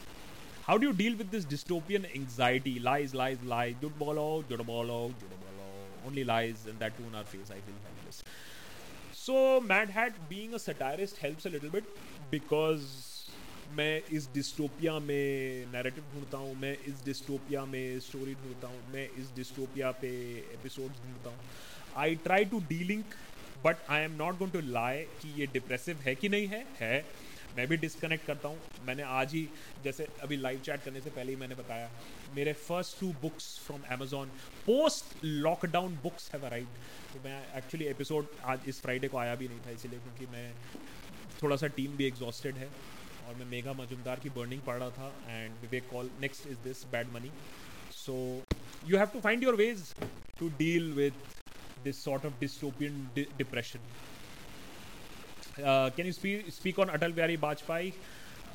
How 0.66 0.78
do 0.78 0.88
you 0.88 0.94
deal 0.94 1.16
with 1.16 1.32
this 1.32 1.46
dystopian 1.46 2.14
anxiety? 2.16 2.80
Lies, 2.80 3.14
lies, 3.14 3.38
lies. 3.44 3.76
Judbolo, 3.82 4.44
judbolo, 4.46 5.14
judbolo. 5.22 5.68
Only 6.06 6.24
lies, 6.24 6.66
and 6.68 6.80
that 6.80 6.98
too 6.98 7.04
in 7.04 7.16
our 7.16 7.24
face. 7.24 7.52
I 7.52 7.60
feel 7.68 7.76
helpless. 7.84 8.24
So, 9.28 9.34
Mad 9.60 9.90
Hat 9.90 10.20
being 10.30 10.54
a 10.54 10.60
satirist 10.60 11.18
helps 11.18 11.46
a 11.46 11.50
little 11.50 11.72
bit 11.72 11.88
because 12.32 12.84
मैं 13.76 14.02
इस 14.12 14.28
dystopia 14.34 14.94
में 15.00 15.72
narrative 15.72 16.04
ढूंढता 16.14 16.38
हूँ, 16.38 16.56
मैं 16.56 16.72
इस 16.88 17.04
dystopia 17.06 17.64
में 17.66 18.00
story 18.00 18.34
ढूंढता 18.34 18.68
हूँ, 18.68 18.80
मैं 18.94 19.08
इस 19.20 19.34
डिस्टोपिया 19.36 19.92
पे 19.92 20.10
एपिसोड 20.54 20.92
ढूंढता 21.02 21.30
हूँ। 21.30 21.40
I 21.98 22.16
try 22.16 22.46
to 22.46 22.60
delink 22.70 23.06
but 23.66 23.78
I 23.90 24.02
am 24.02 24.12
not 24.12 24.38
going 24.38 24.54
to 24.54 24.62
lie 24.72 25.02
कि 25.22 25.34
ये 25.42 25.48
डिप्रेसिव 25.54 25.98
है 25.98 26.16
कि 26.16 26.30
नहीं 26.30 26.48
है 26.48 26.66
है। 26.80 27.06
मैं 27.58 27.68
भी 27.68 27.78
डिस्कनेक्ट 27.78 28.26
करता 28.26 28.48
हूँ। 28.48 28.86
मैंने 28.86 29.04
आज 29.20 29.34
ही, 29.34 29.48
जैसे 29.84 30.08
अभी 30.22 30.38
लाइव 30.38 30.60
चैट 30.66 30.84
करने 30.84 31.02
से 31.02 31.10
पहले 31.10 31.32
ही 31.32 31.36
मैंने 31.36 31.56
बताया, 31.56 31.90
मेरे 32.36 32.54
first 32.54 33.00
two 33.00 33.12
books 33.22 33.48
from 33.66 33.82
Amazon 33.92 34.28
post 34.66 35.24
lockdown 35.26 35.96
books 36.04 36.30
have 36.34 36.46
arrived 36.46 37.14
तो 37.14 37.24
मैं 37.24 37.40
एक्चुअली 37.58 37.86
एपिसोड 37.86 38.28
आज 38.46 38.68
इस 38.68 38.82
फ्राइडे 38.82 39.08
को 39.08 39.18
आया 39.18 39.36
भी 39.36 39.48
नहीं 39.48 39.60
था, 39.66 39.72
इसीलिए 39.72 40.00
क्योंकि 40.00 40.26
मैं 40.32 40.54
थोड़ा 41.44 41.56
सा 41.56 41.68
टीम 41.78 41.98
भी 41.98 42.06
एग्जॉस्टेड 42.06 42.56
है 42.56 42.70
और 43.28 43.36
मैं 43.36 43.46
मेघा 43.46 43.74
मजुमदार 43.74 44.20
की 44.20 44.30
बर्निंग 44.30 44.62
पढ़ 44.62 44.78
रहा 44.78 44.90
था 44.90 45.12
and 45.28 45.52
Vivek 45.62 45.90
Kaul 45.92 46.10
next 46.22 46.48
is 46.48 46.58
this 46.64 46.86
bad 46.92 47.12
money 47.14 47.32
so 47.96 48.16
you 48.88 48.98
have 48.98 49.08
to 49.08 49.20
find 49.20 49.44
your 49.44 49.56
ways 49.56 49.94
to 50.40 50.50
deal 50.58 50.92
with 50.94 51.14
this 51.84 52.04
sort 52.04 52.26
of 52.26 52.34
di- 53.16 53.30
depression. 53.42 53.82
Uh, 55.63 55.91
can 55.91 56.07
you 56.07 56.13
speak 56.13 56.51
speak 56.51 56.79
on 56.79 56.89
Atal 56.89 57.15
Bihari 57.15 57.37
Bajpayee? 57.37 57.93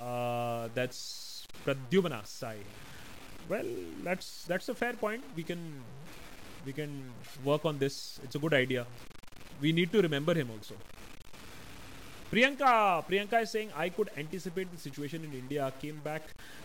Uh, 0.02 0.68
that's 0.74 1.48
Pradyumna 1.66 2.26
Sai. 2.26 2.58
Well, 3.50 3.66
that's 4.04 4.44
that's 4.46 4.70
a 4.70 4.76
fair 4.76 4.94
point. 4.94 5.24
We 5.36 5.44
can 5.44 5.84
we 6.66 6.74
can 6.74 7.12
work 7.44 7.66
on 7.66 7.80
this. 7.80 8.20
It's 8.24 8.36
a 8.36 8.40
good 8.40 8.54
idea. 8.54 8.86
We 9.62 9.72
need 9.72 9.92
to 9.92 10.02
remember 10.02 10.34
him 10.34 10.50
also. 10.52 10.76
Priyanka, 12.32 13.06
Priyanka 13.08 13.42
is 13.44 13.52
saying 13.52 13.70
I 13.74 13.88
could 13.90 14.10
anticipate 14.18 14.70
the 14.72 14.78
situation 14.78 15.24
in 15.24 15.34
India. 15.34 15.72
Came 15.80 16.02
back 16.04 16.24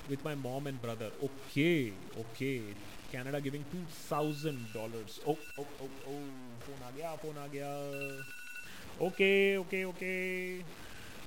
with 0.08 0.24
my 0.24 0.34
mom 0.34 0.66
and 0.66 0.82
brother. 0.82 1.10
Okay, 1.22 1.92
okay. 2.18 2.62
Canada 3.12 3.40
giving 3.40 3.64
two 3.70 3.84
thousand 4.08 4.66
dollars. 4.74 5.20
Oh, 5.26 5.38
oh, 5.58 5.66
oh, 5.80 5.90
oh. 6.08 6.22
Phone 6.66 6.82
आ 6.82 6.90
गया, 6.96 7.18
phone 7.22 7.38
आ 7.38 7.46
गया. 7.52 7.70
Okay, 8.99 9.57
okay, 9.59 9.85
okay. 9.85 10.63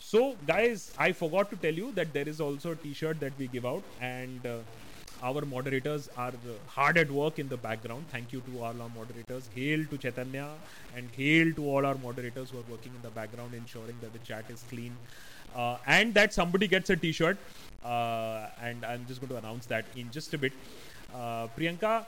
So, 0.00 0.34
guys, 0.44 0.92
I 0.98 1.12
forgot 1.12 1.50
to 1.50 1.56
tell 1.56 1.72
you 1.72 1.92
that 1.92 2.12
there 2.12 2.28
is 2.28 2.40
also 2.40 2.72
a 2.72 2.74
T-shirt 2.74 3.20
that 3.20 3.32
we 3.38 3.46
give 3.46 3.64
out, 3.64 3.84
and 4.00 4.44
uh, 4.44 4.56
our 5.22 5.42
moderators 5.42 6.08
are 6.16 6.32
uh, 6.32 6.56
hard 6.66 6.98
at 6.98 7.08
work 7.12 7.38
in 7.38 7.48
the 7.48 7.56
background. 7.56 8.06
Thank 8.10 8.32
you 8.32 8.40
to 8.40 8.58
all 8.58 8.82
our 8.82 8.88
moderators. 8.96 9.48
Hail 9.54 9.84
to 9.84 9.98
Chaitanya, 9.98 10.48
and 10.96 11.08
hail 11.12 11.52
to 11.52 11.64
all 11.64 11.86
our 11.86 11.94
moderators 11.94 12.50
who 12.50 12.58
are 12.58 12.68
working 12.68 12.92
in 12.96 13.02
the 13.02 13.10
background, 13.10 13.54
ensuring 13.54 13.94
that 14.00 14.12
the 14.12 14.18
chat 14.18 14.44
is 14.48 14.64
clean, 14.68 14.96
uh, 15.54 15.76
and 15.86 16.12
that 16.14 16.34
somebody 16.34 16.66
gets 16.66 16.90
a 16.90 16.96
T-shirt. 16.96 17.38
Uh, 17.84 18.48
and 18.60 18.84
I'm 18.84 19.06
just 19.06 19.20
going 19.20 19.30
to 19.30 19.36
announce 19.36 19.66
that 19.66 19.84
in 19.94 20.10
just 20.10 20.34
a 20.34 20.38
bit. 20.38 20.52
Uh, 21.14 21.46
Priyanka 21.56 22.04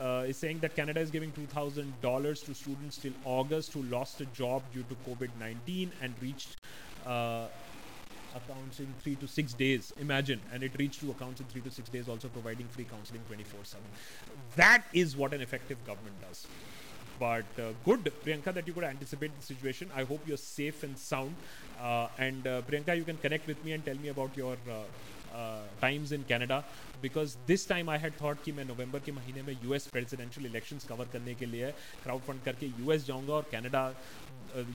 uh, 0.00 0.24
is 0.26 0.36
saying 0.36 0.58
that 0.60 0.74
Canada 0.76 1.00
is 1.00 1.10
giving 1.10 1.32
$2,000 1.32 2.44
to 2.44 2.54
students 2.54 2.98
till 2.98 3.12
August 3.24 3.72
who 3.72 3.82
lost 3.84 4.20
a 4.20 4.26
job 4.26 4.62
due 4.72 4.84
to 4.84 4.96
COVID 5.08 5.30
19 5.40 5.92
and 6.02 6.14
reached 6.20 6.56
uh, 7.06 7.46
accounts 8.34 8.80
in 8.80 8.92
three 9.00 9.16
to 9.16 9.26
six 9.26 9.54
days. 9.54 9.92
Imagine, 10.00 10.40
and 10.52 10.62
it 10.62 10.72
reached 10.78 11.00
to 11.00 11.10
accounts 11.10 11.40
in 11.40 11.46
three 11.46 11.62
to 11.62 11.70
six 11.70 11.88
days, 11.88 12.08
also 12.08 12.28
providing 12.28 12.66
free 12.68 12.84
counseling 12.84 13.22
24 13.26 13.60
7. 13.64 13.84
That 14.56 14.84
is 14.92 15.16
what 15.16 15.32
an 15.32 15.40
effective 15.40 15.84
government 15.86 16.20
does. 16.20 16.46
But 17.18 17.46
uh, 17.58 17.72
good, 17.84 18.12
Priyanka, 18.24 18.52
that 18.52 18.66
you 18.66 18.74
could 18.74 18.84
anticipate 18.84 19.30
the 19.38 19.44
situation. 19.44 19.90
I 19.96 20.04
hope 20.04 20.20
you're 20.26 20.36
safe 20.36 20.82
and 20.82 20.98
sound. 20.98 21.34
Uh, 21.80 22.08
and 22.18 22.46
uh, 22.46 22.62
Priyanka, 22.62 22.96
you 22.96 23.04
can 23.04 23.16
connect 23.16 23.46
with 23.46 23.64
me 23.64 23.72
and 23.72 23.84
tell 23.84 23.96
me 23.96 24.08
about 24.08 24.36
your 24.36 24.52
uh, 24.70 24.82
times 25.80 26.12
in 26.12 26.24
Canada 26.28 26.58
because 27.02 27.36
this 27.46 27.68
time 27.68 27.90
I 27.90 27.98
had 27.98 28.12
thought 28.20 28.42
कि 28.44 28.52
मैं 28.52 28.64
नवंबर 28.64 29.00
के 29.06 29.12
महीने 29.12 29.42
में 29.42 29.56
US 29.64 29.86
presidential 29.92 30.46
elections 30.46 30.84
cover 30.88 31.08
करने 31.12 31.34
के 31.34 31.46
लिए 31.46 31.70
crowd 32.02 32.22
fund 32.28 32.42
करके 32.44 32.66
यूएस 32.80 33.06
जाऊँगा 33.06 33.34
और 33.34 33.48
कनाडा 33.52 33.86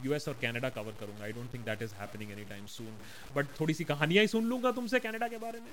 यूएस 0.06 0.28
और 0.28 0.38
कनाडा 0.42 0.70
कवर 0.80 0.96
करूँगा 1.00 1.24
I 1.26 1.32
don't 1.32 1.54
think 1.54 1.66
that 1.66 1.82
is 1.82 1.94
happening 2.00 2.32
any 2.32 2.46
time 2.50 2.66
soon 2.78 2.98
but 3.36 3.60
थोड़ी 3.60 3.74
सी 3.74 3.84
कहानियाँ 3.94 4.22
ही 4.22 4.28
सुन 4.28 4.46
लूँगा 4.50 4.72
तुमसे 4.82 5.00
कनाडा 5.00 5.28
के 5.28 5.38
बारे 5.46 5.60
में 5.60 5.72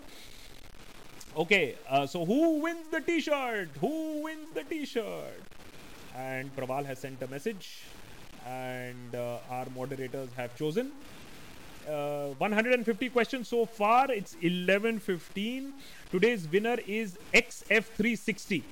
Okay, 1.37 1.77
uh, 1.89 2.05
so 2.05 2.25
who 2.25 2.59
wins 2.59 2.89
the 2.89 3.01
T-shirt? 3.01 3.69
Who 3.81 4.23
wins 4.23 4.49
the 4.55 4.65
T-shirt? 4.65 5.43
And 6.17 6.55
Praval 6.57 6.85
has 6.85 6.99
sent 6.99 7.23
a 7.23 7.29
message, 7.29 7.85
and 8.45 9.15
uh, 9.15 9.39
our 9.49 9.67
moderators 9.73 10.31
have 10.37 10.57
chosen. 10.57 10.91
Uh, 11.89 12.35
150 12.37 13.09
questions 13.09 13.49
so 13.49 13.65
far. 13.65 14.11
It's 14.11 14.37
11:15. 14.43 15.73
Today's 16.11 16.47
winner 16.47 16.77
is 16.87 17.17
XF360. 17.33 18.63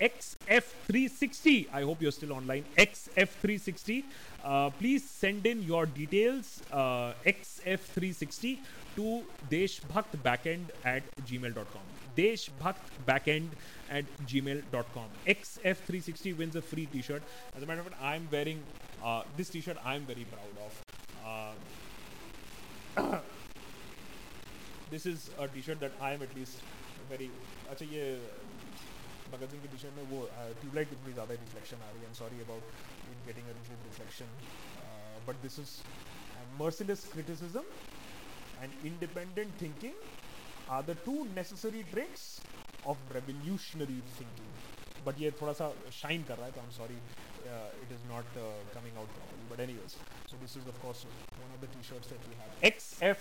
XF360. 0.00 1.66
I 1.72 1.82
hope 1.82 2.00
you're 2.00 2.12
still 2.12 2.32
online. 2.32 2.64
XF360. 2.78 4.04
Uh, 4.44 4.70
please 4.70 5.02
send 5.04 5.46
in 5.46 5.62
your 5.62 5.84
details. 5.84 6.62
Uh, 6.72 7.12
XF360 7.26 8.58
to 8.96 9.22
deshbhaktbackend 9.50 10.70
at 10.84 11.02
gmail.com. 11.26 11.82
Deshbhaktbackend 12.16 13.48
at 13.90 14.04
gmail.com. 14.26 15.08
XF360 15.26 16.38
wins 16.38 16.56
a 16.56 16.62
free 16.62 16.86
t-shirt. 16.86 17.22
As 17.56 17.62
a 17.62 17.66
matter 17.66 17.80
of 17.80 17.88
fact, 17.88 18.02
I'm 18.02 18.28
wearing 18.30 18.62
uh, 19.04 19.22
this 19.36 19.50
t-shirt. 19.50 19.76
I'm 19.84 20.02
very 20.02 20.24
proud 20.24 20.54
of. 20.64 20.82
Uh, 22.99 23.19
this 24.89 25.05
is 25.05 25.29
a 25.37 25.47
t-shirt 25.47 25.79
that 25.79 25.93
I 25.99 26.13
am 26.13 26.21
at 26.21 26.35
least 26.35 26.63
very 27.09 27.29
अच्छा 27.71 27.85
ये 27.93 28.03
magazine 29.33 29.61
की 29.65 29.69
t-shirt 29.73 29.95
में 29.97 30.03
वो 30.11 30.19
tubelight 30.61 30.89
की 30.89 30.95
थोड़ी 31.01 31.13
ज़्यादा 31.13 31.33
reflection 31.43 31.81
आ 31.81 31.89
रही 31.91 32.01
है 32.01 32.07
I'm 32.09 32.17
sorry 32.21 32.39
about 32.45 32.73
it 33.13 33.23
getting 33.29 33.49
a 33.53 33.55
little 33.59 33.79
reflection 33.89 34.27
uh, 34.83 35.17
but 35.29 35.41
this 35.45 35.57
is 35.63 35.73
uh, 36.35 36.45
merciless 36.63 37.05
criticism 37.15 37.65
and 38.61 38.73
independent 38.91 39.57
thinking 39.63 39.95
are 40.67 40.83
the 40.83 40.95
two 41.07 41.19
necessary 41.39 41.83
traits 41.95 42.25
of 42.83 42.97
revolutionary 43.17 44.01
thinking 44.19 44.53
but 45.05 45.19
ये 45.19 45.31
थोड़ा 45.41 45.53
सा 45.53 45.71
shine 46.01 46.27
कर 46.27 46.37
रहा 46.37 46.45
है 46.45 46.51
तो 46.51 46.61
I'm 46.61 46.75
sorry 46.77 46.99
uh, 47.45 47.83
it 47.83 47.91
is 47.95 48.03
not 48.11 48.25
uh, 48.43 48.51
coming 48.73 48.93
out 48.97 49.09
properly 49.17 49.45
but 49.49 49.59
anyways 49.59 49.97
so 50.27 50.37
this 50.41 50.55
is 50.55 50.67
of 50.67 50.81
course 50.81 51.05
one 51.45 51.51
of 51.53 51.61
the 51.61 51.67
t-shirts 51.75 52.07
that 52.07 52.29
we 52.29 52.35
have 52.41 52.51
XF 52.73 53.17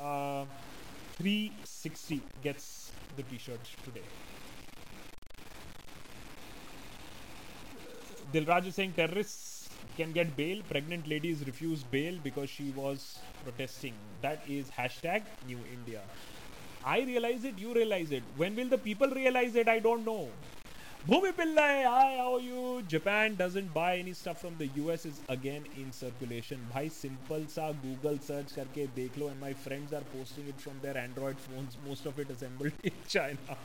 uh, 0.00 0.44
360 1.18 2.22
gets 2.42 2.92
the 3.16 3.22
t-shirt 3.24 3.74
today 3.84 4.06
Dilraj 8.32 8.66
is 8.66 8.74
saying 8.74 8.92
terrorists 8.96 9.68
can 9.96 10.12
get 10.12 10.34
bail. 10.36 10.62
Pregnant 10.70 11.06
ladies 11.06 11.44
refuse 11.46 11.82
bail 11.82 12.18
because 12.24 12.48
she 12.48 12.70
was 12.74 13.18
protesting. 13.44 13.92
That 14.22 14.40
is 14.48 14.70
hashtag 14.70 15.22
New 15.46 15.58
India. 15.70 16.00
I 16.84 17.00
realize 17.00 17.44
it, 17.44 17.58
you 17.58 17.74
realize 17.74 18.10
it. 18.10 18.22
When 18.36 18.56
will 18.56 18.68
the 18.68 18.78
people 18.78 19.08
realize 19.08 19.54
it? 19.54 19.68
I 19.68 19.78
don't 19.80 20.04
know. 20.04 20.30
Bhoomi 21.07 21.29
Pilla 21.31 21.65
है 21.65 21.83
I 21.87 22.17
owe 22.19 22.39
you 22.39 22.81
Japan 22.91 23.35
doesn't 23.37 23.71
buy 23.73 23.99
any 23.99 24.13
stuff 24.13 24.37
from 24.37 24.55
the 24.57 24.69
US 24.77 25.05
is 25.05 25.19
again 25.31 25.65
in 25.79 25.91
circulation 25.91 26.67
भाई 26.73 26.89
simple 26.95 27.45
सा 27.49 27.69
Google 27.83 28.17
search 28.23 28.51
करके 28.51 28.87
देख 28.95 29.17
लो 29.17 29.29
and 29.29 29.39
my 29.41 29.53
friends 29.63 29.93
are 29.93 30.03
posting 30.15 30.49
it 30.49 30.55
from 30.63 30.79
there 30.81 30.97
Android 30.97 31.37
phones 31.43 31.77
most 31.85 32.07
of 32.07 32.19
it 32.21 32.31
assembled 32.31 32.85
in 32.85 32.99
China 33.07 33.57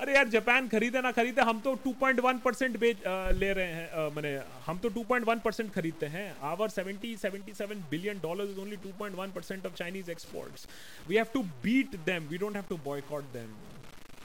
अरे 0.00 0.14
यार 0.14 0.28
Japan 0.28 0.68
खरीदे 0.68 1.00
ना 1.00 1.10
खरीदे, 1.12 1.42
हम 1.42 1.60
तो 1.60 1.74
2.1 1.86 2.40
परसेंट 2.44 2.78
बेच 2.80 3.02
ले 3.38 3.52
रहे 3.52 3.72
हैं 3.72 4.08
मैंने, 4.14 4.32
हम 4.66 4.78
तो 4.78 4.90
2.1 4.90 5.40
परसेंट 5.44 5.72
खरीदते 5.74 6.06
हैं। 6.14 6.24
Our 6.50 6.70
70 6.70 7.14
77 7.18 7.84
billion 7.90 8.20
dollar 8.22 8.50
is 8.50 8.58
only 8.60 8.76
2.1 8.86 9.34
percent 9.34 9.66
of 9.66 9.74
Chinese 9.74 10.10
exports 10.10 10.66
we 11.08 11.16
have 11.16 11.26
to 11.34 11.42
beat 11.64 11.96
them 12.06 12.26
we 12.30 12.38
don't 12.38 12.56
have 12.56 12.64
to 12.68 12.76
boycott 12.84 13.32
them 13.32 13.54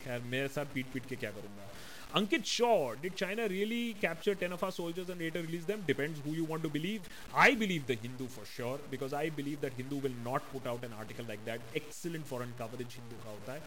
खैर 0.04 0.20
मेरे 0.34 0.48
साथ 0.48 0.74
पीट 0.74 0.86
पीट 0.92 1.06
के 1.08 1.16
क्या 1.16 1.30
करूंगा 1.30 1.68
Ankit 2.14 2.44
Shaw, 2.44 2.94
did 3.02 3.16
China 3.16 3.48
really 3.48 3.94
capture 3.98 4.34
10 4.34 4.52
of 4.52 4.62
our 4.62 4.70
soldiers 4.70 5.08
and 5.08 5.18
later 5.18 5.40
release 5.40 5.64
them? 5.64 5.82
Depends 5.86 6.20
who 6.24 6.32
you 6.32 6.44
want 6.44 6.62
to 6.62 6.68
believe. 6.68 7.00
I 7.34 7.54
believe 7.54 7.86
the 7.86 7.94
Hindu 7.94 8.26
for 8.26 8.44
sure 8.44 8.78
because 8.90 9.14
I 9.14 9.30
believe 9.30 9.62
that 9.62 9.72
Hindu 9.78 9.96
will 9.96 10.18
not 10.22 10.42
put 10.52 10.66
out 10.66 10.84
an 10.84 10.92
article 10.98 11.24
like 11.26 11.42
that. 11.46 11.60
Excellent 11.74 12.26
foreign 12.26 12.52
coverage 12.58 12.98
Hindu 12.98 13.16
ka 13.22 13.30
hota 13.30 13.52
hai. 13.52 13.60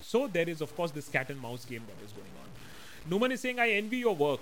So 0.00 0.28
there 0.28 0.48
is, 0.48 0.60
of 0.60 0.76
course, 0.76 0.92
this 0.92 1.08
cat 1.08 1.28
and 1.30 1.40
mouse 1.40 1.64
game 1.64 1.82
that 1.88 2.04
is 2.06 2.12
going 2.12 2.38
on. 2.44 2.52
Numan 3.09 3.31
is 3.31 3.39
saying, 3.39 3.57
I 3.57 3.69
envy 3.69 3.97
your 3.97 4.15
work. 4.15 4.41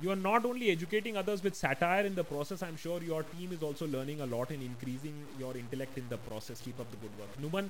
You 0.00 0.10
are 0.10 0.16
not 0.16 0.46
only 0.46 0.70
educating 0.70 1.16
others 1.16 1.42
with 1.42 1.54
satire 1.54 2.06
in 2.06 2.14
the 2.14 2.24
process, 2.24 2.62
I'm 2.62 2.76
sure 2.76 3.02
your 3.02 3.22
team 3.24 3.52
is 3.52 3.62
also 3.62 3.86
learning 3.86 4.22
a 4.22 4.26
lot 4.26 4.50
and 4.50 4.62
increasing 4.62 5.12
your 5.38 5.54
intellect 5.56 5.98
in 5.98 6.08
the 6.08 6.16
process. 6.16 6.60
Keep 6.60 6.80
up 6.80 6.90
the 6.90 6.96
good 6.98 7.10
work. 7.18 7.28
Numan, 7.42 7.68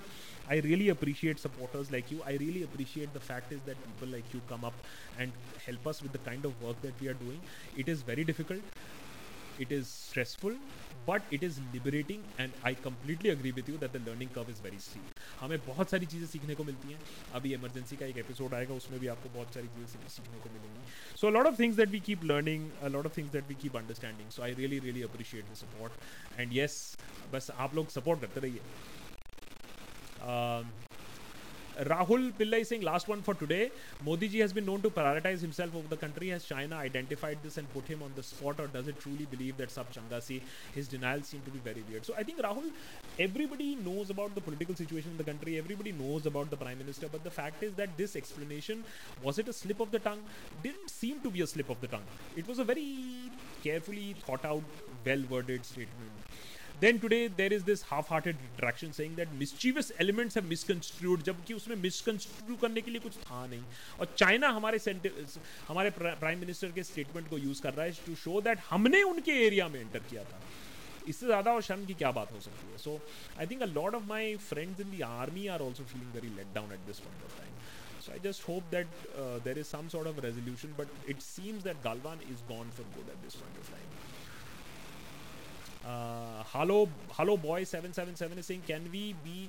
I 0.48 0.60
really 0.60 0.90
appreciate 0.90 1.40
supporters 1.40 1.90
like 1.90 2.12
you. 2.12 2.20
I 2.24 2.32
really 2.32 2.62
appreciate 2.62 3.12
the 3.14 3.20
fact 3.20 3.50
is 3.50 3.60
that 3.62 3.76
people 3.84 4.14
like 4.14 4.32
you 4.32 4.40
come 4.48 4.64
up 4.64 4.74
and 5.18 5.32
help 5.66 5.84
us 5.88 6.02
with 6.02 6.12
the 6.12 6.18
kind 6.18 6.44
of 6.44 6.62
work 6.62 6.80
that 6.82 7.00
we 7.00 7.08
are 7.08 7.14
doing. 7.14 7.40
It 7.76 7.88
is 7.88 8.02
very 8.02 8.22
difficult. 8.22 8.60
It 9.58 9.72
is 9.72 9.88
stressful, 9.88 10.54
but 11.08 11.32
it 11.34 11.42
is 11.44 11.60
liberating 11.72 12.22
and 12.40 12.52
I 12.66 12.74
completely 12.84 13.30
agree 13.30 13.50
with 13.52 13.68
you 13.68 13.76
that 13.78 13.92
the 13.92 14.08
learning 14.08 14.30
curve 14.30 14.50
is 14.50 14.62
very 14.62 14.78
सी 14.80 15.00
हमें 15.40 15.58
बहुत 15.66 15.90
सारी 15.90 16.06
चीज़ें 16.06 16.26
सीखने 16.26 16.54
को 16.54 16.64
मिलती 16.64 16.92
हैं। 16.92 17.00
अभी 17.34 17.54
emergency 17.54 17.96
का 17.96 18.06
एक 18.06 18.18
एपिसोड 18.18 18.54
आएगा 18.54 18.74
उसमें 18.74 18.98
भी 19.00 19.06
आपको 19.14 19.28
बहुत 19.34 19.54
सारी 19.54 19.68
चीज़ें 19.68 20.08
सीखने 20.08 20.38
को 20.38 20.50
मिलेंगी। 20.50 21.16
So 21.20 21.30
lot 21.30 21.46
of 21.46 21.58
things 21.58 21.76
that 21.76 21.88
we 21.88 22.00
keep 22.10 22.24
learning 22.24 22.70
lot 22.92 23.06
of 23.06 23.16
things 23.16 23.32
that 23.32 23.48
we 23.48 23.54
keep 23.62 23.76
understanding 23.76 24.30
so 24.30 24.42
I 24.42 24.54
really 24.54 24.78
really 24.80 25.02
appreciate 25.02 25.52
the 25.52 25.56
support 25.56 26.40
and 26.40 26.52
yes 26.52 26.76
बस 27.32 27.50
आप 27.56 27.74
लोग 27.74 27.88
सपोर्ट 27.98 28.20
करते 28.20 28.40
रहिए। 28.40 28.60
Um, 30.28 30.87
Rahul 31.84 32.32
Pillai 32.32 32.66
saying 32.66 32.82
last 32.82 33.06
one 33.06 33.22
for 33.22 33.34
today. 33.34 33.70
Modi 34.04 34.28
ji 34.28 34.40
has 34.40 34.52
been 34.52 34.66
known 34.66 34.82
to 34.82 34.90
prioritize 34.90 35.40
himself 35.40 35.74
over 35.76 35.86
the 35.86 35.96
country. 35.96 36.28
Has 36.28 36.44
China 36.44 36.76
identified 36.76 37.38
this 37.42 37.56
and 37.56 37.72
put 37.72 37.86
him 37.86 38.02
on 38.02 38.12
the 38.16 38.22
spot, 38.22 38.58
or 38.58 38.66
does 38.66 38.88
it 38.88 38.98
truly 39.00 39.26
believe 39.26 39.56
that 39.58 39.70
Sab 39.70 39.86
Changa 39.92 40.20
see? 40.20 40.42
His 40.74 40.88
denials 40.88 41.26
seem 41.26 41.40
to 41.42 41.50
be 41.50 41.60
very 41.60 41.84
weird. 41.88 42.04
So 42.04 42.14
I 42.18 42.24
think 42.24 42.40
Rahul, 42.40 42.70
everybody 43.18 43.76
knows 43.76 44.10
about 44.10 44.34
the 44.34 44.40
political 44.40 44.74
situation 44.74 45.12
in 45.12 45.18
the 45.18 45.24
country. 45.24 45.56
Everybody 45.56 45.92
knows 45.92 46.26
about 46.26 46.50
the 46.50 46.56
prime 46.56 46.78
minister. 46.78 47.08
But 47.10 47.22
the 47.22 47.30
fact 47.30 47.62
is 47.62 47.74
that 47.74 47.96
this 47.96 48.16
explanation 48.16 48.84
was 49.22 49.38
it 49.38 49.48
a 49.48 49.52
slip 49.52 49.80
of 49.80 49.92
the 49.92 50.00
tongue? 50.00 50.22
Didn't 50.62 50.90
seem 50.90 51.20
to 51.20 51.30
be 51.30 51.42
a 51.42 51.46
slip 51.46 51.70
of 51.70 51.80
the 51.80 51.86
tongue. 51.86 52.08
It 52.36 52.48
was 52.48 52.58
a 52.58 52.64
very 52.64 53.30
carefully 53.62 54.16
thought 54.26 54.44
out, 54.44 54.64
well 55.06 55.22
worded 55.30 55.64
statement. 55.64 56.10
Then 56.80 56.98
today 56.98 57.28
there 57.36 57.52
is 57.52 57.62
this 57.62 57.84
half 57.84 58.10
hearted 58.12 58.36
detraction 58.36 58.92
saying 58.92 59.16
that 59.16 59.32
mischievous 59.38 59.92
elements 60.00 60.36
have 60.36 60.46
misconstrued 60.48 61.22
जबकि 61.28 61.54
उसमें 61.54 61.76
misconstrue 61.76 62.56
करने 62.62 62.80
के 62.80 62.90
लिए 62.90 63.00
कुछ 63.00 63.16
था 63.18 63.46
नहीं 63.46 63.62
और 63.98 64.14
China 64.16 64.48
हमारे 64.58 64.78
हमारे 65.68 65.90
प्राइम 66.00 66.38
मिनिस्टर 66.38 66.72
के 66.72 66.82
स्टेटमेंट 66.82 67.28
को 67.30 67.38
यूज़ 67.38 67.62
कर 67.62 67.74
रहा 67.74 67.86
है 67.86 68.06
टू 68.06 68.14
शो 68.24 68.40
दैट 68.40 68.60
हमने 68.70 69.02
उनके 69.12 69.32
एरिया 69.46 69.68
में 69.68 69.80
एंटर 69.80 69.98
किया 70.10 70.24
था 70.24 70.40
इससे 71.08 71.26
ज़्यादा 71.26 71.52
और 71.54 71.62
शर्म 71.62 71.84
की 71.86 71.94
क्या 71.94 72.10
बात 72.12 72.32
हो 72.32 72.40
सकती 72.40 72.72
है 72.72 72.78
so 72.78 73.00
I 73.38 73.46
think 73.46 73.62
a 73.62 73.66
lot 73.66 73.94
of 73.94 74.06
my 74.08 74.36
friends 74.48 74.80
in 74.80 74.90
the 74.90 75.00
army 75.02 75.46
are 75.56 75.60
also 75.68 75.84
feeling 75.92 76.12
very 76.14 76.34
let 76.36 76.54
down 76.54 76.72
at 76.72 76.86
this 76.86 76.98
point 77.00 77.22
of 77.24 77.38
time 77.38 77.56
So 78.00 78.14
I 78.14 78.18
just 78.18 78.42
hope 78.42 78.68
that 78.70 78.86
uh, 79.14 79.38
there 79.44 79.58
is 79.58 79.68
some 79.68 79.90
sort 79.90 80.06
of 80.06 80.20
resolution, 80.22 80.72
but 80.76 80.86
it 81.06 81.20
seems 81.20 81.64
that 81.64 81.82
Galwan 81.82 82.22
is 82.34 82.40
gone 82.48 82.70
for 82.70 82.84
good 82.94 83.10
at 83.14 83.22
this 83.22 83.36
point 83.36 83.58
of 83.60 83.68
time. 83.68 83.90
Hello, 86.52 86.88
hello, 87.10 87.36
boy. 87.36 87.64
Seven 87.64 87.92
seven 87.92 88.16
seven 88.16 88.38
is 88.38 88.46
saying, 88.46 88.62
can 88.66 88.88
we 88.90 89.14
be? 89.22 89.48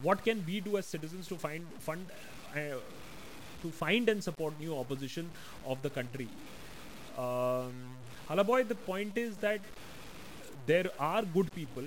What 0.00 0.24
can 0.24 0.42
we 0.46 0.60
do 0.60 0.78
as 0.78 0.86
citizens 0.86 1.28
to 1.28 1.36
find 1.36 1.66
fund? 1.80 2.06
Uh, 2.54 2.78
to 3.62 3.70
find 3.70 4.08
and 4.08 4.24
support 4.24 4.58
new 4.58 4.74
opposition 4.74 5.30
of 5.66 5.82
the 5.82 5.90
country. 5.90 6.28
Um, 7.18 7.74
hello, 8.26 8.42
boy. 8.42 8.62
The 8.64 8.74
point 8.74 9.18
is 9.18 9.36
that 9.38 9.60
there 10.64 10.90
are 10.98 11.22
good 11.22 11.52
people, 11.52 11.84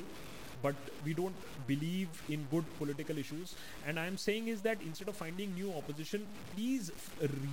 but 0.62 0.76
we 1.04 1.16
don't 1.16 1.36
believe 1.66 2.22
in 2.30 2.46
good 2.52 2.66
political 2.78 3.18
issues. 3.18 3.56
And 3.88 4.00
I'm 4.00 4.18
saying 4.18 4.50
is 4.50 4.62
that 4.62 4.78
instead 4.84 5.08
of 5.08 5.16
finding 5.16 5.56
new 5.56 5.74
opposition, 5.74 6.28
please 6.56 6.92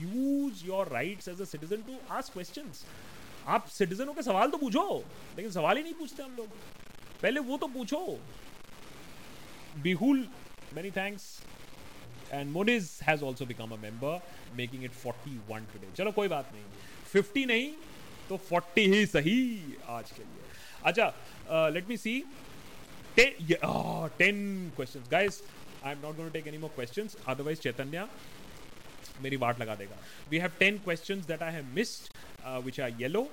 use 0.02 0.62
your 0.62 0.84
rights 0.84 1.28
as 1.28 1.40
a 1.40 1.46
citizen 1.46 1.82
to 1.84 1.96
ask 2.10 2.30
questions. 2.32 2.84
आप 3.46 3.66
सिटीजनों 3.68 4.14
के 4.14 4.22
सवाल 4.22 4.50
तो 4.50 4.58
पूछो, 4.58 5.04
लेकिन 5.36 5.50
सवाल 5.52 5.76
ही 5.76 5.82
नहीं 5.82 5.94
पूछते 5.94 6.22
हम 6.22 6.36
लोग। 6.36 6.48
पहले 7.22 7.40
वो 7.40 7.56
तो 7.58 7.66
पूछो। 7.68 8.18
Bihul 9.82 10.26
many 10.74 10.90
thanks 10.90 11.24
and 12.32 12.50
मोनिज 12.50 12.90
has 13.02 13.24
also 13.24 13.46
become 13.46 13.70
a 13.70 13.76
member 13.82 14.20
making 14.56 14.84
it 14.84 14.92
41 14.96 15.72
today 15.72 15.92
चलो, 15.96 16.12
कोई 16.12 16.28
बात 16.28 16.52
नहीं। 16.52 16.64
50 17.14 17.46
नहीं 17.46 17.72
तो 18.28 18.36
40 18.50 18.86
ही 18.86 19.06
सही 19.06 19.40
आज 19.88 20.10
के 20.10 20.22
लिए। 20.22 20.42
अच्छा 20.84 21.68
let 21.70 21.88
me 21.88 21.96
see 21.96 22.22
ten 23.16 24.72
question 24.76 25.04
guys 25.10 25.42
I 25.84 25.92
am 25.92 25.98
not 25.98 26.16
going 26.16 26.30
to 26.30 26.32
take 26.32 26.46
any 26.48 26.58
more 26.58 26.70
questions 26.74 27.16
otherwise 27.28 27.60
Chaitanya 27.60 28.06
मेरी 29.21 29.35
वाट 29.43 29.59
लगा 29.59 29.75
देगा 29.75 29.97
we 30.31 30.37
have 30.39 30.51
ten 30.59 30.77
question 30.83 31.21
that 31.27 31.43
I 31.43 31.53
have 31.53 31.73
missed 31.75 32.13
which 32.65 32.79
are 32.79 33.01
yellow 33.01 33.23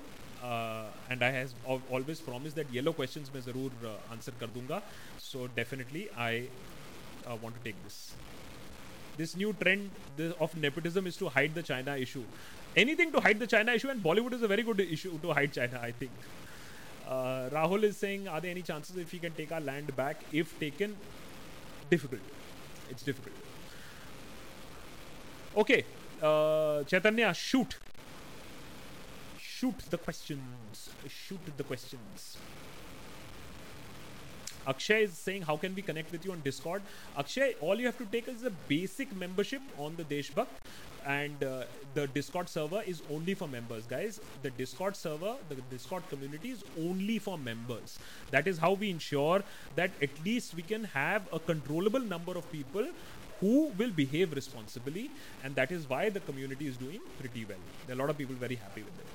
and 1.10 1.22
I 1.22 1.32
has 1.32 1.54
always 1.68 2.20
promise 2.30 2.54
that 2.54 2.74
yellow 2.74 2.92
question 3.00 3.26
मैं 3.34 3.40
ज़रूर 3.42 3.86
answer 4.10 4.32
कर 4.40 4.46
दूंगा 4.58 4.82
so 5.30 5.46
definitely 5.56 6.06
I 6.26 6.48
want 7.28 7.56
to 7.56 7.62
take 7.64 7.82
this 7.84 8.00
this 9.16 9.34
new 9.36 9.52
trend 9.60 9.90
of 10.46 10.56
nepotism 10.56 11.06
is 11.06 11.16
to 11.16 11.28
hide 11.28 11.54
the 11.54 11.62
China 11.62 11.96
issue. 11.96 12.24
Anything 12.76 13.12
to 13.12 13.20
hide 13.20 13.38
the 13.38 13.46
China 13.46 13.72
issue, 13.72 13.88
and 13.88 14.02
Bollywood 14.02 14.34
is 14.34 14.42
a 14.42 14.48
very 14.48 14.62
good 14.62 14.80
issue 14.80 15.18
to 15.18 15.32
hide 15.32 15.52
China, 15.52 15.80
I 15.82 15.92
think. 15.92 16.10
Uh, 17.08 17.48
Rahul 17.50 17.84
is 17.84 17.96
saying, 17.96 18.28
are 18.28 18.40
there 18.40 18.50
any 18.50 18.62
chances 18.62 18.96
if 18.96 19.12
we 19.12 19.18
can 19.18 19.32
take 19.32 19.52
our 19.52 19.60
land 19.60 19.94
back? 19.96 20.22
If 20.32 20.58
taken, 20.60 20.96
difficult. 21.88 22.20
It's 22.90 23.02
difficult. 23.02 23.34
Okay, 25.55 25.83
uh, 26.21 26.83
Chaitanya, 26.83 27.33
shoot. 27.33 27.77
Shoot 29.37 29.77
the 29.89 29.97
questions. 29.97 30.89
Shoot 31.09 31.41
the 31.57 31.63
questions. 31.63 32.37
Akshay 34.65 35.03
is 35.03 35.13
saying, 35.13 35.41
How 35.41 35.57
can 35.57 35.75
we 35.75 35.81
connect 35.81 36.11
with 36.11 36.23
you 36.23 36.31
on 36.31 36.39
Discord? 36.41 36.81
Akshay, 37.17 37.55
all 37.59 37.77
you 37.77 37.85
have 37.85 37.97
to 37.97 38.05
take 38.05 38.29
is 38.29 38.43
a 38.43 38.51
basic 38.69 39.13
membership 39.13 39.61
on 39.77 39.95
the 39.97 40.03
Deshbhakt, 40.03 40.47
and 41.05 41.43
uh, 41.43 41.63
the 41.95 42.07
Discord 42.07 42.47
server 42.47 42.81
is 42.85 43.01
only 43.11 43.33
for 43.33 43.47
members, 43.47 43.85
guys. 43.85 44.21
The 44.43 44.51
Discord 44.51 44.95
server, 44.95 45.35
the 45.49 45.55
Discord 45.69 46.07
community 46.09 46.51
is 46.51 46.63
only 46.79 47.19
for 47.19 47.37
members. 47.37 47.99
That 48.29 48.47
is 48.47 48.57
how 48.57 48.73
we 48.73 48.89
ensure 48.89 49.43
that 49.75 49.91
at 50.01 50.11
least 50.23 50.55
we 50.55 50.61
can 50.61 50.85
have 50.85 51.27
a 51.33 51.39
controllable 51.39 51.99
number 51.99 52.37
of 52.37 52.49
people 52.51 52.87
who 53.40 53.68
will 53.78 53.90
behave 53.90 54.32
responsibly, 54.32 55.10
and 55.44 55.54
that 55.56 55.70
is 55.70 55.88
why 55.88 56.08
the 56.08 56.20
community 56.20 56.66
is 56.66 56.76
doing 56.76 57.00
pretty 57.18 57.44
well. 57.44 57.58
There 57.86 57.94
are 57.94 57.98
a 57.98 58.02
lot 58.02 58.10
of 58.10 58.18
people 58.18 58.34
very 58.34 58.56
happy 58.56 58.82
with 58.82 58.98
it. 58.98 59.06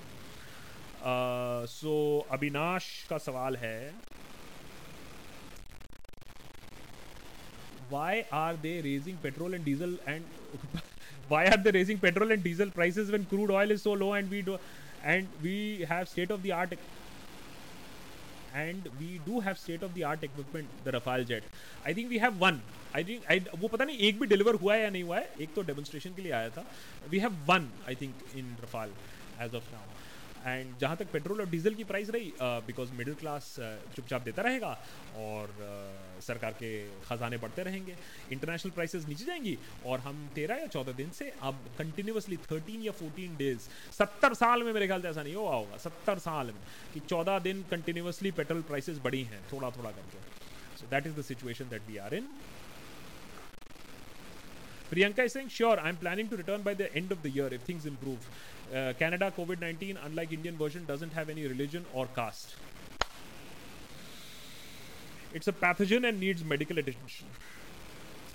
Uh, 1.03 1.65
so 1.65 2.26
Avinash 2.32 2.88
का 3.10 3.18
सवाल 3.18 3.56
है 3.57 3.91
why 7.91 8.26
are 8.32 8.56
they 8.65 8.82
raising 8.82 9.18
petrol 9.23 9.53
and 9.53 9.65
diesel 9.65 9.95
and 10.07 10.23
why 11.28 11.45
are 11.48 11.57
they 11.57 11.72
raising 11.72 11.98
petrol 11.98 12.32
and 12.32 12.44
diesel 12.44 12.69
prices 12.78 13.11
when 13.11 13.26
crude 13.26 13.52
oil 13.52 13.72
is 13.72 13.82
so 13.82 13.94
low 14.03 14.14
and 14.14 14.30
we 14.30 14.41
do 14.41 14.57
and 15.03 15.28
we 15.41 15.86
have 15.90 16.07
state 16.07 16.32
of 16.32 16.44
the 16.44 16.52
art 16.52 16.78
and 18.57 18.89
we 18.99 19.19
do 19.27 19.41
have 19.41 19.55
state 19.55 19.85
of 19.85 19.93
the 19.93 20.03
art 20.12 20.24
equipment 20.24 20.69
the 20.85 20.95
Rafale 20.95 21.24
jet 21.24 21.45
I 21.87 21.95
think 21.95 22.09
we 22.11 22.19
have 22.19 22.39
one 22.45 22.61
I 22.97 23.05
think 23.05 23.27
I 23.31 23.41
वो 23.59 23.69
पता 23.69 23.85
नहीं 23.85 23.99
एक 24.09 24.20
भी 24.20 24.27
deliver 24.27 24.55
हुआ 24.62 24.74
है 24.74 24.83
या 24.83 24.91
नहीं 24.91 25.03
हुआ 25.03 25.19
है। 25.19 25.28
एक 25.41 25.55
तो 25.55 25.62
डेमोन्स्ट्रेशन 25.62 26.15
के 26.16 26.23
लिए 26.23 26.33
आया 26.33 26.49
था। 26.51 26.65
We 27.11 27.19
have 27.19 27.45
one 27.49 27.70
I 27.89 27.95
think 27.95 28.15
in 28.37 28.57
Rafale 28.62 28.91
as 29.43 29.55
of 29.55 29.73
now 29.73 30.06
and 30.47 30.77
जहाँ 30.78 30.97
तक 30.97 31.10
पेट्रोल 31.12 31.40
और 31.40 31.48
डीजल 31.51 31.74
की 31.74 31.85
प्राइस 31.85 32.10
रही 32.10 32.32
बिकॉज़ 32.40 32.93
मिडिल 32.98 33.14
क्लास 33.20 33.55
चुपचाप 33.97 34.23
देता 34.23 34.43
रहेगा 34.43 34.68
और 35.18 35.48
uh, 35.48 36.24
सरकार 36.24 36.52
के 36.62 36.70
खजाने 37.06 37.36
बढ़ते 37.36 37.62
रहेंगे। 37.62 37.97
इंटरनेशनल 38.32 38.73
प्राइसेस 38.73 39.06
नीचे 39.09 39.24
जाएँगी 39.24 39.56
और 39.86 40.01
हम 40.01 40.28
तेरह 40.35 40.60
या 40.60 40.66
चौदह 40.66 40.93
दिन 41.02 41.10
से 41.18 41.32
अब 41.43 41.64
कंटिन्यूसली 41.78 42.36
थर्टीन 42.51 42.82
या 42.82 42.93
फोर्टीन 43.01 43.36
डेज़ 43.36 43.68
सत्तर 43.98 44.35
साल 44.35 44.62
में 44.62 44.73
मेरे 44.73 44.86
ख्याल 44.86 45.02
से 45.02 45.09
ऐसा 45.09 45.23
नहीं 45.23 45.35
हुआ 45.35 45.55
होगा 45.55 45.77
सत्तर 45.85 46.18
साल 46.28 46.47
में 46.47 46.62
कि 46.94 47.01
चौदह 47.09 47.39
दिन 47.48 47.64
कंटिन्यूसली 47.70 48.31
पेट्रोल 48.40 48.62
प्राइसेस 48.73 48.98
बढ़ी 49.05 49.23
हैं 49.32 49.43
थोड़ा 49.52 49.70
थोड़ा 49.78 49.90
करके। 49.90 50.18
So 50.81 50.86
that 50.90 51.06
is 51.06 51.20
the 51.20 51.23
situation 51.32 51.68
that 51.70 51.89
we 51.89 51.97
are 52.06 52.14
in 52.14 52.28
Priyanka 54.89 55.24
is 55.27 55.32
saying, 55.32 55.48
sure, 55.48 55.77
I'm 55.81 55.97
planning 55.97 56.28
to 56.28 56.36
return 56.36 56.60
by 56.66 56.73
the 56.81 56.86
end 56.98 57.12
of 57.14 57.23
the 57.23 57.31
year 57.36 57.47
if 57.55 57.62
things 57.68 57.86
improve. 57.90 58.27
Uh, 58.74 58.93
Canada 58.98 59.32
COVID 59.36 59.60
19, 59.60 59.98
unlike 60.05 60.32
Indian 60.32 60.56
version, 60.56 60.84
doesn't 60.84 61.12
have 61.12 61.28
any 61.28 61.47
religion 61.47 61.84
or 61.93 62.06
caste. 62.14 62.56
It's 65.32 65.48
a 65.48 65.52
pathogen 65.52 66.09
and 66.09 66.18
needs 66.18 66.44
medical 66.44 66.78
attention. 66.78 67.26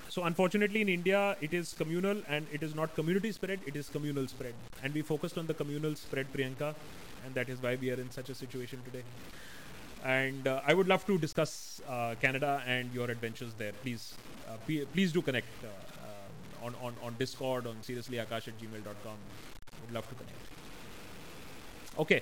So, 0.08 0.24
unfortunately, 0.24 0.82
in 0.82 0.90
India, 0.90 1.38
it 1.42 1.54
is 1.54 1.74
communal 1.74 2.22
and 2.28 2.46
it 2.52 2.64
is 2.64 2.76
not 2.76 2.94
community 2.96 3.32
spread, 3.32 3.60
it 3.66 3.76
is 3.76 3.90
communal 3.90 4.28
spread. 4.28 4.54
And 4.84 4.94
we 4.94 5.02
focused 5.02 5.38
on 5.38 5.48
the 5.48 5.54
communal 5.54 5.96
spread, 5.96 6.32
Priyanka, 6.34 6.76
and 7.26 7.34
that 7.34 7.48
is 7.48 7.62
why 7.62 7.76
we 7.76 7.92
are 7.92 8.00
in 8.00 8.12
such 8.12 8.30
a 8.30 8.36
situation 8.36 8.80
today. 8.84 9.04
And 10.04 10.48
uh, 10.48 10.62
I 10.66 10.74
would 10.74 10.88
love 10.88 11.06
to 11.08 11.18
discuss 11.18 11.82
uh, 11.88 12.16
Canada 12.22 12.62
and 12.66 12.94
your 12.94 13.10
adventures 13.10 13.54
there. 13.58 13.72
Please, 13.84 14.16
uh, 14.50 14.58
p- 14.68 14.86
please 14.86 15.12
do 15.12 15.22
connect 15.22 15.48
uh, 15.64 15.68
uh, 15.68 16.66
on, 16.66 16.76
on, 16.82 16.94
on 17.04 17.16
Discord, 17.18 17.68
on 17.68 17.76
seriouslyakash 17.76 18.48
at 18.48 18.60
gmail.com. 18.60 19.18
Love 19.94 20.08
to 20.10 20.16
connect. 20.16 20.38
Okay. 22.00 22.22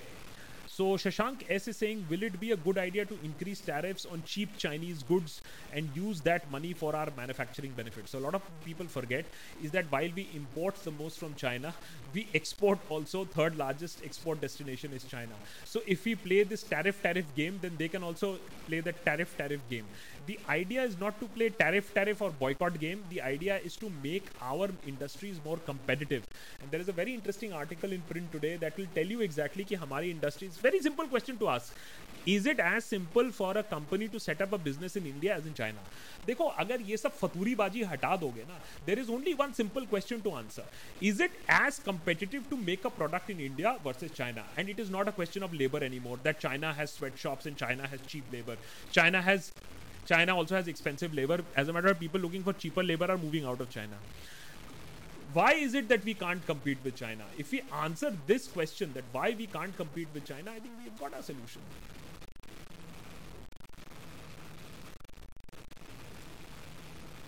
So 0.72 0.96
Shashank 0.96 1.44
S 1.50 1.68
is 1.68 1.76
saying, 1.76 2.06
will 2.08 2.22
it 2.22 2.40
be 2.40 2.52
a 2.52 2.56
good 2.56 2.78
idea 2.78 3.04
to 3.04 3.18
increase 3.22 3.60
tariffs 3.60 4.06
on 4.06 4.22
cheap 4.24 4.56
Chinese 4.56 5.02
goods 5.02 5.42
and 5.74 5.90
use 5.94 6.22
that 6.22 6.50
money 6.50 6.72
for 6.72 6.96
our 6.96 7.08
manufacturing 7.16 7.72
benefits? 7.72 8.12
So 8.12 8.18
a 8.18 8.20
lot 8.20 8.34
of 8.34 8.42
people 8.64 8.86
forget 8.86 9.26
is 9.62 9.72
that 9.72 9.84
while 9.90 10.08
we 10.14 10.28
import 10.32 10.76
the 10.76 10.92
most 10.92 11.18
from 11.18 11.34
China, 11.34 11.74
we 12.14 12.28
export 12.34 12.78
also. 12.88 13.24
Third 13.26 13.58
largest 13.58 14.02
export 14.04 14.40
destination 14.40 14.92
is 14.94 15.04
China. 15.04 15.34
So 15.64 15.82
if 15.86 16.04
we 16.06 16.14
play 16.14 16.44
this 16.44 16.62
tariff 16.62 17.02
tariff 17.02 17.26
game, 17.34 17.58
then 17.60 17.74
they 17.76 17.88
can 17.88 18.02
also 18.02 18.38
play 18.66 18.80
the 18.80 18.92
tariff 18.92 19.36
tariff 19.36 19.60
game 19.68 19.84
The 20.29 20.39
idea 20.49 20.83
is 20.83 20.99
not 20.99 21.19
to 21.19 21.27
play 21.27 21.49
tariff 21.49 21.93
tariff 21.93 22.21
or 22.21 22.31
boycott 22.31 22.79
game. 22.79 23.03
The 23.09 23.21
idea 23.21 23.59
is 23.63 23.75
to 23.77 23.91
make 24.03 24.29
our 24.41 24.69
industries 24.87 25.39
more 25.45 25.57
competitive. 25.57 26.25
And 26.61 26.71
there 26.71 26.81
is 26.81 26.89
a 26.89 26.91
very 26.91 27.13
interesting 27.13 27.53
article 27.53 27.91
in 27.91 28.01
print 28.01 28.31
today 28.31 28.55
that 28.57 28.77
will 28.77 28.87
tell 28.95 29.05
you 29.05 29.21
exactly 29.21 29.63
कि 29.63 29.75
हमारी 29.75 30.09
industries. 30.09 30.57
Very 30.57 30.79
simple 30.79 31.07
question 31.07 31.37
to 31.37 31.49
ask. 31.49 31.73
Is 32.25 32.47
it 32.47 32.59
as 32.59 32.83
simple 32.83 33.31
for 33.31 33.55
a 33.55 33.61
company 33.61 34.07
to 34.07 34.19
set 34.19 34.41
up 34.41 34.51
a 34.51 34.57
business 34.57 34.95
in 34.95 35.05
India 35.05 35.35
as 35.35 35.45
in 35.45 35.53
China? 35.53 35.77
देखो 36.27 36.43
अगर 36.63 36.81
ये 36.81 36.97
सब 36.97 37.11
फतूरीबाजी 37.17 37.83
हटा 37.91 38.15
दोगे 38.17 38.45
ना 38.49 38.59
there 38.87 38.97
is 39.03 39.09
only 39.17 39.35
one 39.41 39.53
simple 39.53 39.85
question 39.85 40.21
to 40.21 40.35
answer. 40.39 40.65
Is 41.01 41.19
it 41.19 41.31
as 41.47 41.77
competitive 41.77 42.49
to 42.49 42.57
make 42.57 42.85
a 42.85 42.89
product 42.89 43.29
in 43.29 43.39
India 43.39 43.77
versus 43.83 44.11
China? 44.11 44.43
And 44.57 44.69
it 44.69 44.79
is 44.79 44.89
not 44.89 45.07
a 45.07 45.11
question 45.11 45.43
of 45.43 45.53
labor 45.53 45.83
anymore. 45.83 46.17
That 46.23 46.39
China 46.39 46.73
has 46.73 46.91
sweatshops 46.91 47.45
and 47.45 47.55
China 47.55 47.87
has 47.87 48.01
cheap 48.07 48.33
labor. 48.33 48.57
China 48.91 49.21
has 49.21 49.51
China 50.06 50.36
also 50.36 50.56
has 50.56 50.68
expensive 50.68 51.14
labor. 51.14 51.40
As 51.56 51.68
a 51.68 51.72
matter 51.72 51.88
of 51.88 51.98
people 51.98 52.20
looking 52.20 52.42
for 52.42 52.52
cheaper 52.52 52.82
labor 52.82 53.10
are 53.10 53.18
moving 53.18 53.44
out 53.44 53.60
of 53.60 53.70
China. 53.70 53.96
Why 55.32 55.52
is 55.52 55.74
it 55.74 55.88
that 55.88 56.04
we 56.04 56.14
can't 56.14 56.44
compete 56.44 56.78
with 56.82 56.96
China? 56.96 57.24
If 57.38 57.52
we 57.52 57.62
answer 57.72 58.16
this 58.26 58.48
question, 58.48 58.92
that 58.94 59.04
why 59.12 59.34
we 59.38 59.46
can't 59.46 59.76
compete 59.76 60.08
with 60.12 60.24
China, 60.24 60.50
I 60.50 60.58
think 60.58 60.74
we've 60.82 60.98
got 60.98 61.16
a 61.16 61.22
solution. 61.22 61.62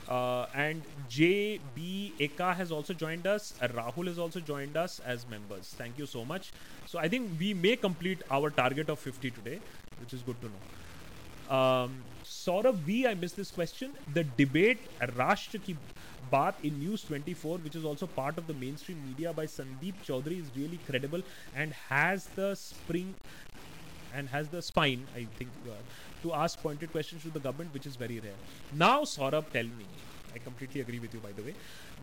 Uh, 0.09 0.47
and 0.55 0.83
JB 1.09 2.13
Eka 2.19 2.55
has 2.55 2.71
also 2.73 2.93
joined 2.93 3.27
us. 3.27 3.55
Uh, 3.63 3.69
Rahul 3.69 4.09
has 4.09 4.19
also 4.19 4.41
joined 4.41 4.77
us 4.77 5.01
as 5.07 5.27
members. 5.27 5.75
Thank 5.79 5.97
you 5.99 6.05
so 6.07 6.25
much. 6.25 6.53
So 6.87 6.99
I 6.99 7.09
think 7.09 7.31
we 7.39 7.55
may 7.55 7.77
complete 7.77 8.21
our 8.31 8.51
target 8.51 8.91
of 8.91 8.99
50 8.99 9.31
today, 9.31 9.61
which 10.01 10.13
is 10.13 10.23
good 10.23 10.37
to 10.43 10.49
know. 10.49 11.57
Um, 11.57 12.03
Saurabh 12.25 12.75
V, 12.75 13.07
I 13.07 13.15
missed 13.15 13.37
this 13.37 13.51
question. 13.51 13.93
The 14.15 14.25
debate 14.37 14.79
Rashtra 15.01 15.63
Ki 15.63 15.77
Baat 16.33 16.55
in 16.63 16.79
News 16.79 17.03
24, 17.05 17.59
which 17.59 17.75
is 17.75 17.85
also 17.85 18.07
part 18.07 18.39
of 18.39 18.47
the 18.47 18.55
mainstream 18.55 19.05
media 19.07 19.33
by 19.33 19.47
Sandeep 19.47 19.95
Chaudhary, 20.07 20.41
is 20.41 20.51
really 20.57 20.79
credible 20.87 21.23
and 21.55 21.73
has 21.73 22.27
the 22.37 22.55
spring 22.55 23.15
and 24.15 24.29
has 24.29 24.49
the 24.49 24.63
spine, 24.63 25.07
I 25.17 25.27
think, 25.39 25.51
uh, 25.67 25.73
to 26.23 26.33
ask 26.33 26.63
pointed 26.63 26.93
questions 26.93 27.23
to 27.23 27.31
the 27.31 27.41
government, 27.41 27.75
which 27.75 27.87
is 27.87 27.97
very 27.97 28.21
rare. 28.21 28.41
Now, 28.73 29.03
Saurabh, 29.03 29.51
tell 29.53 29.65
me. 29.65 29.87
I 30.35 30.39
completely 30.39 30.81
agree 30.81 30.99
with 30.99 31.13
you, 31.13 31.21
by 31.21 31.33
the 31.33 31.43
way. 31.43 31.55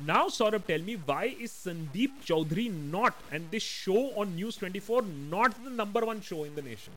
Now, 0.06 0.28
Saurabh, 0.28 0.66
tell 0.66 0.80
me 0.80 0.96
why 0.96 1.36
is 1.40 1.52
Sandeep 1.52 2.12
Chaudhary 2.26 2.72
not, 2.91 3.16
and 3.32 3.50
this 3.52 3.64
show 3.64 4.12
on 4.16 4.36
News 4.36 4.58
24, 4.58 5.02
not 5.02 5.64
the 5.64 5.70
number 5.70 6.06
one 6.06 6.22
show 6.22 6.44
in 6.44 6.56
the 6.56 6.62
nation? 6.62 6.94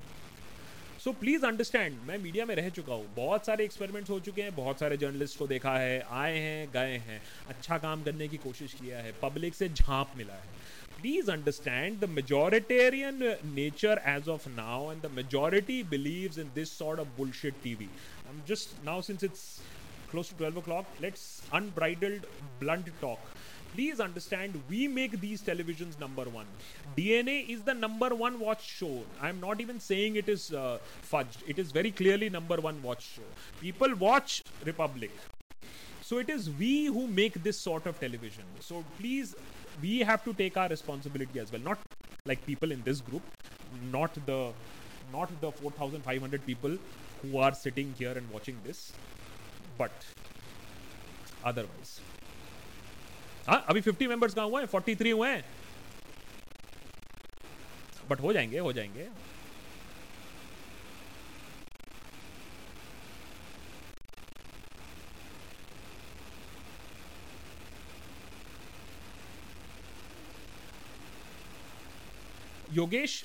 So 1.05 1.13
please 1.21 1.45
understand 1.47 1.95
मैं 2.07 2.17
media 2.19 2.45
में 2.47 2.55
रह 2.55 2.69
चुका 2.71 2.95
हूँ। 2.95 3.07
बहुत 3.15 3.47
सारे 3.47 3.65
experiments 3.65 4.11
हो 4.11 4.19
चुके 4.21 4.43
हैं, 4.43 4.55
बहुत 4.57 4.81
सारे 4.81 4.97
जर्नलिस्ट 4.97 5.39
को 5.39 5.47
देखा 5.47 5.73
है, 5.79 5.99
आए 6.11 6.37
हैं, 6.39 6.69
गए 6.75 6.97
हैं। 7.07 7.21
अच्छा 7.49 7.79
काम 7.79 8.03
करने 8.03 8.29
की 8.29 8.37
कोशिश 8.37 8.75
किया 8.75 8.99
है 8.99 9.13
पब्लिक 9.23 9.55
से 9.55 9.69
झांप 9.69 10.13
मिला 10.17 10.35
है। 10.35 11.01
Please 11.01 11.31
understand 11.31 11.99
the 12.01 12.09
majoritarian 12.11 13.19
nature 13.55 14.03
as 14.09 14.29
of 14.29 14.49
now 14.51 14.93
and 14.93 15.03
the 15.03 15.11
majority 15.15 15.83
believe 15.91 16.41
in 16.41 16.53
this 16.55 16.79
sort 16.79 17.01
of 17.01 17.09
bullshit 17.17 17.55
T 17.65 17.75
V 17.75 17.89
just 18.49 18.85
now 18.85 19.03
since 19.03 19.25
it's 19.25 19.45
close 20.11 20.31
to 20.31 20.37
twelve 20.37 20.59
o'clock 20.63 21.03
let's 21.03 21.25
unbridled 21.55 22.27
blunt 22.61 22.93
talk 23.01 23.33
please 23.75 24.01
understand 24.01 24.61
we 24.69 24.87
make 24.89 25.21
these 25.21 25.43
televisions 25.43 25.99
number 25.99 26.25
one. 26.25 26.47
Dna 26.97 27.49
is 27.49 27.63
the 27.63 27.75
number 27.75 28.15
one 28.15 28.39
watch 28.39 28.65
show. 28.65 29.03
I'm 29.21 29.41
not 29.41 29.61
even 29.61 29.81
saying 29.81 30.17
it 30.17 30.29
is 30.29 30.53
uh, 30.53 30.79
fudged. 31.11 31.39
It 31.47 31.59
is 31.59 31.73
very 31.73 31.91
clearly 31.91 32.29
number 32.31 32.61
one 32.61 32.83
watch 32.83 33.05
show. 33.17 33.29
People 33.61 33.95
watch 33.97 34.43
republic. 34.65 35.11
So 36.03 36.19
it 36.19 36.29
is 36.29 36.51
we 36.51 36.87
who 36.87 37.07
make 37.07 37.43
this 37.43 37.59
sort 37.59 37.87
of 37.87 37.99
television. 37.99 38.45
So 38.61 38.85
please 38.99 39.35
we 39.81 40.01
have 40.01 40.25
to 40.25 40.35
take 40.35 40.57
our 40.57 40.69
responsibility 40.69 41.39
as 41.39 41.51
well. 41.51 41.63
Not 41.63 41.79
like 42.25 42.45
people 42.47 42.71
in 42.71 42.83
this 42.83 43.01
group 43.01 43.23
not 43.91 44.15
the 44.27 44.53
not 45.13 45.31
the 45.41 45.51
4500 45.51 46.47
people 46.47 46.77
who 47.23 47.39
are 47.39 47.53
sitting 47.53 47.95
here 47.99 48.13
and 48.13 48.29
watching 48.31 48.57
this 48.65 48.93
but 49.79 49.91
otherwise 51.45 52.01
हाँ 53.49 53.65
अभी 53.69 53.81
fifty 53.81 54.07
members 54.07 54.35
कहाँ 54.35 54.47
हुए 54.49 54.61
हैं? 54.61 54.67
Forty 54.69 54.95
three 54.97 55.11
हुए 55.11 55.29
हैं। 55.29 55.45
But 58.11 58.21
हो 58.21 58.33
जाएँगे 58.33 58.59
हो 58.59 58.73
जाएँगे। 58.73 59.07
Yogesh 72.73 73.23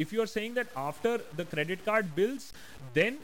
if 0.00 0.14
you 0.14 0.20
are 0.20 0.26
saying 0.26 0.54
that 0.54 0.72
after 0.78 1.24
the 1.34 1.46
credit 1.50 1.80
card 1.84 2.06
bills 2.14 2.52
then 2.94 3.18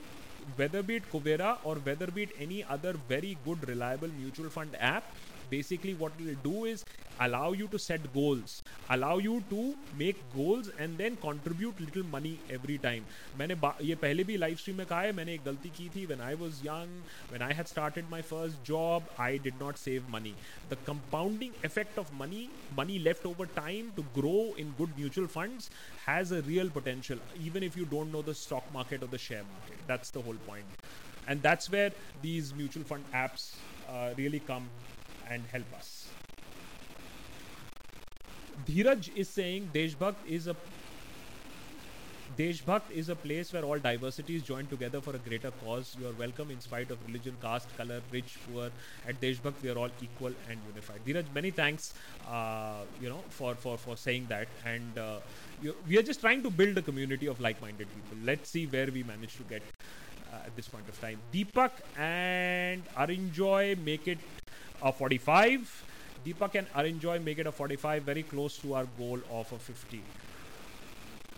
whether 0.58 0.82
beat 0.82 1.10
Kuvera 1.10 1.52
और 1.70 1.78
whether 1.86 2.10
beat 2.10 2.32
any 2.42 2.60
other 2.76 2.96
very 3.08 3.34
good 3.44 3.64
reliable 3.68 4.10
mutual 4.12 4.48
fund 4.48 4.74
app 4.74 5.10
basically 5.49 5.93
what 5.93 6.11
it 6.19 6.25
will 6.25 6.43
do 6.51 6.65
is 6.65 6.83
allow 7.23 7.51
you 7.57 7.67
to 7.73 7.77
set 7.77 8.05
goals 8.13 8.53
allow 8.95 9.17
you 9.23 9.33
to 9.49 9.75
make 9.97 10.21
goals 10.35 10.69
and 10.79 10.97
then 10.97 11.15
contribute 11.25 11.79
little 11.87 12.05
money 12.13 12.31
every 12.57 12.77
time 12.85 13.03
मैंने 13.39 13.55
बा- 13.65 13.75
ये 13.89 13.95
पहले 14.05 14.23
भी 14.29 14.37
live 14.37 14.55
stream 14.61 14.77
में 14.77 14.85
कहा 14.87 15.01
है 15.01 15.11
मैंने 15.19 15.33
एक 15.33 15.43
गलती 15.45 15.69
की 15.77 15.87
थी 15.95 16.05
when 16.11 16.23
I 16.29 16.33
was 16.43 16.61
young 16.67 16.95
when 17.33 17.45
I 17.49 17.51
had 17.59 17.69
started 17.73 18.09
my 18.15 18.21
first 18.31 18.63
job 18.71 19.11
I 19.27 19.29
did 19.47 19.61
not 19.65 19.81
save 19.83 20.09
money 20.15 20.33
the 20.73 20.79
compounding 20.89 21.53
effect 21.69 22.01
of 22.03 22.11
money 22.23 22.41
money 22.81 22.97
left 23.09 23.29
over 23.33 23.47
time 23.61 23.91
to 23.99 24.05
grow 24.19 24.41
in 24.65 24.73
good 24.81 24.97
mutual 25.03 25.27
funds 25.37 25.69
has 26.07 26.31
a 26.31 26.41
real 26.51 26.73
potential 26.79 27.19
even 27.51 27.67
if 27.69 27.77
you 27.81 27.85
don't 27.95 28.11
know 28.17 28.23
the 28.31 28.37
stock 28.43 28.73
market 28.79 29.03
or 29.03 29.11
the 29.17 29.21
share 29.27 29.45
market 29.53 29.85
that's 29.93 30.15
the 30.19 30.25
whole 30.29 30.41
point 30.49 30.81
and 31.27 31.41
that's 31.49 31.69
where 31.77 31.91
these 32.21 32.53
mutual 32.63 32.83
fund 32.93 33.03
apps 33.25 33.45
uh, 33.89 34.09
really 34.23 34.39
come 34.51 34.67
and 35.30 35.42
help 35.46 35.72
us. 35.76 36.08
Dheeraj 38.66 39.08
is 39.16 39.28
saying 39.28 39.70
Deshbhakt 39.72 40.26
is 40.26 40.46
a 40.46 40.56
Deshbhakt 42.36 42.90
is 42.90 43.08
a 43.08 43.16
place 43.16 43.52
where 43.52 43.64
all 43.64 43.78
diversity 43.78 44.36
is 44.36 44.42
joined 44.42 44.68
together 44.70 45.00
for 45.00 45.16
a 45.16 45.18
greater 45.18 45.50
cause. 45.50 45.96
You 45.98 46.08
are 46.08 46.12
welcome 46.12 46.50
in 46.50 46.60
spite 46.60 46.90
of 46.90 46.98
religion, 47.06 47.34
caste, 47.40 47.74
color, 47.76 48.00
rich, 48.12 48.36
poor. 48.46 48.70
At 49.06 49.20
Deshbhakt, 49.20 49.62
we 49.62 49.70
are 49.70 49.78
all 49.78 49.90
equal 50.02 50.32
and 50.48 50.60
unified. 50.66 51.00
Dheeraj, 51.06 51.32
many 51.34 51.50
thanks, 51.50 51.94
uh, 52.28 52.82
you 53.00 53.08
know, 53.08 53.24
for, 53.30 53.54
for, 53.54 53.78
for 53.78 53.96
saying 53.96 54.26
that. 54.28 54.46
And 54.64 54.98
uh, 54.98 55.20
you, 55.62 55.74
we 55.88 55.98
are 55.98 56.02
just 56.02 56.20
trying 56.20 56.42
to 56.42 56.50
build 56.50 56.76
a 56.76 56.82
community 56.82 57.26
of 57.26 57.40
like-minded 57.40 57.88
people. 57.94 58.18
Let's 58.22 58.50
see 58.50 58.66
where 58.66 58.88
we 58.92 59.02
manage 59.02 59.36
to 59.38 59.42
get 59.44 59.62
uh, 60.30 60.36
at 60.44 60.54
this 60.56 60.68
point 60.68 60.86
of 60.86 61.00
time. 61.00 61.18
Deepak 61.32 61.70
and 61.96 62.84
Arinjoy 62.94 63.82
make 63.82 64.06
it 64.06 64.18
a 64.82 64.92
45. 64.92 65.84
Deepak 66.26 66.54
and 66.54 66.68
Arinjoy 66.74 67.24
make 67.24 67.38
it 67.38 67.46
a 67.46 67.52
45, 67.52 68.02
very 68.02 68.22
close 68.22 68.58
to 68.58 68.74
our 68.74 68.84
goal 68.98 69.18
of 69.30 69.50
a 69.50 69.58
50. 69.58 70.02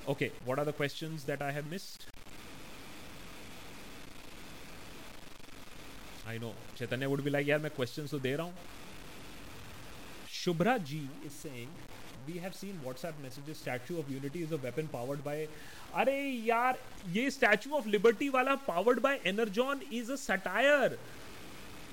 Okay, 0.08 0.32
what 0.44 0.58
are 0.58 0.64
the 0.64 0.72
questions 0.72 1.22
that 1.24 1.40
I 1.40 1.52
have 1.52 1.70
missed? 1.70 2.06
I 6.26 6.38
know. 6.38 6.54
Chaitanya 6.74 7.08
would 7.08 7.22
be 7.22 7.30
like, 7.30 7.46
yeah, 7.46 7.58
my 7.58 7.68
questions 7.68 8.12
are 8.12 8.18
de 8.18 8.36
raha 8.36 8.50
Shubhra 10.28 10.82
G 10.82 11.08
is 11.24 11.32
saying, 11.32 11.68
we 12.26 12.38
have 12.38 12.56
seen 12.56 12.80
WhatsApp 12.84 13.14
messages, 13.22 13.58
Statue 13.58 14.00
of 14.00 14.10
Unity 14.10 14.42
is 14.42 14.50
a 14.50 14.56
weapon 14.56 14.88
powered 14.88 15.22
by 15.22 15.46
अरे 15.94 16.18
यार, 16.46 16.78
ये 17.12 17.30
Statue 17.30 17.70
of 17.76 17.88
Liberty 17.88 18.28
वाला 18.30 18.54
powered 18.68 19.00
by 19.00 19.16
Energon 19.26 19.88
is 19.92 20.10
a 20.10 20.16
satire. 20.18 20.92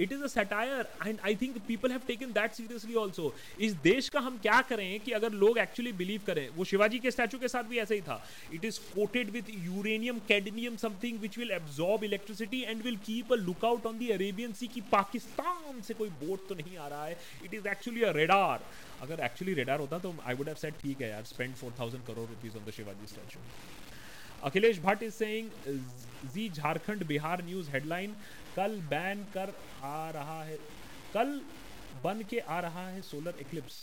It 0.01 0.11
is 0.11 0.23
a 0.23 0.27
satire 0.27 0.87
and 1.07 1.19
I 1.25 1.35
think 1.35 1.55
people 1.67 1.91
have 1.91 2.01
taken 2.07 2.31
that 2.31 2.51
seriously 2.53 2.95
also 2.95 3.33
इस 3.67 3.71
देश 3.83 4.09
का 4.09 4.19
हम 4.19 4.37
क्या 4.41 4.59
करें 4.69 4.99
कि 5.05 5.11
अगर 5.11 5.31
लोग 5.33 5.57
एक्चुअली 5.57 5.93
बिलीव 6.01 6.21
करें, 6.27 6.49
वो 6.57 6.63
शिवाजी 6.71 6.99
के 6.99 7.11
स्टैचू 7.11 7.37
के 7.39 7.47
साथ 7.47 7.63
भी 7.63 7.77
ऐसा 7.79 7.93
ही 7.93 8.01
था. 8.01 8.21
It 8.53 8.65
is 8.65 8.79
coated 8.95 9.29
with 9.31 9.49
uranium 9.65 10.19
cadmium 10.27 10.75
something 10.77 11.19
which 11.19 11.37
will 11.37 11.51
absorb 11.51 12.03
electricity 12.03 12.61
and 12.61 12.83
will 12.83 12.97
keep 13.07 13.33
a 13.33 13.35
lookout 13.37 13.85
on 13.85 13.97
the 13.99 14.09
Arabian 14.11 14.53
Sea 14.53 14.67
की 14.75 14.81
पाकिस्तान 14.91 15.81
से 15.87 15.93
कोई 15.93 16.09
बोट 16.21 16.47
तो 16.49 16.55
नहीं 16.55 16.77
आ 16.77 16.87
रहा 16.87 17.05
है. 17.05 17.17
It 17.45 17.53
is 17.53 17.67
actually 17.67 18.03
a 18.03 18.11
radar 18.21 18.69
अगर 19.01 19.25
एक्चुअली 19.25 19.53
रेडार 19.53 19.79
होता 19.79 19.99
तो 19.99 20.15
आई 20.25 20.35
वुड 20.35 20.47
हैव 20.47 20.55
सेड 20.61 20.81
ठीक 20.81 21.01
है 21.01 21.09
यार 21.09 21.23
spend 21.33 21.55
four 21.55 21.73
thousand 21.79 22.05
crore 22.05 22.29
rupees 22.29 22.57
on 22.57 22.65
the 22.65 22.71
Shivaji 22.77 23.13
statue 23.13 23.39
Akhilesh 24.47 24.79
Bhatt 24.79 25.03
is 25.03 25.13
saying 25.13 25.49
ji 26.33 26.49
Jharkhand 26.49 27.05
Bihar 27.07 27.43
news 27.45 27.69
headline 27.71 28.15
कल 28.55 28.79
बैन 28.89 29.23
कर 29.33 29.53
आ 29.83 30.09
रहा 30.11 30.43
है, 30.43 30.57
कल 31.13 31.39
बन 32.03 32.23
के 32.29 32.39
आ 32.39 32.59
रहा 32.59 32.87
है 32.87 33.01
सोलर 33.01 33.35
इक्लिप्स 33.41 33.75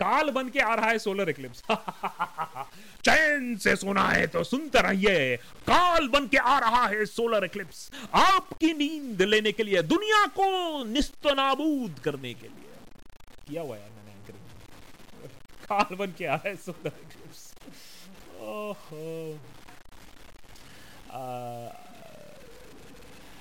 काल 0.00 0.30
बन 0.30 0.48
के 0.48 0.60
आ 0.60 0.74
रहा 0.74 0.90
है 0.90 0.98
सोलर 0.98 1.28
इक्लिप्स 1.30 1.62
चैन 3.04 3.56
से 3.64 3.74
सुना 3.76 4.06
है 4.08 4.26
तो 4.26 4.42
सुनते 4.44 4.82
रहिए, 4.82 5.36
काल 5.68 6.08
बन 6.08 6.26
के 6.26 6.38
आ 6.38 6.58
रहा 6.58 6.86
है 6.86 7.04
सोलर 7.06 7.44
इक्लिप्स 7.44 7.90
आपकी 8.14 8.72
नींद 8.74 9.22
लेने 9.22 9.52
के 9.52 9.62
लिए, 9.62 9.82
दुनिया 9.82 10.24
को 10.38 10.48
निस्तनाबूद 10.84 11.98
करने 12.04 12.32
के 12.34 12.48
लिए. 12.48 12.72
किया 13.48 13.62
हुआ 13.62 13.76
यार 13.76 13.90
मैंने 13.90 15.28
काल 15.68 15.96
बन 15.96 16.12
के 16.18 16.26
आ 16.26 16.34
रहा 16.34 16.48
है 16.48 16.56
solar 16.56 16.92
oh, 18.40 18.76
oh. 18.92 19.38
Uh, 21.12 21.72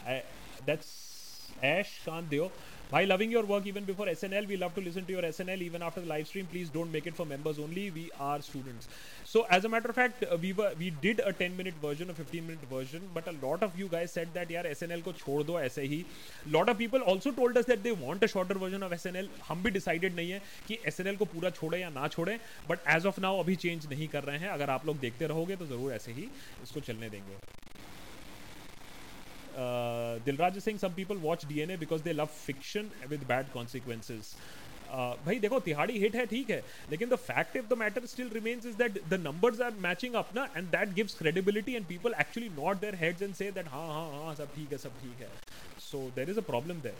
I, 0.05 0.23
that's 0.65 1.51
Ash 1.61 2.07
on 2.07 2.27
deal. 2.27 2.51
By 2.91 3.03
loving 3.06 3.30
your 3.30 3.45
work 3.45 3.68
even 3.68 3.84
before 3.84 4.07
SNL, 4.07 4.48
we 4.48 4.57
love 4.57 4.74
to 4.74 4.82
listen 4.82 5.06
to 5.06 5.11
your 5.11 5.22
SNL 5.22 5.61
even 5.61 5.84
after 5.84 6.02
the 6.02 6.07
live 6.07 6.28
stream. 6.28 6.48
Please 6.52 6.70
don't 6.70 6.91
make 6.91 7.06
it 7.06 7.16
for 7.16 7.24
members 7.24 7.60
only. 7.60 7.91
We 7.91 8.10
are 8.20 8.41
students. 8.41 8.88
So 9.26 9.45
as 9.52 9.64
a 9.64 9.70
matter 9.70 9.90
of 9.90 9.95
fact, 9.95 10.24
uh, 10.24 10.38
we 10.41 10.53
were 10.53 10.72
we 10.80 10.90
did 10.90 11.22
a 11.24 11.32
10 11.32 11.56
minute 11.56 11.76
version, 11.84 12.10
a 12.10 12.16
15 12.16 12.48
minute 12.48 12.66
version, 12.72 13.02
but 13.14 13.28
a 13.28 13.36
lot 13.44 13.61
of 13.61 13.78
you 13.78 13.90
guys 13.90 14.11
said 14.11 14.34
that 14.34 14.49
यार 14.52 14.74
SNL 14.74 15.03
को 15.03 15.14
छोड़ 15.14 15.44
दो 15.44 15.60
ऐसे 15.60 15.82
ही. 15.82 16.03
Lot 16.48 16.68
of 16.68 16.80
people 16.80 17.06
also 17.14 17.32
told 17.32 17.61
us 17.61 17.70
that 17.70 17.84
they 17.84 17.95
want 18.07 18.24
a 18.24 18.32
shorter 18.36 18.57
version 18.66 18.88
of 18.90 18.98
SNL. 18.98 19.30
हम 19.48 19.64
भी 19.64 19.72
decided 19.72 20.16
नहीं 20.16 20.32
है 20.32 20.41
कि 20.68 20.80
SNL 20.90 21.18
को 21.18 21.26
पूरा 21.26 21.49
छोड़े 21.49 21.82
या 21.82 21.90
ना 21.90 22.07
छोड़े. 22.07 22.40
But 22.72 22.78
as 22.98 23.06
of 23.06 23.20
now 23.20 23.40
अभी 23.40 23.56
change 23.56 23.90
नहीं 23.90 24.07
कर 24.07 24.24
रहे 24.24 24.38
हैं. 24.38 24.49
अगर 24.49 24.70
आप 24.70 24.86
लोग 24.86 24.99
देखते 24.99 25.28
रहोगे 25.28 25.56
तो 25.56 25.66
ज़रूर 25.66 25.94
ऐसे 25.94 26.11
ही 26.11 26.28
इसको 26.64 26.80
चलने 26.80 27.10
देंगे. 27.10 27.38
uh, 29.59 30.18
Dilraj 30.26 30.56
is 30.56 30.64
saying 30.64 30.78
some 30.78 30.93
people 30.93 31.16
watch 31.18 31.48
DNA 31.48 31.78
because 31.78 32.02
they 32.02 32.12
love 32.12 32.31
fiction 32.31 32.90
with 33.09 33.26
bad 33.26 33.52
consequences. 33.52 34.36
Uh, 34.86 35.14
भाई 35.26 35.39
देखो 35.40 35.59
तिहाड़ी 35.60 35.98
हिट 35.98 36.16
है 36.16 36.24
ठीक 36.26 36.51
है 36.51 36.62
लेकिन 36.90 37.09
the 37.09 37.14
fact 37.20 37.56
of 37.59 37.68
the 37.68 37.78
matter 37.78 38.06
still 38.06 38.28
remains 38.35 38.66
is 38.66 38.74
that 38.76 38.98
the 39.09 39.20
numbers 39.20 39.60
are 39.60 39.72
matching 39.86 40.14
up 40.14 40.31
ना 40.36 40.44
and 40.56 40.68
that 40.70 40.93
gives 40.94 41.18
credibility 41.18 41.74
and 41.74 41.86
people 41.86 42.14
actually 42.20 42.48
not 42.56 42.81
their 42.81 42.94
heads 43.01 43.22
and 43.22 43.35
say 43.35 43.51
that 43.52 43.68
हाँ 43.68 43.86
हाँ 43.89 44.06
हाँ 44.12 44.35
सब 44.35 44.55
ठीक 44.55 44.72
है 44.72 44.78
सब 44.78 45.01
ठीक 45.01 45.20
है 45.20 45.31
so 45.90 46.10
there 46.16 46.31
is 46.31 46.39
a 46.39 46.47
problem 46.51 46.81
there 46.81 46.94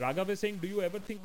Raghav 0.00 0.30
is 0.32 0.38
saying 0.38 0.60
do 0.60 0.68
you 0.68 0.80
ever 0.82 1.02
think 1.08 1.20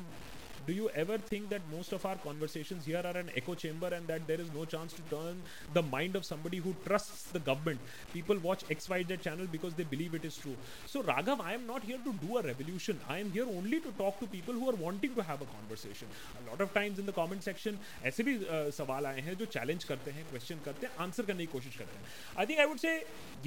do 0.71 0.77
you 0.77 0.89
ever 1.01 1.17
think 1.17 1.49
that 1.49 1.61
most 1.69 1.91
of 1.91 2.05
our 2.05 2.15
conversations 2.25 2.85
here 2.85 3.01
are 3.09 3.17
an 3.21 3.29
echo 3.35 3.53
chamber 3.55 3.87
and 3.87 4.07
that 4.07 4.25
there 4.25 4.39
is 4.39 4.51
no 4.57 4.63
chance 4.73 4.93
to 4.93 5.01
turn 5.13 5.41
the 5.73 5.81
mind 5.83 6.15
of 6.15 6.23
somebody 6.23 6.59
who 6.65 6.73
trusts 6.85 7.23
the 7.37 7.39
government? 7.39 7.79
People 8.13 8.37
watch 8.37 8.63
XYZ 8.69 9.19
channel 9.19 9.47
because 9.51 9.73
they 9.73 9.83
believe 9.83 10.13
it 10.13 10.23
is 10.23 10.37
true. 10.37 10.55
So, 10.85 11.03
Raghav, 11.03 11.41
I 11.41 11.53
am 11.55 11.67
not 11.67 11.83
here 11.83 11.97
to 12.05 12.13
do 12.25 12.37
a 12.37 12.41
revolution. 12.41 13.01
I 13.09 13.17
am 13.17 13.31
here 13.31 13.45
only 13.57 13.81
to 13.81 13.91
talk 13.97 14.21
to 14.21 14.27
people 14.27 14.53
who 14.53 14.69
are 14.69 14.79
wanting 14.85 15.13
to 15.15 15.23
have 15.23 15.41
a 15.41 15.49
conversation. 15.57 16.07
A 16.41 16.49
lot 16.49 16.61
of 16.61 16.73
times 16.73 16.99
in 16.99 17.05
the 17.05 17.17
comment 17.19 17.43
section, 17.43 17.77
ऐसे 18.05 18.23
भी 18.23 18.37
uh, 18.39 18.71
सवाल 18.79 19.05
आए 19.05 19.21
हैं 19.27 19.37
जो 19.37 19.45
challenge 19.57 19.83
करते 19.91 20.11
हैं 20.11 20.25
question 20.29 20.63
करते 20.65 20.87
हैं 20.87 20.93
आंसर 21.07 21.25
करने 21.31 21.45
की 21.45 21.51
कोशिश 21.51 21.75
करते 21.81 21.97
हैं 21.97 22.39
I 22.39 22.45
think 22.45 22.59
I 22.59 22.65
would 22.65 22.77
say 22.85 22.95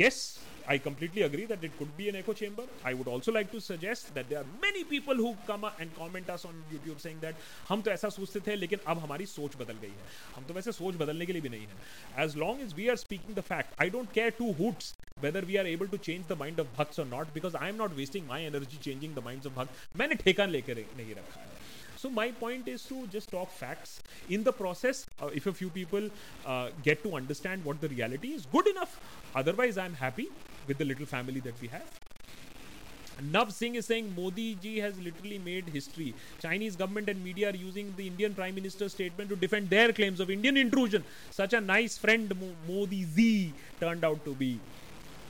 yes 0.03 0.21
I 0.68 0.78
completely 0.78 1.24
agree 1.24 1.46
that 1.46 1.64
it 1.64 1.76
could 1.80 1.96
be 1.98 2.10
an 2.10 2.16
echo 2.16 2.34
chamber. 2.34 2.64
I 2.86 2.94
would 2.94 3.08
also 3.08 3.32
like 3.32 3.52
to 3.54 3.60
suggest 3.60 4.14
that 4.14 4.30
there 4.30 4.40
are 4.40 4.46
many 4.62 4.84
people 4.84 5.16
who 5.16 5.36
come 5.48 5.66
and 5.80 5.96
comment 5.96 6.30
us 6.30 6.46
on 6.46 6.54
YouTube 6.72 7.00
saying 7.06 7.18
that 7.22 7.34
हम 7.70 7.82
तो 7.82 7.92
ऐसा 7.92 8.10
सोचते 8.10 8.40
थे 8.48 8.56
लेकिन 8.56 8.80
अब 8.88 9.00
हमारी 9.06 9.26
सोच 9.26 9.56
बदल 9.62 9.78
गई 9.82 9.90
है 9.90 10.06
हम 10.36 10.44
तो 10.48 10.54
वैसे 10.54 10.72
सोच 10.72 10.96
बदलने 10.96 11.26
के 11.26 11.34
लिए 11.34 11.42
भी 11.42 11.50
नहीं 11.50 11.68
है 11.68 12.26
as 12.26 12.36
long 12.44 12.62
as 12.68 12.76
we 12.82 12.88
are 12.94 12.98
speaking 13.06 13.40
the 13.40 13.46
fact 13.52 13.74
I 13.86 13.90
don't 13.96 14.14
care 14.20 14.32
two 14.42 14.52
hoots 14.62 14.94
whether 15.26 15.42
we 15.52 15.58
are 15.64 15.68
able 15.76 15.92
to 15.96 16.02
change 16.10 16.28
the 16.34 16.40
mind 16.44 16.64
of 16.66 16.76
bhakts 16.78 17.04
or 17.06 17.08
not 17.16 17.34
because 17.40 17.56
I 17.56 17.70
am 17.74 17.82
not 17.84 17.98
wasting 18.02 18.28
my 18.34 18.42
energy 18.52 18.84
changing 18.90 19.18
the 19.20 19.26
minds 19.30 19.52
of 19.52 19.56
bhakts 19.62 19.88
मैंने 20.04 20.22
ठेका 20.26 20.46
लेकर 20.58 20.86
नहीं 20.98 21.16
रखा 21.22 21.42
है 21.42 21.58
so 22.02 22.10
my 22.10 22.32
point 22.42 22.68
is 22.74 22.84
to 22.90 23.06
just 23.14 23.30
talk 23.32 23.50
facts 23.52 24.02
in 24.30 24.44
the 24.44 24.54
process 24.60 25.06
uh, 25.22 25.30
if 25.40 25.48
a 25.48 25.54
few 25.54 25.70
people 25.70 26.10
uh, 26.46 26.70
get 26.84 27.04
to 27.04 27.16
understand 27.16 27.66
what 27.66 27.82
the 27.82 27.90
reality 27.90 28.30
is 28.38 28.46
good 28.54 28.68
enough 28.68 28.94
otherwise 29.42 29.78
i'm 29.86 29.98
happy 30.04 30.28
with 30.68 30.78
the 30.78 30.86
little 30.86 31.06
family 31.06 31.40
that 31.40 31.60
we 31.62 31.68
have 31.68 32.00
Nav 33.22 33.52
Singh 33.52 33.76
is 33.76 33.86
saying 33.86 34.14
Modi 34.16 34.56
ji 34.56 34.80
has 34.80 34.98
literally 35.00 35.40
made 35.40 35.68
history. 35.70 36.14
Chinese 36.42 36.76
government 36.76 37.10
and 37.10 37.24
media 37.24 37.50
are 37.50 37.56
using 37.56 37.94
the 37.98 38.08
Indian 38.08 38.34
Prime 38.34 38.56
Minister's 38.56 38.94
statement 38.94 39.30
to 39.30 39.36
defend 39.36 39.70
their 39.70 39.92
claims 39.92 40.20
of 40.20 40.30
Indian 40.30 40.58
intrusion. 40.58 41.04
Such 41.32 41.54
a 41.54 41.62
nice 41.62 41.98
friend 41.98 42.34
Modi 42.68 43.04
Z 43.04 43.54
turned 43.80 44.06
out 44.06 44.24
to 44.26 44.36
be. 44.36 44.60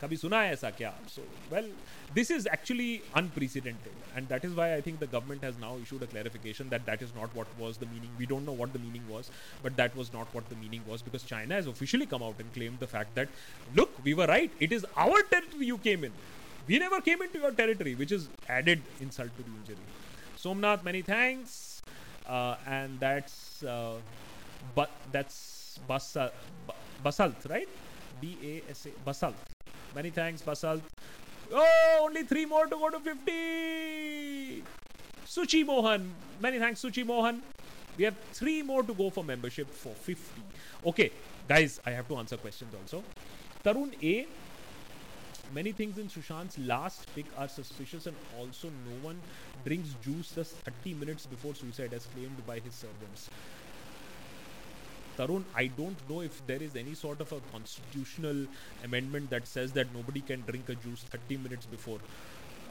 कभी 0.01 0.17
सुना 0.17 0.41
है 0.41 0.51
ऐसा 0.53 0.69
क्या 0.71 0.93
so 1.13 1.23
well 1.51 1.65
this 2.14 2.30
is 2.30 2.46
actually 2.46 3.02
unprecedented 3.14 3.92
and 4.16 4.28
that 4.28 4.44
is 4.44 4.54
why 4.54 4.74
i 4.74 4.80
think 4.80 5.00
the 5.00 5.06
government 5.14 5.42
has 5.42 5.58
now 5.58 5.76
issued 5.82 6.02
a 6.02 6.06
clarification 6.06 6.68
that 6.68 6.84
that 6.86 7.02
is 7.02 7.14
not 7.14 7.34
what 7.34 7.46
was 7.58 7.76
the 7.78 7.86
meaning 7.86 8.10
we 8.18 8.26
don't 8.26 8.44
know 8.44 8.52
what 8.62 8.72
the 8.72 8.78
meaning 8.78 9.02
was 9.08 9.30
but 9.62 9.76
that 9.76 9.96
was 9.96 10.12
not 10.12 10.26
what 10.32 10.48
the 10.48 10.56
meaning 10.56 10.82
was 10.86 11.02
because 11.02 11.22
china 11.22 11.54
has 11.54 11.66
officially 11.66 12.06
come 12.06 12.22
out 12.22 12.34
and 12.38 12.52
claimed 12.54 12.78
the 12.78 12.86
fact 12.86 13.14
that 13.14 13.28
look 13.74 13.90
we 14.04 14.14
were 14.14 14.26
right 14.26 14.50
it 14.60 14.72
is 14.72 14.86
our 14.96 15.22
territory 15.34 15.66
you 15.66 15.78
came 15.78 16.04
in 16.04 16.12
we 16.66 16.78
never 16.78 17.00
came 17.00 17.20
into 17.20 17.38
your 17.38 17.52
territory, 17.52 17.94
which 17.94 18.12
is 18.12 18.28
added 18.48 18.80
insult 19.00 19.36
to 19.36 19.42
the 19.42 19.50
injury. 19.50 19.76
Somnath, 20.36 20.82
many 20.82 21.02
thanks. 21.02 21.82
Uh, 22.26 22.56
and 22.66 22.98
that's 22.98 23.62
uh, 23.62 23.96
but 24.74 24.90
that's 25.12 25.78
Basalt, 25.86 26.32
Basalt, 27.02 27.36
right? 27.50 27.68
B 28.20 28.38
A 28.42 28.70
S 28.70 28.86
A 28.86 28.90
Basalt. 29.04 29.34
Many 29.94 30.10
thanks, 30.10 30.40
Basalt. 30.40 30.80
Oh, 31.52 32.00
only 32.02 32.22
three 32.22 32.46
more 32.46 32.66
to 32.66 32.76
go 32.76 32.90
to 32.90 33.00
50. 33.00 34.62
Suchi 35.26 35.64
Mohan. 35.64 36.12
Many 36.40 36.58
thanks, 36.58 36.82
Suchi 36.82 37.04
Mohan. 37.04 37.42
We 37.96 38.04
have 38.04 38.16
three 38.32 38.62
more 38.62 38.82
to 38.82 38.94
go 38.94 39.10
for 39.10 39.22
membership 39.22 39.70
for 39.70 39.94
50. 39.94 40.42
Okay, 40.86 41.10
guys, 41.48 41.80
I 41.86 41.90
have 41.90 42.08
to 42.08 42.16
answer 42.16 42.36
questions 42.36 42.74
also. 42.74 43.02
Tarun 43.64 43.94
A 44.02 44.26
Many 45.52 45.72
things 45.72 45.98
in 45.98 46.08
Sushant's 46.08 46.58
last 46.58 47.06
pick 47.14 47.26
are 47.38 47.46
suspicious, 47.46 48.06
and 48.06 48.16
also 48.38 48.68
no 48.68 49.06
one 49.06 49.20
drinks 49.64 49.94
juice 50.02 50.32
just 50.34 50.54
30 50.56 50.94
minutes 50.94 51.26
before 51.26 51.54
suicide, 51.54 51.92
as 51.92 52.06
claimed 52.06 52.44
by 52.46 52.58
his 52.58 52.74
servants. 52.74 53.30
Tarun, 55.16 55.44
I 55.54 55.66
don't 55.66 55.96
know 56.08 56.20
if 56.20 56.44
there 56.46 56.62
is 56.62 56.76
any 56.76 56.94
sort 56.94 57.20
of 57.20 57.32
a 57.32 57.40
constitutional 57.52 58.46
amendment 58.84 59.30
that 59.30 59.46
says 59.46 59.72
that 59.72 59.92
nobody 59.94 60.20
can 60.20 60.42
drink 60.42 60.68
a 60.68 60.74
juice 60.76 61.04
30 61.04 61.36
minutes 61.38 61.66
before, 61.66 61.98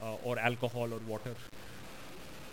uh, 0.02 0.16
or 0.24 0.40
alcohol 0.40 0.94
or 0.94 1.00
water. 1.08 1.36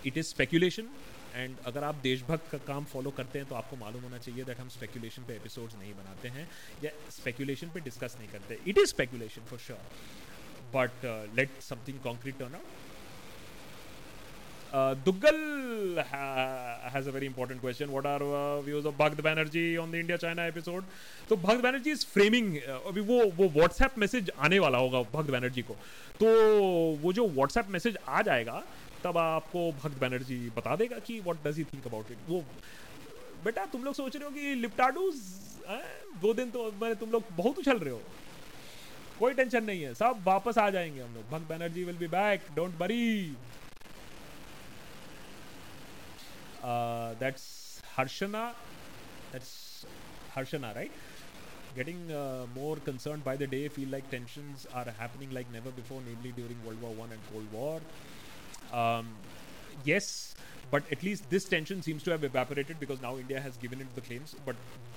It 0.05 0.17
is 0.17 0.29
speculation. 0.29 0.89
And 1.35 1.57
अगर 1.67 1.85
आप 1.85 1.95
देशभक्त 2.03 2.51
का 2.51 2.59
काम 2.67 2.85
follow 2.93 3.11
करते 3.19 3.39
हैं 3.39 3.49
तो 3.49 3.55
आपको 3.55 3.77
मालूम 3.77 4.03
होना 4.03 4.19
चाहिए 4.19 4.45
दैट 4.45 4.61
हम 4.61 4.69
स्पेकुलेशन 4.69 5.25
पे 5.27 5.35
एपिसोड्स 5.37 5.75
नहीं 5.79 5.93
बनाते 5.95 6.29
हैं 6.37 6.49
या 6.85 6.91
स्पेकुलेशन 7.17 7.71
पे 7.75 7.81
डिस्कस 7.81 8.17
नहीं 8.21 8.29
करते 8.29 8.59
it 8.71 8.79
is 8.79 8.89
speculation 8.91 9.43
for 9.51 9.59
sure 9.67 9.79
but 10.75 11.05
let 11.37 11.61
something 11.69 12.01
concrete 12.05 12.39
turn 12.39 12.55
out 12.55 12.90
Uh, 14.73 14.95
Duggal 15.05 16.05
ha- 16.11 16.91
has 16.91 17.09
a 17.09 17.11
very 17.11 17.27
important 17.27 17.61
question. 17.61 17.91
What 17.91 18.07
are 18.07 18.23
uh, 18.23 18.61
views 18.61 18.85
of 18.85 18.97
Bhakt 18.97 19.21
Banerjee 19.21 19.83
on 19.83 19.91
the 19.91 19.99
India-China 19.99 20.43
episode? 20.43 20.85
तो 21.29 21.37
भक्त 21.37 21.63
Banerjee 21.63 21.91
is 21.91 22.05
framing 22.07 22.57
अभी 22.91 23.01
वो 23.09 23.19
वो 23.39 23.49
WhatsApp 23.57 23.99
message 23.99 24.31
आने 24.39 24.59
वाला 24.59 24.79
होगा 24.79 25.01
भक्त 25.15 25.31
बैनर्जी 25.31 25.63
को। 25.63 25.75
तो 26.21 26.29
वो 27.03 27.13
जो 27.13 27.27
व्हाट्सएप 27.29 27.69
मैसेज 27.71 27.99
आ 28.09 28.23
जाएगा 28.31 28.63
तब 29.05 29.19
आपको 29.19 29.71
भक्त 29.83 30.01
बैनर्जी 30.01 30.39
बता 30.57 30.77
देगा 30.77 30.99
कि 31.07 31.21
what 31.21 31.45
does 31.49 31.59
he 31.59 31.65
think 31.75 31.87
about 31.87 32.11
it 32.11 32.19
वो 32.29 32.41
बेटा 33.45 33.67
तुम 33.75 33.85
लोग 33.85 33.95
सोच 33.95 34.17
रहे 34.17 34.25
हो 34.25 34.31
कि 34.31 34.55
लिप्टाडूज 34.63 35.15
दो 36.23 36.35
दिन 36.35 36.51
तो 36.51 36.71
मैंने 36.83 36.95
तुम 36.95 37.11
लोग 37.11 37.37
बहुत 37.37 37.59
उछल 37.59 37.79
रहे 37.79 37.93
हो। 37.93 38.03
कोई 39.19 39.35
टेंशन 39.35 39.65
नहीं 39.65 39.83
है 39.83 39.95
सब 39.95 40.23
वापस 40.27 40.59
आ 40.59 40.71
जाएँगे 40.71 41.01
हम 41.01 41.15
लोग। 41.15 41.31
Bhakt 41.31 41.49
Banerjee 41.49 41.85
will 41.85 41.97
be 41.97 42.07
back 42.09 42.41
don't 42.57 42.79
worry 42.79 43.07
Uh, 46.62 47.15
that's 47.19 47.81
Harshana. 47.97 48.53
That's 49.32 49.87
Harshana, 50.35 50.74
right? 50.74 50.91
Getting 51.77 52.11
uh, 52.12 52.47
more 52.55 52.77
concerned 52.77 53.24
by 53.24 53.37
the 53.37 53.47
day. 53.47 53.69
Feel 53.69 53.89
like 53.89 54.11
tensions 54.11 54.66
are 54.74 54.87
happening 54.99 55.31
like 55.31 55.51
never 55.53 55.70
before, 55.70 56.01
namely 56.07 56.32
during 56.32 56.57
World 56.65 56.81
War 56.82 56.93
One 56.93 57.11
and 57.12 57.20
Cold 57.32 57.47
War. 57.53 57.81
Um, 58.73 59.09
yes, 59.85 60.35
but 60.70 60.82
at 60.91 61.03
least 61.03 61.31
this 61.31 61.45
tension 61.45 61.82
seems 61.82 62.03
to 62.05 62.11
have 62.11 62.24
evaporated 62.24 62.81
because 62.81 63.01
now 63.01 63.16
India 63.16 63.41
has 63.41 63.57
given 63.57 63.81
it 63.81 63.95
the 63.95 64.01
claims. 64.01 64.35
But 64.45 64.57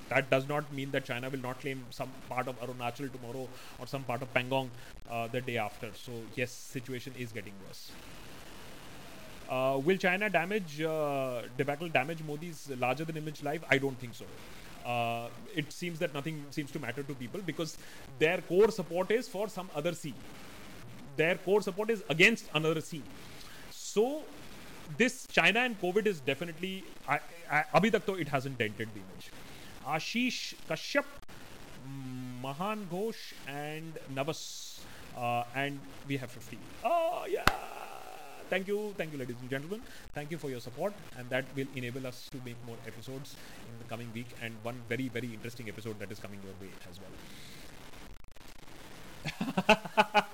that 0.10 0.30
does 0.30 0.48
not 0.48 0.72
mean 0.74 0.92
that 0.92 1.06
China 1.06 1.30
will 1.30 1.40
not 1.40 1.60
claim 1.60 1.86
some 1.92 2.12
part 2.30 2.48
of 2.48 2.60
Arunachal 2.60 3.12
tomorrow 3.12 3.48
or 3.80 3.88
some 3.88 4.04
part 4.04 4.22
of 4.22 4.34
Pangong 4.34 4.70
uh, 5.10 5.28
the 5.28 5.42
day 5.42 5.58
after. 5.58 5.90
So 5.94 6.12
yes, 6.36 6.52
situation 6.52 7.14
is 7.18 7.32
getting 7.32 7.54
worse. 7.68 7.92
Uh, 9.54 9.78
will 9.86 9.98
China 9.98 10.30
damage 10.30 10.82
uh, 10.82 11.44
debacle 11.58 11.88
damage 11.88 12.22
Modi's 12.28 12.72
larger 12.80 13.06
than 13.06 13.18
image 13.18 13.44
life? 13.44 13.64
I 13.70 13.78
don't 13.78 14.00
think 14.00 14.16
so. 14.16 14.26
Uh, 14.92 15.28
it 15.56 15.72
seems 15.72 16.00
that 16.00 16.14
nothing 16.14 16.44
seems 16.50 16.72
to 16.72 16.80
matter 16.80 17.04
to 17.04 17.14
people 17.14 17.42
because 17.46 17.78
their 18.20 18.40
core 18.42 18.72
support 18.72 19.12
is 19.12 19.28
for 19.28 19.48
some 19.48 19.70
other 19.76 19.94
sea. 19.94 20.16
Their 21.18 21.36
core 21.36 21.62
support 21.62 21.92
is 21.92 22.04
against 22.10 22.50
another 22.56 22.82
sea. 22.82 23.04
So 23.70 24.24
this 24.98 25.28
China 25.28 25.60
and 25.60 25.80
COVID 25.80 26.08
is 26.08 26.20
definitely. 26.32 26.84
I, 27.08 27.20
I, 27.52 27.64
abhi 27.76 28.20
it 28.20 28.30
hasn't 28.30 28.58
dented 28.58 28.90
the 28.96 29.02
image. 29.06 29.30
Ashish 29.86 30.56
Kashyap, 30.68 31.06
Mahan 32.42 32.88
Ghosh, 32.92 33.22
and 33.48 33.94
Navas, 34.16 34.80
uh, 35.16 35.44
and 35.56 35.80
we 36.08 36.18
have 36.18 36.32
50. 36.32 36.58
Oh 36.84 37.26
yeah 37.30 37.46
thank 38.54 38.68
you 38.72 38.78
thank 38.98 39.12
you 39.14 39.18
ladies 39.18 39.42
and 39.42 39.50
gentlemen. 39.50 39.82
Thank 40.14 40.32
you 40.32 40.38
for 40.38 40.50
your 40.50 40.60
support 40.60 40.94
and 41.18 41.30
that 41.30 41.56
will 41.56 41.68
enable 41.74 42.06
us 42.08 42.30
to 42.32 42.42
make 42.46 42.64
more 42.66 42.78
episodes 42.86 43.38
in 43.68 43.78
the 43.80 43.86
coming 43.86 44.12
week 44.14 44.34
and 44.42 44.58
one 44.64 44.82
very 44.88 45.08
very 45.10 45.34
interesting 45.34 45.70
episode 45.70 46.00
that 46.00 46.12
is 46.12 46.20
coming 46.20 46.42
your 46.44 46.54
way 46.62 46.74
as 46.90 47.00
well. 47.00 47.12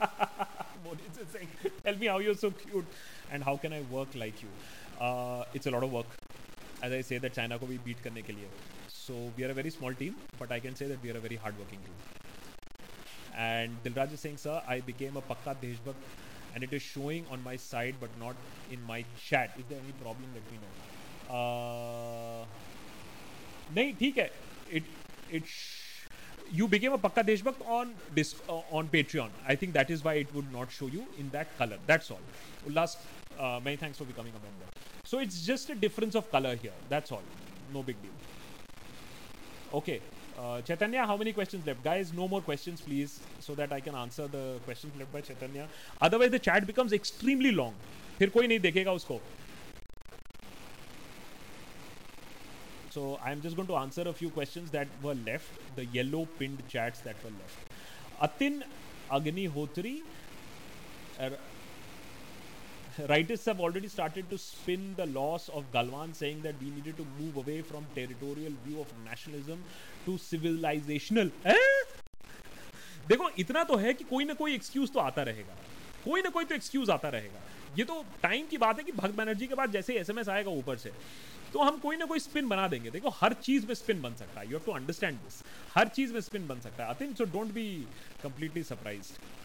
Saying, 1.31 1.49
tell 1.83 1.95
me 1.95 2.07
how 2.07 2.19
you're 2.19 2.33
so 2.33 2.51
cute 2.51 2.85
and 3.29 3.43
how 3.43 3.57
can 3.57 3.73
i 3.73 3.81
work 3.81 4.15
like 4.15 4.41
you? 4.41 4.49
Uh, 4.99 5.43
it's 5.53 5.67
a 5.67 5.71
lot 5.71 5.83
of 5.83 5.91
work. 5.91 6.17
As 6.81 6.91
i 6.93 7.01
say 7.01 7.17
that 7.25 7.33
china 7.37 7.59
ko 7.63 7.67
bhi 7.71 7.77
beat 7.87 8.01
karne 8.07 8.21
ke 8.29 8.35
liye. 8.39 8.51
So 8.97 9.19
we 9.37 9.43
are 9.47 9.51
a 9.51 9.57
very 9.61 9.71
small 9.77 9.93
team 10.03 10.21
but 10.43 10.51
i 10.51 10.59
can 10.67 10.75
say 10.81 10.87
that 10.93 11.01
we 11.07 11.11
are 11.15 11.17
a 11.17 11.25
very 11.27 11.37
hard 11.45 11.57
working 11.63 11.83
team 11.89 11.99
and 13.35 13.81
dilraj 13.83 14.13
is 14.17 14.21
saying 14.25 14.37
sir 14.43 14.55
i 14.75 14.79
became 14.89 15.17
a 15.21 15.23
pakka 15.31 15.53
deshbhakt 15.63 16.07
and 16.54 16.64
it 16.64 16.72
is 16.72 16.82
showing 16.82 17.26
on 17.30 17.42
my 17.42 17.56
side 17.56 17.96
but 18.00 18.10
not 18.18 18.36
in 18.70 18.82
my 18.82 19.04
chat. 19.28 19.54
Is 19.58 19.64
there 19.68 19.78
any 19.78 19.92
problem? 19.92 20.28
Let 20.34 20.50
me 20.52 20.58
know. 20.64 20.74
Uh, 21.34 22.46
नहीं 23.74 23.92
ठीक 24.00 24.18
है 24.18 24.30
it 24.78 24.84
it 25.38 25.52
you 26.58 26.68
became 26.68 26.94
a 26.96 26.98
pakka 27.04 27.24
deshbhakt 27.28 27.62
on 27.76 27.92
this 28.18 28.32
uh, 28.48 28.76
on 28.78 28.88
patreon 28.94 29.30
i 29.52 29.56
think 29.62 29.74
that 29.76 29.90
is 29.96 30.04
why 30.06 30.14
it 30.22 30.34
would 30.38 30.50
not 30.56 30.74
show 30.78 30.88
you 30.96 31.04
in 31.22 31.30
that 31.36 31.56
color 31.60 31.78
that's 31.90 32.10
all 32.10 32.20
ullas 32.70 32.96
uh, 33.38 33.60
many 33.68 33.76
thanks 33.84 33.98
for 34.02 34.04
becoming 34.10 34.34
a 34.40 34.42
member 34.46 34.68
so 35.12 35.22
it's 35.26 35.40
just 35.46 35.70
a 35.70 35.78
difference 35.86 36.20
of 36.22 36.30
color 36.36 36.54
here 36.66 36.76
that's 36.94 37.16
all 37.18 37.24
no 37.78 37.82
big 37.90 38.02
deal 38.02 38.18
okay 39.80 40.00
Uh, 40.39 40.61
Chaitanya, 40.61 41.05
how 41.05 41.17
many 41.17 41.33
questions 41.33 41.65
left? 41.65 41.83
Guys, 41.83 42.13
no 42.13 42.27
more 42.27 42.41
questions, 42.41 42.81
please, 42.81 43.19
so 43.39 43.55
that 43.55 43.73
I 43.73 43.79
can 43.81 43.95
answer 43.95 44.27
the 44.27 44.59
questions 44.65 44.93
left 44.97 45.11
by 45.11 45.21
Chaitanya. 45.21 45.67
Otherwise, 46.01 46.31
the 46.31 46.39
chat 46.39 46.65
becomes 46.65 46.93
extremely 46.93 47.51
long. 47.51 47.73
फिर 48.19 48.29
कोई 48.29 48.47
नहीं 48.47 48.59
देखेगा 48.59 48.91
उसको. 48.91 49.19
So 52.91 53.19
I'm 53.23 53.41
just 53.41 53.55
going 53.55 53.67
to 53.67 53.75
answer 53.75 54.07
a 54.07 54.13
few 54.13 54.29
questions 54.29 54.71
that 54.71 54.87
were 55.03 55.15
left, 55.15 55.75
the 55.75 55.85
yellow 55.85 56.25
pinned 56.39 56.63
chats 56.67 57.01
that 57.01 57.15
were 57.23 57.31
left. 57.31 57.57
Atin 58.21 58.63
Agnihotri, 59.11 60.01
uh, 61.19 61.29
rightists 63.07 63.45
have 63.45 63.59
already 63.59 63.87
started 63.87 64.29
to 64.29 64.37
spin 64.37 64.95
the 64.97 65.05
loss 65.05 65.49
of 65.49 65.63
Galwan, 65.73 66.13
saying 66.13 66.41
that 66.43 66.55
we 66.61 66.69
needed 66.69 66.97
to 66.97 67.05
move 67.19 67.37
away 67.37 67.61
from 67.61 67.85
territorial 67.95 68.53
view 68.65 68.79
of 68.81 68.93
nationalism 69.05 69.63
to 70.05 70.17
civilizational. 70.27 71.31
Eh? 71.45 71.57
देखो 73.07 73.29
इतना 73.39 73.63
तो 73.63 73.75
है 73.77 73.93
कि 73.93 74.03
कोई 74.03 74.25
ना 74.25 74.33
कोई 74.33 74.55
excuse 74.55 74.91
तो 74.93 74.99
आता 74.99 75.23
रहेगा। 75.29 75.55
कोई 76.05 76.21
ना 76.21 76.29
कोई 76.29 76.45
तो 76.45 76.55
एक्सक्यूज 76.55 76.89
आता 76.89 77.09
रहेगा। 77.09 77.41
ये 77.77 77.83
तो 77.85 78.03
टाइम 78.21 78.45
की 78.47 78.57
बात 78.57 78.77
है 78.77 78.83
कि 78.83 78.91
भगत 78.91 79.15
बनर्जी 79.15 79.47
के 79.47 79.55
बाद 79.55 79.71
जैसे 79.71 79.97
एसएमएस 79.99 80.29
आएगा 80.29 80.51
ऊपर 80.51 80.77
से 80.77 80.91
तो 81.53 81.59
हम 81.63 81.77
कोई 81.79 81.97
ना 81.97 82.05
कोई 82.05 82.19
स्पिन 82.19 82.47
बना 82.49 82.67
देंगे। 82.67 82.89
देखो 82.91 83.09
हर 83.21 83.33
चीज़ 83.33 83.65
में 83.67 83.73
स्पिन 83.75 84.01
बन 84.01 84.15
सकता 84.15 84.39
है। 84.39 84.45
You 84.45 84.57
have 84.57 84.65
to 84.65 84.71
understand 84.71 85.17
this 85.17 85.41
हर 85.75 85.87
चीज़ 85.97 86.13
में 86.13 86.19
स्पिन 86.21 86.47
बन 86.47 86.59
सकता 86.61 86.83
है। 86.83 86.89
I 86.89 86.95
think 87.01 87.17
so 87.17 87.25
don't 87.33 87.53
be 87.53 87.67
completely 88.23 88.63
surprised 88.63 89.38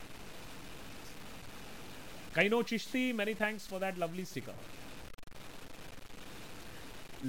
काइनो 2.35 2.62
Chishti 2.70 3.12
many 3.12 3.35
thanks 3.35 3.66
for 3.69 3.81
that 3.81 3.98
lovely 3.98 4.24
sticker 4.24 4.55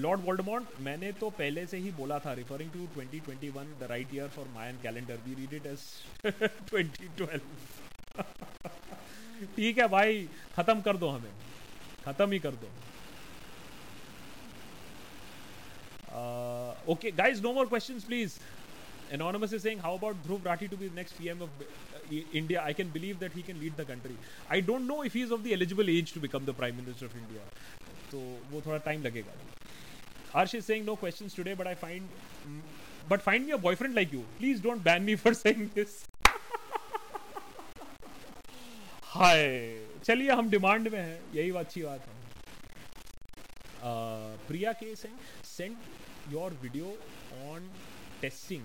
Lord 0.04 0.22
Voldemort 0.26 0.80
मैंने 0.86 1.12
तो 1.20 1.30
पहले 1.38 1.66
से 1.68 1.78
ही 1.78 1.92
बोला 1.98 2.18
था 2.20 2.32
referring 2.40 2.72
to 2.72 2.88
2021 2.96 3.68
the 3.82 3.88
right 3.90 4.14
year 4.14 4.28
for 4.36 4.48
Mayan 4.56 4.82
calendar 4.84 5.20
we 5.28 5.34
read 5.36 5.54
it 5.54 5.66
as 5.66 5.80
2012 6.72 7.40
ठीक 9.56 9.78
है 9.80 9.88
भाई, 9.88 10.28
खत्म 10.56 10.82
कर 10.82 10.98
दो 10.98 11.08
हमें। 11.10 11.32
खत्म 12.06 12.32
ही 12.32 12.40
कर 12.40 12.56
दो। 12.64 12.68
Okay 16.94 17.12
guys 17.12 17.42
no 17.42 17.54
more 17.54 17.68
questions 17.68 18.04
please 18.04 18.38
anonymous 19.14 19.54
is 19.54 19.64
saying 19.64 19.82
how 19.82 19.98
about 19.98 20.16
Dhruv 20.24 20.46
Rathee 20.46 20.68
to 20.68 20.78
be 20.78 20.90
next 20.96 21.18
PM 21.18 21.42
of 21.42 21.50
India? 22.12 22.62
I 22.64 22.74
can 22.74 22.90
believe 22.90 23.20
that 23.20 23.32
he 23.34 23.42
can 23.42 23.60
lead 23.60 23.78
the 23.78 23.86
country. 23.86 24.16
I 24.50 24.60
don't 24.60 24.88
know 24.88 25.02
if 25.04 25.14
he 25.14 25.22
is 25.22 25.32
of 25.32 25.44
the 25.44 25.54
eligible 25.54 25.90
age 25.90 26.14
to 26.14 26.20
become 26.20 26.46
the 26.46 26.54
Prime 26.54 26.78
Minister 26.78 27.06
of 27.06 27.16
India. 27.16 27.42
So, 28.12 28.18
वो 28.52 28.62
थोड़ा 28.66 28.84
time 28.84 29.04
लगेगा. 29.04 29.34
Arsh 30.34 30.56
is 30.56 30.66
saying 30.66 30.86
no 30.86 30.96
questions 30.96 31.34
today, 31.34 31.54
but 31.54 31.68
I 31.68 31.76
find, 31.76 32.10
mm, 32.48 32.60
but 33.08 33.22
find 33.22 33.46
me 33.46 33.52
a 33.52 33.58
boyfriend 33.58 33.96
like 33.96 34.12
you. 34.12 34.26
Please 34.40 34.60
don't 34.60 34.84
ban 34.84 35.06
me 35.06 35.16
for 35.16 35.34
saying 35.34 35.72
this. 35.76 36.04
हाय 39.16 39.44
चलिए 40.04 40.32
हम 40.32 40.50
demand 40.50 40.88
में 40.88 41.00
हैं 41.00 41.20
यही 41.36 41.52
अच्छी 41.58 41.82
बात 41.84 42.08
है 42.08 42.16
प्रिया 44.48 44.74
के 44.74 44.96
send 44.96 45.76
your 46.34 46.54
video 46.62 46.86
on 47.52 47.70
testing 48.22 48.64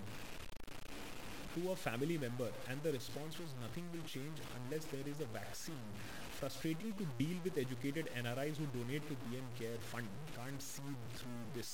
to 1.54 1.70
a 1.72 1.76
family 1.76 2.18
member 2.18 2.48
and 2.68 2.82
the 2.82 2.92
response 2.92 3.38
was 3.38 3.54
nothing 3.60 3.84
will 3.92 4.06
change 4.06 4.42
unless 4.58 4.84
there 4.86 5.06
is 5.06 5.20
a 5.20 5.28
vaccine 5.38 5.86
frustrating 6.32 6.92
to 7.00 7.06
deal 7.18 7.38
with 7.44 7.58
educated 7.58 8.08
nris 8.22 8.56
who 8.56 8.68
donate 8.76 9.08
to 9.08 9.16
bm 9.24 9.48
care 9.58 9.80
fund 9.92 10.06
can't 10.36 10.62
see 10.62 10.94
through 11.16 11.42
this 11.54 11.72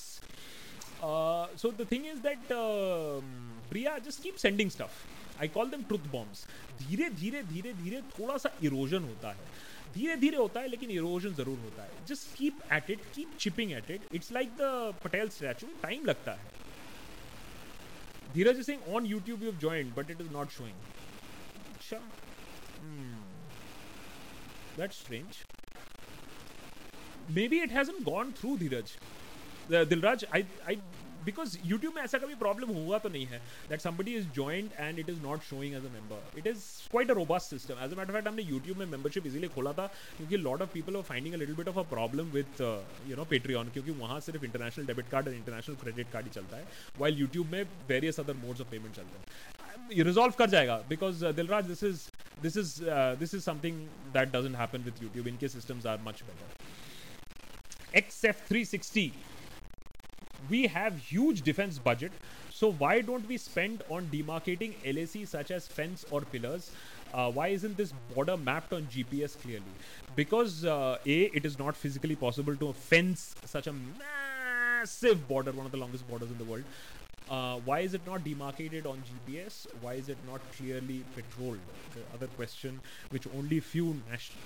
uh, 1.01 1.47
so 1.55 1.71
the 1.71 1.85
thing 1.85 2.05
is 2.05 2.19
that 2.21 2.51
um, 2.51 3.31
priya 3.69 3.95
just 4.03 4.21
keep 4.23 4.37
sending 4.39 4.69
stuff 4.69 5.05
I 5.39 5.47
call 5.55 5.69
them 5.69 5.81
truth 5.89 6.05
bombs 6.11 6.45
धीरे 6.79 7.09
धीरे 7.09 7.41
धीरे 7.53 7.73
धीरे 7.73 8.01
थोड़ा 8.19 8.37
सा 8.37 8.51
erosion 8.63 9.03
होता 9.03 9.31
है 9.31 9.45
धीरे 9.95 10.15
धीरे 10.21 10.37
होता 10.37 10.61
है 10.61 10.67
लेकिन 10.67 10.91
इरोजन 10.91 11.33
ज़रूर 11.33 11.59
होता 11.59 11.83
है 11.83 12.05
just 12.07 12.37
keep 12.37 12.61
at 12.73 12.89
it 12.91 13.01
keep 13.15 13.37
chipping 13.39 13.71
at 13.71 13.91
it 13.91 14.07
it's 14.15 14.31
like 14.31 14.55
the 14.61 14.93
Patel 15.03 15.29
statue 15.37 15.67
time 15.83 16.05
लगता 16.05 16.31
है 16.31 16.56
Dheeraj 18.33 18.57
is 18.59 18.65
saying 18.65 18.81
on 18.87 19.05
YouTube 19.07 19.41
you've 19.41 19.59
joined, 19.59 19.95
but 19.95 20.09
it 20.09 20.21
is 20.21 20.29
not 20.29 20.51
showing. 20.51 20.75
Sure. 21.79 21.99
Hmm. 22.79 23.13
That's 24.77 24.95
strange. 24.95 25.43
Maybe 27.29 27.59
it 27.59 27.71
hasn't 27.71 28.05
gone 28.05 28.33
through 28.33 28.57
Dhiraj. 28.57 28.95
Uh, 29.69 29.85
Dilraj, 29.85 30.23
I, 30.33 30.45
I 30.65 30.77
because 31.27 31.57
YouTube 31.65 31.93
में 31.95 32.01
ऐसा 32.01 32.17
कभी 32.17 32.35
problem 32.41 32.69
हुआ 32.73 32.97
तो 32.99 33.09
नहीं 33.09 33.25
है 33.27 33.41
that 33.69 33.81
somebody 33.81 34.15
is 34.15 34.27
joint 34.35 34.73
and 34.79 34.99
it 34.99 35.09
is 35.09 35.21
not 35.21 35.43
showing 35.43 35.75
as 35.75 35.85
a 35.85 35.91
member 35.93 36.39
it 36.39 36.47
is 36.47 36.63
quite 36.91 37.11
a 37.11 37.13
robust 37.13 37.49
system 37.49 37.83
as 37.85 37.93
a 37.93 37.97
matter 37.97 38.13
fact 38.13 38.27
हमने 38.27 38.43
YouTube 38.43 38.77
में 38.77 38.85
membership 38.87 39.27
easily 39.27 39.47
खोला 39.55 39.73
था 39.79 39.87
क्योंकि 40.17 40.37
lot 40.39 40.61
of 40.61 40.73
people 40.73 40.95
are 40.97 41.03
finding 41.09 41.33
a 41.33 41.37
little 41.37 41.55
bit 41.55 41.67
of 41.67 41.79
a 41.79 41.83
problem 41.89 42.31
with 42.31 42.61
you 43.07 43.15
know 43.15 43.25
Patreon 43.31 43.69
क्योंकि 43.73 43.91
वहाँ 43.99 44.19
सिर्फ़ 44.29 44.45
international 44.45 44.87
debit 44.87 45.09
card 45.11 45.27
and 45.27 45.35
international 45.37 45.75
credit 45.83 46.11
card 46.13 46.25
ही 46.25 46.31
चलता 46.31 46.57
है 46.57 46.67
वाइल 46.99 47.19
यूट्यूब 47.19 47.47
में 47.51 47.63
various 47.89 48.19
other 48.19 48.33
modes 48.45 48.61
of 48.61 48.69
payment 48.71 48.95
चलते 48.95 49.17
हैं। 49.17 50.03
रिजॉल्व 50.03 50.33
कर 50.39 50.49
जाएगा 50.49 50.77
because 50.89 51.25
Dilraj 51.35 51.65
this 51.65 51.83
is 51.83 52.07
this 52.41 52.57
is 52.57 52.73
this 53.19 53.33
is 53.33 53.41
something 53.43 53.87
that 54.13 54.31
doesn't 54.31 54.55
happen 54.55 54.83
with 54.83 55.03
YouTube 55.03 55.27
इनके 55.27 55.47
systems 55.49 55.85
are 55.85 55.99
much 56.03 56.23
better 56.23 57.97
X 57.97 58.23
F 58.25 58.47
three 58.47 58.63
sixty 58.65 59.11
we 60.49 60.67
have 60.67 60.97
huge 60.97 61.41
defense 61.41 61.77
budget. 61.77 62.11
So 62.49 62.71
why 62.71 63.01
don't 63.01 63.27
we 63.27 63.37
spend 63.37 63.83
on 63.89 64.07
demarcating 64.07 64.73
LAC 64.85 65.27
such 65.27 65.51
as 65.51 65.67
fence 65.67 66.05
or 66.11 66.21
pillars? 66.21 66.71
Uh, 67.13 67.31
why 67.31 67.49
isn't 67.49 67.77
this 67.77 67.93
border 68.13 68.35
mapped 68.35 68.73
on 68.73 68.83
GPS 68.83 69.39
clearly? 69.39 69.63
Because 70.15 70.65
uh, 70.65 70.97
a 71.05 71.19
it 71.39 71.45
is 71.45 71.57
not 71.59 71.75
physically 71.75 72.15
possible 72.15 72.55
to 72.55 72.73
fence 72.73 73.35
such 73.45 73.67
a 73.67 73.73
massive 73.73 75.27
border 75.27 75.51
one 75.51 75.65
of 75.65 75.71
the 75.71 75.77
longest 75.77 76.07
borders 76.09 76.29
in 76.29 76.37
the 76.37 76.43
world 76.43 76.63
uh, 77.30 77.56
why 77.64 77.80
is 77.80 77.94
it 77.94 78.02
not 78.06 78.24
demarcated 78.24 78.86
on 78.86 79.02
GPS? 79.08 79.66
Why 79.80 79.94
is 79.94 80.08
it 80.08 80.18
not 80.26 80.40
clearly 80.56 81.02
patrolled? 81.14 81.60
The 81.94 82.02
other 82.14 82.26
question, 82.26 82.80
which 83.10 83.26
only 83.36 83.60
few 83.60 83.96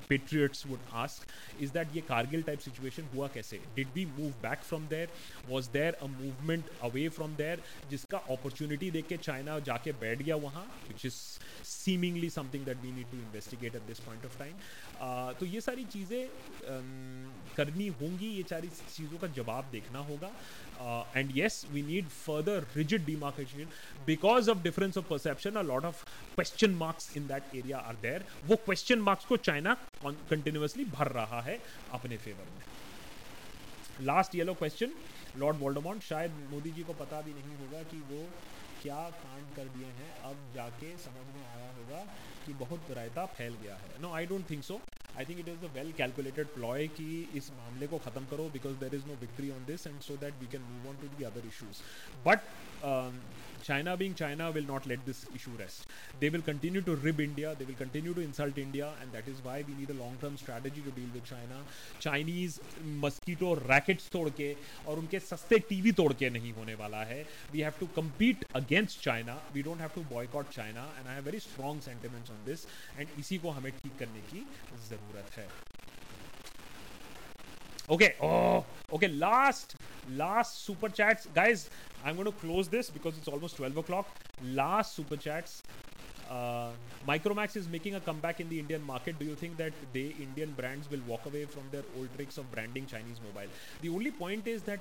patriots 0.09 0.65
would 0.67 0.79
ask, 0.95 1.27
is 1.59 1.73
that 1.73 1.89
ये 1.95 2.03
Kargil 2.03 2.47
type 2.47 2.63
situation 2.63 3.09
हुआ 3.15 3.29
कैसे? 3.35 3.59
Did 3.75 3.89
we 3.95 4.07
move 4.19 4.41
back 4.43 4.63
from 4.63 4.87
there? 4.89 5.09
Was 5.49 5.69
there 5.69 5.95
a 6.01 6.09
movement 6.09 6.65
away 6.83 7.09
from 7.09 7.35
there? 7.37 7.59
जिसका 7.91 8.21
opportunity 8.31 8.91
देख 8.91 9.09
के 9.09 9.19
China 9.19 9.59
जाके 9.61 9.93
बैठ 9.93 10.23
गया 10.23 10.37
वहाँ, 10.37 10.67
which 10.89 11.05
is 11.05 11.41
seemingly 11.63 12.29
something 12.29 12.65
that 12.65 12.77
we 12.83 12.93
need 12.93 13.11
to 13.11 13.17
investigate 13.17 13.75
at 13.75 13.87
this 13.89 14.01
point 14.01 14.25
of 14.25 14.39
time. 14.39 14.55
तो 15.40 15.46
ये 15.46 15.62
सारी 15.62 15.84
चीज़ें 15.86 16.28
करनी 17.56 17.88
होंगी, 18.02 18.28
ये 18.28 18.44
सारी 18.50 18.68
चीज़ों 18.68 19.18
का 19.20 19.28
जवाब 19.36 19.70
देखना 19.72 20.00
होगा। 20.00 20.32
And 21.16 21.32
yes 21.38 21.66
we 21.72 21.82
need 21.84 22.08
further 22.08 22.68
rigid 22.76 23.06
demarcation 23.06 23.68
because 24.06 24.50
of 24.52 24.62
difference 24.64 24.98
of 24.98 25.06
perception 25.10 25.52
a 25.52 25.62
lot 25.64 25.86
of 25.86 26.04
question 26.36 26.72
marks 26.76 27.16
in 27.18 27.28
that 27.28 27.56
area 27.56 27.78
are 27.80 27.96
there 28.02 28.26
वो 28.46 28.56
क्वेश्चन 28.66 29.00
मार्क्स 29.02 29.26
को 29.26 29.38
चाइना 29.40 29.74
कंटिन्यूसली 30.06 30.86
भर 30.94 31.12
रहा 31.12 31.42
है 31.42 31.60
अपने 31.94 32.18
फेवर 32.18 32.48
में। 32.52 32.64
Last 34.06 34.36
yellow 34.36 34.54
question 34.54 34.92
Lord 35.38 35.58
Voldemort 35.58 36.04
शायद 36.04 36.32
मोदी 36.52 36.72
जी 36.72 36.84
को 36.84 36.94
पता 36.96 37.22
भी 37.22 37.34
नहीं 37.34 37.56
होगा 37.58 37.84
कि 37.92 37.98
वो 38.10 38.24
क्या 38.82 39.00
कांड 39.16 39.56
कर 39.56 39.68
दिए 39.74 39.88
हैं, 39.88 40.10
अब 40.22 40.38
जाके 40.56 40.88
समझ 40.98 41.26
में 41.36 41.44
आया 41.46 41.70
होगा 41.72 42.04
कि 42.46 42.54
बहुत 42.54 42.92
रायता 42.92 43.26
फैल 43.36 43.56
गया 43.64 43.76
है। 43.76 44.02
No 44.02 44.14
I 44.14 44.26
don't 44.26 44.50
think 44.50 44.64
so 44.64 44.80
I 45.18 45.26
think 45.26 45.40
it 45.40 45.48
is 45.48 45.66
a 45.66 45.74
well 45.74 45.92
calculated 45.98 46.48
ploy 46.56 46.88
कि 47.00 47.10
इस 47.36 47.52
मामले 47.58 47.88
को 47.88 47.98
ख़त्म 48.08 48.26
करो 48.32 48.50
because 48.54 48.76
there 48.86 48.96
is 48.96 49.06
no 49.08 49.16
victory 49.22 49.50
on 49.52 49.66
this 49.66 49.88
and 49.88 50.00
so 50.02 50.18
that 50.18 50.42
we 50.42 50.48
can 50.52 50.62
move 50.72 50.90
on 50.90 50.98
to 51.02 51.08
the 51.18 51.24
other 51.26 51.48
issues 51.48 51.82
but 52.28 52.40
China 53.64 53.96
being 53.96 54.14
China 54.16 54.48
will 54.50 54.66
not 54.66 54.88
let 54.88 55.00
this 55.06 55.24
issue 55.36 55.52
rest 55.58 55.90
they 56.20 56.30
will 56.30 56.42
continue 56.42 56.82
to 56.82 56.94
rib 57.04 57.20
India 57.22 57.54
they 57.54 57.66
will 57.66 57.76
continue 57.76 58.14
to 58.14 58.22
insult 58.22 58.58
India 58.60 58.88
and 59.02 59.12
that 59.12 59.28
is 59.30 59.42
why 59.46 59.64
we 59.64 59.74
need 59.74 59.92
a 59.92 59.94
long 59.94 60.20
term 60.22 60.36
strategy 60.36 60.82
to 60.82 60.92
deal 60.92 61.10
with 61.12 61.24
China 61.24 61.66
Chinese 62.02 62.60
mosquito 63.04 63.54
rackets 63.64 64.10
तोड़ 64.12 64.30
के 64.40 64.56
और 64.88 65.00
उनके 65.00 65.20
सस्ते 65.20 65.60
T 65.70 65.82
V 65.82 65.92
तोड़ 66.02 66.12
के 66.14 66.30
नहीं 66.30 66.54
होने 66.54 66.76
वाला 66.76 67.04
है। 67.04 67.22
We 67.54 67.62
have 67.62 67.74
to 67.80 67.88
compete 67.96 68.46
against 68.56 69.02
China 69.02 69.42
we 69.54 69.62
don't 69.64 69.80
have 69.82 69.92
to 69.96 70.04
boycott 70.16 70.50
China 70.54 70.92
and 70.98 71.08
I 71.08 71.14
have 71.14 71.24
very 71.26 71.40
strong 71.40 71.82
sentiments 71.82 72.32
on 72.32 72.44
this 72.46 72.66
and 72.98 73.08
इसी 73.20 73.38
को 73.38 73.50
हमें 73.60 73.72
ठीक 73.74 73.98
करने 74.00 74.22
की 74.32 74.46
ज़रूरत 74.90 75.01
है 75.10 75.48
okay 77.90 78.14
oh 78.22 78.66
okay 78.92 79.08
last 79.08 79.76
last 80.10 80.66
super 80.66 80.90
chats 80.90 81.28
guys 81.34 81.70
i'm 82.04 82.16
going 82.16 82.26
to 82.26 82.32
close 82.32 82.68
this 82.68 82.90
because 82.90 83.18
it's 83.18 83.28
almost 83.28 83.58
12 83.58 83.78
o'clock 83.78 84.08
last 84.42 84.96
super 84.96 85.18
chats 85.18 85.64
uh, 85.68 85.81
Micromax 87.07 87.55
is 87.57 87.69
making 87.69 87.95
a 87.95 88.01
comeback 88.01 88.41
in 88.41 88.49
the 88.49 88.59
Indian 88.59 88.83
market. 88.83 89.19
Do 89.19 89.25
you 89.25 89.35
think 89.37 89.57
that 89.59 89.73
the 89.93 90.13
Indian 90.21 90.53
brands 90.57 90.91
will 90.91 91.03
walk 91.07 91.27
away 91.27 91.45
from 91.45 91.63
their 91.71 91.85
old 91.97 92.09
tricks 92.17 92.37
of 92.37 92.51
branding 92.51 92.87
Chinese 92.87 93.21
mobile? 93.25 93.49
The 93.81 93.89
only 93.89 94.11
point 94.11 94.49
is 94.49 94.63
that 94.63 94.81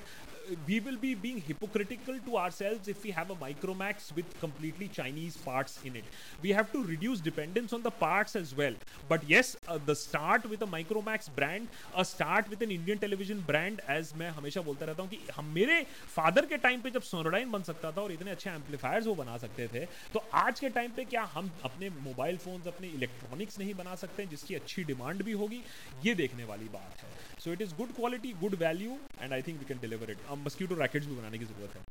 we 0.68 0.80
will 0.80 0.98
be 0.98 1.14
being 1.14 1.40
hypocritical 1.40 2.18
to 2.26 2.38
ourselves 2.38 2.88
if 2.88 3.04
we 3.04 3.12
have 3.12 3.30
a 3.30 3.36
Micromax 3.36 4.16
with 4.16 4.40
completely 4.40 4.88
Chinese 4.88 5.38
parts 5.38 5.80
in 5.84 5.96
it. 5.96 6.04
We 6.42 6.50
have 6.52 6.72
to 6.72 6.84
reduce 6.84 7.20
dependence 7.20 7.74
on 7.74 7.84
the 7.84 7.92
parts 7.92 8.36
as 8.36 8.56
well. 8.56 8.74
But 9.08 9.28
yes, 9.28 9.56
uh, 9.68 9.80
the 9.86 9.96
start 9.96 10.50
with 10.50 10.62
a 10.64 10.68
Micromax 10.68 11.30
brand, 11.36 11.68
a 11.96 12.06
start 12.06 12.50
with 12.50 12.62
an 12.62 12.72
Indian 12.72 12.98
television 12.98 13.44
brand, 13.52 13.82
as 13.88 14.14
मैं 14.18 14.30
हमेशा 14.40 14.62
बोलता 14.62 14.86
रहता 14.86 15.04
हूँ 15.04 15.10
कि 15.10 15.20
हम 15.36 15.46
मेरे 15.56 15.82
father 16.16 16.46
के 16.46 16.58
time 16.66 16.82
पे 16.82 16.90
जब 16.98 17.02
सोनोडाइन 17.02 17.52
बन 17.52 17.64
सकता 17.70 17.92
था 17.92 18.02
और 18.02 18.12
इतने 18.12 18.32
अच्छे 18.32 18.50
एम्पलीफायर्स 18.50 19.08
वो 19.08 19.16
बना 19.16 19.38
सकते 19.38 19.68
थे 19.74 19.86
तो 20.14 20.24
आज 20.44 20.60
के 20.60 20.70
टाइम 20.78 20.92
पे 20.96 21.06
क्या 21.06 21.24
हम 21.36 21.39
अपने 21.65 21.91
मोबाइल 21.91 22.37
फोन्स 22.45 22.67
अपने 22.67 22.89
इलेक्ट्रॉनिक्स 22.89 23.59
नहीं 23.59 23.75
बना 23.75 23.95
सकते 24.03 24.23
हैं 24.23 24.31
जिसकी 24.31 24.55
अच्छी 24.55 24.85
डिमांड 24.85 25.23
भी 25.23 25.33
होगी 25.43 25.63
ये 26.05 26.15
देखने 26.15 26.45
वाली 26.45 26.69
बात 26.79 27.03
है 27.03 27.11
so 27.45 27.53
it 27.53 27.63
is 27.63 27.75
good 27.77 27.95
quality 27.97 28.33
good 28.41 28.55
value 28.63 28.99
and 29.23 29.33
I 29.33 29.43
think 29.49 29.59
we 29.59 29.65
can 29.69 29.81
deliver 29.81 30.11
it 30.11 30.27
अब 30.29 30.47
मस्क्यूटो 30.47 30.81
रैकेट्स 30.83 31.07
भी 31.07 31.15
बनाने 31.15 31.39
की 31.39 31.45
ज़रूरत 31.45 31.77
है 31.77 31.85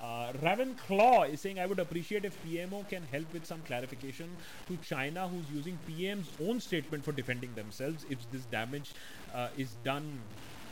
Uh, 0.00 0.32
Raven 0.42 0.74
Claw 0.76 1.24
is 1.24 1.40
saying, 1.40 1.58
I 1.58 1.66
would 1.66 1.80
appreciate 1.80 2.24
if 2.24 2.40
PMO 2.44 2.88
can 2.88 3.02
help 3.10 3.32
with 3.32 3.44
some 3.44 3.60
clarification 3.62 4.28
to 4.68 4.76
China, 4.76 5.26
who's 5.26 5.50
using 5.50 5.76
PM's 5.88 6.28
own 6.40 6.60
statement 6.60 7.04
for 7.04 7.10
defending 7.10 7.52
themselves. 7.54 8.06
If 8.08 8.30
this 8.30 8.44
damage 8.44 8.92
uh, 9.34 9.48
is 9.56 9.74
done, 9.82 10.20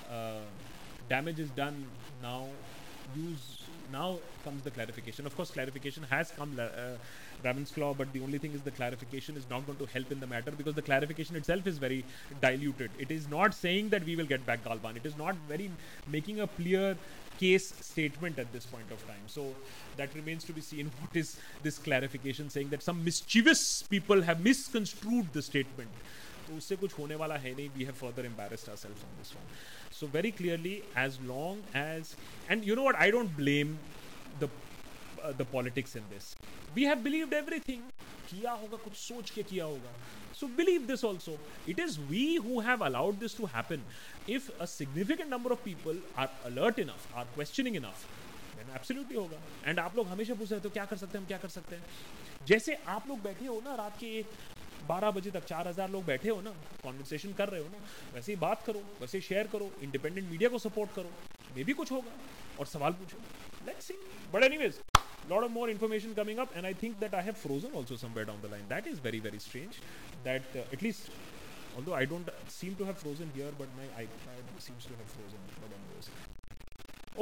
uh, 0.09 0.43
damage 1.09 1.41
is 1.41 1.51
done 1.51 1.87
now. 2.23 2.47
Use 3.17 3.66
now 3.91 4.19
comes 4.45 4.63
the 4.63 4.71
clarification. 4.71 5.27
Of 5.27 5.37
course, 5.37 5.51
clarification 5.51 6.03
has 6.05 6.31
come. 6.31 6.59
Uh, 6.59 6.97
Raven's 7.45 7.71
Claw, 7.71 7.95
but 7.95 8.13
the 8.13 8.21
only 8.21 8.39
thing 8.39 8.53
is 8.53 8.63
the 8.63 8.71
clarification 8.71 9.37
is 9.37 9.45
not 9.51 9.67
going 9.67 9.79
to 9.79 9.87
help 9.87 10.11
in 10.11 10.21
the 10.21 10.27
matter 10.27 10.51
because 10.51 10.75
the 10.75 10.83
clarification 10.83 11.37
itself 11.37 11.67
is 11.67 11.79
very 11.79 12.05
diluted. 12.41 12.91
It 12.99 13.11
is 13.11 13.29
not 13.29 13.55
saying 13.55 13.91
that 13.91 14.05
we 14.05 14.17
will 14.17 14.27
get 14.27 14.45
back 14.47 14.65
Galwan. 14.65 14.97
It 14.97 15.07
is 15.07 15.17
not 15.17 15.37
very 15.49 15.71
making 16.07 16.41
a 16.41 16.47
clear 16.47 16.97
case 17.39 17.75
statement 17.81 18.39
at 18.39 18.53
this 18.53 18.65
point 18.65 18.91
of 18.91 19.07
time. 19.07 19.23
So 19.27 19.55
that 19.97 20.15
remains 20.15 20.45
to 20.45 20.53
be 20.53 20.61
seen. 20.61 20.91
What 21.01 21.15
is 21.15 21.37
this 21.63 21.79
clarification 21.79 22.51
saying 22.51 22.71
that 22.71 22.83
some 22.83 23.05
mischievous 23.05 23.83
people 23.83 24.23
have 24.23 24.43
misconstrued 24.43 25.33
the 25.33 25.43
statement? 25.43 25.91
उससे 26.51 26.77
कुछ 26.77 26.99
होने 26.99 27.15
वाला 27.15 27.37
है 27.37 27.55
नहीं. 27.55 27.69
We 27.69 27.85
have 27.85 27.95
further 27.95 28.27
embarrassed 28.27 28.71
our 28.71 28.77
self 28.77 29.05
on 29.05 29.17
this 29.19 29.33
song 29.33 29.93
so 29.93 30.07
very 30.07 30.31
clearly 30.31 30.75
as 30.99 31.19
long 31.23 31.77
as 31.77 32.15
and 32.51 32.69
you 32.69 32.75
know 32.77 32.89
what 32.89 32.97
I 32.97 33.11
don't 33.11 33.31
blame 33.37 33.77
the 34.41 34.51
the 35.39 35.47
politics 35.53 35.97
in 35.97 36.09
this 36.11 36.35
we 36.75 36.85
have 36.85 37.03
believe 37.03 37.35
everything 37.69 37.83
किया 38.31 38.53
होगा 38.53 38.77
कुछ 38.77 38.95
सोच 38.97 39.31
के 39.31 39.43
किया 39.43 39.65
होगा 39.65 39.93
so 40.41 40.47
believe 40.57 40.87
this 40.87 41.05
also 41.05 41.39
it 41.69 41.81
is 41.81 42.01
we 42.01 42.35
who 42.37 42.85
allowed 42.85 43.19
this 43.19 43.37
to 43.37 43.47
happen 43.47 43.83
if 44.29 44.51
a 44.51 44.65
significant 44.65 45.31
number 45.31 45.53
of 45.53 45.65
people 45.65 46.03
are 46.19 46.29
alert 46.45 46.79
enough 46.79 47.15
are 47.17 47.25
questioning 47.35 47.77
enough 47.77 48.07
absolutely 48.77 49.17
होगा 49.17 49.39
and 49.67 49.79
आप 49.79 49.97
लोग 49.97 50.07
हमेशा 50.07 50.35
पूछ 50.35 50.51
रहे 50.53 50.61
तो 50.61 50.71
क्या 50.71 50.85
कर 50.85 50.97
सकते 50.97 51.19
हैं 51.19 51.23
हम 51.23 51.29
क्या 51.29 51.39
कर 51.39 51.49
सकते 51.49 51.77
हैं 51.77 52.47
जैसे 52.47 52.75
आप 52.89 53.09
लोग 53.09 53.23
बैठे 53.23 53.47
हो 53.47 53.61
ना 53.65 53.75
रात 53.75 53.97
के 54.01 54.23
बारह 54.89 55.11
बजे 55.11 55.31
तक 55.31 55.45
चार 55.45 55.69
हज़ार 55.69 55.91
लोग 55.91 56.05
बैठे 56.05 56.29
हो 56.29 56.41
ना 56.41 56.51
कॉन्वर्सेशन 56.83 57.33
कर 57.39 57.49
रहे 57.49 57.61
हो 57.61 57.69
ना, 57.69 57.79
वैसे 58.15 58.33
ही 58.33 58.39
बात 58.41 58.63
करो, 58.67 58.83
वैसे 59.01 59.21
शेयर 59.21 59.47
करो 59.53 59.71
इंडिपेंडेंट 59.83 60.29
मीडिया 60.31 60.49
को 60.51 60.59
सपोर्ट 60.59 60.95
करो 60.95 61.11
मे 61.57 61.65
भी 61.65 61.73
कुछ 61.73 61.93
होगा, 61.93 62.13
और 62.59 62.67
सवाल 62.67 62.93
पूछो। 63.01 63.19
Let's 63.67 63.93
but 64.33 64.43
anyways 64.57 64.81
lot 65.31 65.45
of 65.45 65.51
more 65.53 65.71
information 65.71 66.15
coming 66.15 66.39
up 66.39 66.57
and 66.57 66.65
I 66.67 66.75
think 66.83 66.97
that 66.99 67.15
I 67.15 67.25
have 67.25 67.35
frozen 67.43 67.73
also 67.79 67.97
somewhere 67.97 68.31
on 68.31 68.41
the 68.43 68.51
line 68.51 68.69
that 68.69 68.87
is 68.87 69.01
very 69.03 69.21
very 69.21 69.39
strange 69.41 69.81
that 70.25 70.57
at least 70.57 71.11
although 71.77 71.93
I 71.95 72.07
don't 72.07 72.31
seem 72.51 72.75
to 72.75 72.85
have 72.85 72.95
frozen 73.03 73.33
here 73.35 73.55
but 73.61 73.77
my 73.77 73.89
I 73.89 74.07
I 74.29 74.61
seems 74.67 74.89
to 74.89 74.95
have 74.95 75.07
frozen 75.15 75.47
but 75.63 75.73
anyways 75.95 76.11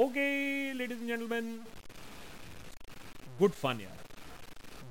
okay 0.05 0.27
ladies 0.73 0.99
and 0.99 1.07
gentleman 1.07 1.59
good 3.39 3.51
fun 3.63 3.81
यार 3.81 4.04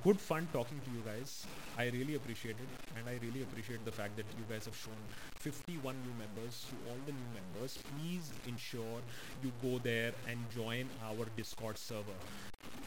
good 0.05 0.21
fun 0.21 0.47
talking 0.53 0.81
to 0.85 0.91
you 0.91 1.03
guys. 1.05 1.47
I 1.79 1.85
really 1.87 2.15
appreciate 2.15 2.57
it, 2.61 2.69
and 2.97 3.09
I 3.09 3.19
really 3.23 3.43
appreciate 3.43 3.85
the 3.85 3.93
fact 3.93 4.17
that 4.17 4.27
you 4.39 4.45
guys 4.49 4.67
have 4.67 4.77
shown 4.77 5.01
51 5.37 5.97
new 6.03 6.15
members. 6.19 6.67
To 6.71 6.77
all 6.91 6.99
the 7.07 7.13
new 7.13 7.29
members, 7.33 7.79
please 7.91 8.33
ensure 8.47 9.01
you 9.43 9.53
go 9.63 9.79
there 9.79 10.13
and 10.29 10.39
join 10.55 10.91
our 11.03 11.27
Discord 11.37 11.79
server. 11.79 12.19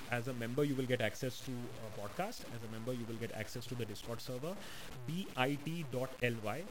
As 0.09 0.29
a 0.29 0.33
member 0.33 0.63
you 0.63 0.73
will 0.75 0.85
get 0.85 1.01
access 1.01 1.41
to 1.41 1.51
a 1.85 1.89
podcast. 1.99 2.45
As 2.55 2.63
a 2.63 2.69
member 2.71 2.93
you 2.93 3.05
will 3.05 3.17
get 3.23 3.31
access 3.33 3.65
to 3.67 3.75
the 3.75 3.85
discord 3.85 4.21
server 4.21 4.55
bit.ly 5.05 5.57
bit.ly 5.65 6.63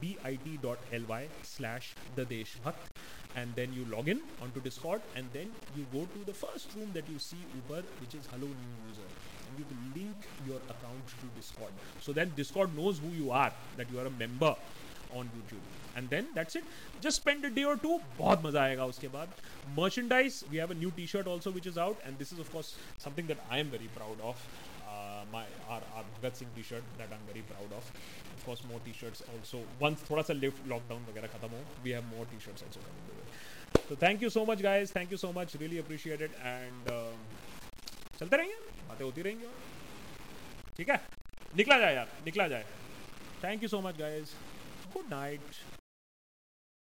bit.ly 0.00 1.28
slash 1.42 1.96
the 2.14 2.24
deshbhakt 2.24 2.92
and 3.34 3.56
then 3.56 3.72
you 3.72 3.84
log 3.86 4.08
in 4.08 4.20
onto 4.40 4.60
discord 4.60 5.02
and 5.16 5.26
then 5.32 5.50
you 5.74 5.86
go 5.92 6.06
to 6.14 6.24
the 6.24 6.34
first 6.34 6.74
room 6.76 6.92
that 6.92 7.08
you 7.08 7.18
see 7.18 7.44
uber 7.54 7.82
which 8.00 8.14
is 8.14 8.26
hello 8.26 8.46
new 8.46 8.74
user 8.88 9.10
you 9.58 9.64
will 9.70 9.82
link 9.96 10.28
your 10.46 10.60
account 10.74 11.16
to 11.22 11.32
discord 11.40 11.72
so 12.00 12.12
then 12.12 12.32
discord 12.36 12.76
knows 12.76 12.98
who 12.98 13.10
you 13.22 13.30
are 13.30 13.52
that 13.76 13.90
you 13.92 13.98
are 14.00 14.06
a 14.06 14.16
member 14.24 14.54
on 15.14 15.30
YouTube. 15.36 15.64
And 15.96 16.08
then 16.08 16.26
that's 16.34 16.56
it. 16.56 16.64
Just 17.00 17.16
spend 17.16 17.44
a 17.44 17.50
day 17.50 17.64
or 17.64 17.76
two. 17.76 18.00
बहुत 18.18 18.42
मज़ा 18.42 18.60
आएगा 18.62 18.84
उसके 18.92 19.08
बाद. 19.12 19.28
Merchandise. 19.76 20.44
We 20.50 20.56
have 20.56 20.70
a 20.70 20.74
new 20.74 20.90
T-shirt 20.90 21.26
also 21.26 21.50
which 21.50 21.66
is 21.66 21.78
out, 21.78 21.98
and 22.04 22.18
this 22.18 22.32
is 22.32 22.38
of 22.38 22.50
course 22.52 22.74
something 22.98 23.26
that 23.26 23.38
I 23.50 23.58
am 23.58 23.70
very 23.70 23.90
proud 23.96 24.20
of. 24.20 24.46
Uh, 24.88 25.24
my 25.32 25.44
our, 25.68 25.80
our 25.96 26.04
Bhagat 26.14 26.36
Singh 26.36 26.48
T-shirt 26.56 26.82
that 26.98 27.08
I'm 27.12 27.26
very 27.32 27.44
proud 27.52 27.76
of. 27.76 27.92
Of 28.36 28.44
course, 28.46 28.64
more 28.70 28.80
T-shirts 28.86 29.22
also. 29.34 29.62
Once 29.80 30.08
थोड़ा 30.10 30.22
सा 30.30 30.40
lift 30.40 30.66
lockdown 30.74 31.06
वगैरह 31.10 31.34
खत्म 31.36 31.50
हो, 31.56 31.62
we 31.84 31.96
have 31.98 32.04
more 32.16 32.26
T-shirts 32.34 32.62
also 32.62 32.80
coming 32.80 33.06
the 33.08 33.20
way. 33.20 33.88
So 33.88 33.96
thank 33.96 34.22
you 34.22 34.30
so 34.30 34.46
much 34.46 34.62
guys. 34.62 34.90
Thank 34.90 35.10
you 35.10 35.22
so 35.26 35.32
much. 35.32 35.56
Really 35.64 35.78
appreciate 35.86 36.28
it. 36.28 36.44
And 36.56 36.94
uh, 36.98 37.10
चलते 38.18 38.36
रहेंगे. 38.36 38.71
बातें 38.92 39.04
होती 39.04 39.22
रहेंगी 39.22 39.46
ठीक 40.76 40.88
है? 40.88 40.96
निकला 41.56 41.78
जाए 41.78 41.94
यार, 41.94 42.08
निकला 42.24 42.48
जाए। 42.48 42.64
Thank 43.44 43.62
you 43.62 43.68
so 43.68 43.80
much 43.80 43.98
guys 43.98 44.34
good 44.94 45.10
night 45.10 45.71